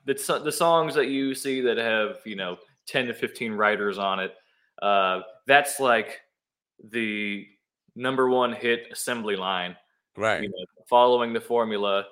the, 0.06 0.40
the 0.44 0.52
songs 0.52 0.94
that 0.94 1.08
you 1.08 1.34
see 1.34 1.60
that 1.60 1.76
have 1.76 2.16
you 2.24 2.36
know 2.36 2.56
10 2.86 3.06
to 3.06 3.14
15 3.14 3.52
writers 3.52 3.98
on 3.98 4.20
it 4.20 4.34
uh 4.80 5.20
that's 5.46 5.80
like 5.80 6.20
the 6.90 7.46
number 7.94 8.28
one 8.28 8.52
hit 8.52 8.86
assembly 8.90 9.36
line 9.36 9.76
right. 10.16 10.42
you 10.42 10.48
know, 10.48 10.64
following 10.88 11.32
the 11.32 11.40
formula. 11.40 12.06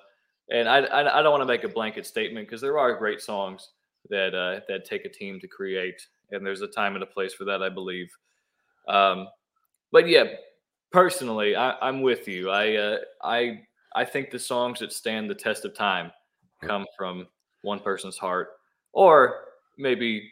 And 0.51 0.69
I, 0.69 0.79
I, 0.79 1.19
I 1.19 1.23
don't 1.23 1.31
want 1.31 1.43
to 1.43 1.47
make 1.47 1.65
a 1.65 1.69
blanket 1.69 2.07
statement 2.07 2.47
because 2.47 2.61
there 2.61 2.79
are 2.79 2.95
great 2.95 3.21
songs 3.21 3.71
that 4.09 4.35
uh, 4.35 4.61
that 4.69 4.85
take 4.85 5.05
a 5.05 5.09
team 5.09 5.39
to 5.41 5.47
create, 5.47 6.07
and 6.33 6.45
there's 6.45 6.63
a 6.63 6.69
time 6.69 6.95
and 6.95 7.03
a 7.03 7.07
place 7.07 7.35
for 7.35 7.45
that, 7.45 7.63
I 7.63 7.69
believe. 7.69 8.11
Um, 8.89 9.29
but 9.93 10.09
yeah, 10.09 10.25
personally, 10.93 11.57
I, 11.57 11.77
I'm 11.81 12.03
with 12.03 12.29
you. 12.29 12.51
I 12.51 12.77
uh, 12.77 12.99
I 13.23 13.61
I 13.95 14.05
think 14.05 14.31
the 14.31 14.39
songs 14.39 14.81
that 14.81 14.93
stand 14.93 15.29
the 15.29 15.35
test 15.35 15.65
of 15.65 15.75
time 15.75 16.13
come 16.63 16.87
from 16.97 17.27
one 17.63 17.81
person's 17.81 18.19
heart, 18.19 18.49
or 18.93 19.45
maybe 19.79 20.31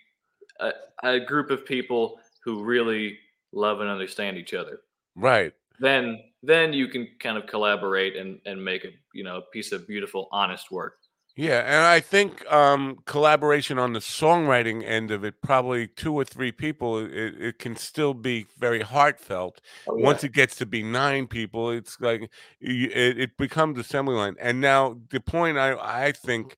a, 0.61 0.73
a 1.03 1.21
group 1.21 1.51
of 1.51 1.65
people 1.65 2.21
who 2.45 2.63
really 2.63 3.19
love 3.53 3.81
and 3.81 3.91
understand 3.91 4.37
each 4.37 4.55
other. 4.55 4.81
Right. 5.17 5.53
Then 5.81 6.21
then 6.43 6.73
you 6.73 6.89
can 6.89 7.09
kind 7.21 7.37
of 7.37 7.47
collaborate 7.47 8.17
and 8.17 8.41
and 8.47 8.65
make 8.65 8.85
a 8.85 8.91
you 9.13 9.25
know 9.25 9.39
a 9.39 9.43
piece 9.53 9.73
of 9.73 9.87
beautiful, 9.87 10.29
honest 10.33 10.71
work. 10.71 10.99
Yeah, 11.39 11.61
and 11.61 11.87
I 11.87 12.01
think 12.01 12.45
um, 12.51 12.99
collaboration 13.07 13.79
on 13.79 13.93
the 13.93 14.01
songwriting 14.01 14.83
end 14.85 15.13
of 15.13 15.23
it, 15.23 15.41
probably 15.41 15.87
two 15.87 16.13
or 16.13 16.25
three 16.25 16.51
people, 16.51 16.99
it, 16.99 17.41
it 17.41 17.59
can 17.61 17.77
still 17.77 18.13
be 18.13 18.47
very 18.59 18.83
heartfelt. 18.83 19.61
Oh, 19.87 19.95
Once 19.95 20.25
it 20.25 20.33
gets 20.33 20.57
to 20.57 20.67
be 20.67 20.83
nine 20.83 21.29
people, 21.29 21.71
it's 21.71 21.97
like 22.01 22.29
it, 22.61 23.19
it 23.19 23.37
becomes 23.37 23.79
assembly 23.79 24.17
line. 24.17 24.35
And 24.41 24.61
now 24.61 24.99
the 25.11 25.21
point 25.21 25.59
I 25.59 25.77
I 25.81 26.11
think 26.11 26.57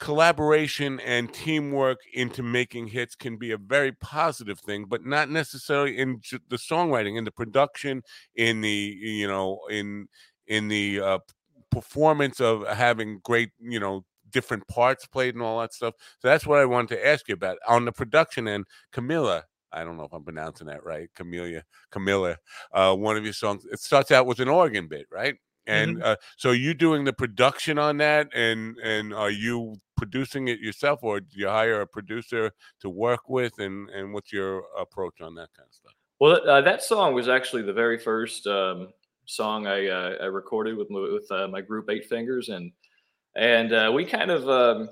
collaboration 0.00 0.98
and 0.98 1.32
teamwork 1.32 1.98
into 2.12 2.42
making 2.42 2.88
hits 2.88 3.14
can 3.14 3.36
be 3.36 3.52
a 3.52 3.58
very 3.58 3.92
positive 3.92 4.58
thing, 4.58 4.86
but 4.88 5.06
not 5.06 5.30
necessarily 5.30 5.98
in 5.98 6.20
the 6.48 6.56
songwriting, 6.56 7.16
in 7.16 7.22
the 7.22 7.30
production, 7.30 8.02
in 8.34 8.60
the 8.60 8.96
you 9.00 9.28
know 9.28 9.60
in 9.70 10.08
in 10.48 10.66
the 10.66 11.00
uh, 11.00 11.18
performance 11.70 12.40
of 12.40 12.66
having 12.66 13.20
great 13.22 13.50
you 13.60 13.80
know 13.80 14.04
different 14.30 14.66
parts 14.68 15.06
played 15.06 15.34
and 15.34 15.42
all 15.42 15.60
that 15.60 15.72
stuff. 15.72 15.94
So 16.20 16.28
that's 16.28 16.46
what 16.46 16.58
I 16.58 16.64
wanted 16.64 16.96
to 16.96 17.06
ask 17.06 17.28
you 17.28 17.34
about 17.34 17.58
on 17.66 17.84
the 17.84 17.92
production 17.92 18.46
end. 18.46 18.66
Camilla, 18.92 19.44
I 19.72 19.84
don't 19.84 19.96
know 19.96 20.04
if 20.04 20.12
I'm 20.12 20.24
pronouncing 20.24 20.66
that 20.68 20.84
right. 20.84 21.08
Camellia, 21.14 21.64
Camilla, 21.90 22.36
uh, 22.72 22.94
one 22.94 23.16
of 23.16 23.24
your 23.24 23.32
songs. 23.32 23.64
It 23.70 23.80
starts 23.80 24.10
out 24.10 24.26
with 24.26 24.40
an 24.40 24.48
organ 24.48 24.88
bit, 24.88 25.06
right? 25.10 25.36
And 25.66 26.02
uh, 26.02 26.16
so 26.38 26.52
you 26.52 26.72
doing 26.72 27.04
the 27.04 27.12
production 27.12 27.78
on 27.78 27.98
that, 27.98 28.28
and 28.34 28.78
and 28.78 29.12
are 29.12 29.30
you 29.30 29.76
producing 29.98 30.48
it 30.48 30.60
yourself, 30.60 31.00
or 31.02 31.20
do 31.20 31.38
you 31.38 31.46
hire 31.46 31.82
a 31.82 31.86
producer 31.86 32.52
to 32.80 32.88
work 32.88 33.28
with? 33.28 33.58
And 33.58 33.90
and 33.90 34.14
what's 34.14 34.32
your 34.32 34.62
approach 34.78 35.20
on 35.20 35.34
that 35.34 35.50
kind 35.54 35.68
of 35.68 35.74
stuff? 35.74 35.92
Well, 36.20 36.48
uh, 36.48 36.62
that 36.62 36.82
song 36.82 37.12
was 37.12 37.28
actually 37.28 37.62
the 37.62 37.74
very 37.74 37.98
first 37.98 38.46
um, 38.46 38.88
song 39.28 39.66
I, 39.66 39.86
uh, 39.88 40.16
I 40.22 40.24
recorded 40.24 40.76
with 40.76 40.88
with 40.90 41.30
uh, 41.30 41.48
my 41.48 41.60
group 41.60 41.90
Eight 41.90 42.06
Fingers, 42.06 42.48
and 42.48 42.72
and 43.36 43.72
uh, 43.72 43.92
we 43.94 44.04
kind 44.04 44.30
of 44.30 44.48
um, 44.48 44.88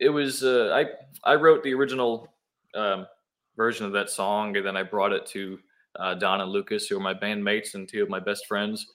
it 0.00 0.08
was 0.08 0.42
uh, 0.42 0.72
I 0.74 1.30
I 1.30 1.36
wrote 1.36 1.62
the 1.62 1.74
original 1.74 2.32
um, 2.74 3.06
version 3.56 3.86
of 3.86 3.92
that 3.92 4.10
song, 4.10 4.56
and 4.56 4.66
then 4.66 4.76
I 4.76 4.82
brought 4.82 5.12
it 5.12 5.26
to 5.26 5.58
uh, 5.98 6.14
Don 6.14 6.40
and 6.40 6.50
Lucas, 6.50 6.86
who 6.86 6.96
are 6.96 7.00
my 7.00 7.14
bandmates 7.14 7.74
and 7.74 7.88
two 7.88 8.02
of 8.02 8.08
my 8.08 8.20
best 8.20 8.46
friends. 8.46 8.86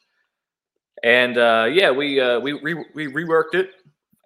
And 1.03 1.37
uh, 1.37 1.69
yeah, 1.71 1.91
we 1.91 2.15
we 2.39 2.53
re- 2.53 2.85
we 2.95 3.07
reworked 3.07 3.53
it, 3.53 3.73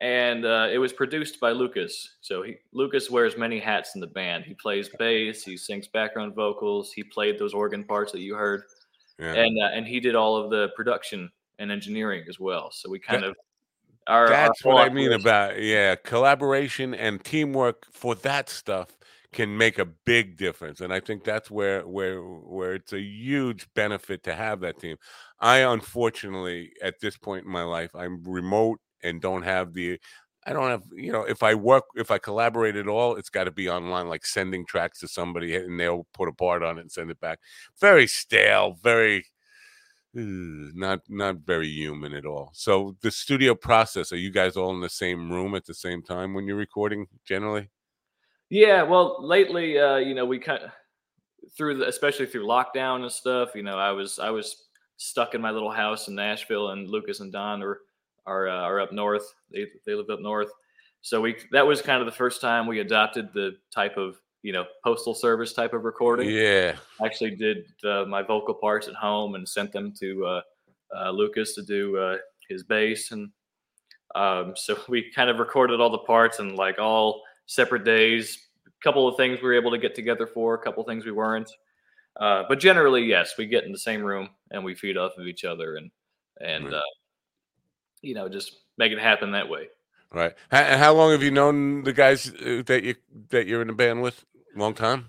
and 0.01 0.45
it 0.45 0.79
was 0.79 0.93
produced 0.93 1.41
by 1.41 1.51
Lucas. 1.51 2.15
So 2.21 2.41
he 2.41 2.55
Lucas 2.71 3.09
wears 3.09 3.37
many 3.37 3.59
hats 3.59 3.95
in 3.95 4.01
the 4.01 4.07
band. 4.07 4.45
He 4.45 4.53
plays 4.53 4.89
bass, 4.97 5.43
he 5.43 5.57
sings 5.57 5.89
background 5.89 6.35
vocals, 6.35 6.93
he 6.93 7.03
played 7.03 7.37
those 7.37 7.53
organ 7.53 7.83
parts 7.83 8.13
that 8.13 8.21
you 8.21 8.35
heard, 8.35 8.63
Yeah. 9.19 9.33
and 9.33 9.61
uh, 9.61 9.65
and 9.73 9.85
he 9.85 9.99
did 9.99 10.15
all 10.15 10.37
of 10.37 10.49
the 10.49 10.69
production 10.75 11.29
and 11.59 11.71
engineering 11.71 12.23
as 12.29 12.39
well. 12.39 12.71
So 12.71 12.89
we 12.89 12.99
kind 12.99 13.23
That- 13.23 13.29
of 13.31 13.35
our 14.07 14.23
our 14.23 14.29
That's 14.29 14.61
whole 14.61 14.73
what 14.75 14.89
I 14.89 14.93
mean 14.93 15.11
about 15.11 15.61
yeah, 15.61 15.95
collaboration 15.95 16.95
and 16.95 17.23
teamwork 17.23 17.85
for 17.91 18.15
that 18.15 18.49
stuff 18.49 18.87
can 19.31 19.55
make 19.55 19.77
a 19.77 19.85
big 19.85 20.37
difference, 20.37 20.81
and 20.81 20.91
I 20.91 20.99
think 20.99 21.23
that's 21.23 21.51
where 21.51 21.85
where 21.87 22.19
where 22.23 22.73
it's 22.73 22.93
a 22.93 22.99
huge 23.01 23.67
benefit 23.75 24.23
to 24.23 24.33
have 24.33 24.61
that 24.61 24.79
team. 24.79 24.97
I 25.39 25.59
unfortunately 25.59 26.71
at 26.81 26.99
this 26.99 27.17
point 27.17 27.45
in 27.45 27.51
my 27.51 27.63
life 27.63 27.91
I'm 27.93 28.23
remote 28.23 28.79
and 29.03 29.21
don't 29.21 29.43
have 29.43 29.73
the 29.73 29.99
I 30.49 30.53
don't 30.53 30.69
have 30.69 30.83
you 30.91 31.11
know 31.11 31.21
if 31.21 31.43
I 31.43 31.53
work 31.53 31.83
if 31.95 32.09
I 32.09 32.17
collaborate 32.17 32.75
at 32.75 32.87
all 32.87 33.15
it's 33.15 33.29
got 33.29 33.43
to 33.43 33.51
be 33.51 33.69
online 33.69 34.09
like 34.09 34.25
sending 34.25 34.65
tracks 34.65 34.99
to 35.01 35.07
somebody 35.07 35.55
and 35.55 35.79
they'll 35.79 36.07
put 36.13 36.27
a 36.27 36.33
part 36.33 36.63
on 36.63 36.79
it 36.79 36.81
and 36.81 36.91
send 36.91 37.11
it 37.11 37.19
back. 37.19 37.39
Very 37.79 38.07
stale, 38.07 38.75
very 38.81 39.25
not 40.13 41.01
not 41.07 41.37
very 41.45 41.67
human 41.67 42.13
at 42.13 42.25
all. 42.25 42.49
So 42.53 42.95
the 43.01 43.11
studio 43.11 43.53
process, 43.53 44.11
are 44.11 44.17
you 44.17 44.31
guys 44.31 44.57
all 44.57 44.71
in 44.71 44.81
the 44.81 44.89
same 44.89 45.31
room 45.31 45.53
at 45.53 45.65
the 45.65 45.73
same 45.73 46.01
time 46.01 46.33
when 46.33 46.47
you're 46.47 46.55
recording 46.55 47.05
generally? 47.25 47.69
Yeah, 48.49 48.81
well, 48.81 49.17
lately, 49.23 49.77
uh, 49.77 49.97
you 49.97 50.15
know, 50.15 50.25
we 50.25 50.39
kind 50.39 50.63
of 50.63 50.71
through 51.55 51.77
the, 51.77 51.87
especially 51.87 52.25
through 52.25 52.47
lockdown 52.47 53.03
and 53.03 53.11
stuff. 53.11 53.49
You 53.53 53.61
know, 53.61 53.77
I 53.77 53.91
was 53.91 54.17
I 54.17 54.31
was 54.31 54.65
stuck 54.97 55.35
in 55.35 55.41
my 55.41 55.51
little 55.51 55.71
house 55.71 56.07
in 56.07 56.15
Nashville, 56.15 56.71
and 56.71 56.89
Lucas 56.89 57.19
and 57.19 57.31
Don 57.31 57.61
are 57.61 57.81
are 58.29 58.47
uh, 58.47 58.61
are 58.61 58.79
up 58.79 58.91
north. 58.91 59.33
They 59.51 59.65
they 59.85 59.95
live 59.95 60.09
up 60.09 60.21
north, 60.21 60.51
so 61.01 61.19
we 61.21 61.35
that 61.51 61.65
was 61.65 61.81
kind 61.81 61.99
of 62.01 62.05
the 62.05 62.11
first 62.11 62.41
time 62.41 62.67
we 62.67 62.79
adopted 62.79 63.29
the 63.33 63.57
type 63.73 63.97
of 63.97 64.15
you 64.43 64.53
know 64.53 64.65
postal 64.83 65.13
service 65.13 65.53
type 65.53 65.73
of 65.73 65.83
recording. 65.83 66.29
Yeah. 66.29 66.75
I 67.01 67.05
actually 67.05 67.35
did 67.35 67.65
uh, 67.83 68.05
my 68.05 68.21
vocal 68.21 68.53
parts 68.53 68.87
at 68.87 68.95
home 68.95 69.35
and 69.35 69.47
sent 69.47 69.71
them 69.71 69.93
to 69.99 70.25
uh, 70.25 70.41
uh, 70.95 71.11
Lucas 71.11 71.55
to 71.55 71.63
do 71.63 71.97
uh, 71.97 72.17
his 72.47 72.63
bass, 72.63 73.11
and 73.11 73.29
um, 74.15 74.53
so 74.55 74.77
we 74.87 75.11
kind 75.11 75.29
of 75.29 75.39
recorded 75.39 75.79
all 75.81 75.89
the 75.89 75.97
parts 75.99 76.39
and 76.39 76.55
like 76.55 76.79
all 76.79 77.21
separate 77.47 77.83
days. 77.83 78.37
A 78.67 78.83
couple 78.83 79.07
of 79.07 79.17
things 79.17 79.39
we 79.41 79.47
were 79.47 79.55
able 79.55 79.71
to 79.71 79.77
get 79.77 79.95
together 79.95 80.27
for, 80.27 80.53
a 80.53 80.59
couple 80.59 80.81
of 80.81 80.87
things 80.87 81.05
we 81.05 81.11
weren't. 81.11 81.51
Uh, 82.19 82.43
but 82.47 82.59
generally, 82.59 83.03
yes, 83.03 83.33
we 83.37 83.45
get 83.45 83.63
in 83.63 83.71
the 83.71 83.77
same 83.77 84.01
room 84.03 84.29
and 84.51 84.63
we 84.63 84.75
feed 84.75 84.97
off 84.97 85.17
of 85.17 85.25
each 85.27 85.43
other 85.43 85.75
and 85.75 85.91
and 86.41 86.65
Right. 86.65 86.75
uh, 86.75 86.81
you 88.01 88.13
know 88.13 88.29
just 88.29 88.57
make 88.77 88.91
it 88.91 88.99
happen 88.99 89.31
that 89.31 89.49
way. 89.49 89.67
Right. 90.11 90.33
How, 90.49 90.61
and 90.61 90.79
how 90.79 90.93
long 90.93 91.11
have 91.11 91.21
you 91.21 91.31
known 91.31 91.83
the 91.83 91.93
guys 91.93 92.29
uh, 92.29 92.63
that 92.65 92.83
you 92.83 92.95
that 93.29 93.47
you're 93.47 93.61
in 93.61 93.67
the 93.67 93.73
band 93.73 94.01
with? 94.01 94.25
Long 94.55 94.73
time. 94.73 95.07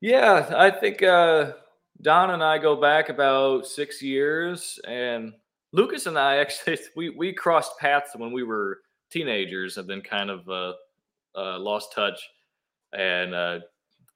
Yeah, 0.00 0.50
I 0.54 0.70
think 0.70 1.02
uh, 1.02 1.52
Don 2.02 2.30
and 2.30 2.42
I 2.42 2.58
go 2.58 2.76
back 2.76 3.08
about 3.08 3.66
six 3.66 4.02
years, 4.02 4.78
and 4.86 5.32
Lucas 5.72 6.06
and 6.06 6.18
I 6.18 6.36
actually 6.40 6.78
we 6.96 7.10
we 7.10 7.32
crossed 7.32 7.78
paths 7.78 8.10
when 8.14 8.32
we 8.32 8.42
were 8.42 8.80
teenagers, 9.10 9.78
and 9.78 9.88
then 9.88 10.02
kind 10.02 10.30
of 10.30 10.48
uh, 10.48 10.72
uh, 11.34 11.58
lost 11.58 11.92
touch, 11.94 12.20
and 12.92 13.34
uh, 13.34 13.60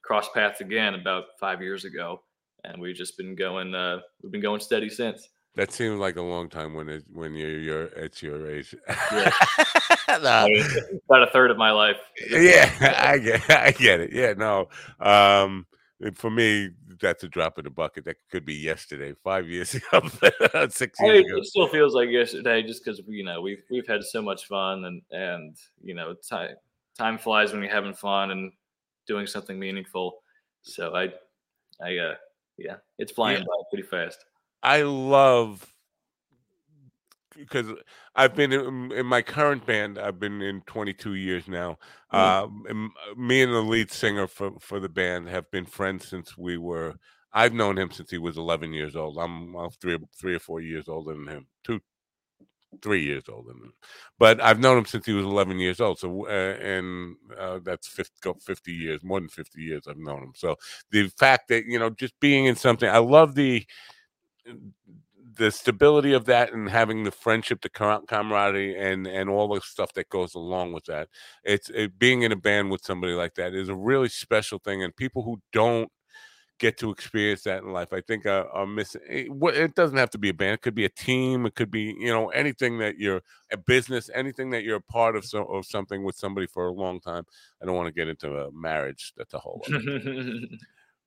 crossed 0.03 0.35
paths 0.35 0.61
again 0.61 0.95
about 0.95 1.25
five 1.41 1.63
years 1.63 1.85
ago, 1.85 2.21
and 2.65 2.81
we've 2.81 2.97
just 2.97 3.17
been 3.17 3.35
going 3.35 3.75
uh, 3.75 4.01
we've 4.23 4.33
been 4.33 4.43
going 4.43 4.61
steady 4.61 4.91
since. 4.91 5.29
That 5.57 5.71
seems 5.73 6.01
like 6.01 6.17
a 6.17 6.23
long 6.23 6.49
time 6.49 6.75
when 6.75 6.89
it 6.89 7.05
when 7.13 7.35
you're 7.35 7.59
you're 7.61 7.97
at 7.97 8.21
your 8.23 8.51
age. 8.51 8.75
Yeah. 9.13 9.31
About 10.09 10.49
a 10.49 11.31
third 11.33 11.51
of 11.51 11.57
my 11.57 11.71
life. 11.71 11.97
yeah, 12.29 12.71
I 13.01 13.19
get, 13.19 13.51
I 13.51 13.71
get 13.71 14.01
it. 14.01 14.13
Yeah, 14.13 14.33
no. 14.35 14.69
Um, 15.01 15.67
for 16.15 16.31
me, 16.31 16.71
that's 17.01 17.23
a 17.25 17.29
drop 17.29 17.59
in 17.59 17.65
the 17.65 17.71
bucket. 17.71 18.05
That 18.05 18.17
could 18.31 18.45
be 18.45 18.55
yesterday, 18.55 19.15
five 19.23 19.49
years 19.49 19.75
ago, 19.93 20.09
six 20.71 21.01
I 21.01 21.05
years 21.07 21.23
mean, 21.23 21.27
ago. 21.31 21.39
it 21.39 21.45
still 21.47 21.69
feels 21.69 21.95
like 21.95 22.09
yesterday, 22.11 22.63
just 22.63 22.85
because 22.85 23.01
you 23.07 23.25
know 23.25 23.41
we've 23.41 23.63
we've 23.71 23.87
had 23.87 24.03
so 24.03 24.21
much 24.21 24.47
fun, 24.47 24.85
and 24.85 25.03
and 25.13 25.57
you 25.83 25.95
know 25.95 26.15
time 26.29 26.57
time 26.99 27.17
flies 27.19 27.53
when 27.53 27.63
you're 27.63 27.71
having 27.73 27.95
fun 27.95 28.31
and 28.33 28.53
doing 29.07 29.27
something 29.27 29.59
meaningful. 29.59 30.17
So 30.63 30.95
I, 30.95 31.13
I 31.81 31.97
uh, 31.99 32.15
yeah, 32.59 32.77
it's 32.99 33.13
flying 33.13 33.39
Yeah. 33.39 33.45
by 33.45 33.63
pretty 33.71 33.87
fast. 33.89 34.25
I 34.65 34.83
love 34.83 35.75
because 37.37 37.67
I've 38.15 38.35
been 38.35 38.53
in, 38.53 38.93
in 38.93 39.07
my 39.07 39.23
current 39.23 39.67
band. 39.67 39.99
I've 39.99 40.19
been 40.19 40.41
in 40.41 40.63
22 40.63 41.15
years 41.15 41.49
now. 41.49 41.79
Um, 42.11 42.65
and 42.69 42.91
me 43.19 43.43
and 43.43 43.53
the 43.53 43.61
lead 43.61 43.91
singer 43.91 44.27
for 44.27 44.53
for 44.61 44.81
the 44.81 44.89
band 44.89 45.29
have 45.29 45.51
been 45.51 45.67
friends 45.67 46.09
since 46.09 46.37
we 46.39 46.59
were. 46.59 46.95
I've 47.33 47.53
known 47.53 47.77
him 47.77 47.91
since 47.91 48.11
he 48.11 48.19
was 48.19 48.37
11 48.39 48.73
years 48.73 48.95
old. 48.95 49.19
I'm, 49.19 49.55
I'm 49.57 49.71
three 49.71 49.99
three 50.19 50.37
or 50.37 50.39
four 50.39 50.61
years 50.61 50.89
older 50.89 51.13
than 51.15 51.27
him. 51.27 51.47
Two, 51.65 51.81
three 52.81 53.03
years 53.03 53.25
older 53.29 53.49
than 53.53 53.65
him. 53.65 53.73
But 54.19 54.41
I've 54.41 54.61
known 54.61 54.79
him 54.79 54.87
since 54.87 55.05
he 55.05 55.13
was 55.13 55.27
11 55.27 55.59
years 55.59 55.81
old. 55.81 55.99
So 55.99 56.27
uh, 56.27 56.57
and 56.63 57.17
uh, 57.37 57.59
that's 57.65 57.89
50, 57.89 58.33
50 58.41 58.73
years, 58.73 59.03
more 59.03 59.19
than 59.21 59.29
50 59.29 59.61
years 59.61 59.89
I've 59.89 59.99
known 59.99 60.23
him. 60.23 60.33
So 60.37 60.57
the 60.91 61.09
fact 61.09 61.49
that 61.49 61.67
you 61.67 61.79
know 61.79 61.91
just 61.91 62.19
being 62.21 62.47
in 62.47 62.57
something, 62.57 62.89
I 62.89 62.99
love 62.99 63.35
the 63.35 63.67
the 65.37 65.51
stability 65.51 66.13
of 66.13 66.27
that 66.27 66.53
and 66.53 66.69
having 66.69 67.05
the 67.05 67.11
friendship, 67.11 67.61
the 67.63 67.69
camaraderie, 67.69 68.79
and 68.79 69.07
and 69.07 69.29
all 69.31 69.55
the 69.55 69.61
stuff 69.61 69.93
that 69.95 70.09
goes 70.09 70.35
along 70.35 70.73
with 70.73 70.85
that. 70.85 71.09
It's 71.45 71.71
it, 71.71 71.99
being 71.99 72.23
in 72.23 72.33
a 72.33 72.37
band 72.37 72.71
with 72.71 72.85
somebody 72.85 73.15
like 73.15 73.35
that 73.35 73.55
is 73.55 73.69
a 73.69 73.75
really 73.75 74.09
special 74.09 74.59
thing, 74.59 74.83
and 74.83 74.95
people 74.95 75.23
who 75.23 75.41
don't 75.53 75.91
get 76.61 76.79
to 76.79 76.91
experience 76.91 77.43
that 77.43 77.63
in 77.63 77.73
life, 77.73 77.93
I 77.93 78.01
think 78.01 78.27
are, 78.27 78.49
are 78.51 78.67
missing. 78.67 79.01
It, 79.09 79.29
it 79.55 79.75
doesn't 79.75 79.99
have 79.99 80.11
to 80.11 80.19
be 80.19 80.29
a 80.29 80.35
band; 80.35 80.55
it 80.55 80.63
could 80.63 80.75
be 80.75 80.85
a 80.85 80.89
team, 80.91 81.47
it 81.47 81.55
could 81.55 81.71
be 81.71 81.95
you 81.99 82.13
know 82.13 82.29
anything 82.31 82.79
that 82.79 82.99
you're 82.99 83.23
a 83.53 83.57
business, 83.57 84.11
anything 84.15 84.51
that 84.51 84.63
you're 84.65 84.77
a 84.77 84.81
part 84.83 85.17
of, 85.17 85.25
so, 85.25 85.45
of 85.45 85.67
something 85.67 86.05
with 86.05 86.17
somebody 86.17 86.47
for 86.47 86.67
a 86.67 86.73
long 86.73 87.01
time. 87.01 87.25
I 87.63 87.67
don't 87.67 87.77
want 87.77 87.89
to 87.89 87.95
get 87.95 88.09
into 88.09 88.37
a 88.37 88.53
marriage; 88.53 89.13
that's 89.17 89.35
a 89.35 89.39
whole. 89.39 89.65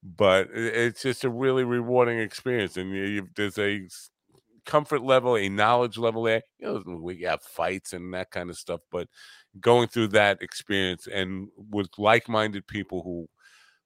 but 0.03 0.49
it's 0.53 1.02
just 1.02 1.24
a 1.24 1.30
really 1.30 1.64
rewarding 1.64 2.19
experience 2.19 2.78
and 2.78 2.91
you, 2.91 3.28
there's 3.36 3.57
a 3.57 3.88
comfort 4.65 5.02
level, 5.03 5.38
a 5.38 5.49
knowledge 5.49 5.98
level 5.98 6.24
there. 6.24 6.41
You 6.60 6.84
know, 6.86 6.99
we 7.02 7.22
have 7.24 7.41
fights 7.41 7.94
and 7.94 8.14
that 8.14 8.32
kind 8.32 8.49
of 8.49 8.57
stuff, 8.57 8.82
but 8.91 9.07
going 9.60 9.88
through 9.88 10.10
that 10.10 10.41
experience 10.41 11.07
and 11.07 11.49
with 11.57 11.90
like-minded 11.98 12.68
people 12.68 13.02
who 13.03 13.28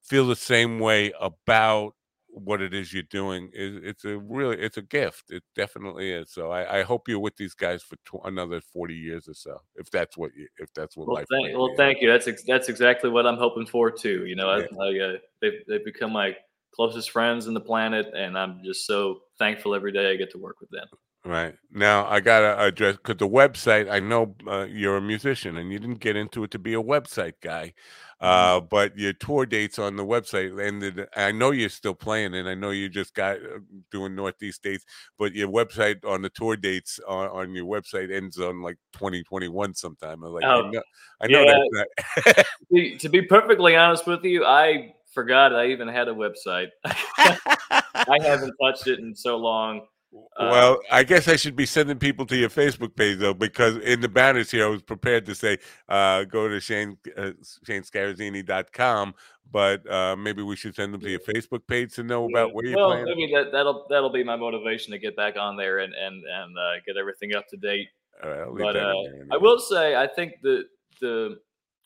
feel 0.01 0.27
the 0.27 0.35
same 0.35 0.79
way 0.79 1.13
about 1.19 1.93
what 2.33 2.61
it 2.61 2.73
is 2.73 2.93
you're 2.93 3.03
doing 3.03 3.49
is 3.53 3.75
it's 3.83 4.05
a 4.05 4.17
really 4.17 4.57
it's 4.57 4.77
a 4.77 4.81
gift 4.81 5.25
it 5.29 5.43
definitely 5.55 6.11
is 6.11 6.31
so 6.31 6.49
i, 6.49 6.79
I 6.79 6.83
hope 6.83 7.07
you're 7.07 7.19
with 7.19 7.35
these 7.35 7.53
guys 7.53 7.83
for 7.83 7.97
tw- 7.97 8.25
another 8.25 8.61
40 8.61 8.95
years 8.95 9.27
or 9.27 9.33
so 9.33 9.61
if 9.75 9.89
that's 9.91 10.17
what 10.17 10.31
you 10.35 10.47
if 10.57 10.73
that's 10.73 10.95
what 10.95 11.07
Well, 11.07 11.17
life 11.17 11.27
thank, 11.29 11.57
well, 11.57 11.69
you. 11.69 11.75
thank 11.77 12.01
you. 12.01 12.09
That's 12.09 12.27
ex- 12.27 12.43
that's 12.43 12.69
exactly 12.69 13.09
what 13.09 13.25
I'm 13.25 13.37
hoping 13.37 13.65
for 13.65 13.91
too. 13.91 14.25
You 14.25 14.35
know, 14.35 14.49
I, 14.49 14.59
I, 14.59 14.99
uh, 14.99 15.17
they've 15.41 15.61
they've 15.67 15.83
become 15.83 16.11
my 16.11 16.35
closest 16.73 17.11
friends 17.11 17.47
in 17.47 17.53
the 17.53 17.61
planet, 17.61 18.07
and 18.15 18.37
I'm 18.37 18.61
just 18.63 18.85
so 18.85 19.19
thankful 19.37 19.75
every 19.75 19.91
day 19.91 20.11
I 20.11 20.15
get 20.15 20.31
to 20.31 20.37
work 20.37 20.61
with 20.61 20.69
them. 20.69 20.87
Right 21.23 21.55
now, 21.71 22.07
I 22.07 22.19
gotta 22.19 22.59
address 22.59 22.95
because 22.97 23.17
the 23.17 23.27
website. 23.27 23.91
I 23.91 23.99
know 23.99 24.33
uh, 24.47 24.65
you're 24.67 24.97
a 24.97 25.01
musician, 25.01 25.57
and 25.57 25.71
you 25.71 25.77
didn't 25.77 25.99
get 25.99 26.15
into 26.15 26.43
it 26.43 26.49
to 26.51 26.57
be 26.57 26.73
a 26.73 26.81
website 26.81 27.33
guy, 27.41 27.73
uh, 28.19 28.59
but 28.59 28.97
your 28.97 29.13
tour 29.13 29.45
dates 29.45 29.77
on 29.77 29.95
the 29.97 30.03
website 30.03 30.59
ended. 30.59 31.07
I 31.15 31.31
know 31.31 31.51
you're 31.51 31.69
still 31.69 31.93
playing, 31.93 32.33
and 32.33 32.49
I 32.49 32.55
know 32.55 32.71
you 32.71 32.89
just 32.89 33.13
got 33.13 33.37
uh, 33.37 33.59
doing 33.91 34.15
Northeast 34.15 34.63
dates, 34.63 34.83
but 35.19 35.35
your 35.35 35.47
website 35.47 36.03
on 36.03 36.23
the 36.23 36.29
tour 36.29 36.55
dates 36.55 36.99
on, 37.07 37.27
on 37.29 37.53
your 37.53 37.65
website 37.65 38.11
ends 38.11 38.39
on 38.39 38.63
like 38.63 38.77
2021 38.93 39.75
sometime. 39.75 40.23
I'm 40.23 40.33
like, 40.33 40.43
I 40.43 40.55
Oh, 40.55 40.69
know, 40.71 40.81
I 41.21 41.27
know 41.27 41.43
yeah. 41.43 41.59
that's 41.75 42.25
not. 42.37 42.45
To, 42.73 42.97
to 42.97 43.09
be 43.09 43.21
perfectly 43.21 43.75
honest 43.75 44.07
with 44.07 44.23
you, 44.23 44.43
I 44.43 44.95
forgot 45.13 45.53
I 45.53 45.67
even 45.67 45.87
had 45.87 46.07
a 46.07 46.13
website. 46.13 46.69
I 46.85 48.17
haven't 48.21 48.55
touched 48.59 48.87
it 48.87 48.99
in 48.99 49.13
so 49.13 49.37
long. 49.37 49.81
Uh, 50.13 50.49
Well, 50.51 50.79
I 50.91 51.03
guess 51.03 51.27
I 51.27 51.35
should 51.35 51.55
be 51.55 51.65
sending 51.65 51.97
people 51.97 52.25
to 52.27 52.35
your 52.35 52.49
Facebook 52.49 52.95
page 52.95 53.19
though, 53.19 53.33
because 53.33 53.77
in 53.77 54.01
the 54.01 54.09
banners 54.09 54.51
here, 54.51 54.65
I 54.65 54.69
was 54.69 54.81
prepared 54.81 55.25
to 55.27 55.35
say, 55.35 55.57
uh, 55.87 56.23
go 56.25 56.47
to 56.47 56.59
Shane 56.59 56.97
uh, 57.17 57.31
ShaneScarazzini.com, 57.65 59.13
but 59.51 59.89
uh, 59.89 60.15
maybe 60.15 60.41
we 60.41 60.55
should 60.55 60.75
send 60.75 60.93
them 60.93 61.01
to 61.01 61.09
your 61.09 61.19
Facebook 61.19 61.65
page 61.67 61.93
to 61.95 62.03
know 62.03 62.29
about 62.29 62.53
where 62.53 62.65
you're 62.65 62.77
well, 62.77 62.91
playing. 62.91 63.05
maybe 63.05 63.31
that 63.33 63.51
that'll 63.51 63.85
that'll 63.89 64.11
be 64.11 64.23
my 64.23 64.35
motivation 64.35 64.91
to 64.91 64.99
get 64.99 65.15
back 65.15 65.37
on 65.37 65.57
there 65.57 65.79
and 65.79 65.93
and 65.93 66.23
and 66.25 66.57
uh, 66.57 66.73
get 66.85 66.97
everything 66.97 67.35
up 67.35 67.47
to 67.49 67.57
date. 67.57 67.87
All 68.23 68.29
right, 68.29 68.39
I'll 68.39 68.55
But 68.55 68.75
uh, 68.75 68.93
I 69.31 69.37
will 69.37 69.59
say, 69.59 69.95
I 69.95 70.07
think 70.07 70.33
the 70.41 70.65
the 70.99 71.39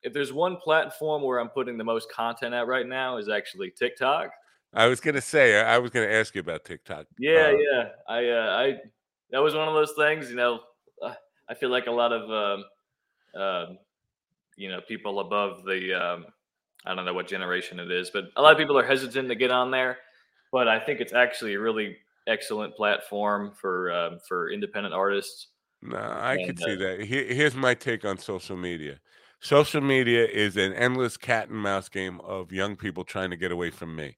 if 0.03 0.13
there's 0.13 0.31
one 0.31 0.57
platform 0.57 1.23
where 1.23 1.39
I'm 1.39 1.49
putting 1.49 1.77
the 1.77 1.83
most 1.83 2.11
content 2.11 2.53
at 2.53 2.67
right 2.67 2.87
now 2.87 3.17
is 3.17 3.29
actually 3.29 3.71
TikTok. 3.71 4.29
I 4.75 4.87
was 4.87 4.99
gonna 4.99 5.21
say, 5.21 5.59
I 5.59 5.77
was 5.77 5.91
gonna 5.91 6.07
ask 6.07 6.35
you 6.35 6.41
about 6.41 6.65
TikTok. 6.65 7.05
Yeah, 7.17 7.47
Uh, 7.47 7.51
yeah. 7.51 7.89
I 8.07 8.29
uh, 8.29 8.57
I 8.57 8.81
that 9.31 9.39
was 9.39 9.55
one 9.55 9.67
of 9.67 9.73
those 9.73 9.93
things. 9.97 10.29
You 10.29 10.35
know, 10.35 10.59
uh, 11.01 11.13
I 11.49 11.53
feel 11.53 11.69
like 11.69 11.87
a 11.87 11.91
lot 11.91 12.11
of 12.11 12.29
um, 12.29 13.41
um, 13.41 13.77
you 14.57 14.69
know 14.69 14.81
people 14.81 15.19
above 15.19 15.63
the 15.63 15.93
um, 15.93 16.25
I 16.85 16.93
don't 16.93 17.05
know 17.05 17.13
what 17.13 17.27
generation 17.27 17.79
it 17.79 17.91
is, 17.91 18.09
but 18.09 18.25
a 18.35 18.41
lot 18.41 18.51
of 18.51 18.57
people 18.57 18.77
are 18.77 18.85
hesitant 18.85 19.29
to 19.29 19.35
get 19.35 19.51
on 19.51 19.71
there. 19.71 19.97
But 20.51 20.67
I 20.67 20.79
think 20.79 20.99
it's 20.99 21.13
actually 21.13 21.55
a 21.55 21.59
really 21.59 21.97
excellent 22.27 22.75
platform 22.75 23.53
for 23.59 23.91
um, 23.91 24.19
for 24.27 24.51
independent 24.51 24.93
artists. 24.93 25.47
No, 25.81 25.97
I 25.97 26.37
could 26.37 26.49
And, 26.49 26.59
see 26.59 26.73
uh, 26.73 26.77
that. 26.77 27.01
Here, 27.01 27.25
here's 27.25 27.55
my 27.55 27.73
take 27.73 28.05
on 28.05 28.17
social 28.17 28.57
media. 28.57 28.99
Social 29.41 29.81
media 29.81 30.25
is 30.25 30.57
an 30.57 30.73
endless 30.73 31.17
cat 31.17 31.49
and 31.49 31.59
mouse 31.59 31.89
game 31.89 32.19
of 32.21 32.51
young 32.51 32.75
people 32.75 33.03
trying 33.03 33.29
to 33.29 33.37
get 33.37 33.51
away 33.51 33.69
from 33.69 33.95
me. 33.95 34.17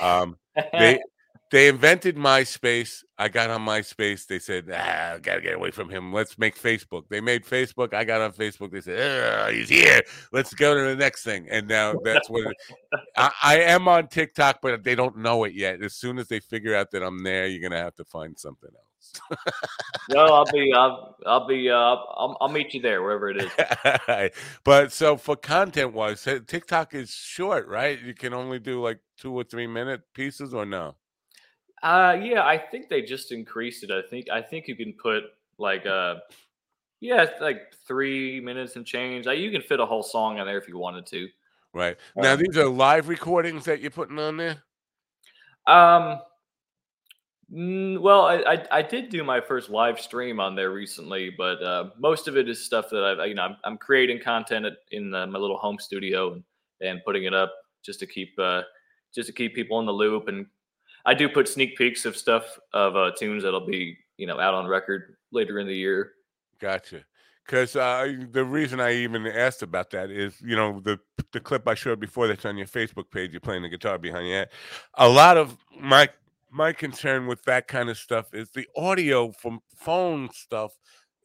Um, 0.00 0.36
they 0.72 1.00
they 1.50 1.68
invented 1.68 2.16
MySpace. 2.16 3.02
I 3.18 3.28
got 3.28 3.50
on 3.50 3.62
MySpace. 3.62 4.26
They 4.26 4.38
said, 4.38 4.66
ah, 4.72 5.18
gotta 5.20 5.40
get 5.40 5.54
away 5.54 5.72
from 5.72 5.90
him. 5.90 6.12
Let's 6.12 6.38
make 6.38 6.56
Facebook. 6.56 7.02
They 7.08 7.20
made 7.20 7.44
Facebook. 7.44 7.92
I 7.92 8.04
got 8.04 8.20
on 8.20 8.32
Facebook. 8.32 8.70
They 8.70 8.80
said, 8.80 9.34
"Ah, 9.34 9.50
he's 9.50 9.68
here. 9.68 10.00
Let's 10.32 10.54
go 10.54 10.74
to 10.74 10.80
the 10.80 10.96
next 10.96 11.24
thing. 11.24 11.48
And 11.50 11.66
now 11.66 11.94
that's 12.04 12.30
what 12.30 12.46
it, 12.46 12.56
I, 13.16 13.30
I 13.42 13.60
am 13.62 13.88
on 13.88 14.08
TikTok, 14.08 14.60
but 14.62 14.84
they 14.84 14.94
don't 14.94 15.18
know 15.18 15.44
it 15.44 15.54
yet. 15.54 15.82
As 15.82 15.94
soon 15.94 16.18
as 16.18 16.28
they 16.28 16.40
figure 16.40 16.74
out 16.74 16.90
that 16.92 17.02
I'm 17.02 17.22
there, 17.24 17.46
you're 17.46 17.68
gonna 17.68 17.82
have 17.82 17.96
to 17.96 18.04
find 18.04 18.38
something 18.38 18.70
else. 18.72 18.89
Well, 20.08 20.32
I'll 20.32 20.52
be 20.52 20.72
I'll 20.72 21.16
I'll 21.26 21.46
be 21.46 21.70
uh, 21.70 21.74
I'll, 21.74 22.36
I'll 22.40 22.48
meet 22.48 22.74
you 22.74 22.80
there 22.80 23.02
wherever 23.02 23.30
it 23.30 23.36
is. 23.42 24.30
but 24.64 24.92
so 24.92 25.16
for 25.16 25.36
content 25.36 25.92
wise, 25.92 26.26
TikTok 26.46 26.94
is 26.94 27.10
short, 27.10 27.68
right? 27.68 28.00
You 28.00 28.14
can 28.14 28.34
only 28.34 28.58
do 28.58 28.82
like 28.82 29.00
two 29.18 29.32
or 29.32 29.44
three 29.44 29.66
minute 29.66 30.02
pieces, 30.14 30.54
or 30.54 30.66
no? 30.66 30.96
Uh, 31.82 32.18
yeah, 32.20 32.44
I 32.44 32.58
think 32.58 32.88
they 32.88 33.02
just 33.02 33.32
increased 33.32 33.84
it. 33.84 33.90
I 33.90 34.02
think 34.02 34.28
I 34.30 34.42
think 34.42 34.68
you 34.68 34.76
can 34.76 34.92
put 34.92 35.24
like 35.58 35.86
uh, 35.86 36.16
yeah, 37.00 37.26
like 37.40 37.74
three 37.86 38.40
minutes 38.40 38.76
and 38.76 38.84
change. 38.84 39.26
Like, 39.26 39.38
you 39.38 39.50
can 39.50 39.62
fit 39.62 39.80
a 39.80 39.86
whole 39.86 40.02
song 40.02 40.38
on 40.38 40.46
there 40.46 40.58
if 40.58 40.68
you 40.68 40.78
wanted 40.78 41.06
to. 41.06 41.28
Right 41.72 41.96
now, 42.16 42.34
Um, 42.34 42.40
these 42.40 42.56
are 42.58 42.66
live 42.66 43.08
recordings 43.08 43.64
that 43.64 43.80
you're 43.80 43.90
putting 43.90 44.18
on 44.18 44.36
there. 44.36 44.62
Um, 45.66 46.20
mm, 47.52 48.00
well, 48.00 48.22
I, 48.22 48.36
I 48.36 48.66
I 48.70 48.82
did 48.82 49.08
do 49.08 49.24
my 49.24 49.40
first 49.40 49.70
live 49.70 50.00
stream 50.00 50.40
on 50.40 50.54
there 50.54 50.70
recently, 50.70 51.30
but 51.30 51.62
uh, 51.62 51.90
most 51.98 52.28
of 52.28 52.36
it 52.36 52.48
is 52.48 52.64
stuff 52.64 52.90
that 52.90 53.04
I've 53.04 53.28
you 53.28 53.34
know 53.34 53.42
I'm, 53.42 53.56
I'm 53.64 53.78
creating 53.78 54.20
content 54.20 54.66
in 54.90 55.14
uh, 55.14 55.26
my 55.26 55.38
little 55.38 55.58
home 55.58 55.78
studio 55.78 56.34
and, 56.34 56.44
and 56.80 57.04
putting 57.04 57.24
it 57.24 57.34
up 57.34 57.52
just 57.82 58.00
to 58.00 58.06
keep 58.06 58.38
uh, 58.38 58.62
just 59.14 59.26
to 59.26 59.32
keep 59.32 59.54
people 59.54 59.80
in 59.80 59.86
the 59.86 59.92
loop. 59.92 60.28
And 60.28 60.46
I 61.04 61.14
do 61.14 61.28
put 61.28 61.48
sneak 61.48 61.76
peeks 61.76 62.04
of 62.04 62.16
stuff 62.16 62.58
of 62.72 62.96
uh, 62.96 63.12
tunes 63.18 63.42
that'll 63.42 63.66
be 63.66 63.96
you 64.16 64.26
know 64.26 64.38
out 64.38 64.54
on 64.54 64.66
record 64.66 65.16
later 65.32 65.58
in 65.58 65.66
the 65.66 65.76
year. 65.76 66.12
Gotcha. 66.60 67.04
Because 67.46 67.74
uh, 67.74 68.12
the 68.30 68.44
reason 68.44 68.78
I 68.78 68.94
even 68.94 69.26
asked 69.26 69.62
about 69.62 69.90
that 69.90 70.10
is, 70.10 70.40
you 70.40 70.54
know, 70.54 70.78
the 70.78 71.00
the 71.32 71.40
clip 71.40 71.66
I 71.66 71.74
showed 71.74 71.98
before 71.98 72.28
that's 72.28 72.44
on 72.44 72.56
your 72.56 72.66
Facebook 72.66 73.10
page, 73.10 73.32
you're 73.32 73.40
playing 73.40 73.62
the 73.62 73.68
guitar 73.68 73.98
behind 73.98 74.28
you. 74.28 74.44
A 74.94 75.08
lot 75.08 75.36
of 75.36 75.56
my 75.80 76.08
my 76.50 76.72
concern 76.72 77.26
with 77.26 77.42
that 77.44 77.68
kind 77.68 77.88
of 77.88 77.98
stuff 77.98 78.34
is 78.34 78.50
the 78.50 78.66
audio 78.76 79.30
from 79.32 79.60
phone 79.76 80.30
stuff. 80.32 80.72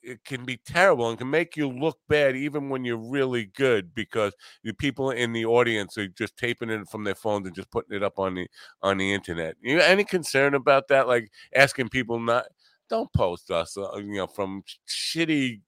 It 0.04 0.24
can 0.24 0.46
be 0.46 0.58
terrible 0.58 1.10
and 1.10 1.18
can 1.18 1.30
make 1.32 1.58
you 1.58 1.68
look 1.68 1.98
bad 2.08 2.36
even 2.36 2.70
when 2.70 2.86
you're 2.86 2.96
really 2.96 3.46
good 3.46 3.96
because 3.96 4.34
the 4.64 4.74
people 4.74 5.10
in 5.10 5.34
the 5.34 5.46
audience 5.46 5.98
are 5.98 6.08
just 6.08 6.38
taping 6.38 6.70
it 6.70 6.88
from 6.88 7.04
their 7.04 7.16
phones 7.16 7.48
and 7.48 7.56
just 7.56 7.72
putting 7.72 7.96
it 7.96 8.04
up 8.04 8.20
on 8.20 8.36
the 8.36 8.48
on 8.84 8.98
the 8.98 9.12
internet. 9.12 9.56
You 9.62 9.80
any 9.80 10.04
concern 10.04 10.54
about 10.54 10.90
that? 10.90 11.08
Like 11.08 11.32
asking 11.56 11.90
people 11.90 12.20
not 12.20 12.46
don't 12.88 13.12
post 13.14 13.50
us, 13.50 13.78
uh, 13.78 13.98
you 13.98 14.14
know, 14.18 14.28
from 14.28 14.64
shitty 14.88 15.62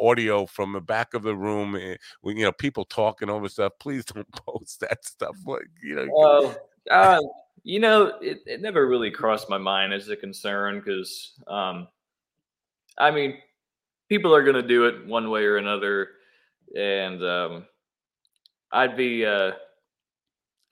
audio 0.00 0.46
from 0.46 0.72
the 0.72 0.80
back 0.80 1.14
of 1.14 1.22
the 1.22 1.36
room, 1.36 1.76
eh, 1.76 1.96
when 2.20 2.36
you 2.36 2.44
know 2.44 2.52
people 2.52 2.84
talking 2.84 3.30
over 3.30 3.48
stuff. 3.48 3.72
Please 3.80 4.04
don't 4.04 4.30
post 4.46 4.80
that 4.80 5.04
stuff. 5.04 5.36
Like 5.46 5.68
you 5.82 5.96
know, 5.96 6.06
Well, 6.10 6.56
uh, 6.90 7.20
you 7.62 7.80
know, 7.80 8.18
it, 8.20 8.40
it 8.46 8.60
never 8.60 8.86
really 8.86 9.10
crossed 9.10 9.50
my 9.50 9.58
mind 9.58 9.92
as 9.92 10.08
a 10.08 10.16
concern 10.16 10.78
because, 10.78 11.32
um, 11.46 11.88
I 12.98 13.10
mean, 13.10 13.38
people 14.08 14.34
are 14.34 14.42
going 14.42 14.56
to 14.56 14.66
do 14.66 14.86
it 14.86 15.06
one 15.06 15.30
way 15.30 15.44
or 15.44 15.56
another, 15.56 16.08
and 16.76 17.22
um, 17.24 17.66
I'd 18.72 18.96
be, 18.96 19.24
uh, 19.26 19.52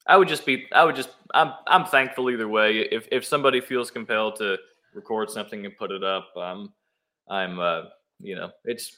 I 0.06 0.16
would 0.16 0.28
just 0.28 0.46
be, 0.46 0.66
I 0.72 0.84
would 0.84 0.96
just, 0.96 1.10
I'm, 1.34 1.52
I'm 1.66 1.84
thankful 1.84 2.30
either 2.30 2.48
way. 2.48 2.78
If 2.78 3.06
if 3.12 3.24
somebody 3.24 3.60
feels 3.60 3.90
compelled 3.90 4.36
to 4.36 4.56
record 4.94 5.30
something 5.30 5.66
and 5.66 5.76
put 5.76 5.90
it 5.90 6.02
up, 6.02 6.28
um, 6.36 6.72
I'm, 7.28 7.60
uh, 7.60 7.82
you 8.20 8.34
know, 8.34 8.50
it's 8.64 8.96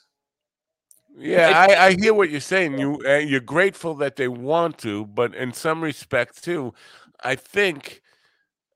yeah, 1.18 1.66
I, 1.68 1.86
I 1.86 1.96
hear 2.00 2.14
what 2.14 2.30
you're 2.30 2.40
saying. 2.40 2.78
You 2.78 3.00
uh, 3.04 3.16
you're 3.16 3.40
grateful 3.40 3.94
that 3.96 4.16
they 4.16 4.28
want 4.28 4.78
to, 4.78 5.06
but 5.06 5.34
in 5.34 5.52
some 5.52 5.82
respects 5.82 6.40
too, 6.40 6.72
I 7.24 7.34
think. 7.36 8.02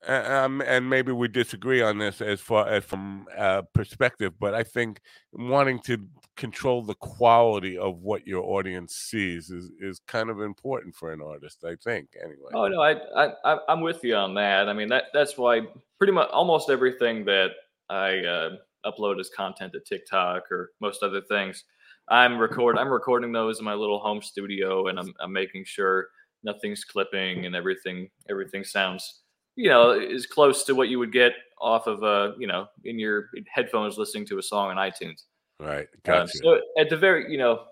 Um, 0.06 0.60
and 0.60 0.90
maybe 0.90 1.12
we 1.12 1.28
disagree 1.28 1.80
on 1.80 1.96
this 1.96 2.20
as 2.20 2.38
far 2.38 2.68
as 2.68 2.84
from 2.84 3.26
uh, 3.34 3.62
perspective, 3.72 4.34
but 4.38 4.52
I 4.52 4.62
think 4.62 5.00
wanting 5.32 5.78
to 5.86 6.06
control 6.36 6.82
the 6.82 6.94
quality 6.96 7.78
of 7.78 8.00
what 8.02 8.26
your 8.26 8.44
audience 8.44 8.96
sees 8.96 9.48
is, 9.48 9.70
is 9.80 10.00
kind 10.06 10.28
of 10.28 10.42
important 10.42 10.94
for 10.94 11.10
an 11.10 11.22
artist. 11.22 11.64
I 11.64 11.76
think 11.76 12.08
anyway. 12.22 12.50
Oh 12.52 12.68
no, 12.68 12.82
I 12.82 12.96
I- 13.16 13.60
I'm 13.66 13.80
with 13.80 14.04
you 14.04 14.14
on 14.14 14.34
that. 14.34 14.68
I 14.68 14.74
mean 14.74 14.88
that 14.88 15.04
that's 15.14 15.38
why 15.38 15.62
pretty 15.96 16.12
much 16.12 16.28
almost 16.30 16.68
everything 16.68 17.24
that 17.24 17.52
I 17.88 18.18
uh, 18.18 18.50
upload 18.84 19.20
as 19.20 19.30
content 19.30 19.72
to 19.72 19.80
TikTok 19.80 20.50
or 20.52 20.72
most 20.80 21.02
other 21.02 21.22
things, 21.22 21.64
I'm 22.08 22.38
record 22.38 22.76
I'm 22.76 22.92
recording 22.92 23.32
those 23.32 23.58
in 23.58 23.64
my 23.64 23.74
little 23.74 24.00
home 24.00 24.20
studio, 24.20 24.88
and 24.88 24.98
I'm 24.98 25.14
I'm 25.20 25.32
making 25.32 25.64
sure 25.64 26.08
nothing's 26.44 26.84
clipping 26.84 27.46
and 27.46 27.56
everything 27.56 28.08
everything 28.28 28.62
sounds 28.64 29.22
you 29.56 29.68
know 29.68 29.90
is 29.92 30.26
close 30.26 30.64
to 30.64 30.74
what 30.74 30.88
you 30.88 30.98
would 30.98 31.12
get 31.12 31.32
off 31.60 31.86
of 31.86 32.02
a 32.02 32.34
you 32.38 32.46
know 32.46 32.66
in 32.84 32.98
your 32.98 33.30
headphones 33.52 33.96
listening 33.96 34.26
to 34.26 34.38
a 34.38 34.42
song 34.42 34.70
on 34.70 34.76
iTunes. 34.76 35.24
Right, 35.60 35.86
Uh, 35.86 35.98
gotcha. 36.02 36.38
so 36.38 36.60
at 36.78 36.90
the 36.90 36.96
very, 36.96 37.30
you 37.30 37.38
know, 37.38 37.66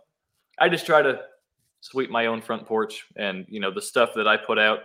I 0.59 0.69
just 0.69 0.87
try 0.87 1.03
to 1.03 1.23
sweep 1.81 2.11
my 2.11 2.27
own 2.27 2.41
front 2.41 2.65
porch, 2.65 3.05
and 3.17 3.45
you 3.49 3.59
know 3.61 3.73
the 3.73 3.83
stuff 3.83 4.11
that 4.15 4.29
I 4.29 4.37
put 4.37 4.59
out 4.59 4.81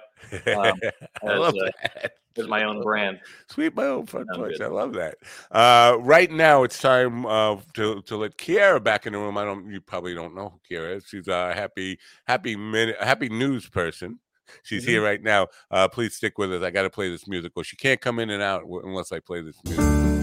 Um, 0.56 0.80
I 1.24 1.34
as, 1.34 1.40
love 1.40 1.56
uh, 1.56 1.70
that. 1.84 2.12
is 2.36 2.48
my 2.48 2.64
own 2.64 2.82
brand. 2.82 3.20
Sweep 3.50 3.76
my 3.76 3.86
own 3.86 4.06
front 4.06 4.28
Sounds 4.28 4.38
porch. 4.38 4.62
I 4.62 4.68
love 4.68 4.94
that. 4.94 5.16
Uh, 5.52 5.98
right 6.00 6.30
now, 6.32 6.64
it's 6.64 6.80
time 6.80 7.26
uh, 7.26 7.58
to 7.74 8.02
to 8.04 8.18
let 8.18 8.38
Kiara 8.38 8.84
back 8.84 9.06
in 9.08 9.14
the 9.14 9.20
room. 9.20 9.38
I 9.38 9.44
don't. 9.44 9.70
You 9.72 9.82
probably 9.82 10.14
don't 10.14 10.36
know 10.36 10.50
who 10.70 10.76
Kiara 10.76 10.98
is. 10.98 11.06
She's 11.08 11.28
a 11.28 11.54
happy, 11.54 11.98
happy 12.28 12.56
minute, 12.56 12.98
happy 13.02 13.30
news 13.30 13.68
person. 13.70 14.20
She's 14.64 14.84
Mm-hmm. 14.84 14.92
here 14.92 15.04
right 15.04 15.22
now. 15.22 15.48
Uh, 15.70 15.88
please 15.90 16.14
stick 16.16 16.38
with 16.38 16.54
us. 16.54 16.64
I 16.64 16.70
got 16.72 16.84
to 16.84 16.90
play 16.90 17.10
this 17.10 17.28
music, 17.28 17.52
or 17.56 17.64
she 17.64 17.76
can't 17.76 18.00
come 18.00 18.20
in 18.20 18.30
and 18.30 18.42
out 18.42 18.64
unless 18.66 19.12
I 19.12 19.20
play 19.20 19.42
this 19.42 19.58
music. 19.66 20.17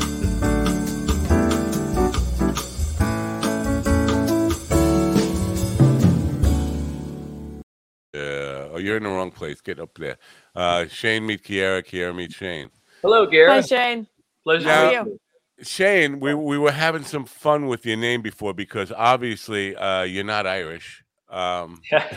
Oh, 8.74 8.78
you're 8.78 8.96
in 8.96 9.05
the 9.05 9.09
wrong 9.09 9.30
place. 9.30 9.60
Get 9.60 9.78
up 9.78 9.94
there. 9.96 10.18
Uh, 10.56 10.86
Shane 10.88 11.24
meet 11.24 11.44
Kiara. 11.44 11.80
Kiara 11.84 12.14
meet 12.14 12.32
Shane. 12.32 12.70
Hello, 13.02 13.24
Kiara. 13.24 13.48
Hi, 13.48 13.60
Shane. 13.60 14.09
Pleasure 14.42 14.68
How 14.68 14.90
to 14.90 14.96
are 14.96 15.05
meet 15.05 15.12
you. 15.12 15.20
Shane, 15.64 16.18
we, 16.18 16.34
we 16.34 16.59
were 16.59 16.72
having 16.72 17.05
some 17.05 17.24
fun 17.24 17.68
with 17.68 17.86
your 17.86 17.96
name 17.96 18.20
before 18.20 18.52
because 18.52 18.90
obviously 18.90 19.76
uh, 19.76 20.02
you're 20.02 20.24
not 20.24 20.48
Irish. 20.48 21.05
Um, 21.28 21.80
uh, 21.92 22.09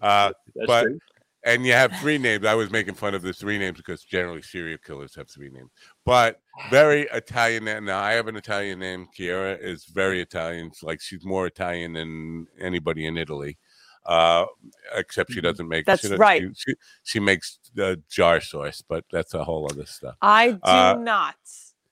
That's 0.00 0.66
but 0.66 0.82
true. 0.84 0.98
and 1.44 1.66
you 1.66 1.72
have 1.72 1.90
three 2.00 2.18
names. 2.18 2.46
I 2.46 2.54
was 2.54 2.70
making 2.70 2.94
fun 2.94 3.16
of 3.16 3.22
the 3.22 3.32
three 3.32 3.58
names 3.58 3.76
because 3.78 4.04
generally 4.04 4.42
serial 4.42 4.78
killers 4.78 5.16
have 5.16 5.28
three 5.28 5.50
names. 5.50 5.70
But 6.06 6.40
very 6.70 7.08
Italian. 7.12 7.64
Now 7.84 7.98
I 7.98 8.12
have 8.12 8.28
an 8.28 8.36
Italian 8.36 8.78
name. 8.78 9.08
Chiara 9.12 9.54
is 9.60 9.86
very 9.86 10.20
Italian. 10.20 10.68
It's 10.68 10.84
like 10.84 11.00
she's 11.00 11.24
more 11.24 11.48
Italian 11.48 11.94
than 11.94 12.46
anybody 12.60 13.06
in 13.06 13.16
Italy. 13.16 13.58
Uh, 14.06 14.46
except 14.94 15.32
she 15.32 15.40
doesn't 15.40 15.68
make. 15.68 15.82
Mm-hmm. 15.84 15.90
That's 15.90 16.02
she, 16.02 16.08
doesn't- 16.08 16.20
right. 16.20 16.42
She, 16.42 16.70
she, 16.70 16.74
she 17.04 17.20
makes 17.20 17.58
the 17.74 18.02
jar 18.10 18.40
sauce, 18.40 18.82
but 18.86 19.04
that's 19.12 19.34
a 19.34 19.44
whole 19.44 19.68
other 19.70 19.86
stuff. 19.86 20.16
I 20.22 20.52
do 20.52 20.58
Uh, 20.64 20.96
not. 20.98 21.36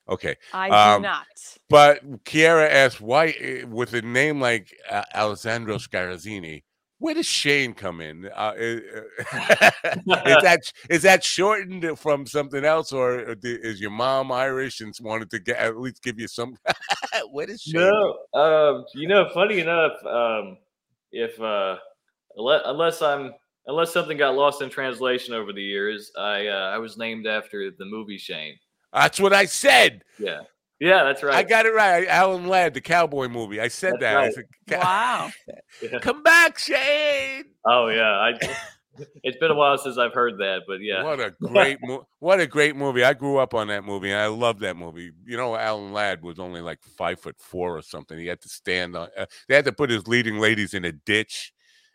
Okay. 0.09 0.37
I 0.55 0.71
um, 0.95 1.03
do 1.03 1.09
not. 1.09 1.27
But 1.69 2.25
Kiara 2.25 2.69
asked, 2.71 3.01
why, 3.01 3.35
eh, 3.39 3.65
with 3.65 3.93
a 3.93 4.01
name 4.03 4.41
like 4.41 4.75
uh, 4.91 5.03
Alessandro 5.15 5.77
Scarazzini, 5.77 6.63
where 6.99 7.15
does 7.15 7.27
Shane 7.27 7.75
come 7.75 8.01
in? 8.01 8.29
Uh, 8.35 8.55
is, 8.57 8.81
is 8.81 10.03
that 10.43 10.61
is 10.91 11.03
that 11.03 11.23
shortened 11.23 11.97
from 11.99 12.27
something 12.27 12.65
else, 12.65 12.93
or 12.93 13.37
is 13.45 13.81
your 13.81 13.91
mom 13.93 14.33
Irish 14.33 14.81
and 14.81 14.93
wanted 15.01 15.31
to 15.31 15.39
get 15.39 15.59
at 15.59 15.79
least 15.79 16.03
give 16.03 16.19
you 16.19 16.27
some? 16.27 16.57
where 17.31 17.47
does 17.47 17.63
Shane? 17.63 17.83
No, 17.83 18.19
um, 18.35 18.85
you 18.95 19.07
know, 19.07 19.29
funny 19.33 19.61
enough, 19.61 19.93
um, 20.05 20.57
if 21.13 21.41
uh, 21.41 21.77
unle- 21.77 21.79
unless 22.39 23.03
I'm 23.03 23.33
unless 23.67 23.93
something 23.93 24.17
got 24.17 24.35
lost 24.35 24.63
in 24.63 24.71
translation 24.71 25.35
over 25.35 25.53
the 25.53 25.63
years, 25.63 26.11
I 26.19 26.47
uh, 26.47 26.71
I 26.75 26.79
was 26.79 26.97
named 26.97 27.27
after 27.27 27.71
the 27.71 27.85
movie 27.85 28.19
Shane. 28.19 28.57
That's 28.93 29.21
what 29.21 29.33
I 29.33 29.45
said. 29.45 30.03
Yeah, 30.19 30.41
yeah, 30.81 31.05
that's 31.05 31.23
right. 31.23 31.35
I 31.35 31.43
got 31.43 31.67
it 31.67 31.75
right. 31.75 32.07
Alan 32.09 32.47
Ladd, 32.47 32.75
the 32.75 32.81
cowboy 32.81 33.29
movie. 33.29 33.61
I 33.61 33.69
said 33.69 33.95
That's 34.01 34.03
that. 34.03 34.17
I 34.17 34.31
said, 34.31 34.45
"Ca- 34.69 34.79
Wow. 34.79 35.31
Yeah. 35.83 35.99
Come 35.99 36.23
back, 36.23 36.59
Shane. 36.59 37.45
Oh 37.65 37.89
yeah, 37.89 38.11
I. 38.11 38.39
It's 39.23 39.37
been 39.39 39.53
a 39.53 39.55
while 39.55 39.79
since 39.79 39.97
I've 39.97 40.13
heard 40.13 40.39
that, 40.39 40.63
but 40.67 40.81
yeah, 40.81 41.05
What 41.05 41.21
a 41.21 41.31
great 41.41 41.79
mo- 41.83 42.05
what 42.19 42.41
a 42.41 42.49
great 42.49 42.75
movie. 42.75 43.05
I 43.05 43.15
grew 43.15 43.39
up 43.39 43.55
on 43.55 43.69
that 43.69 43.85
movie 43.85 44.11
and 44.11 44.19
I 44.21 44.27
love 44.27 44.59
that 44.59 44.77
movie. 44.77 45.13
You 45.25 45.37
know, 45.37 45.55
Alan 45.55 45.93
Ladd 45.93 46.21
was 46.23 46.41
only 46.41 46.61
like 46.61 46.81
five 46.97 47.21
foot 47.21 47.37
four 47.39 47.77
or 47.79 47.83
something. 47.83 48.19
He 48.19 48.27
had 48.27 48.41
to 48.41 48.49
stand 48.49 48.97
on 48.97 49.09
uh, 49.17 49.27
they 49.49 49.55
had 49.55 49.67
to 49.67 49.73
put 49.73 49.91
his 49.91 50.09
leading 50.09 50.39
ladies 50.39 50.75
in 50.75 50.85
a 50.85 50.91
ditch. 50.91 51.53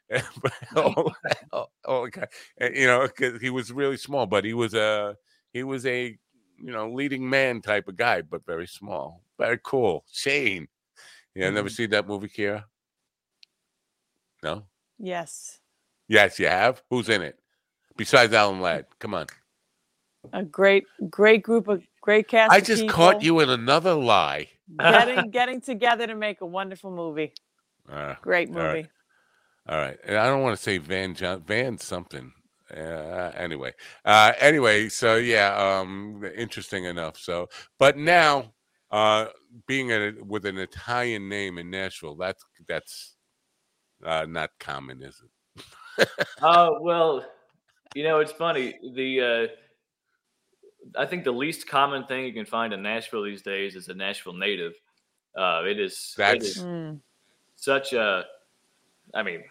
oh, 0.75 1.11
oh, 1.51 1.65
oh, 1.85 1.97
okay. 2.07 2.25
Uh, 2.61 2.69
You 2.73 2.87
know, 2.87 3.07
'cause 3.07 3.39
he 3.41 3.49
was 3.49 3.71
really 3.71 3.97
small, 3.97 4.25
but 4.25 4.43
he 4.45 4.53
was 4.53 4.73
a 4.73 5.17
he 5.53 5.63
was 5.63 5.85
a 5.85 6.17
you 6.57 6.71
know 6.71 6.89
leading 6.91 7.27
man 7.29 7.61
type 7.61 7.87
of 7.87 7.95
guy, 7.97 8.21
but 8.21 8.45
very 8.45 8.67
small. 8.67 9.23
Very 9.37 9.59
cool. 9.63 10.05
Shane. 10.11 10.67
Yeah, 11.35 11.49
never 11.49 11.69
seen 11.69 11.89
that 11.91 12.07
movie, 12.07 12.29
Kira? 12.29 12.65
No? 14.43 14.63
Yes. 14.99 15.59
Yes, 16.07 16.37
you 16.37 16.47
have. 16.47 16.83
Who's 16.89 17.09
in 17.09 17.21
it? 17.21 17.39
Besides 17.97 18.33
Alan 18.33 18.61
Ladd. 18.61 18.85
Come 18.99 19.15
on. 19.15 19.27
A 20.33 20.43
great, 20.43 20.85
great 21.09 21.43
group 21.43 21.67
of 21.67 21.83
great 22.01 22.27
cast. 22.27 22.51
I 22.53 22.61
just 22.61 22.87
caught 22.87 23.23
you 23.23 23.39
in 23.39 23.49
another 23.49 23.93
lie. 23.93 24.49
getting 24.79 25.29
getting 25.31 25.59
together 25.59 26.07
to 26.07 26.15
make 26.15 26.41
a 26.41 26.45
wonderful 26.45 26.91
movie. 26.91 27.33
Uh, 27.89 28.15
Great 28.21 28.49
movie. 28.49 28.87
Right. 29.67 29.75
all 29.75 29.81
right. 29.81 29.97
And 30.05 30.17
I 30.17 30.25
don't 30.27 30.41
want 30.41 30.55
to 30.57 30.61
say 30.63 30.77
Van 30.77 31.13
John 31.15 31.41
Van 31.41 31.77
something. 31.77 32.31
Uh, 32.75 33.31
anyway. 33.35 33.71
Uh, 34.03 34.31
anyway, 34.39 34.89
so 34.89 35.17
yeah, 35.17 35.55
um, 35.55 36.23
interesting 36.35 36.85
enough. 36.85 37.19
So, 37.19 37.47
but 37.77 37.97
now, 37.97 38.51
uh, 38.89 39.27
being 39.67 39.91
a, 39.91 40.13
with 40.25 40.45
an 40.45 40.57
Italian 40.57 41.29
name 41.29 41.59
in 41.59 41.69
Nashville, 41.69 42.15
that's 42.15 42.43
that's 42.67 43.15
uh, 44.03 44.25
not 44.27 44.49
common, 44.59 45.03
is 45.03 45.21
it? 45.23 46.09
Oh 46.41 46.79
well, 46.81 47.23
you 47.93 48.03
know 48.03 48.19
it's 48.21 48.31
funny. 48.31 48.79
The 48.95 49.21
uh, 49.21 50.99
I 50.99 51.05
think 51.05 51.23
the 51.25 51.31
least 51.31 51.67
common 51.67 52.05
thing 52.07 52.25
you 52.25 52.33
can 52.33 52.45
find 52.45 52.73
in 52.73 52.81
Nashville 52.81 53.23
these 53.23 53.43
days 53.43 53.75
is 53.75 53.87
a 53.89 53.93
Nashville 53.93 54.33
native. 54.33 54.73
Uh, 55.37 55.63
it 55.65 55.79
is. 55.79 56.15
That's- 56.17 56.43
is 56.57 56.63
Mm. 56.63 56.99
such 57.55 57.93
a. 57.93 58.25
I 59.13 59.21
mean, 59.21 59.43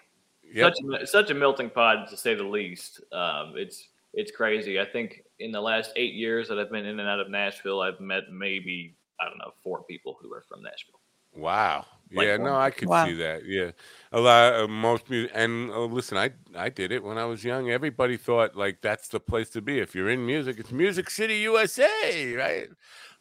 Yep. 0.55 0.74
such 0.74 0.85
a, 1.02 1.06
such 1.06 1.31
a 1.31 1.35
melting 1.35 1.70
pot 1.70 2.09
to 2.10 2.16
say 2.16 2.35
the 2.35 2.43
least. 2.44 3.01
Um, 3.12 3.55
it's 3.56 3.89
it's 4.14 4.31
crazy. 4.31 4.78
I 4.81 4.85
think 4.85 5.23
in 5.39 5.52
the 5.52 5.60
last 5.60 5.93
eight 5.97 6.14
years 6.14 6.48
that 6.48 6.59
I've 6.59 6.70
been 6.70 6.85
in 6.85 7.01
and 7.01 7.09
out 7.09 7.20
of 7.20 7.31
Nashville, 7.31 7.81
I've 7.81 8.01
met 8.01 8.24
maybe 8.31 8.94
I 9.20 9.24
don't 9.24 9.39
know 9.39 9.52
four 9.62 9.82
people 9.85 10.16
who 10.20 10.32
are 10.35 10.43
from 10.48 10.62
Nashville. 10.62 11.01
Wow. 11.35 11.86
Like 12.14 12.27
yeah, 12.27 12.36
one. 12.36 12.44
no, 12.47 12.56
I 12.56 12.70
could 12.70 12.89
Wow. 12.89 13.06
see 13.06 13.14
that. 13.14 13.47
Yeah, 13.47 13.70
a 14.12 14.20
lot 14.20 14.52
of 14.52 14.69
most 14.69 15.09
mu- 15.09 15.28
and 15.32 15.70
uh, 15.70 15.85
listen, 15.85 16.19
I 16.19 16.32
I 16.55 16.69
did 16.69 16.93
it 16.93 17.02
when 17.02 17.16
I 17.16 17.24
was 17.24 17.43
young. 17.43 17.70
Everybody 17.70 18.19
thought 18.19 18.55
like 18.55 18.82
that's 18.82 19.09
the 19.09 19.19
place 19.20 19.48
to 19.51 19.62
be. 19.62 19.78
If 19.78 19.94
you're 19.94 20.10
in 20.10 20.27
music, 20.27 20.59
it's 20.59 20.73
Music 20.73 21.09
City, 21.09 21.36
USA, 21.39 22.35
right? 22.35 22.69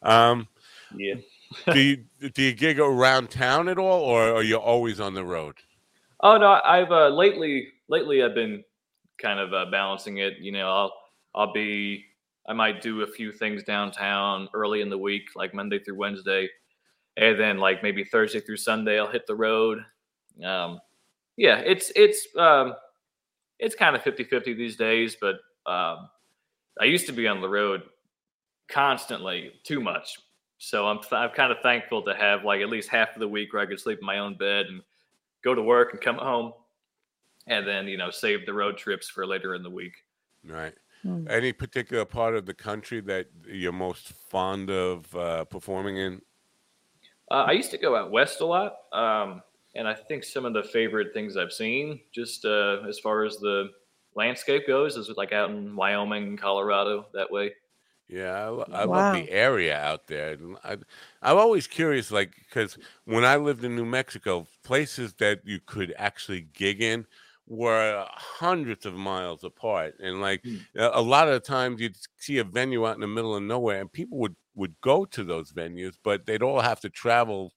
Um, 0.02 0.46
Yeah. 0.94 1.14
do 1.72 1.80
you 1.80 2.04
do 2.34 2.42
you 2.42 2.52
gig 2.52 2.78
around 2.78 3.30
town 3.30 3.70
at 3.70 3.78
all, 3.78 4.02
or 4.02 4.34
are 4.34 4.42
you 4.42 4.56
always 4.56 5.00
on 5.00 5.14
the 5.14 5.24
road? 5.24 5.54
Oh 6.22 6.36
no, 6.36 6.60
I've 6.64 6.90
uh, 6.92 7.08
lately 7.08 7.68
lately 7.88 8.22
I've 8.22 8.34
been 8.34 8.62
kind 9.18 9.40
of 9.40 9.52
uh, 9.52 9.66
balancing 9.70 10.18
it. 10.18 10.38
You 10.38 10.52
know, 10.52 10.68
I'll 10.70 10.92
I'll 11.34 11.52
be 11.52 12.04
I 12.48 12.52
might 12.52 12.80
do 12.82 13.02
a 13.02 13.06
few 13.06 13.32
things 13.32 13.62
downtown 13.62 14.48
early 14.54 14.80
in 14.80 14.90
the 14.90 14.98
week, 14.98 15.24
like 15.36 15.54
Monday 15.54 15.78
through 15.78 15.96
Wednesday, 15.96 16.48
and 17.16 17.38
then 17.40 17.58
like 17.58 17.82
maybe 17.82 18.04
Thursday 18.04 18.40
through 18.40 18.58
Sunday 18.58 18.98
I'll 19.00 19.10
hit 19.10 19.26
the 19.26 19.36
road. 19.36 19.80
Um, 20.44 20.80
yeah, 21.36 21.58
it's 21.58 21.92
it's 21.96 22.26
um, 22.38 22.74
it's 23.58 23.74
kind 23.74 23.96
of 23.96 24.02
50-50 24.02 24.54
these 24.54 24.76
days, 24.76 25.16
but 25.20 25.36
um, 25.66 26.08
I 26.80 26.84
used 26.84 27.06
to 27.06 27.12
be 27.12 27.28
on 27.28 27.40
the 27.40 27.48
road 27.48 27.82
constantly, 28.68 29.52
too 29.64 29.80
much. 29.80 30.18
So 30.58 30.86
I'm 30.86 31.00
I'm 31.12 31.30
kind 31.30 31.52
of 31.52 31.58
thankful 31.62 32.02
to 32.04 32.14
have 32.14 32.44
like 32.44 32.60
at 32.62 32.68
least 32.68 32.88
half 32.88 33.14
of 33.14 33.20
the 33.20 33.28
week 33.28 33.52
where 33.52 33.62
I 33.62 33.66
could 33.66 33.80
sleep 33.80 33.98
in 34.00 34.06
my 34.06 34.18
own 34.18 34.36
bed 34.36 34.66
and 34.66 34.82
go 35.44 35.54
to 35.54 35.62
work 35.62 35.92
and 35.92 36.00
come 36.02 36.16
home 36.18 36.52
and 37.46 37.66
then 37.66 37.88
you 37.88 37.96
know 37.96 38.10
save 38.10 38.46
the 38.46 38.54
road 38.54 38.78
trips 38.78 39.08
for 39.08 39.26
later 39.26 39.54
in 39.54 39.62
the 39.62 39.70
week 39.70 39.94
Right. 40.44 40.74
Hmm. 41.02 41.26
Any 41.26 41.52
particular 41.52 42.04
part 42.04 42.34
of 42.34 42.46
the 42.46 42.54
country 42.54 43.00
that 43.02 43.28
you're 43.46 43.72
most 43.72 44.08
fond 44.12 44.70
of 44.70 45.14
uh, 45.14 45.44
performing 45.44 45.96
in? 45.96 46.22
uh, 47.30 47.44
i 47.48 47.52
used 47.52 47.70
to 47.70 47.78
go 47.78 47.96
out 47.96 48.10
west 48.10 48.40
a 48.40 48.46
lot 48.46 48.76
um, 48.92 49.42
and 49.74 49.88
i 49.88 49.94
think 49.94 50.24
some 50.24 50.44
of 50.44 50.52
the 50.54 50.62
favorite 50.62 51.12
things 51.12 51.36
i've 51.36 51.52
seen 51.52 52.00
just 52.12 52.44
uh, 52.44 52.82
as 52.88 52.98
far 52.98 53.24
as 53.24 53.36
the 53.38 53.70
landscape 54.14 54.66
goes 54.66 54.96
is 54.96 55.08
like 55.16 55.32
out 55.32 55.50
in 55.50 55.74
wyoming 55.74 56.24
and 56.24 56.40
colorado 56.40 57.08
that 57.14 57.30
way 57.30 57.52
Yeah, 58.08 58.32
I, 58.44 58.48
lo- 58.48 58.68
I 58.70 58.84
love 58.84 59.10
the 59.10 59.30
area 59.30 59.78
out 59.78 60.06
there. 60.06 60.36
I, 60.64 60.72
I'm 61.22 61.38
always 61.38 61.66
curious, 61.66 62.10
like, 62.10 62.34
because 62.36 62.76
when 63.04 63.24
I 63.24 63.36
lived 63.36 63.64
in 63.64 63.74
New 63.76 63.86
Mexico, 63.86 64.46
places 64.64 65.14
that 65.14 65.40
you 65.44 65.60
could 65.66 65.94
actually 65.96 66.42
gig 66.54 66.80
in 66.82 67.06
were 67.46 68.06
hundreds 68.10 68.86
of 68.86 68.94
miles 68.94 69.44
apart, 69.44 69.94
and 70.00 70.20
like 70.20 70.44
a 70.76 70.90
a 70.94 71.02
lot 71.02 71.28
of 71.28 71.34
the 71.34 71.40
times 71.40 71.80
you'd 71.80 71.96
see 72.18 72.38
a 72.38 72.44
venue 72.44 72.86
out 72.86 72.94
in 72.94 73.00
the 73.00 73.06
middle 73.08 73.34
of 73.36 73.42
nowhere, 73.42 73.80
and 73.80 73.92
people 73.92 74.18
would 74.18 74.36
would 74.54 74.74
go 74.80 75.04
to 75.06 75.24
those 75.24 75.52
venues, 75.52 75.94
but 76.04 76.26
they'd 76.26 76.42
all 76.42 76.60
have 76.60 76.80
to 76.80 76.90
travel 76.90 77.52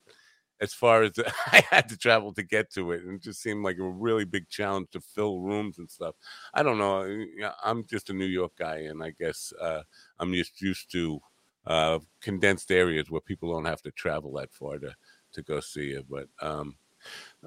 as 0.62 0.74
far 0.74 1.04
as 1.04 1.12
I 1.48 1.64
had 1.70 1.90
to 1.90 1.98
travel 1.98 2.34
to 2.34 2.44
get 2.44 2.72
to 2.74 2.92
it, 2.92 3.04
and 3.04 3.16
it 3.16 3.22
just 3.24 3.42
seemed 3.42 3.64
like 3.64 3.78
a 3.78 3.84
really 3.90 4.26
big 4.26 4.50
challenge 4.50 4.90
to 4.92 5.02
fill 5.02 5.40
rooms 5.40 5.78
and 5.80 5.90
stuff. 5.90 6.16
I 6.54 6.64
don't 6.64 6.78
know. 6.78 7.26
I'm 7.64 7.86
just 7.86 8.10
a 8.10 8.14
New 8.14 8.26
York 8.26 8.54
guy, 8.58 8.78
and 8.80 9.04
I 9.04 9.12
guess 9.12 9.54
uh, 9.62 9.84
I'm 10.20 10.34
just 10.34 10.62
used 10.62 10.92
to 10.94 11.20
uh, 11.68 12.00
condensed 12.22 12.72
areas 12.72 13.10
where 13.10 13.22
people 13.22 13.52
don't 13.54 13.66
have 13.66 13.82
to 13.84 13.92
travel 13.92 14.34
that 14.34 14.54
far 14.54 14.80
to 14.80 14.96
to 15.34 15.42
go 15.42 15.60
see 15.60 15.88
you 15.90 16.04
But 16.10 16.30
um, 16.42 16.78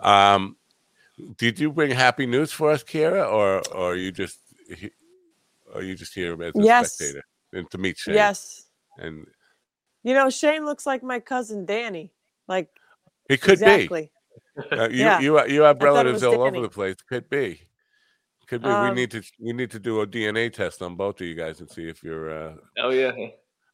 um, 0.02 0.56
Did 1.36 1.58
you 1.58 1.72
bring 1.72 1.90
happy 1.90 2.26
news 2.26 2.52
for 2.52 2.70
us, 2.70 2.84
Kira, 2.84 3.26
or 3.30 3.62
or 3.74 3.92
are 3.92 3.96
you 3.96 4.12
just 4.12 4.38
he- 4.76 4.92
are 5.74 5.82
you 5.82 5.94
just 5.94 6.14
here 6.14 6.40
as 6.42 6.54
a 6.54 6.62
Yes. 6.62 6.92
spectator 6.94 7.24
and 7.52 7.70
to 7.70 7.78
meet 7.78 7.98
Shane? 7.98 8.14
Yes. 8.14 8.66
and 8.98 9.26
You 10.04 10.14
know, 10.14 10.30
Shane 10.30 10.64
looks 10.64 10.86
like 10.86 11.02
my 11.02 11.20
cousin 11.20 11.64
Danny. 11.66 12.12
Like 12.46 12.68
it 13.28 13.40
could 13.40 13.54
exactly. 13.60 14.10
be. 14.56 14.76
Uh, 14.76 14.88
you 14.90 15.04
Yeah. 15.04 15.20
you 15.20 15.44
you 15.46 15.62
have 15.62 15.82
I 15.82 15.84
relatives 15.84 16.22
all 16.22 16.32
Danny. 16.44 16.58
over 16.58 16.60
the 16.62 16.72
place. 16.72 16.96
Could 17.08 17.28
be. 17.28 17.62
Could 18.46 18.62
be. 18.62 18.68
we 18.68 18.74
Um, 18.74 18.94
need 18.94 19.10
to 19.10 19.22
we 19.40 19.52
need 19.52 19.70
to 19.72 19.78
do 19.80 20.00
a 20.00 20.06
DNA 20.06 20.50
test 20.52 20.80
on 20.82 20.94
both 20.94 21.20
of 21.20 21.26
you 21.26 21.34
guys 21.34 21.60
and 21.60 21.68
see 21.70 21.88
if 21.88 22.02
you're. 22.02 22.30
Uh, 22.30 22.54
Oh 22.78 22.90
yeah. 22.90 23.12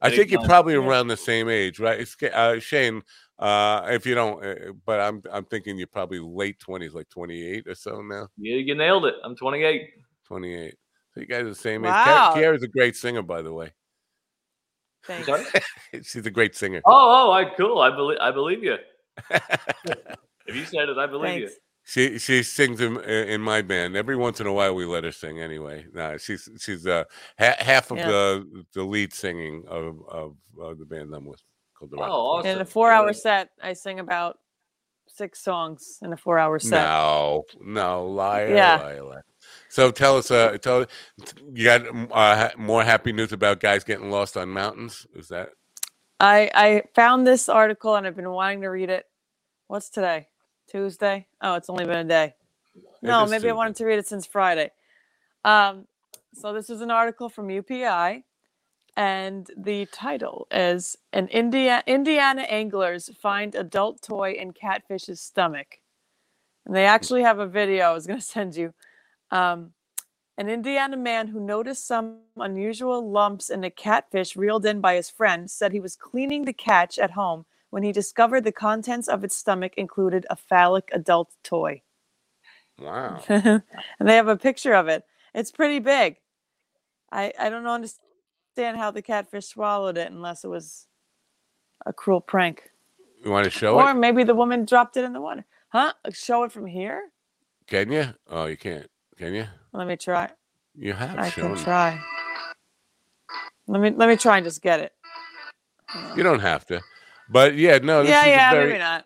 I 0.01 0.11
think 0.11 0.31
you're 0.31 0.45
probably 0.45 0.75
Yeah. 0.75 0.81
around 0.87 1.09
the 1.09 1.17
same 1.17 1.49
age, 1.49 1.79
right? 1.79 2.07
Uh, 2.33 2.59
Shane, 2.59 3.03
uh, 3.39 3.87
if 3.91 4.07
you 4.07 4.15
don't, 4.15 4.45
uh, 4.45 4.73
but 4.87 5.01
I'm 5.01 5.23
I'm 5.33 5.45
thinking 5.45 5.77
you're 5.79 5.87
probably 5.87 6.21
late 6.21 6.59
twenties, 6.61 6.95
like 6.95 7.09
28 7.09 7.67
or 7.67 7.75
so 7.75 8.01
now. 8.03 8.29
Yeah, 8.39 8.57
you 8.57 8.75
nailed 8.75 9.07
it. 9.07 9.15
I'm 9.25 9.35
28. 9.37 9.83
28. 10.27 10.75
So 11.15 11.21
you 11.21 11.27
guys 11.27 11.43
are 11.43 11.49
the 11.51 11.55
same 11.55 11.83
Wow. 11.83 11.91
age. 11.91 12.35
Ki- 12.35 12.41
Kiara's 12.41 12.63
a 12.63 12.69
great 12.69 12.97
singer, 12.97 13.23
by 13.23 13.43
the 13.43 13.53
way. 13.53 13.73
Thanks. 15.07 15.29
She's 16.03 16.27
a 16.27 16.31
great 16.31 16.57
singer. 16.57 16.81
Oh, 16.87 17.29
oh, 17.29 17.33
I 17.33 17.45
cool. 17.57 17.79
I 17.81 17.95
believe 17.95 18.19
I 18.21 18.31
believe 18.31 18.63
you. 18.65 18.77
If 20.47 20.55
you 20.55 20.65
said 20.67 20.91
it, 20.91 20.99
I 20.99 21.07
believe 21.07 21.49
Thanks. 21.49 21.55
she 21.85 22.19
she 22.19 22.43
sings 22.43 22.81
in 22.83 23.01
in 23.01 23.41
my 23.41 23.63
band. 23.63 23.97
Every 23.97 24.15
once 24.17 24.41
in 24.41 24.47
a 24.47 24.53
while, 24.53 24.75
we 24.75 24.85
let 24.85 25.05
her 25.05 25.13
sing. 25.13 25.41
Anyway, 25.41 25.87
no, 25.95 26.19
she's 26.19 26.49
she's 26.61 26.87
uh 26.87 27.05
ha- 27.39 27.57
half 27.59 27.91
of 27.91 27.97
Yeah. 27.97 28.09
the 28.09 28.65
the 28.75 28.83
lead 28.85 29.15
singing 29.15 29.65
of 29.67 30.03
of 30.09 30.37
uh, 30.63 30.75
the 30.75 30.85
band 30.85 31.15
I'm 31.15 31.25
with 31.25 31.41
called 31.89 31.93
the 31.93 31.99
Oh, 32.11 32.27
awesome. 32.39 32.51
In 32.51 32.61
a 32.63 32.67
four-hour 32.67 33.09
Yeah. 33.09 33.15
set, 33.15 33.51
I 33.63 33.75
sing 33.75 34.01
about 34.01 34.39
six 35.09 35.43
songs 35.43 35.99
in 36.03 36.13
a 36.13 36.17
four-hour 36.17 36.61
set. 36.61 36.93
No, 36.93 37.45
no, 37.61 38.07
liar, 38.07 38.49
Yeah. 38.55 38.75
liar, 38.75 39.05
liar. 39.05 39.25
So 39.69 39.91
tell 39.93 40.19
us, 40.19 40.31
uh, 40.31 40.59
tell 40.59 40.87
you 41.53 41.65
got 41.65 41.87
uh, 42.13 42.51
more 42.59 42.85
happy 42.85 43.13
news 43.13 43.33
about 43.33 43.61
guys 43.61 43.85
getting 43.85 44.11
lost 44.11 44.37
on 44.37 44.51
mountains? 44.51 45.07
Is 45.15 45.29
that 45.29 45.51
I 46.21 46.51
I 46.55 46.83
found 46.95 47.27
this 47.27 47.49
article 47.49 47.97
and 47.97 48.07
I've 48.07 48.17
been 48.17 48.31
wanting 48.31 48.63
to 48.63 48.69
read 48.69 48.91
it. 48.91 49.07
What's 49.69 49.91
today? 49.91 50.29
Tuesday? 50.69 51.27
Oh, 51.43 51.55
it's 51.55 51.71
only 51.71 51.85
been 51.87 51.99
a 51.99 52.05
day. 52.05 52.35
No, 53.03 53.25
is 53.25 53.31
maybe 53.31 53.49
I 53.49 53.53
wanted 53.53 53.77
to 53.77 53.87
read 53.87 53.99
it 53.99 54.09
since 54.09 54.27
Friday. 54.27 54.71
Um, 55.45 55.87
so 56.35 56.53
this 56.53 56.71
is 56.71 56.81
an 56.81 56.91
article 56.91 57.29
from 57.29 57.49
UPI, 57.49 58.25
and 58.97 59.51
the 59.57 59.87
title 59.87 60.47
is 60.51 60.97
"An 61.13 61.29
India 61.29 61.83
Indiana 61.87 62.43
anglers 62.43 63.11
find 63.21 63.55
adult 63.55 64.03
toy 64.03 64.33
in 64.33 64.53
catfish's 64.53 65.21
stomach," 65.21 65.79
and 66.67 66.75
they 66.75 66.87
actually 66.87 67.23
have 67.23 67.39
a 67.39 67.47
video. 67.47 67.87
I 67.87 67.93
was 67.93 68.07
going 68.07 68.21
to 68.21 68.25
send 68.25 68.57
you. 68.57 68.75
Um, 69.31 69.73
an 70.37 70.49
Indiana 70.49 70.97
man 70.97 71.29
who 71.29 71.39
noticed 71.39 71.87
some 71.87 72.19
unusual 72.37 73.09
lumps 73.09 73.51
in 73.51 73.63
a 73.63 73.71
catfish 73.71 74.37
reeled 74.37 74.67
in 74.67 74.81
by 74.81 74.97
his 74.97 75.09
friend 75.09 75.49
said 75.49 75.73
he 75.73 75.79
was 75.81 75.95
cleaning 75.95 76.45
the 76.45 76.53
catch 76.53 76.99
at 76.99 77.13
home 77.13 77.47
when 77.71 77.83
he 77.85 77.93
discovered 77.93 78.43
the 78.43 78.53
contents 78.53 79.09
of 79.09 79.23
its 79.23 79.37
stomach 79.37 79.75
included 79.77 80.27
a 80.31 80.37
phallic 80.37 80.89
adult 80.93 81.31
toy. 81.45 81.83
wow? 82.79 83.23
and 83.29 83.63
they 84.01 84.17
have 84.17 84.29
a 84.29 84.37
picture 84.37 84.75
of 84.75 84.89
it. 84.89 85.05
It's 85.35 85.53
pretty 85.53 85.79
big. 85.79 86.17
I 87.13 87.33
I 87.39 87.49
don't 87.49 87.67
understand 87.67 88.04
how 88.57 88.91
the 88.91 89.03
catfish 89.03 89.47
swallowed 89.47 89.99
it 89.99 90.11
unless 90.11 90.45
it 90.45 90.49
was 90.49 90.87
a 91.87 91.93
cruel 91.93 92.21
prank. 92.21 92.71
You 93.25 93.31
want 93.31 93.45
to 93.45 93.51
show 93.51 93.75
or 93.75 93.83
it? 93.83 93.91
Or 93.91 93.95
maybe 93.95 94.25
the 94.25 94.35
woman 94.35 94.65
dropped 94.65 94.97
it 94.97 95.05
in 95.05 95.13
the 95.13 95.21
water. 95.21 95.45
Huh? 95.69 95.93
Show 96.13 96.45
it 96.45 96.53
from 96.53 96.67
here? 96.67 97.11
Can 97.67 97.91
you? 97.91 98.15
Oh, 98.29 98.47
you 98.47 98.57
can't. 98.57 98.89
Can 99.17 99.35
you? 99.35 99.47
Let 99.73 99.89
me 99.89 99.97
try. 99.97 100.31
You 100.77 100.93
have 100.93 101.19
I 101.19 101.31
shown. 101.31 101.55
can 101.55 101.65
try. 101.65 102.01
Let 103.67 103.81
me 103.81 103.91
let 103.97 104.09
me 104.09 104.17
try 104.17 104.37
and 104.37 104.45
just 104.45 104.61
get 104.61 104.81
it. 104.81 104.93
You 106.17 106.23
don't 106.23 106.41
have 106.41 106.67
to. 106.67 106.81
But 107.31 107.55
yeah, 107.57 107.79
no. 107.79 108.03
This 108.03 108.11
yeah, 108.11 108.21
is 108.23 108.27
yeah, 108.27 108.51
a 108.51 108.55
very, 108.55 108.67
maybe 108.67 108.79
not. 108.79 109.05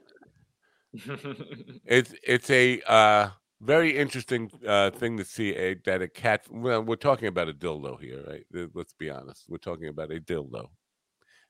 It's 1.85 2.15
it's 2.23 2.51
a 2.51 2.81
uh, 2.87 3.31
very 3.61 3.97
interesting 3.97 4.51
uh, 4.67 4.91
thing 4.91 5.17
to 5.17 5.25
see 5.25 5.55
a, 5.55 5.75
that 5.85 6.03
a 6.03 6.09
cat. 6.09 6.43
Well, 6.51 6.83
we're 6.83 6.97
talking 6.97 7.29
about 7.29 7.49
a 7.49 7.53
dildo 7.53 8.01
here, 8.01 8.23
right? 8.27 8.45
Let's 8.75 8.93
be 8.95 9.11
honest. 9.11 9.45
We're 9.49 9.59
talking 9.59 9.89
about 9.89 10.13
a 10.13 10.21
dildo. 10.21 10.69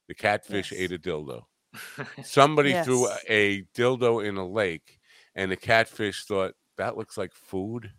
The 0.08 0.14
catfish 0.14 0.72
Yes. 0.72 0.80
ate 0.80 0.92
a 0.92 0.98
dildo. 0.98 1.42
Somebody 2.24 2.72
threw 2.82 3.06
Yes. 3.08 3.24
a 3.28 3.62
dildo 3.76 4.24
in 4.26 4.36
a 4.38 4.46
lake, 4.48 4.98
and 5.34 5.52
the 5.52 5.56
catfish 5.56 6.24
thought 6.24 6.54
that 6.78 6.96
looks 6.96 7.16
like 7.18 7.34
food, 7.34 7.92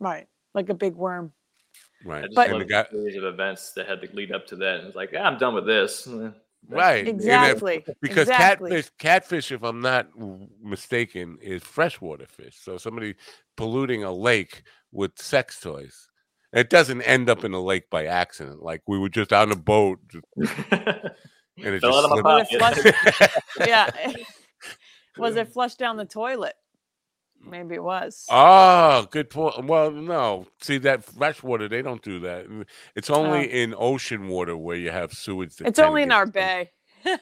Right. 0.00 0.26
Like 0.54 0.68
a 0.70 0.74
big 0.74 0.94
worm. 0.94 1.32
right? 2.04 2.24
I 2.24 2.26
just 2.26 2.34
But- 2.34 2.50
and 2.50 2.60
the 2.60 2.64
the 2.64 2.70
guy, 2.70 2.86
series 2.90 3.16
of 3.16 3.24
events 3.24 3.72
that 3.72 3.86
had 3.88 4.00
to 4.02 4.08
lead 4.14 4.32
up 4.32 4.46
to 4.48 4.56
that. 4.56 4.78
and 4.80 4.86
It's 4.88 4.96
like, 4.96 5.12
"Ah, 5.16 5.22
I'm 5.22 5.38
done 5.38 5.54
with 5.54 5.66
this. 5.66 6.06
Right? 6.66 7.06
and 7.06 7.08
if- 7.08 7.14
Exactly. 7.14 7.84
because 8.00 8.28
exactly. 8.28 8.70
catfish, 8.70 8.90
catfish, 8.98 9.52
if 9.52 9.62
I'm 9.62 9.80
not 9.80 10.08
mistaken, 10.62 11.38
is 11.40 11.62
freshwater 11.62 12.26
fish. 12.26 12.56
So 12.60 12.76
somebody 12.78 13.14
polluting 13.56 14.04
a 14.04 14.12
lake 14.12 14.62
with 14.92 15.18
sex 15.18 15.60
toys. 15.60 16.08
It 16.52 16.70
doesn't 16.70 17.02
end 17.02 17.28
up 17.28 17.44
in 17.44 17.52
the 17.52 17.60
lake 17.60 17.90
by 17.90 18.06
accident. 18.06 18.62
Like 18.62 18.82
we 18.86 18.98
were 18.98 19.08
just 19.10 19.32
on 19.32 19.52
a 19.52 19.56
boat, 19.56 19.98
just- 20.08 20.24
and 20.70 21.74
it 21.74 21.80
Fell 21.80 21.92
just 21.92 22.04
out 22.04 22.18
of 22.18 22.22
my 22.24 22.44
slipped. 22.44 22.62
Was 22.62 22.84
it 22.86 22.94
pocket. 22.94 23.30
yeah. 23.68 23.90
was 25.18 25.36
it 25.36 25.48
flushed 25.52 25.78
down 25.78 25.96
the 25.96 26.04
toilet? 26.04 26.54
Maybe 27.44 27.76
it 27.76 27.82
was. 27.82 28.26
Oh, 28.30 29.06
good 29.10 29.30
point. 29.30 29.64
Well, 29.66 29.90
no. 29.90 30.46
See 30.60 30.78
that 30.78 31.04
fresh 31.04 31.42
water, 31.42 31.68
they 31.68 31.82
don't 31.82 32.02
do 32.02 32.20
that. 32.20 32.46
It's 32.94 33.10
only 33.10 33.48
Oh. 33.48 33.62
in 33.62 33.74
ocean 33.76 34.28
water 34.28 34.56
where 34.56 34.76
you 34.76 34.90
have 34.90 35.12
sewage. 35.12 35.54
it's 35.60 35.78
only 35.78 36.02
in 36.02 36.12
our 36.12 36.24
dumped. 36.26 36.34
bay. 36.34 36.70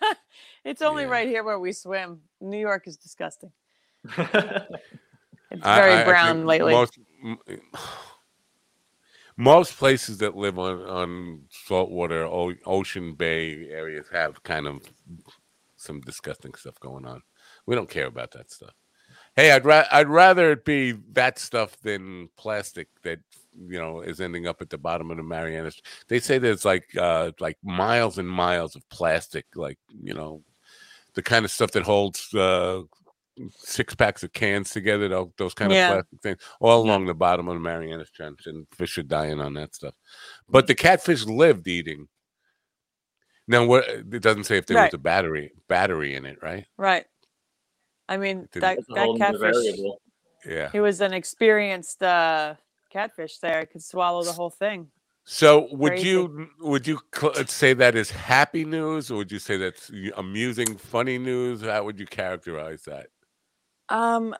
it's 0.65 0.83
only 0.83 1.05
Yeah. 1.05 1.11
right 1.11 1.29
here 1.29 1.45
where 1.45 1.59
we 1.61 1.73
swim. 1.73 2.23
New 2.41 2.59
York 2.59 2.87
is 2.89 2.97
disgusting. 2.97 3.53
It's 5.49 5.63
very 5.65 5.93
I- 5.93 6.01
I 6.03 6.05
brown 6.05 6.37
think 6.39 6.47
lately. 6.49 6.73
Most, 6.73 6.99
m- 7.23 7.39
eh, 7.49 7.57
most 9.37 9.77
places 9.79 10.19
that 10.19 10.35
live 10.37 10.59
on 10.59 10.83
on 10.83 11.43
saltwater 11.51 12.25
o- 12.25 12.55
ocean 12.67 13.15
bay 13.15 13.69
areas 13.71 14.07
have 14.13 14.43
kind 14.43 14.67
of 14.67 14.83
some 15.77 16.01
disgusting 16.01 16.55
stuff 16.55 16.79
going 16.81 17.07
on. 17.07 17.23
We 17.67 17.75
don't 17.77 17.89
care 17.89 18.07
about 18.07 18.33
that 18.33 18.51
stuff. 18.51 18.75
Hey, 19.37 19.51
I'd 19.53 19.65
ra- 19.67 19.85
I'd 19.93 20.09
rather 20.09 20.53
it 20.53 20.65
be 20.65 20.93
that 21.13 21.39
stuff 21.39 21.77
than 21.83 22.29
plastic 22.37 22.89
that 23.03 23.19
you 23.59 23.79
know 23.79 24.01
is 24.01 24.21
ending 24.21 24.47
up 24.47 24.61
at 24.63 24.71
the 24.71 24.79
bottom 24.79 25.11
of 25.11 25.19
the 25.19 25.23
Marianas. 25.23 25.81
They 26.09 26.21
say 26.21 26.39
there's 26.39 26.65
like 26.65 26.89
uh 26.97 27.33
like 27.39 27.59
miles 27.63 28.19
and 28.19 28.29
miles 28.29 28.77
of 28.77 28.89
plastic, 28.89 29.45
like 29.55 29.79
you 30.03 30.15
know, 30.15 30.43
the 31.15 31.23
kind 31.23 31.45
of 31.45 31.51
stuff 31.51 31.71
that 31.73 31.83
holds 31.83 32.33
uh 32.35 32.83
six 33.51 33.95
packs 33.95 34.23
of 34.23 34.33
cans 34.33 34.71
together, 34.71 35.09
tho- 35.09 35.33
those 35.37 35.53
kind 35.53 35.71
of 35.71 35.77
Yeah. 35.77 35.89
plastic 35.93 36.21
things, 36.23 36.39
all 36.61 36.83
along 36.83 37.05
the 37.05 37.15
bottom 37.15 37.49
of 37.49 37.55
the 37.55 37.61
Marianas 37.61 38.11
Trench, 38.11 38.47
and 38.47 38.67
fish 38.73 38.97
are 38.97 39.03
dying 39.03 39.41
on 39.41 39.53
that 39.55 39.75
stuff. 39.75 39.95
But 40.49 40.67
the 40.67 40.75
catfish 40.75 41.25
lived 41.27 41.69
eating. 41.69 42.09
Now, 43.49 43.67
what 43.67 43.87
it 43.89 44.23
doesn't 44.23 44.45
say 44.45 44.57
if 44.57 44.65
there 44.67 44.77
Right. 44.79 44.87
was 44.87 44.95
a 44.95 44.99
battery 44.99 45.53
battery 45.69 46.15
in 46.15 46.25
it, 46.25 46.39
right? 46.43 46.67
right. 46.79 47.05
I 48.09 48.17
mean, 48.17 48.49
that, 48.53 48.79
that 48.89 49.15
catfish. 49.19 49.77
Yeah. 50.47 50.71
he 50.71 50.81
was 50.81 51.01
an 51.01 51.13
experienced 51.13 52.03
uh, 52.03 52.55
catfish 52.91 53.39
there. 53.39 53.67
Could 53.67 53.83
swallow 53.83 54.23
the 54.23 54.33
whole 54.33 54.51
thing. 54.51 54.89
So, 55.25 55.69
would 55.73 55.93
Crazy. 55.95 56.11
you 56.11 56.49
would 56.61 56.87
you 56.87 57.01
cl- 57.13 57.35
say 57.47 57.73
that 57.75 57.97
is 57.97 58.13
happy 58.13 58.65
news, 58.65 59.11
or 59.11 59.17
would 59.17 59.33
you 59.33 59.41
say 59.41 59.57
that's 59.57 59.91
amusing, 60.17 60.77
funny 60.77 61.19
news? 61.19 61.63
How 61.63 61.83
would 61.83 61.99
you 61.99 62.07
characterize 62.07 62.83
that? 62.83 63.09
Um, 63.89 64.37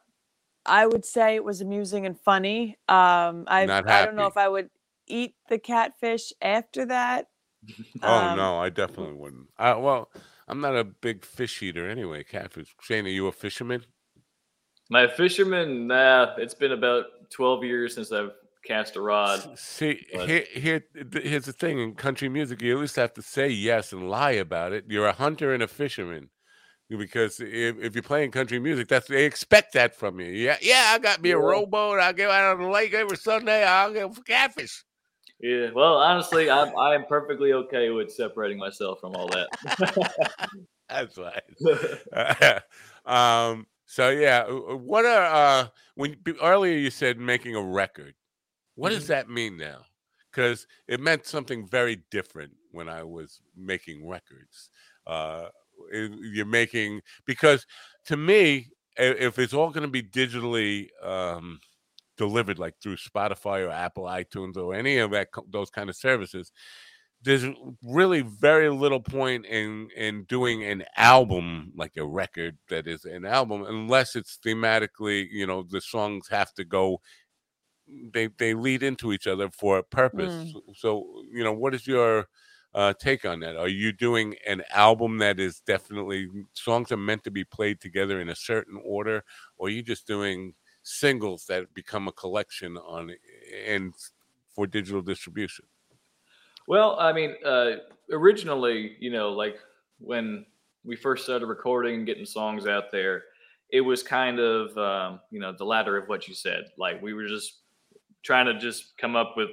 I 0.65 0.87
would 0.87 1.05
say 1.05 1.35
it 1.35 1.43
was 1.45 1.61
amusing 1.61 2.07
and 2.07 2.19
funny. 2.21 2.77
Um, 2.89 3.45
I 3.49 3.63
I 3.63 4.05
don't 4.05 4.15
know 4.15 4.27
if 4.27 4.37
I 4.37 4.49
would 4.49 4.71
eat 5.09 5.35
the 5.49 5.59
catfish 5.59 6.33
after 6.41 6.87
that. 6.87 7.27
oh 8.03 8.15
Um, 8.19 8.37
no, 8.37 8.59
I 8.59 8.69
definitely 8.71 9.15
wouldn't. 9.15 9.49
I, 9.59 9.75
well, 9.75 10.11
I'm 10.49 10.61
not 10.61 10.77
a 10.77 10.85
big 10.85 11.25
fish 11.25 11.63
eater 11.63 11.89
anyway. 11.89 12.23
Catfish. 12.25 12.75
Shane, 12.81 13.07
are 13.07 13.11
you 13.11 13.27
a 13.27 13.33
fisherman? 13.33 13.85
My 14.91 15.09
fisherman, 15.09 15.89
nah, 15.89 16.35
it's 16.39 16.55
been 16.55 16.73
about 16.73 17.07
12 17.31 17.65
years 17.65 17.95
since 17.95 18.13
I've 18.13 18.31
cast 18.65 18.95
a 18.97 19.01
rod. 19.01 19.59
See, 19.59 20.05
But- 20.13 20.29
here, 20.29 20.45
here, 20.53 20.85
here's 21.23 21.47
the 21.47 21.53
thing: 21.53 21.79
in 21.81 21.95
country 21.95 22.29
music, 22.29 22.63
you 22.63 22.77
at 22.77 22.81
least 22.81 22.97
have 22.97 23.15
to 23.15 23.23
say 23.23 23.49
yes 23.49 23.93
and 23.93 24.09
lie 24.09 24.33
about 24.33 24.73
it. 24.73 24.85
You're 24.89 25.07
a 25.07 25.13
hunter 25.13 25.53
and 25.53 25.63
a 25.63 25.69
fisherman, 25.69 26.31
because 26.89 27.41
if, 27.41 27.77
if 27.81 27.95
you're 27.95 28.03
playing 28.03 28.31
country 28.31 28.59
music, 28.61 28.87
that's 28.89 29.09
they 29.09 29.25
expect 29.25 29.73
that 29.75 29.97
from 29.97 30.21
you. 30.21 30.27
Yeah, 30.27 30.57
yeah, 30.61 30.91
I 30.95 30.99
got 30.99 31.21
me 31.21 31.31
a 31.31 31.37
Yeah. 31.39 31.43
rowboat. 31.45 31.99
I'll 32.01 32.13
go 32.13 32.31
out 32.31 32.57
on 32.57 32.63
the 32.63 32.69
lake 32.71 32.95
every 32.95 33.17
Sunday. 33.17 33.65
I'll 33.65 33.93
go 33.93 34.13
for 34.13 34.23
catfish. 34.23 34.85
Yeah, 35.41 35.71
well, 35.75 35.97
honestly, 35.99 36.49
I'm, 36.51 36.75
I 36.79 36.95
am 36.95 37.05
perfectly 37.07 37.53
okay 37.53 37.91
with 37.91 38.11
separating 38.11 38.59
myself 38.59 39.01
from 39.01 39.15
all 39.15 39.29
that. 39.31 39.49
That's 40.89 41.19
right. 41.19 42.63
um, 43.07 43.67
So 43.87 44.11
yeah, 44.11 44.45
what 44.51 45.05
are 45.05 45.25
uh 45.25 45.69
when 45.95 46.17
earlier 46.43 46.77
you 46.77 46.91
said 46.91 47.19
making 47.19 47.55
a 47.55 47.63
record? 47.63 48.15
What 48.77 48.91
does 48.91 49.07
Mhm. 49.07 49.09
that 49.09 49.29
mean 49.31 49.57
now? 49.59 49.87
Because 50.33 50.67
it 50.89 51.01
meant 51.01 51.27
something 51.27 51.69
very 51.69 52.05
different 52.11 52.55
when 52.73 52.89
I 52.89 53.05
was 53.05 53.41
making 53.57 54.09
records. 54.09 54.71
Uh, 55.07 55.49
you're 55.93 56.47
making 56.47 57.03
because 57.27 57.67
to 58.07 58.17
me, 58.17 58.71
if 58.97 59.39
it's 59.39 59.55
all 59.55 59.71
going 59.71 59.83
to 59.87 59.91
be 59.91 60.03
digitally 60.03 60.89
um, 61.03 61.61
delivered, 62.17 62.59
like 62.59 62.75
through 62.83 62.97
Spotify 62.97 63.67
or 63.67 63.71
Apple 63.71 64.05
iTunes 64.05 64.57
or 64.57 64.75
any 64.75 64.99
of 64.99 65.11
that 65.13 65.29
those 65.51 65.71
kind 65.71 65.91
of 65.91 65.97
services, 65.97 66.53
there's 67.23 67.45
really 67.83 68.21
very 68.23 68.71
little 68.71 69.01
point 69.01 69.47
in 69.47 69.89
in 69.97 70.25
doing 70.25 70.63
an 70.65 70.85
album 70.97 71.73
like 71.77 71.97
a 71.97 72.07
record 72.07 72.59
that 72.69 72.87
is 72.87 73.05
an 73.05 73.25
album 73.25 73.65
unless 73.67 74.15
it's 74.17 74.39
thematically 74.45 75.27
you 75.31 75.47
know 75.47 75.63
the 75.63 75.81
songs 75.81 76.29
have 76.29 76.53
to 76.55 76.65
go 76.65 77.01
they 78.13 78.29
they 78.39 78.55
lead 78.55 78.83
into 78.83 79.13
each 79.13 79.27
other 79.27 79.49
for 79.51 79.79
a 79.79 79.83
purpose 79.83 80.35
Mm. 80.35 80.53
so, 80.53 80.63
so, 80.75 81.23
you 81.33 81.45
know 81.45 81.53
what 81.53 81.75
is 81.75 81.87
your 81.87 82.27
uh 82.75 82.93
take 82.95 83.25
on 83.25 83.41
that 83.41 83.57
are 83.57 83.69
you 83.69 83.93
doing 83.93 84.35
an 84.47 84.63
album 84.71 85.19
that 85.19 85.39
is 85.39 85.61
definitely 85.61 86.29
songs 86.53 86.91
are 86.91 86.97
meant 86.97 87.23
to 87.25 87.31
be 87.31 87.45
played 87.45 87.81
together 87.81 88.21
in 88.21 88.29
a 88.29 88.35
certain 88.37 88.81
order 88.85 89.23
or 89.57 89.69
are 89.69 89.71
you 89.71 89.83
just 89.83 90.07
doing 90.07 90.55
singles 90.87 91.47
that 91.47 91.73
become 91.75 92.07
a 92.07 92.13
collection 92.13 92.77
on 92.77 93.13
and 93.67 93.93
for 94.55 94.67
digital 94.69 95.03
distribution 95.03 95.65
Well, 96.69 96.97
I 97.01 97.13
mean, 97.13 97.35
uh, 97.45 97.73
originally, 98.13 98.97
you 99.01 99.11
know, 99.11 99.31
like 99.31 99.57
when 99.99 100.47
we 100.85 100.97
first 100.97 101.25
started 101.25 101.47
recording 101.47 101.97
and 101.97 102.07
getting 102.07 102.25
songs 102.25 102.67
out 102.67 102.93
there, 102.93 103.25
it 103.71 103.81
was 103.81 104.03
kind 104.03 104.39
of, 104.39 104.77
um, 104.79 105.21
you 105.31 105.41
know, 105.41 105.53
the 105.53 105.65
latter 105.65 105.97
of 105.97 106.09
what 106.09 106.29
you 106.29 106.35
said. 106.35 106.67
Like 106.79 107.03
we 107.03 107.15
were 107.15 107.27
just 107.27 107.63
trying 108.23 108.47
to 108.47 108.59
just 108.59 108.97
come 108.97 109.17
up 109.17 109.35
with, 109.37 109.51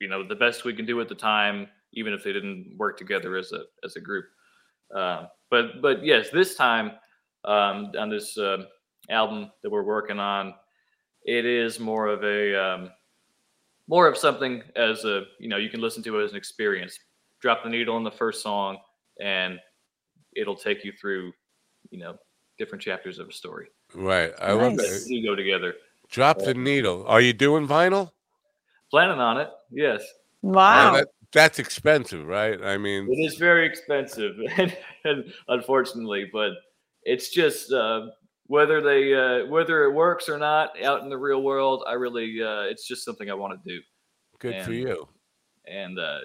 you 0.00 0.08
know, 0.08 0.26
the 0.26 0.34
best 0.34 0.64
we 0.64 0.74
can 0.74 0.86
do 0.86 1.00
at 1.00 1.08
the 1.08 1.14
time, 1.14 1.68
even 1.92 2.12
if 2.12 2.24
they 2.24 2.32
didn't 2.32 2.74
work 2.76 2.98
together 2.98 3.36
as 3.36 3.52
a 3.52 3.64
as 3.84 3.96
a 3.96 4.00
group. 4.00 4.24
Uh, 4.94 5.26
but 5.50 5.80
but 5.80 6.04
yes, 6.04 6.30
this 6.30 6.56
time 6.56 6.92
um, 7.44 7.92
on 7.96 8.10
this 8.10 8.36
um 8.38 8.66
album 9.10 9.50
that 9.62 9.70
we're 9.70 9.82
working 9.84 10.18
on, 10.18 10.54
it 11.24 11.44
is 11.44 11.80
more 11.80 12.06
of 12.06 12.22
a 12.22 12.54
um, 12.54 12.90
more 13.88 14.06
of 14.06 14.16
something 14.16 14.62
as 14.76 15.04
a 15.04 15.24
you 15.38 15.48
know 15.48 15.56
you 15.56 15.68
can 15.70 15.80
listen 15.80 16.02
to 16.04 16.20
it 16.20 16.24
as 16.24 16.30
an 16.30 16.36
experience. 16.36 16.98
Drop 17.40 17.62
the 17.62 17.70
needle 17.70 17.96
in 17.96 18.04
the 18.04 18.10
first 18.10 18.42
song 18.42 18.78
and 19.20 19.58
it'll 20.34 20.56
take 20.56 20.84
you 20.84 20.92
through 20.92 21.32
you 21.90 21.98
know 21.98 22.16
different 22.58 22.82
chapters 22.82 23.18
of 23.18 23.28
a 23.28 23.32
story. 23.32 23.68
Right. 23.94 24.32
I 24.40 24.52
love 24.52 24.74
Nice. 24.74 24.82
that. 24.82 25.00
That 25.00 25.08
do 25.08 25.22
go 25.26 25.34
together. 25.34 25.74
Drop 26.10 26.38
the 26.38 26.54
needle. 26.54 27.04
Are 27.06 27.20
you 27.20 27.32
doing 27.32 27.66
vinyl? 27.66 28.10
Planning 28.90 29.18
on 29.20 29.38
it 29.38 29.50
yes. 29.70 30.04
Wow. 30.42 30.92
that, 30.92 31.08
that's 31.32 31.58
expensive, 31.58 32.26
right? 32.26 32.62
I 32.62 32.76
mean, 32.76 33.08
it 33.10 33.16
is 33.16 33.36
very 33.36 33.66
expensive 33.66 34.36
and, 34.56 34.76
and 35.04 35.32
unfortunately 35.48 36.28
but 36.32 36.52
it's 37.02 37.30
just 37.30 37.72
uh, 37.72 38.06
whether 38.46 38.80
they 38.80 39.14
uh, 39.14 39.46
whether 39.46 39.84
it 39.84 39.92
works 39.92 40.28
or 40.28 40.38
not 40.38 40.80
out 40.82 41.02
in 41.02 41.08
the 41.08 41.16
real 41.16 41.42
world 41.42 41.82
i 41.86 41.92
really 41.92 42.42
uh, 42.42 42.62
it's 42.62 42.86
just 42.86 43.04
something 43.04 43.30
i 43.30 43.34
want 43.34 43.52
to 43.52 43.70
do 43.70 43.80
good 44.38 44.54
for 44.64 44.72
you. 44.72 45.06
and 45.66 45.98
uh, 45.98 46.20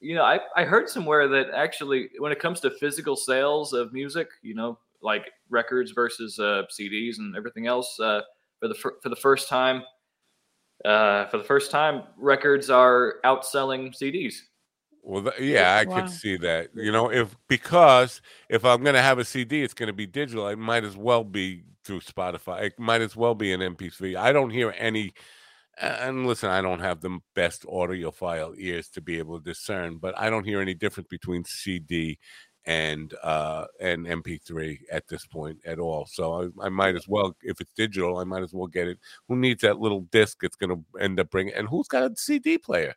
you 0.00 0.14
know 0.14 0.22
I, 0.22 0.40
I 0.56 0.64
heard 0.64 0.88
somewhere 0.88 1.28
that 1.28 1.50
actually 1.54 2.10
when 2.18 2.32
it 2.32 2.38
comes 2.38 2.60
to 2.60 2.70
physical 2.70 3.16
sales 3.16 3.72
of 3.72 3.92
music 3.92 4.28
you 4.42 4.54
know 4.54 4.78
like 5.02 5.30
records 5.50 5.92
versus 5.92 6.38
uh, 6.38 6.62
cds 6.70 7.18
and 7.18 7.36
everything 7.36 7.66
else 7.66 7.98
uh, 8.00 8.22
for 8.60 8.68
the 8.68 8.74
fir- 8.74 8.96
for 9.02 9.08
the 9.08 9.16
first 9.16 9.48
time 9.48 9.82
uh, 10.84 11.26
for 11.26 11.38
the 11.38 11.44
first 11.44 11.70
time 11.70 12.04
records 12.16 12.70
are 12.70 13.16
outselling 13.24 13.94
cds 13.94 14.34
Well, 15.08 15.22
th- 15.24 15.40
yeah, 15.40 15.76
I 15.78 15.86
Wow. 15.86 15.94
could 15.94 16.10
see 16.10 16.36
that. 16.38 16.70
You 16.74 16.92
know, 16.92 17.10
if 17.10 17.34
because 17.48 18.20
if 18.50 18.64
I'm 18.64 18.82
going 18.82 18.94
to 18.94 19.00
have 19.02 19.18
a 19.18 19.24
CD, 19.24 19.62
it's 19.62 19.72
going 19.74 19.86
to 19.86 19.94
be 19.94 20.06
digital. 20.06 20.48
It 20.48 20.58
might 20.58 20.84
as 20.84 20.96
well 20.98 21.24
be 21.24 21.64
through 21.84 22.00
Spotify. 22.00 22.64
It 22.64 22.78
might 22.78 23.00
as 23.00 23.16
well 23.16 23.34
be 23.34 23.52
an 23.52 23.62
MP3. 23.62 24.16
I 24.16 24.32
don't 24.32 24.50
hear 24.50 24.74
any. 24.76 25.14
And 25.80 26.26
listen, 26.26 26.50
I 26.50 26.62
don't 26.62 26.80
have 26.80 27.00
the 27.00 27.20
best 27.34 27.64
audiophile 27.64 28.54
ears 28.58 28.90
to 28.90 29.02
be 29.02 29.18
able 29.18 29.38
to 29.40 29.44
discern, 29.44 29.98
but 29.98 30.18
I 30.18 30.30
don't 30.30 30.44
hear 30.44 30.60
any 30.60 30.74
difference 30.74 31.08
between 31.08 31.44
CD 31.44 32.18
and 32.66 33.14
uh 33.22 33.66
and 33.80 34.06
MP3 34.06 34.80
at 34.92 35.08
this 35.08 35.26
point 35.26 35.58
at 35.66 35.78
all. 35.80 36.06
So 36.06 36.50
I, 36.60 36.66
I 36.66 36.70
might 36.70 36.96
as 36.96 37.08
well, 37.08 37.36
if 37.42 37.60
it's 37.60 37.72
digital, 37.74 38.18
I 38.18 38.24
might 38.24 38.42
as 38.44 38.54
well 38.54 38.68
get 38.68 38.88
it. 38.88 38.98
Who 39.28 39.36
needs 39.36 39.62
that 39.62 39.80
little 39.80 40.02
disc? 40.02 40.38
It's 40.44 40.56
going 40.56 40.70
to 40.70 41.00
end 41.00 41.20
up 41.20 41.30
bringing. 41.30 41.54
And 41.54 41.68
who's 41.68 41.88
got 41.88 42.04
a 42.10 42.14
CD 42.16 42.58
player? 42.58 42.94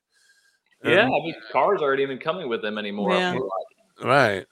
Yeah 0.84 1.04
Um, 1.04 1.14
i 1.14 1.20
mean 1.20 1.36
cars 1.52 1.82
aren't 1.82 2.00
even 2.00 2.18
coming 2.18 2.50
with 2.50 2.62
them 2.62 2.78
anymore 2.78 3.12
Yeah. 3.12 3.38
Right. 4.04 4.46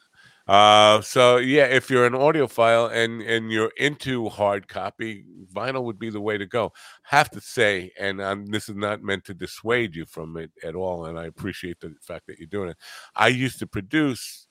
Uh, 0.50 1.00
so 1.02 1.38
yeah, 1.38 1.66
if 1.66 1.92
you're 1.92 2.08
an 2.08 2.14
audiophile 2.14 2.92
and 2.92 3.22
and 3.22 3.52
you're 3.52 3.72
into 3.78 4.28
hard 4.30 4.68
copy, 4.68 5.24
vinyl 5.54 5.84
would 5.84 6.00
be 6.00 6.10
the 6.10 6.20
way 6.20 6.40
to 6.40 6.48
go. 6.48 6.74
Have 7.04 7.30
to 7.32 7.40
say, 7.40 7.92
and 8.00 8.20
um, 8.20 8.48
this 8.48 8.68
is 8.68 8.76
not 8.76 9.04
meant 9.04 9.26
to 9.26 9.36
dissuade 9.36 9.96
you 9.96 10.06
from 10.06 10.38
it 10.38 10.52
at 10.64 10.74
all, 10.74 11.06
and 11.06 11.20
I 11.20 11.26
appreciate 11.26 11.80
the 11.80 11.94
fact 12.02 12.26
that 12.26 12.40
you're 12.40 12.48
doing 12.48 12.70
it. 12.70 12.78
I 13.16 13.28
used 13.28 13.60
to 13.60 13.68
produce 13.68 14.48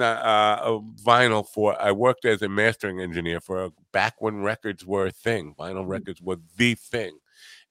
uh, 0.00 0.56
a 0.62 0.80
vinyl 1.04 1.46
for. 1.46 1.78
I 1.78 1.92
worked 1.92 2.24
as 2.24 2.40
a 2.40 2.48
mastering 2.48 3.00
engineer 3.00 3.40
for 3.40 3.68
back 3.92 4.14
when 4.20 4.40
records 4.42 4.86
were 4.86 5.06
a 5.08 5.12
thing. 5.12 5.54
Vinyl 5.58 5.86
records 5.86 6.22
were 6.22 6.38
the 6.56 6.76
thing. 6.76 7.18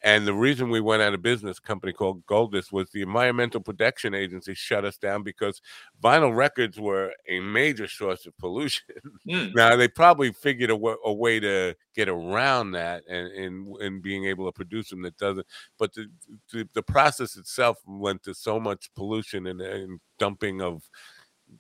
And 0.02 0.26
the 0.26 0.34
reason 0.34 0.70
we 0.70 0.80
went 0.80 1.02
out 1.02 1.14
of 1.14 1.22
business, 1.22 1.60
company 1.60 1.92
called 1.92 2.26
Goldus, 2.26 2.72
was 2.72 2.90
the 2.92 3.02
Environmental 3.02 3.60
Protection 3.60 4.14
Agency 4.14 4.54
shut 4.54 4.86
us 4.86 4.98
down 4.98 5.24
because 5.24 5.62
vinyl 6.02 6.36
records 6.36 6.80
were 6.80 7.14
a 7.28 7.40
major 7.42 7.88
source 7.88 8.26
of 8.26 8.38
pollution. 8.38 8.86
Hmm. 9.30 9.50
now 9.54 9.76
they 9.76 9.88
probably 9.88 10.32
figured 10.32 10.70
a, 10.70 10.76
way 10.76 11.40
to 11.40 11.76
get 11.94 12.08
around 12.08 12.72
that 12.72 13.04
and 13.08 13.28
and 13.28 13.76
and 13.78 14.02
being 14.02 14.26
able 14.26 14.46
to 14.46 14.52
produce 14.52 14.90
them 14.90 15.02
that 15.02 15.18
doesn't. 15.18 15.46
But 15.78 15.94
the 15.94 16.08
the, 16.52 16.68
the 16.74 16.82
process 16.82 17.36
itself 17.36 17.78
went 17.86 18.24
to 18.24 18.34
so 18.34 18.60
much 18.60 18.90
pollution 18.96 19.48
and, 19.48 19.62
and 19.62 20.00
dumping 20.18 20.62
of 20.62 20.84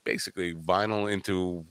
basically 0.03 0.53
vinyl 0.53 1.11
into 1.11 1.65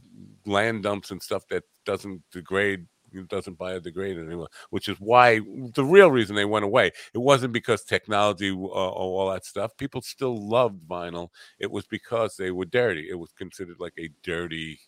land 0.46 0.82
dumps 0.82 1.10
and 1.10 1.22
stuff 1.22 1.46
that 1.48 1.64
doesn't 1.84 2.22
degrade. 2.32 2.86
It 3.12 3.28
doesn't 3.28 3.58
biodegrade 3.58 4.18
anymore, 4.18 4.48
which 4.70 4.88
is 4.88 4.98
why 4.98 5.40
the 5.74 5.84
real 5.84 6.10
reason 6.10 6.36
they 6.36 6.44
went 6.44 6.64
away. 6.64 6.92
It 7.14 7.18
wasn't 7.18 7.52
because 7.52 7.84
technology 7.84 8.50
uh, 8.50 8.54
or 8.54 8.92
all 8.92 9.30
that 9.30 9.44
stuff. 9.44 9.76
People 9.76 10.02
still 10.02 10.36
loved 10.36 10.86
vinyl 10.88 11.28
it 11.58 11.70
was 11.70 11.86
because 11.86 12.36
they 12.36 12.50
were 12.50 12.64
dirty. 12.64 13.08
It 13.10 13.18
was 13.18 13.32
considered 13.32 13.80
like 13.80 13.94
a 13.98 14.10
dirty 14.22 14.78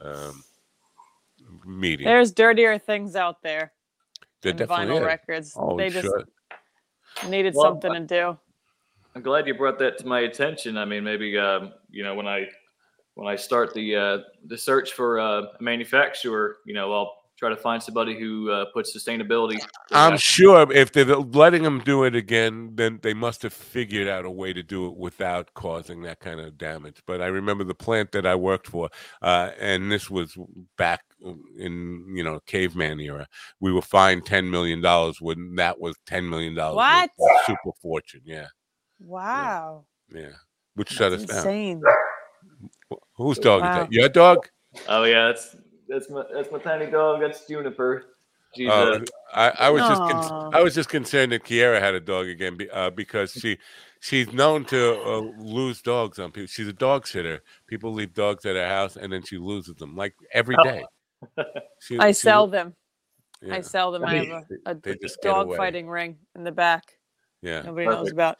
um, 0.00 0.42
medium. 1.64 2.08
There's 2.08 2.32
dirtier 2.32 2.78
things 2.78 3.16
out 3.16 3.42
there 3.42 3.72
There 4.42 4.52
than 4.52 4.68
vinyl 4.68 5.00
is. 5.00 5.06
records. 5.06 5.56
Oh, 5.56 5.76
they 5.76 5.90
just 5.90 6.06
sure. 6.06 6.24
needed 7.28 7.54
Well, 7.54 7.66
something 7.66 7.92
to 7.94 8.00
do. 8.06 8.38
I'm 9.14 9.22
glad 9.22 9.46
you 9.46 9.54
brought 9.54 9.78
that 9.78 9.98
to 9.98 10.06
my 10.06 10.20
attention. 10.20 10.78
I 10.78 10.84
mean, 10.84 11.04
maybe 11.04 11.36
um, 11.38 11.72
you 11.90 12.02
know 12.02 12.14
when 12.14 12.26
I 12.26 12.46
when 13.14 13.28
I 13.28 13.36
start 13.36 13.74
the 13.74 13.96
uh, 13.96 14.18
the 14.46 14.56
search 14.56 14.92
for 14.92 15.20
uh, 15.20 15.42
a 15.58 15.62
manufacturer, 15.62 16.56
you 16.64 16.74
know, 16.74 16.92
I'll 16.92 17.21
try 17.42 17.50
to 17.50 17.56
find 17.56 17.82
somebody 17.82 18.16
who 18.16 18.50
uh, 18.52 18.66
puts 18.72 18.96
sustainability. 18.96 19.58
I'm 19.90 20.16
sure 20.16 20.70
if 20.72 20.92
they're 20.92 21.04
letting 21.04 21.64
them 21.64 21.80
do 21.80 22.04
it 22.04 22.14
again, 22.14 22.70
then 22.76 23.00
they 23.02 23.14
must 23.14 23.42
have 23.42 23.52
figured 23.52 24.06
out 24.06 24.24
a 24.24 24.30
way 24.30 24.52
to 24.52 24.62
do 24.62 24.86
it 24.86 24.96
without 24.96 25.52
causing 25.54 26.02
that 26.02 26.20
kind 26.20 26.38
of 26.38 26.56
damage. 26.56 27.02
But 27.04 27.20
I 27.20 27.26
remember 27.26 27.64
the 27.64 27.74
plant 27.74 28.12
that 28.12 28.26
I 28.26 28.36
worked 28.36 28.68
for, 28.68 28.90
uh, 29.22 29.50
and 29.58 29.90
this 29.90 30.08
was 30.08 30.36
back 30.78 31.00
in 31.58 32.14
you 32.14 32.22
know 32.22 32.38
caveman 32.46 33.00
era. 33.00 33.26
We 33.58 33.72
were 33.72 33.82
fined 33.82 34.24
ten 34.24 34.48
million 34.48 34.80
dollars 34.80 35.20
when 35.20 35.56
that 35.56 35.80
was 35.80 35.96
ten 36.06 36.30
million 36.30 36.54
dollars. 36.54 36.76
What? 36.76 37.10
Super 37.44 37.72
fortune, 37.80 38.22
yeah, 38.24 38.46
Wow. 39.00 39.84
yeah. 40.14 40.28
Which 40.76 40.90
shut 40.90 41.12
us 41.12 41.22
That's 41.22 41.42
down. 41.42 41.52
insane. 41.52 41.82
Whose 43.16 43.38
dog 43.40 43.62
is 43.62 43.68
that? 43.68 43.92
Your 43.92 44.08
dog? 44.08 44.48
Oh 44.88 45.02
yeah, 45.02 45.26
that's 45.26 45.56
that's 45.88 46.10
my 46.10 46.24
that's 46.32 46.50
my 46.50 46.58
tiny 46.58 46.90
dog. 46.90 47.20
That's 47.20 47.46
Juniper. 47.46 48.04
She's 48.54 48.68
Oh, 48.70 48.92
uh, 48.92 49.04
I, 49.34 49.66
I 49.66 49.70
was 49.70 49.82
just 49.82 50.00
con- 50.00 50.54
I 50.54 50.62
was 50.62 50.74
just 50.74 50.88
concerned 50.88 51.32
that 51.32 51.44
Kiera 51.44 51.80
had 51.80 51.94
a 51.94 52.00
dog 52.00 52.26
again 52.26 52.56
be, 52.56 52.68
uh, 52.68 52.90
because 52.90 53.32
she 53.32 53.58
she's 54.00 54.32
known 54.32 54.64
to 54.66 55.00
uh, 55.00 55.20
lose 55.38 55.80
dogs 55.80 56.18
on 56.18 56.32
people. 56.32 56.48
She's 56.48 56.68
a 56.68 56.72
dog 56.72 57.06
sitter. 57.06 57.42
People 57.66 57.92
leave 57.94 58.12
dogs 58.12 58.44
at 58.44 58.56
her 58.56 58.68
house 58.68 58.96
and 58.96 59.12
then 59.12 59.22
she 59.22 59.38
loses 59.38 59.76
them 59.76 59.96
like 59.96 60.14
every 60.32 60.56
day. 60.62 60.84
She- 61.78 61.98
I 61.98 62.10
she- 62.10 62.14
sell 62.14 62.46
them. 62.46 62.74
yeah, 63.40 63.54
I 63.56 63.60
sell 63.60 63.90
them. 63.92 64.04
I 64.04 64.16
have 64.16 64.28
a, 64.28 64.46
a 64.66 64.74
They 64.74 64.96
just 64.96 65.22
get 65.22 65.28
dog 65.30 65.56
fighting 65.56 65.88
ring 65.88 66.18
in 66.34 66.44
the 66.44 66.52
back. 66.52 66.98
yeah. 67.42 67.62
Nobody 67.62 67.86
knows 67.86 68.10
about. 68.10 68.38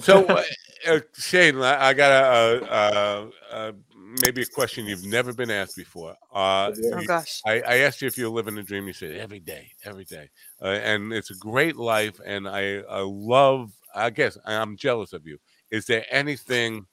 So 0.00 0.24
uh, 0.26 0.42
uh, 0.86 1.00
Shane, 1.16 1.60
I, 1.60 1.88
I 1.88 1.94
got 1.94 2.10
a, 2.12 2.72
a, 2.72 3.56
a, 3.56 3.74
maybe 4.22 4.42
a 4.42 4.46
question 4.46 4.86
you've 4.86 5.04
never 5.04 5.32
been 5.32 5.50
asked 5.50 5.76
before. 5.76 6.16
Uh, 6.32 6.72
Oh 6.92 7.02
gosh. 7.06 7.40
I, 7.46 7.60
I 7.60 7.76
asked 7.78 8.02
you 8.02 8.08
if 8.08 8.16
you're 8.18 8.30
living 8.30 8.58
a 8.58 8.62
dream. 8.62 8.86
You 8.86 8.92
said 8.92 9.16
every 9.16 9.40
day, 9.40 9.70
every 9.84 10.04
day, 10.04 10.30
uh, 10.62 10.66
and 10.66 11.12
it's 11.12 11.30
a 11.30 11.34
great 11.36 11.76
life. 11.76 12.20
And 12.24 12.48
I, 12.48 12.78
I 12.88 13.00
love. 13.00 13.72
I 13.94 14.10
guess 14.10 14.36
I'm 14.44 14.76
jealous 14.76 15.12
of 15.12 15.26
you. 15.26 15.38
Is 15.70 15.86
there 15.86 16.04
anything, 16.10 16.86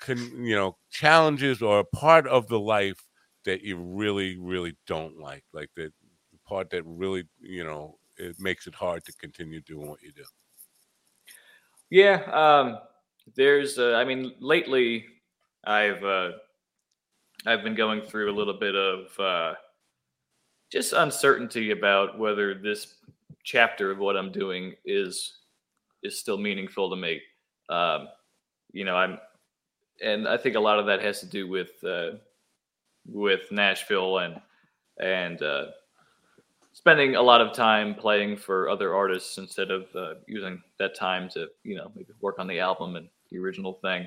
can 0.00 0.18
you 0.44 0.56
know, 0.56 0.76
challenges 0.90 1.62
or 1.62 1.80
a 1.80 1.84
part 1.84 2.26
of 2.26 2.48
the 2.48 2.58
life 2.58 3.02
that 3.44 3.62
you 3.62 3.76
really, 3.76 4.36
really 4.36 4.76
don't 4.86 5.18
like? 5.18 5.44
Like 5.52 5.70
the 5.76 5.92
part 6.46 6.70
that 6.70 6.82
really, 6.84 7.24
you 7.40 7.64
know, 7.64 7.98
it 8.16 8.38
makes 8.40 8.66
it 8.66 8.74
hard 8.74 9.04
to 9.04 9.12
continue 9.12 9.60
doing 9.60 9.88
what 9.88 10.02
you 10.02 10.12
do. 10.12 10.24
Yeah, 11.90 12.22
um, 12.32 12.78
there's. 13.36 13.78
Uh, 13.78 13.94
I 13.94 14.04
mean, 14.04 14.34
lately, 14.40 15.06
I've 15.66 16.02
uh, 16.04 16.30
I've 17.44 17.62
been 17.62 17.74
going 17.74 18.02
through 18.02 18.30
a 18.30 18.36
little 18.36 18.54
bit 18.58 18.74
of 18.74 19.20
uh, 19.20 19.54
just 20.70 20.92
uncertainty 20.92 21.72
about 21.72 22.18
whether 22.18 22.54
this 22.54 22.94
chapter 23.44 23.90
of 23.90 23.98
what 23.98 24.16
I'm 24.16 24.32
doing 24.32 24.74
is 24.84 25.38
is 26.02 26.18
still 26.18 26.38
meaningful 26.38 26.88
to 26.90 26.96
me. 26.96 27.20
Um, 27.68 28.08
you 28.72 28.84
know, 28.84 28.96
I'm, 28.96 29.18
and 30.02 30.28
I 30.28 30.36
think 30.36 30.56
a 30.56 30.60
lot 30.60 30.78
of 30.78 30.86
that 30.86 31.02
has 31.02 31.20
to 31.20 31.26
do 31.26 31.48
with 31.48 31.72
uh, 31.84 32.12
with 33.06 33.50
Nashville 33.50 34.18
and 34.18 34.40
and 35.00 35.42
uh, 35.42 35.66
spending 36.72 37.16
a 37.16 37.22
lot 37.22 37.40
of 37.40 37.54
time 37.54 37.94
playing 37.94 38.36
for 38.36 38.68
other 38.68 38.94
artists 38.94 39.38
instead 39.38 39.70
of 39.70 39.86
uh, 39.96 40.14
using 40.26 40.62
that 40.78 40.94
time 40.94 41.28
to 41.30 41.48
you 41.64 41.76
know 41.76 41.90
maybe 41.94 42.12
work 42.20 42.38
on 42.38 42.46
the 42.46 42.60
album 42.60 42.96
and 42.96 43.08
the 43.30 43.38
original 43.38 43.74
thing. 43.74 44.06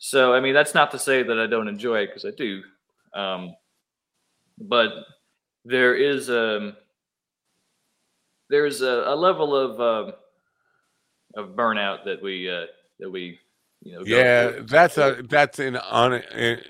So 0.00 0.34
I 0.34 0.40
mean 0.40 0.54
that's 0.54 0.74
not 0.74 0.90
to 0.92 0.98
say 0.98 1.22
that 1.22 1.38
I 1.38 1.46
don't 1.46 1.68
enjoy 1.68 2.00
it 2.00 2.06
because 2.08 2.24
I 2.26 2.32
do, 2.32 2.62
um, 3.14 3.54
but 4.58 4.92
there 5.64 5.94
is 5.94 6.30
um, 6.30 6.74
there's 8.48 8.80
a, 8.82 9.04
a 9.06 9.14
level 9.16 9.54
of 9.54 9.80
uh, 9.80 10.12
of 11.36 11.50
burnout 11.50 12.04
that 12.06 12.22
we 12.22 12.50
uh, 12.50 12.66
that 12.98 13.10
we 13.10 13.38
you 13.82 13.92
know 13.94 14.06
Yeah, 14.06 14.52
through. 14.54 14.64
that's 14.64 14.96
a 14.98 15.22
that's 15.28 15.58
an 15.58 15.76
un, 15.76 16.22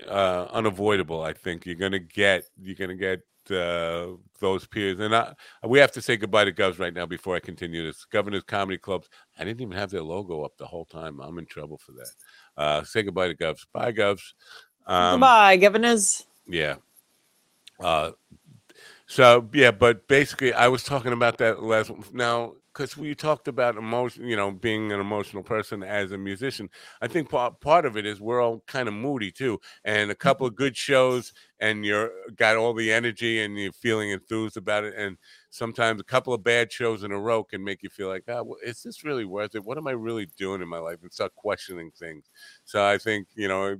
uh, 0.07 0.47
unavoidable. 0.51 1.23
I 1.23 1.33
think 1.33 1.65
you're 1.65 1.75
gonna 1.75 1.99
get 1.99 2.45
you're 2.61 2.75
gonna 2.75 2.95
get 2.95 3.21
uh, 3.55 4.17
those 4.41 4.67
peers, 4.67 4.99
and 4.99 5.15
I, 5.15 5.33
we 5.65 5.79
have 5.79 5.93
to 5.93 6.01
say 6.01 6.17
goodbye 6.17 6.45
to 6.45 6.51
Govs 6.51 6.79
right 6.79 6.93
now 6.93 7.05
before 7.05 7.35
I 7.35 7.39
continue 7.39 7.85
this. 7.85 8.05
Governor's 8.05 8.43
Comedy 8.43 8.77
Clubs. 8.79 9.09
I 9.39 9.45
didn't 9.45 9.61
even 9.61 9.77
have 9.77 9.91
their 9.91 10.03
logo 10.03 10.43
up 10.43 10.57
the 10.57 10.65
whole 10.67 10.85
time. 10.85 11.21
I'm 11.21 11.39
in 11.39 11.45
trouble 11.45 11.77
for 11.77 11.93
that. 11.93 12.11
Uh, 12.57 12.83
say 12.83 13.03
goodbye 13.03 13.27
to 13.29 13.35
Govs. 13.35 13.65
Bye, 13.73 13.91
Govs. 13.91 14.33
Um, 14.85 15.13
Goodbye, 15.13 15.57
governors. 15.57 16.25
Yeah. 16.47 16.75
Uh, 17.79 18.11
so 19.05 19.49
yeah, 19.53 19.71
but 19.71 20.07
basically, 20.07 20.53
I 20.53 20.67
was 20.67 20.83
talking 20.83 21.11
about 21.13 21.37
that 21.39 21.63
last 21.63 21.89
one. 21.89 22.03
now 22.13 22.53
because 22.81 22.97
we 22.97 23.13
talked 23.13 23.47
about 23.47 23.77
emotion, 23.77 24.25
you 24.27 24.35
know, 24.35 24.49
being 24.49 24.91
an 24.91 24.99
emotional 24.99 25.43
person 25.43 25.83
as 25.83 26.11
a 26.11 26.17
musician. 26.17 26.67
I 26.99 27.07
think 27.07 27.29
part 27.29 27.61
part 27.61 27.85
of 27.85 27.95
it 27.95 28.07
is 28.07 28.19
we're 28.19 28.41
all 28.41 28.63
kind 28.65 28.87
of 28.87 28.95
moody 28.95 29.31
too, 29.31 29.61
and 29.85 30.09
a 30.09 30.15
couple 30.15 30.47
mm-hmm. 30.47 30.53
of 30.53 30.57
good 30.57 30.75
shows, 30.75 31.31
and 31.59 31.85
you're 31.85 32.11
got 32.35 32.57
all 32.57 32.73
the 32.73 32.91
energy 32.91 33.43
and 33.43 33.55
you're 33.55 33.71
feeling 33.71 34.09
enthused 34.09 34.57
about 34.57 34.83
it, 34.83 34.95
and 34.97 35.17
sometimes 35.51 36.01
a 36.01 36.03
couple 36.03 36.33
of 36.33 36.43
bad 36.43 36.71
shows 36.71 37.03
in 37.03 37.11
a 37.11 37.19
row 37.19 37.43
can 37.43 37.63
make 37.63 37.83
you 37.83 37.89
feel 37.89 38.07
like, 38.07 38.23
ah, 38.27 38.37
oh, 38.37 38.43
well, 38.43 38.57
is 38.65 38.81
this 38.81 39.03
really 39.03 39.25
worth 39.25 39.53
it? 39.53 39.63
What 39.63 39.77
am 39.77 39.85
I 39.87 39.91
really 39.91 40.25
doing 40.35 40.63
in 40.63 40.67
my 40.67 40.79
life? 40.79 40.97
And 41.03 41.13
start 41.13 41.35
questioning 41.35 41.91
things. 41.91 42.31
So 42.65 42.83
I 42.83 42.97
think 42.97 43.27
you 43.35 43.47
know 43.47 43.77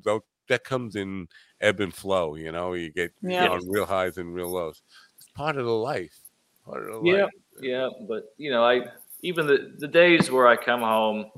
that 0.48 0.64
comes 0.64 0.96
in 0.96 1.28
ebb 1.60 1.80
and 1.80 1.94
flow. 1.94 2.36
You 2.36 2.52
know, 2.52 2.74
you 2.74 2.92
get 2.92 3.14
you 3.24 3.30
know, 3.30 3.54
on 3.54 3.68
real 3.68 3.88
highs 3.88 4.20
and 4.20 4.32
real 4.32 4.52
lows. 4.52 4.84
It's 5.18 5.30
part 5.30 5.58
of 5.58 5.66
the 5.66 5.72
life. 5.72 6.21
Part 6.66 6.88
of 6.90 6.94
the 6.94 7.10
Yeah, 7.10 7.24
life. 7.24 7.32
yeah, 7.60 7.90
but 8.08 8.34
you 8.38 8.52
know, 8.52 8.64
I 8.64 8.92
even 9.22 9.48
the 9.48 9.76
the 9.78 9.88
days 9.88 10.30
where 10.32 10.48
I 10.48 10.56
come 10.56 10.82
home, 10.82 11.32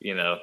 you 0.00 0.14
know, 0.14 0.38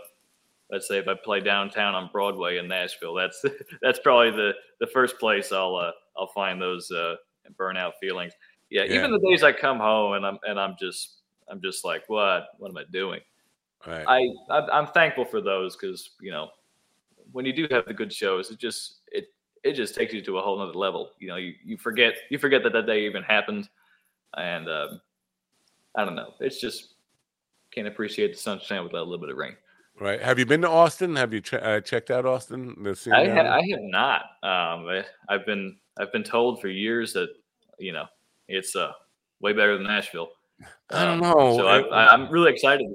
let's 0.69 0.87
say 0.87 0.97
if 0.97 1.07
I 1.07 1.13
play 1.13 1.39
downtown 1.39 1.95
on 1.95 2.09
Broadway 2.11 2.57
in 2.57 2.67
Nashville, 2.67 3.13
that's 3.13 3.43
that's 3.81 3.99
probably 3.99 4.31
the 4.31 4.53
the 4.79 4.87
first 4.87 5.19
place 5.19 5.51
I'll 5.51 5.75
uh, 5.75 5.91
I'll 6.17 6.27
find 6.27 6.61
those 6.61 6.89
uh, 6.91 7.15
burnout 7.57 7.93
feelings. 7.99 8.33
Yeah, 8.69 8.83
Yeah. 8.83 8.95
even 8.95 9.11
the 9.11 9.19
days 9.19 9.43
I 9.43 9.51
come 9.51 9.79
home 9.79 10.13
and 10.13 10.25
I'm 10.25 10.39
and 10.47 10.59
I'm 10.59 10.75
just 10.79 11.21
I'm 11.47 11.61
just 11.61 11.85
like, 11.85 12.03
what 12.07 12.47
what 12.57 12.69
am 12.69 12.77
I 12.77 12.83
doing? 12.91 13.21
Right. 13.85 14.05
I 14.07 14.53
I'm 14.53 14.69
I'm 14.71 14.87
thankful 14.87 15.25
for 15.25 15.41
those 15.41 15.75
because 15.75 16.11
you 16.19 16.31
know 16.31 16.49
when 17.31 17.45
you 17.45 17.53
do 17.53 17.67
have 17.71 17.85
the 17.85 17.93
good 17.93 18.11
shows, 18.13 18.51
it 18.51 18.57
just 18.57 19.01
it 19.11 19.27
it 19.63 19.73
just 19.73 19.95
takes 19.95 20.13
you 20.13 20.21
to 20.23 20.37
a 20.37 20.41
whole 20.41 20.57
nother 20.57 20.73
level. 20.73 21.11
You 21.19 21.27
know, 21.27 21.35
you, 21.37 21.53
you 21.63 21.77
forget 21.77 22.15
you 22.29 22.37
forget 22.37 22.63
that 22.63 22.73
that 22.73 22.85
day 22.85 23.05
even 23.05 23.23
happened, 23.23 23.69
and 24.37 24.69
um, 24.69 25.01
I 25.95 26.05
don't 26.05 26.15
know. 26.15 26.33
It's 26.39 26.59
just 26.59 26.95
can't 27.71 27.87
appreciate 27.87 28.33
the 28.33 28.39
sunshine 28.39 28.83
without 28.83 28.99
a 29.01 29.03
little 29.03 29.19
bit 29.19 29.29
of 29.29 29.37
rain. 29.37 29.55
Right. 29.99 30.21
Have 30.21 30.37
you 30.39 30.45
been 30.45 30.61
to 30.61 30.69
Austin? 30.69 31.15
Have 31.15 31.33
you 31.33 31.41
che- 31.41 31.57
uh, 31.59 31.79
checked 31.79 32.11
out 32.11 32.25
Austin? 32.25 32.75
I 33.13 33.27
ha- 33.29 33.57
I 33.57 33.61
have 33.71 33.81
not. 33.81 34.21
Um, 34.43 34.87
I, 34.87 35.05
I've 35.29 35.45
been 35.45 35.77
I've 35.97 36.11
been 36.11 36.23
told 36.23 36.59
for 36.59 36.67
years 36.67 37.13
that 37.13 37.29
you 37.79 37.93
know 37.93 38.05
it's 38.47 38.75
uh 38.75 38.91
way 39.39 39.53
better 39.53 39.77
than 39.77 39.87
Nashville. 39.87 40.29
I 40.89 41.05
don't 41.05 41.23
Um, 41.23 41.31
know. 41.31 41.57
So 41.57 41.67
I, 41.67 42.13
I'm 42.13 42.29
really 42.29 42.51
excited. 42.51 42.87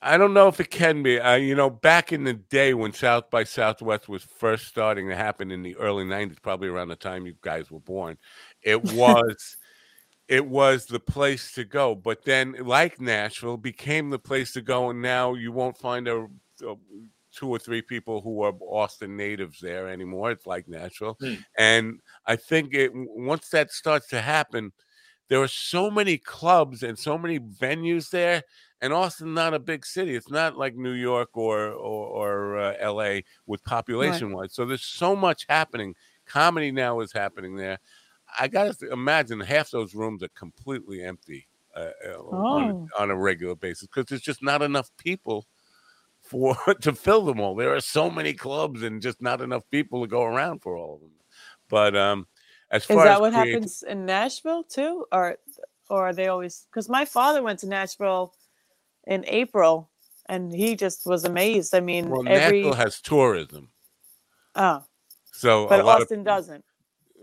I 0.00 0.18
don't 0.18 0.34
know 0.34 0.48
if 0.48 0.60
it 0.60 0.70
can 0.70 1.02
be. 1.02 1.18
Uh, 1.18 1.36
you 1.36 1.54
know, 1.54 1.70
back 1.70 2.12
in 2.12 2.24
the 2.24 2.34
day 2.34 2.74
when 2.74 2.92
South 2.92 3.30
by 3.30 3.42
Southwest 3.44 4.08
was 4.08 4.22
first 4.22 4.66
starting 4.66 5.08
to 5.08 5.16
happen 5.16 5.50
in 5.50 5.62
the 5.62 5.74
early 5.76 6.04
'90s, 6.04 6.40
probably 6.42 6.68
around 6.68 6.88
the 6.88 6.96
time 6.96 7.26
you 7.26 7.34
guys 7.40 7.70
were 7.70 7.80
born, 7.80 8.18
it 8.62 8.82
was 8.92 9.56
it 10.28 10.46
was 10.46 10.86
the 10.86 11.00
place 11.00 11.52
to 11.52 11.64
go. 11.64 11.94
But 11.94 12.24
then, 12.24 12.56
like 12.60 13.00
Nashville, 13.00 13.56
became 13.56 14.10
the 14.10 14.18
place 14.18 14.52
to 14.52 14.62
go, 14.62 14.90
and 14.90 15.02
now 15.02 15.34
you 15.34 15.52
won't 15.52 15.76
find 15.76 16.08
a, 16.08 16.26
a 16.66 16.74
two 17.32 17.48
or 17.48 17.58
three 17.58 17.82
people 17.82 18.20
who 18.20 18.42
are 18.42 18.52
Austin 18.60 19.16
natives 19.16 19.58
there 19.60 19.88
anymore. 19.88 20.30
It's 20.30 20.46
like 20.46 20.68
Nashville, 20.68 21.16
Hmm. 21.20 21.34
and 21.58 22.00
I 22.26 22.36
think 22.36 22.74
it 22.74 22.90
once 22.94 23.48
that 23.50 23.70
starts 23.70 24.08
to 24.08 24.20
happen, 24.20 24.72
there 25.28 25.42
are 25.42 25.48
so 25.48 25.90
many 25.90 26.16
clubs 26.18 26.82
and 26.82 26.98
so 26.98 27.18
many 27.18 27.38
venues 27.40 28.10
there 28.10 28.42
and 28.84 28.92
Austin 28.92 29.32
not 29.32 29.54
a 29.54 29.58
big 29.58 29.86
city. 29.86 30.14
It's 30.14 30.30
not 30.30 30.58
like 30.58 30.76
New 30.76 30.92
York 30.92 31.30
or 31.34 31.68
or, 31.70 32.06
or 32.54 32.58
uh, 32.58 32.74
L.A. 32.78 33.24
with 33.46 33.64
population 33.64 34.30
wise. 34.32 34.54
So 34.54 34.66
there's 34.66 34.84
so 34.84 35.16
much 35.16 35.46
happening. 35.48 35.94
Comedy 36.26 36.70
now 36.70 37.00
is 37.00 37.10
happening 37.12 37.56
there. 37.56 37.78
I 38.38 38.48
got 38.48 38.78
to 38.78 38.92
imagine 38.92 39.40
half 39.40 39.70
those 39.70 39.94
rooms 39.94 40.22
are 40.22 40.28
completely 40.36 41.02
empty 41.02 41.46
uh, 41.76 41.90
uh, 42.06 42.18
on, 42.18 42.62
Oh. 42.70 42.88
a, 42.98 43.02
on 43.02 43.10
a 43.10 43.16
regular 43.16 43.54
basis 43.54 43.86
because 43.88 44.06
there's 44.06 44.20
just 44.22 44.42
not 44.42 44.62
enough 44.62 44.90
people 44.98 45.46
for 46.22 46.56
to 46.80 46.92
fill 46.92 47.24
them 47.24 47.40
all. 47.40 47.54
There 47.54 47.74
are 47.74 47.80
so 47.80 48.10
many 48.10 48.32
clubs 48.32 48.82
and 48.82 49.02
just 49.02 49.20
not 49.20 49.40
enough 49.40 49.62
people 49.70 50.02
to 50.02 50.06
go 50.08 50.24
around 50.24 50.62
for 50.62 50.76
all 50.76 50.94
of 50.94 51.00
them. 51.00 51.10
But 51.68 51.96
um, 51.96 52.26
as 52.70 52.82
Is 52.82 52.88
that 52.88 53.06
as 53.08 53.20
what 53.20 53.32
creati- 53.32 53.50
happens 53.52 53.82
in 53.82 54.06
Nashville 54.06 54.64
too, 54.64 55.06
or 55.12 55.36
or 55.90 56.08
are 56.08 56.12
they 56.14 56.28
always? 56.28 56.66
Because 56.70 56.88
my 56.88 57.04
father 57.04 57.42
went 57.42 57.58
to 57.60 57.66
Nashville 57.68 58.34
in 59.06 59.24
April, 59.26 59.90
and 60.26 60.52
he 60.52 60.76
just 60.76 61.06
was 61.06 61.24
amazed. 61.24 61.74
I 61.74 61.80
mean, 61.80 62.08
Well, 62.08 62.26
every 62.28 62.62
Nashville 62.62 62.74
has 62.74 63.00
tourism, 63.00 63.68
oh, 64.54 64.82
so 65.32 65.66
but 65.68 65.84
Austin 65.84 66.24
doesn't. 66.24 66.64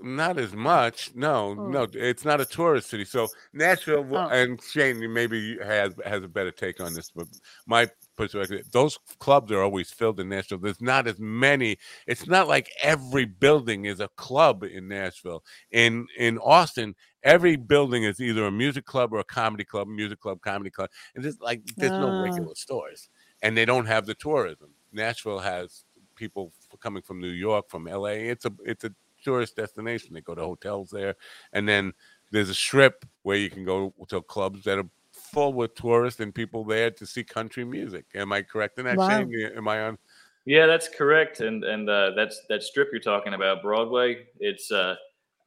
Not 0.02 0.38
as 0.40 0.54
much. 0.54 1.12
No, 1.16 1.54
Hmm. 1.54 1.72
no, 1.72 1.88
it's 1.94 2.26
not 2.26 2.42
a 2.42 2.46
tourist 2.46 2.90
city. 2.90 3.06
So 3.06 3.28
Nashville 3.54 4.06
Oh. 4.16 4.28
and 4.30 4.62
Shane 4.62 5.12
maybe 5.14 5.58
has 5.60 5.94
has 6.06 6.24
a 6.24 6.28
better 6.28 6.52
take 6.52 6.80
on 6.80 6.94
this, 6.94 7.12
but 7.12 7.28
my 7.68 7.88
perspective, 8.18 8.70
those 8.72 8.98
clubs 9.20 9.52
are 9.52 9.62
always 9.62 9.92
filled 9.92 10.20
in 10.20 10.30
Nashville. 10.30 10.58
There's 10.60 10.82
not 10.82 11.08
as 11.08 11.20
many. 11.20 11.78
It's 12.08 12.28
not 12.28 12.48
like 12.48 12.70
every 12.82 13.26
building 13.26 13.86
is 13.86 14.00
a 14.00 14.08
club 14.10 14.64
in 14.64 14.88
Nashville. 14.88 15.44
In 15.72 16.08
in 16.18 16.38
Austin, 16.40 16.96
every 17.24 17.56
building 17.56 18.04
is 18.04 18.20
either 18.20 18.46
a 18.46 18.52
music 18.52 18.86
club 18.86 19.14
or 19.14 19.20
a 19.20 19.24
comedy 19.24 19.64
club, 19.66 19.88
music 19.88 20.20
club, 20.20 20.42
comedy 20.42 20.70
club. 20.72 20.90
And 21.16 21.24
there's 21.24 21.40
like 21.40 21.62
there's 21.78 21.92
no 21.92 22.10
Ah. 22.10 22.22
regular 22.24 22.56
stores, 22.56 23.10
and 23.42 23.56
they 23.58 23.66
don't 23.66 23.86
have 23.86 24.06
the 24.06 24.16
tourism. 24.16 24.74
Nashville 24.92 25.40
has 25.40 25.86
people 26.16 26.54
coming 26.80 27.02
from 27.02 27.20
New 27.20 27.30
York, 27.30 27.70
from 27.70 27.88
LA. 27.88 28.30
It's 28.30 28.46
a 28.46 28.52
it's 28.66 28.84
a 28.84 28.94
tourist 29.24 29.56
destination. 29.56 30.14
They 30.14 30.22
go 30.22 30.36
to 30.36 30.42
hotels 30.42 30.90
there, 30.90 31.16
and 31.54 31.68
then 31.68 31.94
there's 32.32 32.50
a 32.50 32.54
strip 32.54 33.06
where 33.24 33.38
you 33.38 33.50
can 33.50 33.66
go 33.66 33.94
to 34.10 34.22
clubs 34.22 34.64
that 34.64 34.80
are 34.80 34.90
full 35.12 35.54
with 35.54 35.76
tourists 35.76 36.20
and 36.20 36.34
people 36.34 36.64
there 36.64 36.92
to 36.92 37.06
see 37.06 37.24
country 37.24 37.64
music. 37.64 38.06
Am 38.16 38.32
I 38.34 38.42
correct 38.42 38.80
in 38.80 38.86
that, 38.86 38.98
Wow. 38.98 39.08
Shane? 39.08 39.52
Am 39.56 39.68
I 39.68 39.82
on? 39.84 39.98
Yeah, 40.46 40.66
that's 40.66 40.88
correct. 40.90 41.42
And 41.42 41.64
and 41.64 41.90
uh, 41.90 42.12
that's 42.16 42.42
that 42.50 42.64
strip 42.64 42.90
you're 42.92 43.02
talking 43.02 43.34
about, 43.34 43.62
Broadway. 43.62 44.26
It's 44.40 44.72
uh, 44.72 44.96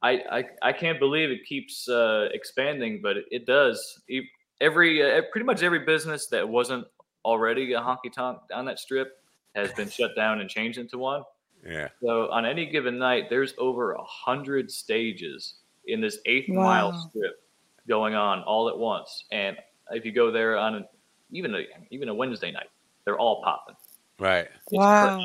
I, 0.01 0.11
I 0.31 0.43
I 0.61 0.73
can't 0.73 0.99
believe 0.99 1.29
it 1.29 1.45
keeps 1.45 1.89
uh, 1.89 2.29
expanding, 2.31 3.01
but 3.01 3.17
it, 3.17 3.25
it 3.31 3.45
does. 3.45 4.01
E- 4.09 4.29
Every 4.61 5.03
uh, 5.03 5.21
pretty 5.33 5.45
much 5.45 5.63
every 5.63 5.79
business 5.79 6.27
that 6.27 6.47
wasn't 6.47 6.85
already 7.25 7.73
a 7.73 7.81
honky 7.81 8.11
tonk 8.13 8.39
on 8.53 8.63
that 8.65 8.79
strip 8.79 9.17
has 9.53 9.69
been 9.73 9.89
shut 9.89 10.15
down 10.15 10.39
and 10.39 10.49
changed 10.49 10.77
into 10.77 10.97
one. 10.97 11.23
Yeah. 11.65 11.89
So 12.01 12.29
on 12.31 12.45
any 12.45 12.65
given 12.67 12.97
night, 12.97 13.29
there's 13.29 13.53
over 13.57 13.93
a 13.93 14.03
hundred 14.03 14.71
stages 14.71 15.55
in 15.87 16.01
this 16.01 16.19
eighth 16.25 16.49
mile 16.49 16.93
strip 17.09 17.41
going 17.87 18.15
on 18.15 18.43
all 18.43 18.69
at 18.69 18.77
once. 18.77 19.25
And 19.31 19.57
if 19.91 20.05
you 20.05 20.11
go 20.11 20.31
there 20.31 20.57
on 20.57 20.75
an, 20.75 20.85
even 21.31 21.55
a 21.55 21.63
even 21.91 22.09
a 22.09 22.13
Wednesday 22.13 22.51
night, 22.51 22.69
they're 23.03 23.17
all 23.17 23.41
popping. 23.43 23.75
Right. 24.19 24.47
It's 24.47 24.71
Wow. 24.73 25.21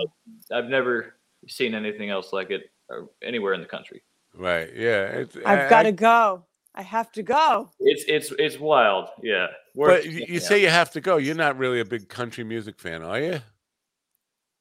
cra- 0.48 0.58
I've 0.58 0.68
never 0.70 1.14
seen 1.46 1.74
anything 1.74 2.10
else 2.10 2.32
like 2.32 2.50
it 2.50 2.70
uh, 2.90 3.02
anywhere 3.22 3.54
in 3.54 3.60
the 3.60 3.66
country. 3.66 4.02
Right. 4.34 4.70
Yeah. 4.74 5.02
It's, 5.04 5.36
I've 5.44 5.70
got 5.70 5.82
to 5.84 5.92
go. 5.92 6.44
I 6.74 6.82
have 6.82 7.10
to 7.12 7.22
go. 7.22 7.70
It's 7.80 8.04
it's 8.06 8.32
it's 8.38 8.58
wild. 8.58 9.08
Yeah. 9.22 9.48
But 9.74 10.04
you, 10.04 10.12
checking 10.20 10.34
you 10.34 10.40
out. 10.40 10.42
say 10.42 10.62
you 10.62 10.68
have 10.68 10.90
to 10.92 11.00
go. 11.00 11.16
You're 11.16 11.34
not 11.34 11.58
really 11.58 11.80
a 11.80 11.84
big 11.84 12.08
country 12.08 12.44
music 12.44 12.78
fan, 12.78 13.02
are 13.02 13.20
you? 13.20 13.40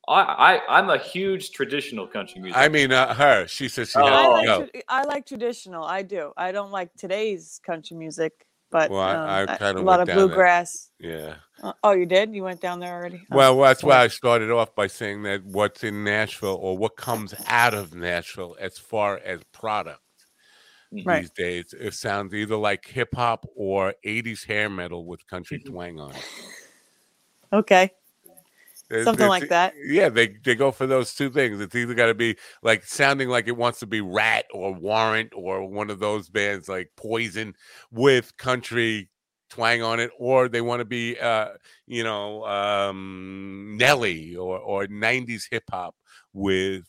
I, 0.09 0.55
I 0.57 0.77
I'm 0.79 0.89
a 0.89 0.97
huge 0.97 1.51
traditional 1.51 2.07
country 2.07 2.41
music. 2.41 2.57
I 2.59 2.67
mean, 2.67 2.91
uh, 2.91 3.13
her. 3.13 3.47
She 3.47 3.67
says 3.69 3.89
she 3.91 3.99
Oh. 3.99 4.05
has 4.05 4.13
I 4.13 4.27
like, 4.27 4.45
go. 4.45 4.65
tra- 4.65 4.81
I 4.89 5.03
like 5.03 5.25
traditional. 5.25 5.83
I 5.83 6.01
do. 6.01 6.33
I 6.35 6.51
don't 6.51 6.71
like 6.71 6.89
today's 6.97 7.61
country 7.65 7.95
music, 7.95 8.45
but 8.71 8.89
Well, 8.89 9.01
um, 9.01 9.29
I 9.29 9.43
I- 9.43 9.57
kinda 9.57 9.79
a 9.79 9.83
lot 9.83 9.99
of 10.01 10.07
down 10.07 10.17
there. 10.17 10.25
bluegrass. 10.27 10.89
Yeah. 10.99 11.35
Uh, 11.61 11.73
oh, 11.83 11.91
you 11.91 12.05
did? 12.05 12.33
You 12.33 12.43
went 12.43 12.59
down 12.61 12.79
there 12.79 12.93
already? 12.93 13.21
Oh, 13.31 13.37
Well, 13.37 13.59
that's 13.61 13.83
why. 13.83 14.01
I 14.03 14.07
started 14.07 14.49
off 14.49 14.73
by 14.75 14.87
saying 14.87 15.23
that 15.23 15.43
what's 15.45 15.83
in 15.83 16.03
Nashville 16.03 16.57
or 16.61 16.77
what 16.77 16.95
comes 16.97 17.35
out 17.47 17.73
of 17.73 17.93
Nashville 17.93 18.55
as 18.59 18.77
far 18.79 19.19
as 19.23 19.43
product 19.51 20.01
Right. 20.91 21.21
these 21.21 21.29
days, 21.31 21.73
it 21.79 21.93
sounds 21.93 22.33
either 22.33 22.55
like 22.55 22.87
hip 22.87 23.13
hop 23.13 23.45
or 23.55 23.93
80s 24.03 24.43
hair 24.45 24.69
metal 24.69 25.05
with 25.05 25.27
country 25.27 25.59
Mm-hmm. 25.59 25.71
twang 25.71 25.99
on 25.99 26.15
it. 26.15 26.25
Okay. 27.51 27.91
Something 28.91 29.13
it's- 29.13 29.29
like 29.29 29.49
that. 29.49 29.73
Yeah, 29.85 30.09
they 30.09 30.29
they 30.43 30.55
go 30.55 30.71
for 30.71 30.87
those 30.87 31.13
two 31.13 31.29
things. 31.29 31.61
It's 31.61 31.75
either 31.75 31.93
got 31.93 32.07
to 32.07 32.13
be 32.15 32.37
like 32.63 32.83
sounding 32.85 33.29
like 33.29 33.47
it 33.47 33.55
wants 33.57 33.79
to 33.79 33.85
be 33.87 34.01
Ratt 34.01 34.45
or 34.53 34.73
Warrant 34.73 35.31
or 35.35 35.65
one 35.69 35.89
of 35.89 35.99
those 35.99 36.29
bands 36.29 36.67
like 36.67 36.91
Poison 36.97 37.53
with 37.91 38.35
country 38.37 39.09
twang 39.51 39.81
on 39.81 39.99
it, 39.99 40.11
or 40.17 40.47
they 40.47 40.61
want 40.61 40.79
to 40.79 40.85
be 40.85 41.19
uh, 41.19 41.49
you 41.87 42.03
know 42.03 42.45
um, 42.45 43.75
Nelly 43.77 44.35
or 44.35 44.57
or 44.57 44.85
'90s 44.87 45.43
hip 45.51 45.63
hop 45.71 45.95
with 46.33 46.85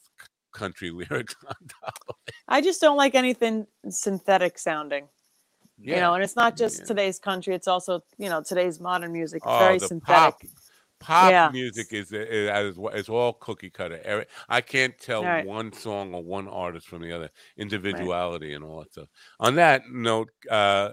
country 0.52 0.90
lyrics 1.10 1.34
on 1.46 1.54
top. 1.82 1.94
of 2.08 2.14
it. 2.26 2.34
I 2.48 2.60
just 2.60 2.80
don't 2.80 2.96
like 2.96 3.14
anything 3.14 3.66
synthetic 3.88 4.58
sounding. 4.58 5.08
You 5.82 5.96
know, 5.96 6.12
and 6.12 6.22
it's 6.22 6.36
not 6.36 6.58
just 6.58 6.80
Yeah. 6.80 6.84
today's 6.84 7.18
country; 7.18 7.54
it's 7.54 7.66
also 7.68 8.02
you 8.18 8.28
know 8.28 8.42
today's 8.42 8.80
modern 8.80 9.12
music. 9.12 9.38
It's 9.38 9.46
Oh, 9.50 9.58
very 9.58 9.78
the 9.78 9.88
synthetic. 9.88 10.34
pop 10.34 10.42
pop 11.00 11.36
Yeah. 11.36 11.48
music 11.48 11.92
is, 11.92 12.12
is, 12.12 12.50
is 12.50 12.78
it's 12.94 13.08
all 13.08 13.32
cookie 13.34 13.70
cutter. 13.70 14.26
I 14.48 14.60
can't 14.60 14.96
tell 14.98 15.26
Right. 15.26 15.46
one 15.46 15.72
song 15.72 16.14
or 16.14 16.22
one 16.22 16.48
artist 16.48 16.88
from 16.88 17.02
the 17.02 17.12
other. 17.12 17.30
Individuality 17.56 18.54
and 18.54 18.64
all 18.64 18.80
that 18.80 18.92
stuff. 18.92 19.08
On 19.40 19.54
that 19.56 19.82
note, 19.90 20.30
uh, 20.50 20.90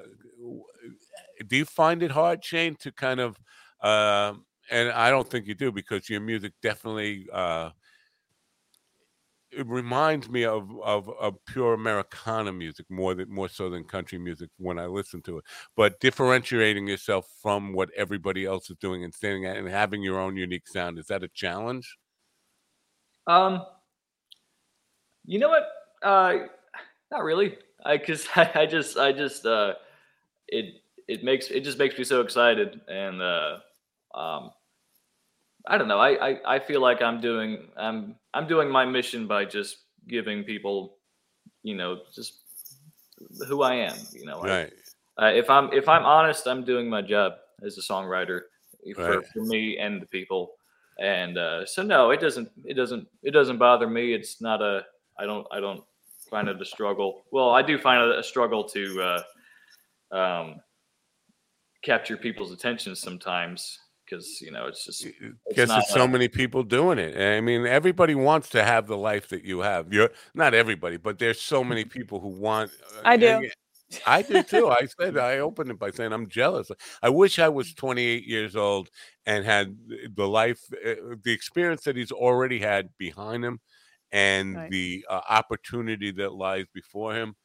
do 1.48 1.58
you 1.58 1.66
find 1.66 2.04
it 2.04 2.12
hard, 2.12 2.44
Shane, 2.44 2.76
to 2.78 2.92
kind 2.92 3.20
of? 3.20 3.38
um 3.82 4.44
and 4.72 4.90
I 4.90 5.10
don't 5.12 5.30
think 5.30 5.46
you 5.48 5.54
do 5.56 5.72
because 5.72 6.10
your 6.10 6.20
music 6.22 6.54
definitely. 6.62 7.28
Uh, 7.32 7.70
it 9.58 9.68
reminds 9.68 10.30
me 10.30 10.46
of, 10.46 10.70
of 10.84 11.10
of 11.20 11.44
pure 11.46 11.74
Americana 11.74 12.54
music 12.54 12.86
more 12.90 13.16
than 13.16 13.30
more 13.30 13.50
so 13.50 13.70
than 13.70 13.84
country 13.84 14.20
music 14.20 14.50
when 14.58 14.78
I 14.78 14.86
listen 14.86 15.22
to 15.24 15.40
it. 15.40 15.46
But 15.76 16.00
differentiating 16.00 16.88
yourself 16.88 17.28
from 17.42 17.74
what 17.74 17.90
everybody 17.96 18.46
else 18.46 18.70
is 18.70 18.78
doing 18.78 19.04
and 19.04 19.14
standing 19.14 19.48
out 19.48 19.58
and 19.58 19.68
having 19.68 20.04
your 20.04 20.20
own 20.20 20.38
unique 20.38 20.68
sound 20.68 21.00
is 21.00 21.08
that 21.08 21.24
a 21.24 21.28
challenge? 21.30 21.98
Um, 23.26 23.66
you 25.26 25.40
know 25.40 25.50
what? 25.50 25.68
Uh, 26.04 26.48
not 27.12 27.24
really. 27.24 27.58
I 27.84 27.98
because 27.98 28.28
I, 28.36 28.52
I 28.56 28.66
just 28.68 28.98
I 28.98 29.12
just 29.12 29.46
uh, 29.46 29.74
it 30.48 30.82
it 31.08 31.24
makes 31.24 31.50
it 31.50 31.62
just 31.64 31.80
makes 31.80 31.98
me 31.98 32.04
so 32.04 32.22
excited 32.22 32.80
and 32.88 33.22
uh, 33.22 33.58
um, 34.14 34.52
I 35.66 35.80
don't 35.80 35.88
know. 35.88 36.00
I, 36.00 36.30
I 36.30 36.56
I 36.56 36.60
feel 36.60 36.80
like 36.80 37.02
I'm 37.02 37.20
doing 37.20 37.70
I'm 37.76 38.16
I'm 38.38 38.48
doing 38.48 38.70
my 38.70 38.86
mission 38.86 39.26
by 39.26 39.46
just 39.46 39.78
giving 40.08 40.44
people, 40.44 40.98
you 41.64 41.76
know, 41.76 42.02
just 42.14 42.34
who 43.48 43.64
I 43.64 43.74
am. 43.74 43.98
You 44.14 44.26
know, 44.26 44.42
I- 44.42 44.48
Right. 44.48 44.74
uh, 45.22 45.32
if 45.42 45.50
I'm 45.50 45.74
if 45.74 45.90
I'm 45.90 46.06
honest, 46.06 46.48
I'm 46.48 46.64
doing 46.64 46.88
my 46.88 47.02
job 47.02 47.34
as 47.64 47.78
a 47.80 47.82
songwriter 47.82 48.42
for, 48.96 49.18
Right. 49.18 49.28
for 49.34 49.42
me 49.54 49.80
and 49.80 50.00
the 50.00 50.06
people. 50.06 50.54
And 51.00 51.38
uh, 51.40 51.66
so 51.66 51.82
no, 51.82 52.12
it 52.12 52.20
doesn't 52.20 52.50
it 52.64 52.76
doesn't 52.76 53.08
it 53.24 53.32
doesn't 53.32 53.58
bother 53.58 53.88
me. 53.88 54.14
It's 54.14 54.40
not 54.40 54.62
a 54.62 54.86
I 55.18 55.26
don't 55.26 55.48
I 55.52 55.60
don't 55.60 55.84
find 56.30 56.48
it 56.48 56.62
a 56.62 56.66
struggle. 56.66 57.26
Well, 57.32 57.50
I 57.50 57.64
do 57.64 57.80
find 57.80 58.00
it 58.12 58.20
a 58.20 58.24
struggle 58.24 58.64
to 58.66 58.84
uh, 59.02 60.16
um, 60.20 60.62
capture 61.82 62.18
people's 62.18 62.52
attention 62.52 62.96
sometimes 62.96 63.80
because 64.08 64.40
you 64.42 64.52
know 64.52 64.68
it's 64.68 64.86
just 64.86 65.06
it's 65.06 65.16
Because 65.50 65.70
not 65.70 65.76
there's 65.82 65.90
so 65.90 66.06
a- 66.06 66.08
many 66.08 66.28
people 66.28 66.64
doing 66.64 67.00
it. 67.00 67.18
I 67.20 67.42
mean, 67.42 67.66
everybody 67.66 68.16
wants 68.16 68.50
to 68.50 68.64
have 68.64 68.88
the 68.88 68.98
life 68.98 69.30
that 69.30 69.44
you 69.44 69.60
have. 69.60 69.92
You're 69.94 70.12
not 70.34 70.54
everybody, 70.54 70.98
but 70.98 71.20
there's 71.20 71.42
so 71.42 71.64
many 71.64 71.86
people 71.98 72.20
who 72.20 72.30
want. 72.30 72.72
uh, 72.98 73.02
I 73.06 73.18
do. 73.18 73.28
and 73.28 73.42
y- 73.44 73.52
I 74.06 74.22
do 74.22 74.44
too. 74.44 74.70
I 74.70 74.86
said 75.00 75.18
I 75.18 75.40
opened 75.40 75.72
it 75.72 75.80
by 75.80 75.92
saying 75.92 76.12
I'm 76.14 76.28
jealous. 76.28 76.70
I 77.02 77.10
wish 77.10 77.40
I 77.40 77.50
was 77.50 77.74
28 77.84 78.26
years 78.26 78.56
old 78.56 78.90
and 79.26 79.46
had 79.46 79.78
the 80.16 80.28
life, 80.28 80.60
uh, 80.86 81.16
the 81.24 81.32
experience 81.32 81.84
that 81.84 81.96
he's 81.96 82.12
already 82.12 82.60
had 82.60 82.90
behind 82.98 83.44
him, 83.46 83.60
and 84.12 84.56
Right. 84.56 84.72
the 84.72 85.06
uh, 85.10 85.22
opportunity 85.30 86.12
that 86.12 86.34
lies 86.34 86.66
before 86.74 87.14
him. 87.16 87.36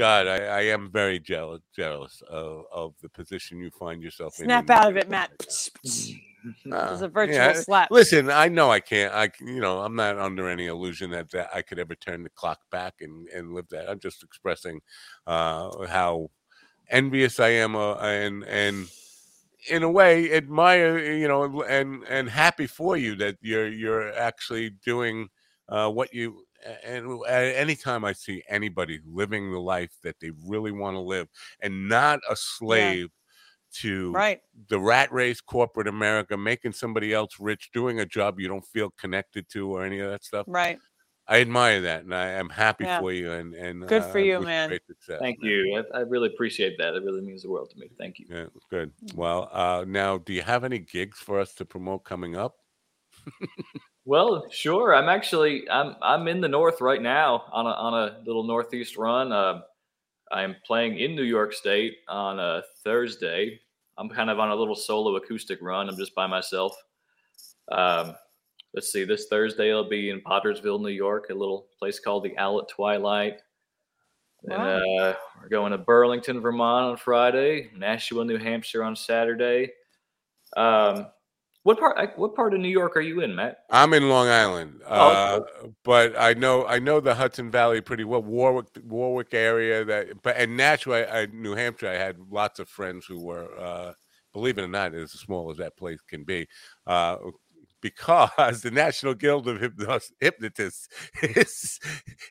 God, 0.00 0.28
I, 0.28 0.38
I 0.44 0.60
am 0.62 0.90
very 0.90 1.20
jealous 1.20 1.62
jealous 1.76 2.22
of, 2.30 2.64
of 2.72 2.94
the 3.02 3.10
position 3.10 3.58
you 3.60 3.70
find 3.70 4.02
yourself 4.02 4.40
in. 4.40 4.46
Snap 4.46 4.70
out 4.70 4.90
of 4.90 4.96
it, 4.96 5.10
Matt. 5.10 5.30
right 6.44 6.64
now. 6.64 6.86
It 6.88 6.92
was 6.92 7.02
Uh, 7.02 7.06
a 7.06 7.08
virtual 7.08 7.34
yeah, 7.34 7.52
slap. 7.52 7.90
Listen, 7.90 8.30
I 8.30 8.48
know 8.48 8.70
I 8.70 8.80
can't. 8.80 9.14
I 9.14 9.30
you 9.40 9.60
know 9.60 9.80
I'm 9.80 9.96
not 9.96 10.18
under 10.18 10.48
any 10.48 10.66
illusion 10.66 11.10
that, 11.12 11.30
that 11.32 11.50
I 11.54 11.62
could 11.62 11.78
ever 11.78 11.94
turn 11.94 12.22
the 12.24 12.30
clock 12.30 12.60
back 12.70 12.94
and 13.02 13.28
and 13.28 13.52
live 13.54 13.68
that. 13.70 13.90
I'm 13.90 14.00
just 14.00 14.22
expressing 14.22 14.80
uh, 15.26 15.86
how 15.86 16.30
envious 16.90 17.40
I 17.40 17.50
am 17.50 17.76
uh, 17.76 17.96
and 17.96 18.44
and 18.44 18.88
in 19.70 19.82
a 19.82 19.90
way 19.90 20.32
admire 20.32 20.98
you 20.98 21.28
know 21.28 21.62
and 21.64 22.04
and 22.08 22.30
happy 22.30 22.66
for 22.66 22.96
you 22.96 23.16
that 23.16 23.36
you're 23.42 23.68
you're 23.68 24.12
actually 24.14 24.70
doing 24.70 25.28
uh, 25.68 25.90
what 25.90 26.14
you 26.14 26.44
and 26.84 27.20
at 27.26 27.56
any 27.56 27.76
time 27.76 28.04
I 28.04 28.12
see 28.12 28.42
anybody 28.48 29.00
living 29.04 29.52
the 29.52 29.60
life 29.60 29.92
that 30.02 30.16
they 30.20 30.30
really 30.46 30.72
want 30.72 30.94
to 30.94 31.00
live 31.00 31.28
and 31.60 31.88
not 31.88 32.20
a 32.28 32.36
slave 32.36 33.08
to 33.72 34.12
Right. 34.12 34.40
the 34.68 34.80
rat 34.80 35.12
race, 35.12 35.40
corporate 35.40 35.86
America, 35.88 36.36
making 36.36 36.72
somebody 36.72 37.14
else 37.14 37.38
rich, 37.38 37.70
doing 37.72 38.00
a 38.00 38.06
job 38.06 38.40
you 38.40 38.48
don't 38.48 38.66
feel 38.66 38.90
connected 38.90 39.48
to, 39.50 39.70
or 39.70 39.84
any 39.84 40.00
of 40.00 40.10
that 40.10 40.24
stuff. 40.24 40.46
Right. 40.48 40.78
I 41.28 41.40
admire 41.40 41.80
that, 41.82 42.02
and 42.02 42.12
I 42.12 42.26
am 42.30 42.48
happy 42.48 42.84
Yeah. 42.84 42.98
for 42.98 43.12
you. 43.12 43.30
And 43.30 43.54
and 43.54 43.84
Good 43.84 44.02
uh, 44.02 44.10
for 44.12 44.18
you, 44.18 44.40
man. 44.40 44.68
Great 44.68 44.86
success. 44.86 45.20
Thank 45.20 45.38
you. 45.42 45.84
I, 45.94 45.98
I 45.98 46.00
really 46.00 46.26
appreciate 46.26 46.76
that. 46.78 46.94
It 46.96 47.04
really 47.04 47.20
means 47.20 47.42
the 47.42 47.50
world 47.50 47.70
to 47.70 47.78
me. 47.78 47.88
Thank 47.98 48.18
you. 48.18 48.26
Yeah, 48.28 48.46
good. 48.68 48.92
Well, 49.14 49.48
uh, 49.52 49.84
now, 49.86 50.18
do 50.18 50.32
you 50.32 50.42
have 50.42 50.64
any 50.64 50.80
gigs 50.80 51.18
for 51.20 51.38
us 51.38 51.54
to 51.54 51.64
promote 51.64 52.04
coming 52.04 52.34
up? 52.36 52.56
Well, 54.04 54.46
sure. 54.50 54.94
I'm 54.94 55.08
actually 55.08 55.68
I'm 55.68 55.94
I'm 56.02 56.26
in 56.28 56.40
the 56.40 56.48
north 56.48 56.80
right 56.80 57.02
now 57.02 57.44
on 57.52 57.66
a 57.66 57.70
on 57.70 57.94
a 57.94 58.18
little 58.24 58.44
northeast 58.44 58.96
run. 58.96 59.32
Uh, 59.32 59.60
I'm 60.32 60.56
playing 60.66 60.98
in 60.98 61.14
New 61.14 61.24
York 61.24 61.52
State 61.52 61.96
on 62.08 62.38
a 62.38 62.62
Thursday. 62.84 63.60
I'm 63.98 64.08
kind 64.08 64.30
of 64.30 64.38
on 64.38 64.50
a 64.50 64.54
little 64.54 64.76
solo 64.76 65.16
acoustic 65.16 65.58
run. 65.60 65.88
I'm 65.88 65.96
just 65.96 66.14
by 66.14 66.26
myself. 66.26 66.74
Um, 67.70 68.14
let's 68.74 68.90
see. 68.90 69.04
This 69.04 69.26
Thursday 69.28 69.72
I'll 69.72 69.88
be 69.88 70.10
in 70.10 70.22
Pottersville, 70.22 70.80
New 70.80 70.88
York, 70.88 71.26
a 71.30 71.34
little 71.34 71.68
place 71.78 71.98
called 72.00 72.24
the 72.24 72.36
Owl 72.38 72.62
at 72.62 72.68
Twilight. 72.68 73.34
Wow. 74.42 74.78
uh, 74.78 75.14
we're 75.42 75.48
going 75.50 75.72
to 75.72 75.78
Burlington, 75.78 76.40
Vermont 76.40 76.86
on 76.86 76.96
Friday. 76.96 77.70
Nashua, 77.76 78.24
New 78.24 78.38
Hampshire 78.38 78.82
on 78.82 78.96
Saturday. 78.96 79.70
Um, 80.56 81.08
what 81.62 81.78
part? 81.78 82.18
What 82.18 82.34
part 82.34 82.54
of 82.54 82.60
New 82.60 82.68
York 82.68 82.96
are 82.96 83.00
you 83.02 83.20
in, 83.20 83.34
Matt? 83.34 83.58
I'm 83.70 83.92
in 83.94 84.08
Long 84.08 84.28
Island, 84.28 84.80
Oh, 84.86 85.08
uh, 85.08 85.40
but 85.84 86.18
I 86.18 86.32
know 86.34 86.66
I 86.66 86.78
know 86.78 87.00
the 87.00 87.14
Hudson 87.14 87.50
Valley 87.50 87.80
pretty 87.80 88.04
well. 88.04 88.22
Warwick, 88.22 88.66
Warwick 88.84 89.34
area. 89.34 89.84
That, 89.84 90.22
but 90.22 90.36
and 90.36 90.56
Nashua, 90.56 91.06
I, 91.06 91.26
New 91.26 91.54
Hampshire. 91.54 91.88
I 91.88 91.94
had 91.96 92.16
lots 92.30 92.58
of 92.60 92.68
friends 92.68 93.04
who 93.06 93.22
were, 93.22 93.48
uh, 93.58 93.92
believe 94.32 94.58
it 94.58 94.62
or 94.62 94.68
not, 94.68 94.94
as 94.94 95.12
small 95.12 95.50
as 95.50 95.58
that 95.58 95.76
place 95.76 96.00
can 96.08 96.24
be, 96.24 96.46
uh, 96.86 97.16
because 97.82 98.30
the 98.62 98.70
National 98.70 99.14
Guild 99.14 99.46
of 99.48 99.58
Hypnos- 99.58 100.12
Hypnotists 100.20 100.88
is 101.22 101.78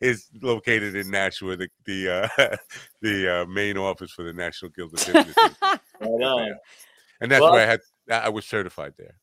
is 0.02 0.28
located 0.42 0.96
in 0.96 1.10
Nashua. 1.12 1.56
The 1.56 1.70
the 1.86 2.10
uh, 2.40 2.56
the 3.02 3.42
uh, 3.42 3.46
main 3.46 3.78
office 3.78 4.12
for 4.12 4.24
the 4.24 4.34
National 4.34 4.72
Guild 4.72 4.94
of 4.94 5.04
Hypnotists, 5.04 5.38
Right 6.02 6.10
on. 6.10 6.56
and 7.22 7.30
that's 7.32 7.42
Well- 7.42 7.54
where 7.54 7.62
I 7.64 7.70
had 7.70 7.82
I 8.10 8.30
was 8.30 8.46
certified 8.46 8.94
there. 8.98 9.16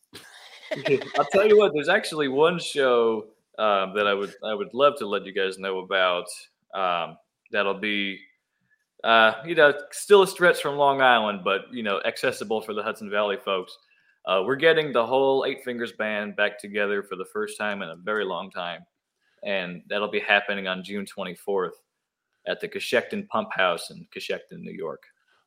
I'll 1.18 1.24
tell 1.26 1.46
you 1.46 1.58
what. 1.58 1.72
There's 1.74 1.88
actually 1.88 2.28
one 2.28 2.58
show 2.58 3.26
um, 3.58 3.94
that 3.94 4.06
I 4.06 4.14
would 4.14 4.34
I 4.44 4.54
would 4.54 4.72
love 4.74 4.94
to 4.98 5.06
let 5.06 5.24
you 5.24 5.32
guys 5.32 5.58
know 5.58 5.80
about. 5.80 6.26
Um, 6.74 7.16
that'll 7.52 7.78
be, 7.78 8.18
uh, 9.04 9.34
you 9.44 9.54
know, 9.54 9.72
still 9.92 10.22
a 10.22 10.26
stretch 10.26 10.60
from 10.60 10.76
Long 10.76 11.00
Island, 11.00 11.40
but 11.44 11.62
you 11.72 11.82
know, 11.82 12.00
accessible 12.04 12.60
for 12.60 12.74
the 12.74 12.82
Hudson 12.82 13.10
Valley 13.10 13.36
folks. 13.44 13.76
Uh, 14.26 14.42
we're 14.44 14.56
getting 14.56 14.92
the 14.92 15.06
whole 15.06 15.44
Eight 15.46 15.62
Fingers 15.64 15.92
band 15.92 16.34
back 16.34 16.58
together 16.58 17.02
for 17.02 17.14
the 17.16 17.26
first 17.32 17.56
time 17.56 17.82
in 17.82 17.88
a 17.90 17.96
very 17.96 18.24
long 18.24 18.50
time, 18.50 18.80
and 19.44 19.82
that'll 19.88 20.10
be 20.10 20.20
happening 20.20 20.66
on 20.66 20.82
June 20.82 21.06
24th 21.06 21.70
at 22.48 22.60
the 22.60 22.68
Cochecton 22.68 23.28
Pump 23.28 23.52
House 23.52 23.90
in 23.90 24.06
Cochecton, 24.14 24.60
New 24.60 24.72
York. 24.72 25.02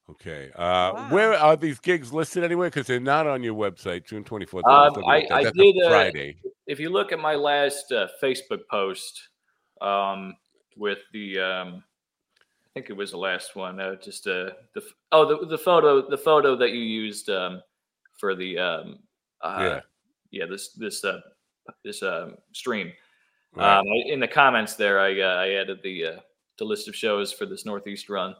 Okay. 0.10 0.50
Uh, 0.56 0.92
Wow. 0.96 1.10
Where 1.12 1.34
are 1.34 1.56
these 1.56 1.80
gigs 1.80 2.12
listed 2.12 2.44
anywhere? 2.44 2.70
Because 2.70 2.88
they're 2.88 3.00
not 3.00 3.28
on 3.28 3.44
your 3.44 3.54
website, 3.54 4.06
June 4.06 4.24
24th. 4.24 4.66
Um, 4.68 5.04
I- 5.06 5.28
I 5.32 5.44
did, 5.52 5.76
a 5.78 5.86
uh, 5.86 5.90
Friday. 5.90 6.38
if 6.68 6.80
you 6.80 6.90
look 6.90 7.12
at 7.12 7.20
my 7.20 7.36
last 7.36 7.92
uh, 7.92 8.08
Facebook 8.22 8.62
post 8.70 9.30
um, 9.82 10.36
with 10.76 11.00
the, 11.14 11.40
um, 11.40 11.84
I 12.42 12.70
think 12.74 12.90
it 12.90 12.94
was 12.94 13.12
the 13.12 13.18
last 13.18 13.56
one. 13.56 13.80
Uh, 13.80 13.96
just 13.96 14.28
uh, 14.28 14.52
the 14.74 14.82
oh 15.12 15.26
the, 15.26 15.46
the 15.48 15.58
photo 15.58 16.08
the 16.08 16.18
photo 16.18 16.56
that 16.56 16.72
you 16.72 16.82
used 16.82 17.30
um, 17.30 17.62
for 18.18 18.36
the 18.36 18.58
um, 18.60 19.00
uh, 19.42 19.58
Yeah. 19.60 19.82
yeah 20.32 20.46
this 20.46 20.70
this 20.74 21.04
uh, 21.04 21.20
this 21.84 22.04
um, 22.04 22.36
stream. 22.54 22.92
Right. 23.54 23.80
Um, 23.80 23.86
in 24.06 24.20
the 24.20 24.28
comments 24.28 24.76
there, 24.76 25.00
I 25.00 25.20
uh, 25.20 25.36
I 25.36 25.50
added 25.54 25.80
the 25.84 26.06
uh, 26.06 26.20
the 26.58 26.66
list 26.66 26.88
of 26.88 26.96
shows 26.96 27.34
for 27.34 27.46
this 27.46 27.66
Northeast 27.66 28.10
run. 28.10 28.36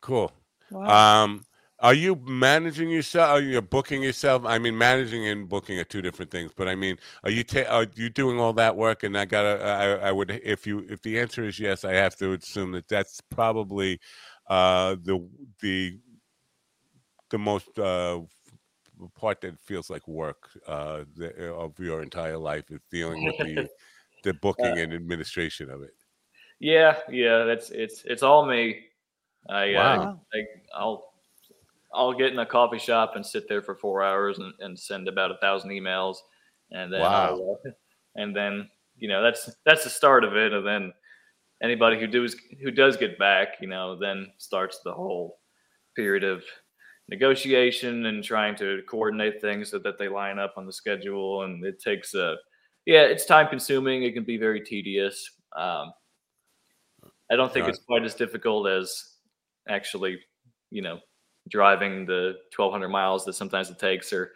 cool. 0.00 0.30
Wow. 0.70 1.22
Um, 1.22 1.44
are 1.80 1.94
you 1.94 2.16
managing 2.16 2.88
yourself? 2.88 3.30
Are 3.30 3.40
you 3.40 3.60
booking 3.60 4.02
yourself? 4.02 4.44
I 4.46 4.58
mean, 4.58 4.78
managing 4.78 5.26
and 5.26 5.48
booking 5.48 5.78
are 5.78 5.84
two 5.84 6.00
different 6.00 6.30
things. 6.30 6.52
But 6.56 6.68
I 6.68 6.74
mean, 6.74 6.98
are 7.24 7.30
you 7.30 7.44
ta- 7.44 7.68
are 7.68 7.86
you 7.94 8.08
doing 8.08 8.38
all 8.38 8.52
that 8.54 8.76
work? 8.76 9.02
And 9.02 9.18
I 9.18 9.24
gotta, 9.24 9.62
I, 9.62 10.08
I 10.08 10.12
would, 10.12 10.30
if 10.30 10.66
you, 10.66 10.86
if 10.88 11.02
the 11.02 11.18
answer 11.18 11.44
is 11.44 11.58
yes, 11.58 11.84
I 11.84 11.92
have 11.92 12.16
to 12.16 12.32
assume 12.32 12.72
that 12.72 12.88
that's 12.88 13.20
probably 13.20 14.00
uh, 14.48 14.96
the 15.02 15.28
the 15.60 15.98
the 17.30 17.38
most 17.38 17.78
uh, 17.78 18.20
part 19.14 19.40
that 19.40 19.58
feels 19.60 19.90
like 19.90 20.06
work 20.06 20.48
uh, 20.66 21.04
the, 21.16 21.52
of 21.52 21.78
your 21.78 22.02
entire 22.02 22.38
life 22.38 22.70
is 22.70 22.80
dealing 22.90 23.24
with 23.24 23.36
the 23.38 23.68
the 24.22 24.32
booking 24.34 24.78
and 24.78 24.94
administration 24.94 25.68
of 25.68 25.82
it. 25.82 25.94
Yeah, 26.60 26.96
yeah, 27.10 27.44
that's 27.44 27.70
it's 27.70 28.04
it's 28.04 28.22
all 28.22 28.46
me. 28.46 28.86
I, 29.48 29.74
Wow. 29.74 30.02
uh, 30.02 30.16
I 30.32 30.44
I'll 30.74 31.14
I'll 31.94 32.12
get 32.12 32.32
in 32.32 32.38
a 32.38 32.46
coffee 32.46 32.78
shop 32.78 33.12
and 33.14 33.24
sit 33.24 33.48
there 33.48 33.62
for 33.62 33.74
four 33.76 34.02
hours 34.02 34.38
and, 34.38 34.52
and 34.60 34.78
send 34.78 35.08
about 35.08 35.30
a 35.30 35.38
thousand 35.38 35.70
emails, 35.70 36.16
and 36.72 36.92
then 36.92 37.00
uh, 37.02 37.36
and 38.16 38.34
then 38.34 38.68
you 38.96 39.08
know 39.08 39.22
that's 39.22 39.50
that's 39.64 39.84
the 39.84 39.90
start 39.90 40.24
of 40.24 40.36
it, 40.36 40.52
and 40.52 40.66
then 40.66 40.92
anybody 41.62 41.98
who 41.98 42.06
does 42.06 42.36
who 42.62 42.70
does 42.70 42.96
get 42.96 43.18
back, 43.18 43.48
you 43.60 43.68
know, 43.68 43.96
then 43.96 44.32
starts 44.38 44.80
the 44.84 44.92
whole 44.92 45.38
period 45.94 46.24
of 46.24 46.42
negotiation 47.08 48.06
and 48.06 48.24
trying 48.24 48.56
to 48.56 48.82
coordinate 48.88 49.40
things 49.40 49.70
so 49.70 49.78
that 49.78 49.98
they 49.98 50.08
line 50.08 50.38
up 50.38 50.54
on 50.56 50.66
the 50.66 50.72
schedule, 50.72 51.42
and 51.42 51.64
it 51.64 51.80
takes 51.80 52.14
a 52.14 52.36
yeah, 52.86 53.02
it's 53.02 53.24
time 53.24 53.48
consuming. 53.48 54.02
It 54.02 54.12
can 54.12 54.24
be 54.24 54.36
very 54.36 54.60
tedious. 54.60 55.30
Um, 55.56 55.92
I 57.30 57.36
don't 57.36 57.52
think 57.52 57.66
it's 57.68 57.78
quite 57.78 58.04
as 58.04 58.14
difficult 58.14 58.68
as 58.68 59.13
actually, 59.68 60.18
you 60.70 60.82
know, 60.82 61.00
driving 61.48 62.06
the 62.06 62.36
1,200 62.56 62.88
miles 62.88 63.24
that 63.24 63.34
sometimes 63.34 63.70
it 63.70 63.78
takes, 63.78 64.12
or 64.12 64.32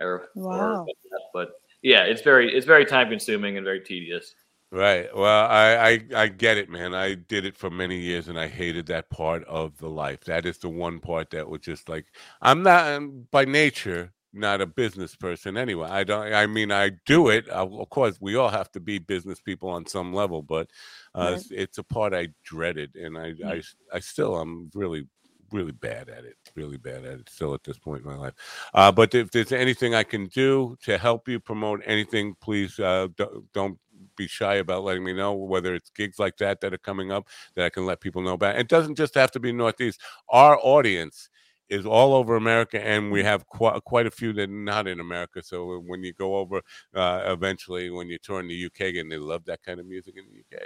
or, 0.00 0.28
Wow. 0.34 0.84
or 0.84 0.86
but 1.34 1.52
yeah, 1.82 2.02
it's 2.04 2.22
very 2.22 2.54
it's 2.54 2.66
very 2.66 2.84
time 2.84 3.08
consuming 3.08 3.56
and 3.56 3.64
very 3.64 3.80
tedious. 3.80 4.34
Right. 4.72 5.08
Well, 5.14 5.46
I, 5.48 5.76
I 5.76 6.22
I 6.22 6.28
get 6.28 6.56
it, 6.56 6.68
man. 6.68 6.94
I 6.94 7.14
did 7.14 7.44
it 7.44 7.56
for 7.56 7.70
many 7.70 7.98
years, 7.98 8.28
and 8.28 8.38
I 8.38 8.46
hated 8.46 8.86
that 8.86 9.10
part 9.10 9.42
of 9.44 9.76
the 9.78 9.88
life. 9.88 10.20
That 10.24 10.46
is 10.46 10.58
the 10.58 10.68
one 10.68 11.00
part 11.00 11.30
that 11.30 11.48
was 11.48 11.60
just 11.62 11.88
like 11.88 12.06
I'm 12.40 12.62
not 12.62 12.86
I'm 12.86 13.26
by 13.32 13.44
nature 13.46 14.12
not 14.32 14.60
a 14.60 14.66
business 14.66 15.16
person 15.16 15.56
anyway. 15.56 15.88
I 15.90 16.04
don't. 16.04 16.32
I 16.32 16.46
mean, 16.46 16.72
I 16.72 16.90
do 17.06 17.28
it. 17.28 17.48
Uh, 17.48 17.66
of 17.66 17.90
course, 17.90 18.18
we 18.20 18.36
all 18.36 18.48
have 18.50 18.70
to 18.72 18.80
be 18.80 18.98
business 18.98 19.40
people 19.40 19.68
on 19.70 19.86
some 19.86 20.12
level, 20.14 20.42
but 20.42 20.70
uh, 21.14 21.32
Right. 21.32 21.34
it's, 21.34 21.50
it's 21.50 21.78
a 21.78 21.84
part 21.84 22.14
I 22.14 22.28
dreaded, 22.44 22.96
and 22.96 23.18
I 23.18 23.32
Mm. 23.32 23.46
I 23.92 23.96
I 23.96 24.00
still 24.00 24.36
I'm 24.38 24.70
really 24.74 25.06
really 25.52 25.72
bad 25.72 26.08
at 26.08 26.24
it. 26.24 26.36
Really 26.56 26.76
bad 26.76 27.04
at 27.04 27.20
it 27.20 27.30
still 27.30 27.54
at 27.54 27.64
this 27.64 27.78
point 27.78 28.02
in 28.04 28.08
my 28.10 28.16
life. 28.16 28.34
Uh, 28.74 28.92
but 28.92 29.14
if 29.14 29.30
there's 29.32 29.52
anything 29.52 29.94
I 29.94 30.04
can 30.04 30.26
do 30.28 30.76
to 30.82 30.98
help 30.98 31.28
you 31.28 31.40
promote 31.40 31.82
anything, 31.86 32.36
please 32.40 32.78
uh, 32.78 33.08
do- 33.16 33.46
don't 33.54 33.78
be 34.16 34.28
shy 34.28 34.56
about 34.56 34.84
letting 34.84 35.04
me 35.04 35.12
know 35.12 35.34
whether 35.34 35.74
it's 35.74 35.90
gigs 35.90 36.18
like 36.18 36.36
that 36.38 36.60
that 36.60 36.74
are 36.74 36.78
coming 36.78 37.10
up 37.12 37.28
that 37.54 37.64
I 37.64 37.70
can 37.70 37.86
let 37.86 38.00
people 38.00 38.22
know 38.22 38.34
about. 38.34 38.58
It 38.58 38.68
doesn't 38.68 38.96
just 38.96 39.14
have 39.14 39.32
to 39.32 39.40
be 39.40 39.52
Northeast. 39.52 40.00
Our 40.28 40.58
audience 40.62 41.29
is 41.70 41.86
all 41.86 42.14
over 42.14 42.36
America, 42.36 42.84
and 42.84 43.10
we 43.12 43.22
have 43.22 43.46
quite 43.46 43.82
quite 43.84 44.06
a 44.06 44.10
few 44.10 44.32
that 44.34 44.42
are 44.50 44.52
not 44.52 44.86
in 44.88 45.00
America. 45.00 45.42
So 45.42 45.78
when 45.86 46.02
you 46.04 46.12
go 46.12 46.36
over, 46.36 46.60
uh, 46.94 47.22
eventually 47.26 47.88
when 47.90 48.08
you 48.08 48.18
tour 48.18 48.40
in 48.40 48.48
the 48.48 48.66
UK, 48.66 48.80
again, 48.88 49.08
they 49.08 49.16
love 49.18 49.44
that 49.46 49.62
kind 49.62 49.80
of 49.80 49.86
music 49.86 50.14
in 50.16 50.24
the 50.26 50.40
UK. 50.56 50.62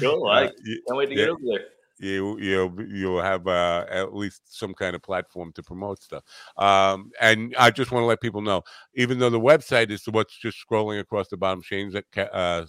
Cool. 0.00 0.26
Uh, 0.26 0.30
I 0.30 0.42
you- 0.64 0.82
can't 0.86 0.98
wait 0.98 1.06
to 1.06 1.12
yeah. 1.14 1.24
get 1.24 1.28
over 1.30 1.40
there. 1.44 1.60
you 1.98 2.38
you 2.38 2.86
you'll 2.88 3.20
have 3.22 3.46
uh, 3.46 3.84
at 3.90 4.14
least 4.14 4.42
some 4.46 4.74
kind 4.74 4.96
of 4.96 5.02
platform 5.02 5.52
to 5.54 5.62
promote 5.62 6.02
stuff. 6.02 6.24
Um, 6.56 7.10
and 7.20 7.54
I 7.58 7.70
just 7.70 7.90
want 7.92 8.02
to 8.02 8.06
let 8.06 8.20
people 8.20 8.40
know, 8.42 8.62
even 8.94 9.18
though 9.18 9.30
the 9.30 9.40
website 9.40 9.90
is 9.90 10.04
what's 10.06 10.36
just 10.38 10.58
scrolling 10.58 11.00
across 11.00 11.28
the 11.28 11.36
bottom, 11.36 11.62
Shane's 11.62 11.94
at 11.94 12.04
ca- 12.12 12.22
uh. 12.32 12.66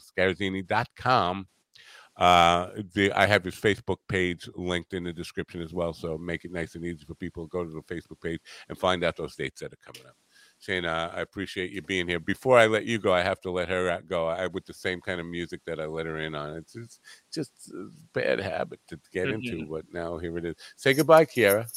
Uh, 2.15 2.69
the 2.93 3.11
I 3.13 3.25
have 3.25 3.43
his 3.43 3.55
Facebook 3.55 3.97
page 4.07 4.47
linked 4.55 4.93
in 4.93 5.03
the 5.03 5.13
description 5.13 5.61
as 5.61 5.73
well, 5.73 5.93
so 5.93 6.17
make 6.17 6.45
it 6.45 6.51
nice 6.51 6.75
and 6.75 6.85
easy 6.85 7.05
for 7.05 7.15
people 7.15 7.43
to 7.43 7.49
go 7.49 7.63
to 7.63 7.71
the 7.71 7.81
Facebook 7.81 8.21
page 8.21 8.39
and 8.69 8.77
find 8.77 9.03
out 9.03 9.17
those 9.17 9.35
dates 9.35 9.61
that 9.61 9.73
are 9.73 9.77
coming 9.83 10.07
up. 10.07 10.15
Shane, 10.59 10.85
uh, 10.85 11.11
I 11.13 11.21
appreciate 11.21 11.71
you 11.71 11.81
being 11.81 12.07
here. 12.07 12.19
Before 12.19 12.57
I 12.57 12.67
let 12.67 12.85
you 12.85 12.97
go, 12.97 13.13
I 13.13 13.21
have 13.21 13.41
to 13.41 13.51
let 13.51 13.67
her 13.67 13.99
go. 14.07 14.27
I 14.27 14.47
with 14.47 14.65
the 14.65 14.73
same 14.73 15.01
kind 15.01 15.19
of 15.19 15.25
music 15.25 15.59
that 15.65 15.79
I 15.79 15.85
let 15.85 16.05
her 16.05 16.19
in 16.19 16.35
on. 16.35 16.55
It's 16.55 16.73
just, 16.73 16.99
just 17.33 17.51
a 17.73 17.89
bad 18.13 18.39
habit 18.39 18.79
to 18.87 18.99
get 19.11 19.29
into, 19.29 19.65
but 19.65 19.85
now 19.91 20.17
here 20.17 20.37
it 20.37 20.45
is. 20.45 20.55
Say 20.77 20.93
goodbye, 20.93 21.25
Kiara. 21.25 21.67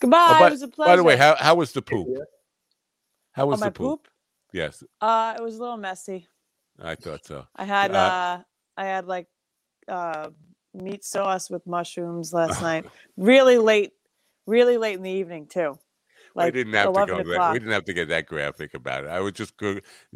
Goodbye. 0.00 0.26
Oh, 0.28 0.38
by, 0.40 0.48
it 0.48 0.50
was 0.50 0.62
a 0.62 0.68
pleasure. 0.68 0.92
by 0.92 0.96
the 0.96 1.04
way, 1.04 1.16
how 1.16 1.36
how 1.36 1.54
was 1.54 1.72
the 1.72 1.80
poop? 1.80 2.08
How 3.32 3.44
oh, 3.44 3.46
was 3.46 3.60
my 3.60 3.68
the 3.68 3.72
poop? 3.72 4.02
poop? 4.02 4.08
Yes, 4.52 4.84
Uh, 5.00 5.34
it 5.36 5.42
was 5.42 5.56
a 5.56 5.60
little 5.60 5.76
messy. 5.76 6.28
I 6.80 6.94
thought 6.96 7.24
so. 7.24 7.46
I 7.56 7.64
had 7.64 7.94
Uh, 7.94 7.98
uh, 7.98 8.42
I 8.76 8.84
had 8.84 9.06
like 9.06 9.28
uh 9.88 10.30
meat 10.72 11.04
sauce 11.04 11.50
with 11.50 11.66
mushrooms 11.66 12.32
last 12.32 12.60
night. 12.60 12.84
Really 13.16 13.58
late, 13.58 13.92
really 14.46 14.76
late 14.76 14.96
in 14.96 15.02
the 15.02 15.10
evening 15.10 15.46
too. 15.46 15.78
Like 16.36 16.52
we 16.52 16.58
didn't 16.64 16.74
have 16.74 16.86
to 16.86 16.90
11 16.90 17.14
go 17.24 17.30
o'clock. 17.30 17.52
We 17.52 17.58
didn't 17.60 17.72
have 17.74 17.84
to 17.84 17.92
get 17.92 18.08
that 18.08 18.26
graphic 18.26 18.74
about 18.74 19.04
it. 19.04 19.10
I 19.10 19.20
was 19.20 19.34
just 19.34 19.54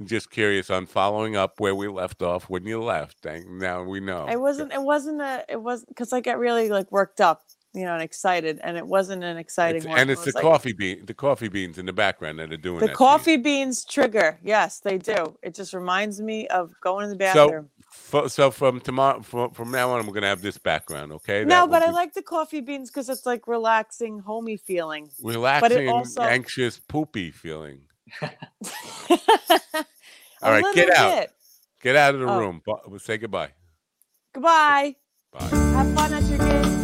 just 0.04 0.30
curious 0.32 0.68
on 0.68 0.86
following 0.86 1.36
up 1.36 1.60
where 1.60 1.76
we 1.76 1.86
left 1.86 2.22
off 2.22 2.50
when 2.50 2.66
you 2.66 2.82
left. 2.82 3.24
And 3.24 3.60
now 3.60 3.84
we 3.84 4.00
know. 4.00 4.26
It 4.28 4.40
wasn't. 4.40 4.72
It 4.72 4.82
wasn't 4.82 5.20
a. 5.20 5.44
It 5.48 5.62
was 5.62 5.84
because 5.84 6.12
I 6.12 6.20
got 6.20 6.40
really 6.40 6.70
like 6.70 6.90
worked 6.90 7.20
up, 7.20 7.42
you 7.72 7.84
know, 7.84 7.92
and 7.94 8.02
excited, 8.02 8.58
and 8.64 8.76
it 8.76 8.84
wasn't 8.84 9.22
an 9.22 9.36
exciting 9.36 9.82
It's- 9.82 9.88
one. 9.88 10.00
and 10.00 10.10
It 10.10 10.14
it's 10.14 10.24
the 10.24 10.32
like- 10.32 10.42
coffee 10.42 10.72
bean, 10.72 11.06
the 11.06 11.14
coffee 11.14 11.46
beans 11.48 11.78
in 11.78 11.86
the 11.86 11.92
background 11.92 12.40
that 12.40 12.52
are 12.52 12.56
doing 12.56 12.80
The 12.80 12.86
that 12.88 12.96
coffee 12.96 13.36
beans 13.36 13.84
trigger. 13.84 14.40
Yes, 14.42 14.80
they 14.80 14.98
do. 14.98 15.38
It 15.44 15.54
just 15.54 15.72
reminds 15.72 16.20
me 16.20 16.48
of 16.48 16.72
going 16.82 17.04
to 17.04 17.10
the 17.10 17.16
bathroom. 17.16 17.66
fo- 17.77 17.77
so 18.28 18.50
from 18.50 18.80
tomorrow, 18.80 19.20
from, 19.22 19.50
from 19.50 19.70
now 19.70 19.90
on, 19.90 20.00
I'm 20.00 20.06
going 20.06 20.22
to 20.22 20.28
have 20.28 20.42
this 20.42 20.56
background. 20.58 21.12
Okay. 21.12 21.44
no, 21.44 21.66
That 21.66 21.70
but 21.70 21.82
I 21.82 21.86
be 21.88 21.92
like 21.92 22.14
the 22.14 22.22
coffee 22.22 22.60
beans 22.60 22.90
because 22.90 23.08
it's 23.08 23.26
like 23.26 23.46
relaxing, 23.46 24.20
homey 24.20 24.56
feeling. 24.56 25.10
relaxing, 25.22 25.88
also- 25.88 26.22
anxious, 26.22 26.78
poopy 26.78 27.30
feeling. 27.30 27.80
All 30.40 30.52
right, 30.52 30.64
get 30.74 30.90
out. 30.96 31.26
Get 31.82 31.96
out 31.96 32.14
of 32.14 32.20
the 32.20 32.26
Oh. 32.26 32.38
room. 32.38 32.62
Say 32.98 33.18
goodbye. 33.18 33.50
Goodbye. 34.32 34.96
Bye. 35.32 35.40
Have 35.46 35.94
fun 35.94 36.12
at 36.14 36.22
your 36.24 36.38
game. 36.38 36.77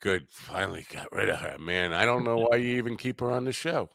Good. 0.00 0.26
Finally 0.30 0.86
got 0.92 1.12
rid 1.12 1.28
of 1.28 1.38
her, 1.38 1.56
man. 1.58 1.92
I 1.92 2.04
don't 2.04 2.24
know 2.24 2.38
why 2.50 2.56
you 2.56 2.76
even 2.76 2.96
keep 2.96 3.20
her 3.20 3.30
on 3.30 3.44
the 3.44 3.52
show. 3.52 3.90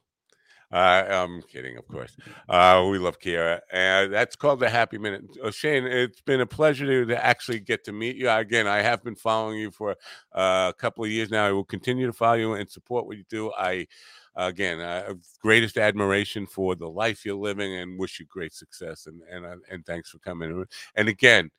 Uh, 0.71 1.05
I'm 1.09 1.41
kidding, 1.43 1.77
of 1.77 1.87
course. 1.87 2.17
Uh, 2.49 2.87
we 2.89 2.97
love 2.97 3.19
Kiara, 3.19 3.61
and 3.71 4.11
that's 4.11 4.35
called 4.35 4.59
the 4.59 4.69
Happy 4.69 4.97
Minute. 4.97 5.23
Uh, 5.43 5.51
Shane, 5.51 5.85
it's 5.85 6.21
been 6.21 6.41
a 6.41 6.45
pleasure 6.45 6.85
to, 6.85 7.05
to 7.05 7.25
actually 7.25 7.59
get 7.59 7.83
to 7.85 7.91
meet 7.91 8.15
you 8.15 8.29
again. 8.29 8.67
I 8.67 8.81
have 8.81 9.03
been 9.03 9.15
following 9.15 9.59
you 9.59 9.69
for 9.69 9.91
uh, 10.33 10.71
a 10.71 10.73
couple 10.77 11.05
of 11.05 11.11
years 11.11 11.29
now. 11.29 11.45
I 11.45 11.51
will 11.51 11.63
continue 11.63 12.07
to 12.07 12.13
follow 12.13 12.33
you 12.33 12.53
and 12.53 12.69
support 12.69 13.05
what 13.05 13.15
you 13.15 13.23
do. 13.29 13.51
I, 13.53 13.87
again, 14.35 14.81
uh, 14.81 15.13
greatest 15.39 15.77
admiration 15.77 16.47
for 16.47 16.75
the 16.75 16.89
life 16.89 17.25
you're 17.25 17.35
living, 17.35 17.75
and 17.75 17.99
wish 17.99 18.19
you 18.19 18.25
great 18.25 18.53
success. 18.53 19.05
And 19.05 19.21
and 19.31 19.45
uh, 19.45 19.57
and 19.69 19.85
thanks 19.85 20.09
for 20.09 20.17
coming. 20.17 20.65
And 20.95 21.07
again, 21.07 21.51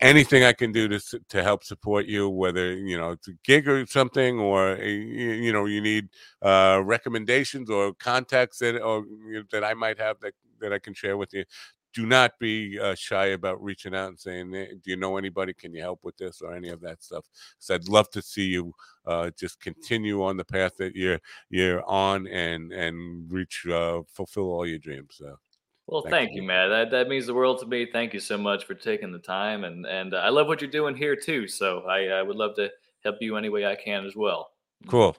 anything 0.00 0.44
I 0.44 0.52
can 0.52 0.72
do 0.72 0.88
to 0.88 1.00
to 1.28 1.42
help 1.42 1.64
support 1.64 2.06
you, 2.06 2.28
whether 2.28 2.72
you 2.74 2.96
know 2.98 3.12
it's 3.12 3.28
a 3.28 3.32
gig 3.44 3.68
or 3.68 3.86
something, 3.86 4.38
or 4.40 4.76
you, 4.76 5.32
you 5.32 5.52
know 5.52 5.66
you 5.66 5.80
need 5.80 6.08
uh, 6.42 6.80
recommendations 6.84 7.70
or 7.70 7.94
contacts 7.94 8.58
that 8.58 8.80
or 8.82 9.04
you 9.28 9.34
know, 9.40 9.42
that 9.52 9.64
I 9.64 9.74
might 9.74 9.98
have 9.98 10.20
that 10.20 10.34
that 10.60 10.72
I 10.72 10.78
can 10.78 10.94
share 10.94 11.16
with 11.16 11.32
you. 11.32 11.44
Do 11.92 12.06
not 12.06 12.32
be 12.40 12.76
uh, 12.80 12.96
shy 12.96 13.26
about 13.26 13.62
reaching 13.62 13.94
out 13.94 14.08
and 14.08 14.18
saying, 14.18 14.52
"Eh, 14.54 14.66
"Do 14.82 14.90
you 14.90 14.96
know 14.96 15.16
anybody? 15.16 15.54
Can 15.54 15.72
you 15.72 15.80
help 15.82 16.00
with 16.02 16.16
this 16.16 16.42
or 16.42 16.52
any 16.54 16.68
of 16.70 16.80
that 16.80 17.02
stuff?" 17.04 17.24
So 17.60 17.74
I'd 17.74 17.88
love 17.88 18.10
to 18.10 18.22
see 18.22 18.46
you 18.46 18.74
uh, 19.06 19.30
just 19.38 19.60
continue 19.60 20.22
on 20.24 20.36
the 20.36 20.44
path 20.44 20.76
that 20.78 20.96
you're 20.96 21.20
you're 21.50 21.84
on 21.88 22.26
and 22.26 22.72
and 22.72 23.30
reach 23.32 23.64
uh, 23.70 24.02
fulfill 24.12 24.44
all 24.50 24.66
your 24.66 24.78
dreams. 24.80 25.14
So 25.18 25.36
Well, 25.86 26.00
Thank 26.02 26.14
thank 26.14 26.30
you. 26.30 26.42
you, 26.42 26.48
Matt. 26.48 26.68
That 26.70 26.90
that 26.92 27.08
means 27.08 27.26
the 27.26 27.34
world 27.34 27.60
to 27.60 27.66
me. 27.66 27.86
Thank 27.90 28.14
you 28.14 28.20
so 28.20 28.38
much 28.38 28.64
for 28.64 28.74
taking 28.74 29.12
the 29.12 29.18
time, 29.18 29.64
and 29.64 29.84
and 29.86 30.14
uh, 30.14 30.18
I 30.18 30.30
love 30.30 30.46
what 30.46 30.62
you're 30.62 30.70
doing 30.70 30.96
here 30.96 31.14
too. 31.14 31.46
So 31.46 31.80
I, 31.82 32.06
I 32.06 32.22
would 32.22 32.36
love 32.36 32.56
to 32.56 32.70
help 33.02 33.16
you 33.20 33.36
any 33.36 33.50
way 33.50 33.66
I 33.66 33.74
can 33.76 34.06
as 34.06 34.16
well. 34.16 34.50
cool. 34.86 35.16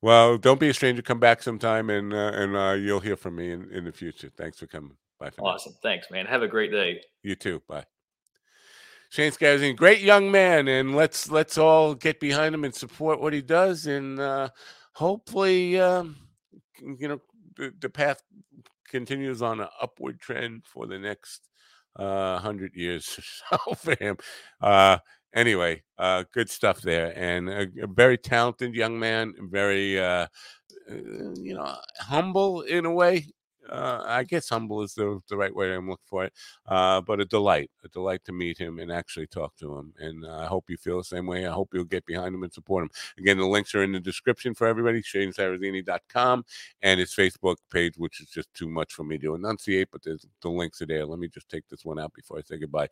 Well, 0.00 0.36
don't 0.38 0.58
be 0.58 0.68
a 0.68 0.74
stranger. 0.74 1.02
Come 1.02 1.20
back 1.20 1.42
sometime, 1.42 1.90
and 1.90 2.12
uh, 2.12 2.32
and 2.34 2.56
uh, 2.56 2.72
you'll 2.72 3.00
hear 3.00 3.16
from 3.16 3.36
me 3.36 3.52
in, 3.52 3.70
in 3.70 3.84
the 3.84 3.92
future. 3.92 4.30
Thanks 4.36 4.58
for 4.58 4.66
coming. 4.66 4.96
Bye 5.20 5.30
for 5.30 5.42
now. 5.42 5.48
Awesome. 5.50 5.74
Thanks, 5.82 6.10
man. 6.10 6.26
Have 6.26 6.42
a 6.42 6.48
great 6.48 6.72
day. 6.72 7.02
You 7.22 7.36
too. 7.36 7.62
Bye. 7.68 7.84
Shane 9.10 9.30
Scarazzini, 9.30 9.76
great 9.76 10.00
young 10.00 10.30
man, 10.30 10.68
and 10.68 10.96
let's 10.96 11.30
let's 11.30 11.58
all 11.58 11.94
get 11.94 12.18
behind 12.18 12.54
him 12.54 12.64
and 12.64 12.74
support 12.74 13.20
what 13.20 13.34
he 13.34 13.42
does, 13.42 13.86
and 13.86 14.18
uh, 14.18 14.48
hopefully, 14.94 15.78
um, 15.78 16.16
you 16.80 17.08
know, 17.08 17.20
the, 17.56 17.74
the 17.78 17.90
path 17.90 18.22
continues 18.92 19.42
on 19.42 19.60
an 19.60 19.68
upward 19.80 20.20
trend 20.20 20.62
for 20.64 20.86
the 20.86 20.98
next 21.00 21.48
uh, 21.96 22.38
hundred 22.38 22.74
years 22.76 23.18
or 23.52 23.58
so 23.58 23.74
for 23.74 23.96
him. 24.02 24.16
Uh, 24.60 24.98
anyway, 25.34 25.82
uh, 25.98 26.24
good 26.32 26.48
stuff 26.48 26.80
there, 26.80 27.12
and 27.16 27.48
a, 27.48 27.66
a 27.82 27.86
very 27.88 28.18
talented 28.18 28.74
young 28.74 28.98
man, 28.98 29.34
very 29.50 29.98
uh, 29.98 30.26
uh, 30.90 30.94
you 31.34 31.54
know 31.54 31.76
humble 31.98 32.62
in 32.62 32.86
a 32.86 32.92
way. 32.92 33.26
Uh, 33.68 34.02
I 34.04 34.24
guess 34.24 34.48
humble 34.48 34.82
is 34.82 34.94
the, 34.94 35.20
the 35.28 35.36
right 35.36 35.54
way 35.54 35.74
I'm 35.74 35.88
looking 35.88 36.04
for 36.06 36.24
it. 36.24 36.32
Uh, 36.66 37.00
but 37.00 37.20
a 37.20 37.24
delight, 37.24 37.70
a 37.84 37.88
delight 37.88 38.24
to 38.24 38.32
meet 38.32 38.58
him 38.58 38.78
and 38.78 38.90
actually 38.90 39.26
talk 39.26 39.56
to 39.56 39.76
him. 39.76 39.92
And 39.98 40.24
uh, 40.24 40.38
I 40.38 40.46
hope 40.46 40.64
you 40.68 40.76
feel 40.76 40.98
the 40.98 41.04
same 41.04 41.26
way. 41.26 41.46
I 41.46 41.52
hope 41.52 41.70
you'll 41.72 41.84
get 41.84 42.04
behind 42.06 42.34
him 42.34 42.42
and 42.42 42.52
support 42.52 42.84
him. 42.84 42.90
Again, 43.18 43.38
the 43.38 43.46
links 43.46 43.74
are 43.74 43.82
in 43.82 43.92
the 43.92 44.00
description 44.00 44.54
for 44.54 44.66
everybody, 44.66 45.02
ShaneScarazzini.com 45.02 46.44
and 46.82 47.00
his 47.00 47.14
Facebook 47.14 47.56
page, 47.70 47.94
which 47.96 48.20
is 48.20 48.28
just 48.28 48.52
too 48.54 48.68
much 48.68 48.92
for 48.92 49.04
me 49.04 49.18
to 49.18 49.34
enunciate, 49.34 49.88
but 49.92 50.02
the 50.02 50.48
links 50.48 50.82
are 50.82 50.86
there. 50.86 51.06
Let 51.06 51.18
me 51.18 51.28
just 51.28 51.48
take 51.48 51.68
this 51.68 51.84
one 51.84 51.98
out 51.98 52.12
before 52.14 52.38
I 52.38 52.42
say 52.42 52.58
goodbye. 52.58 52.88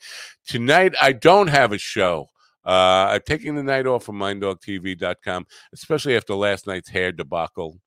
Tonight, 0.47 0.95
I 1.01 1.13
don't 1.13 1.49
have 1.49 1.73
a 1.73 1.79
show. 1.79 2.29
Uh, 2.65 3.09
I'm 3.13 3.23
taking 3.25 3.55
the 3.55 3.63
night 3.63 3.87
off 3.87 4.05
from 4.05 4.19
MindDogTV.com, 4.19 5.47
especially 5.73 6.17
after 6.17 6.35
last 6.35 6.67
night's 6.67 6.91
hair 6.91 7.11
debacle. 7.11 7.81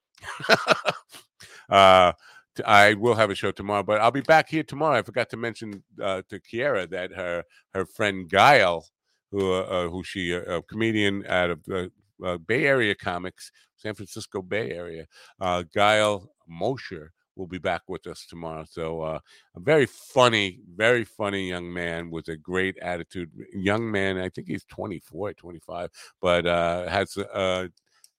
uh, 1.69 2.14
I 2.66 2.94
will 2.94 3.16
have 3.16 3.30
a 3.30 3.36
show 3.36 3.52
tomorrow, 3.52 3.84
but 3.84 4.00
I'll 4.02 4.12
be 4.12 4.22
back 4.22 4.50
here 4.50 4.64
tomorrow. 4.64 4.98
I 4.98 5.02
forgot 5.02 5.30
to 5.32 5.38
mention 5.38 5.84
uh, 6.02 6.22
to 6.30 6.40
Kiera 6.40 6.90
that 6.90 7.12
her 7.14 7.44
her 7.74 7.86
friend 7.86 8.30
Guile, 8.30 8.86
who 9.32 9.52
uh, 9.54 9.62
uh, 9.62 9.90
who 9.90 10.04
she 10.04 10.32
a 10.32 10.62
comedian 10.64 11.26
out 11.28 11.50
of 11.50 11.64
the 11.66 11.92
uh, 12.24 12.38
Bay 12.38 12.66
Area 12.66 12.96
comics, 12.96 13.52
San 13.78 13.96
Francisco 13.96 14.42
Bay 14.42 14.72
Area, 14.72 15.06
uh, 15.40 15.64
Guile 15.74 16.30
Mosher 16.48 17.12
will 17.36 17.48
be 17.48 17.58
back 17.58 17.82
with 17.88 18.06
us 18.08 18.26
tomorrow. 18.28 18.66
So 18.70 19.02
uh, 19.02 19.20
a 19.56 19.60
very 19.60 19.86
funny, 19.86 20.60
very 20.76 21.04
funny 21.04 21.50
young 21.50 21.72
man 21.74 22.12
with 22.12 22.28
a 22.28 22.38
great 22.38 22.78
attitude. 22.80 23.32
Young 23.54 23.90
man, 23.90 24.18
I 24.18 24.30
think 24.30 24.48
he's 24.48 24.66
24, 24.66 25.34
25, 25.34 25.90
but 26.22 26.46
uh, 26.46 26.88
has 26.88 27.18
a, 27.18 27.26
a 27.34 27.70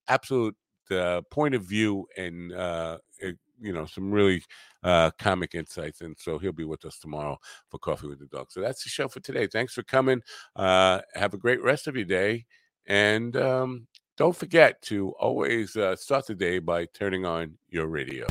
absolute 0.09 0.57
uh, 0.91 1.23
point 1.31 1.55
of 1.55 1.63
view 1.63 2.07
and 2.17 2.53
uh, 2.53 2.99
uh, 3.25 3.29
you 3.65 3.73
know 3.73 3.87
some 3.87 4.11
really 4.11 4.43
uh, 4.83 5.11
comic 5.19 5.55
insights. 5.55 6.01
And 6.01 6.17
so 6.19 6.39
he'll 6.39 6.53
be 6.53 6.65
with 6.65 6.85
us 6.85 6.99
tomorrow 6.99 7.39
for 7.69 7.79
Coffee 7.79 8.09
with 8.09 8.21
the 8.21 8.27
Dog. 8.27 8.51
So 8.51 8.61
that's 8.61 8.85
the 8.85 8.91
show 8.91 9.09
for 9.09 9.21
today. 9.21 9.47
Thanks 9.47 9.73
for 9.73 9.83
coming. 9.83 10.23
Uh, 10.55 11.01
have 11.15 11.35
a 11.35 11.39
great 11.39 11.63
rest 11.63 11.87
of 11.87 11.97
your 11.97 12.05
day, 12.05 12.47
and 12.87 13.37
um, 13.37 13.87
don't 14.17 14.37
forget 14.37 14.81
to 14.83 15.11
always 15.19 15.77
uh, 15.77 15.97
start 15.97 16.27
the 16.27 16.35
day 16.35 16.59
by 16.59 16.87
turning 16.87 17.25
on 17.25 17.59
your 17.69 17.87
radio. 17.87 18.27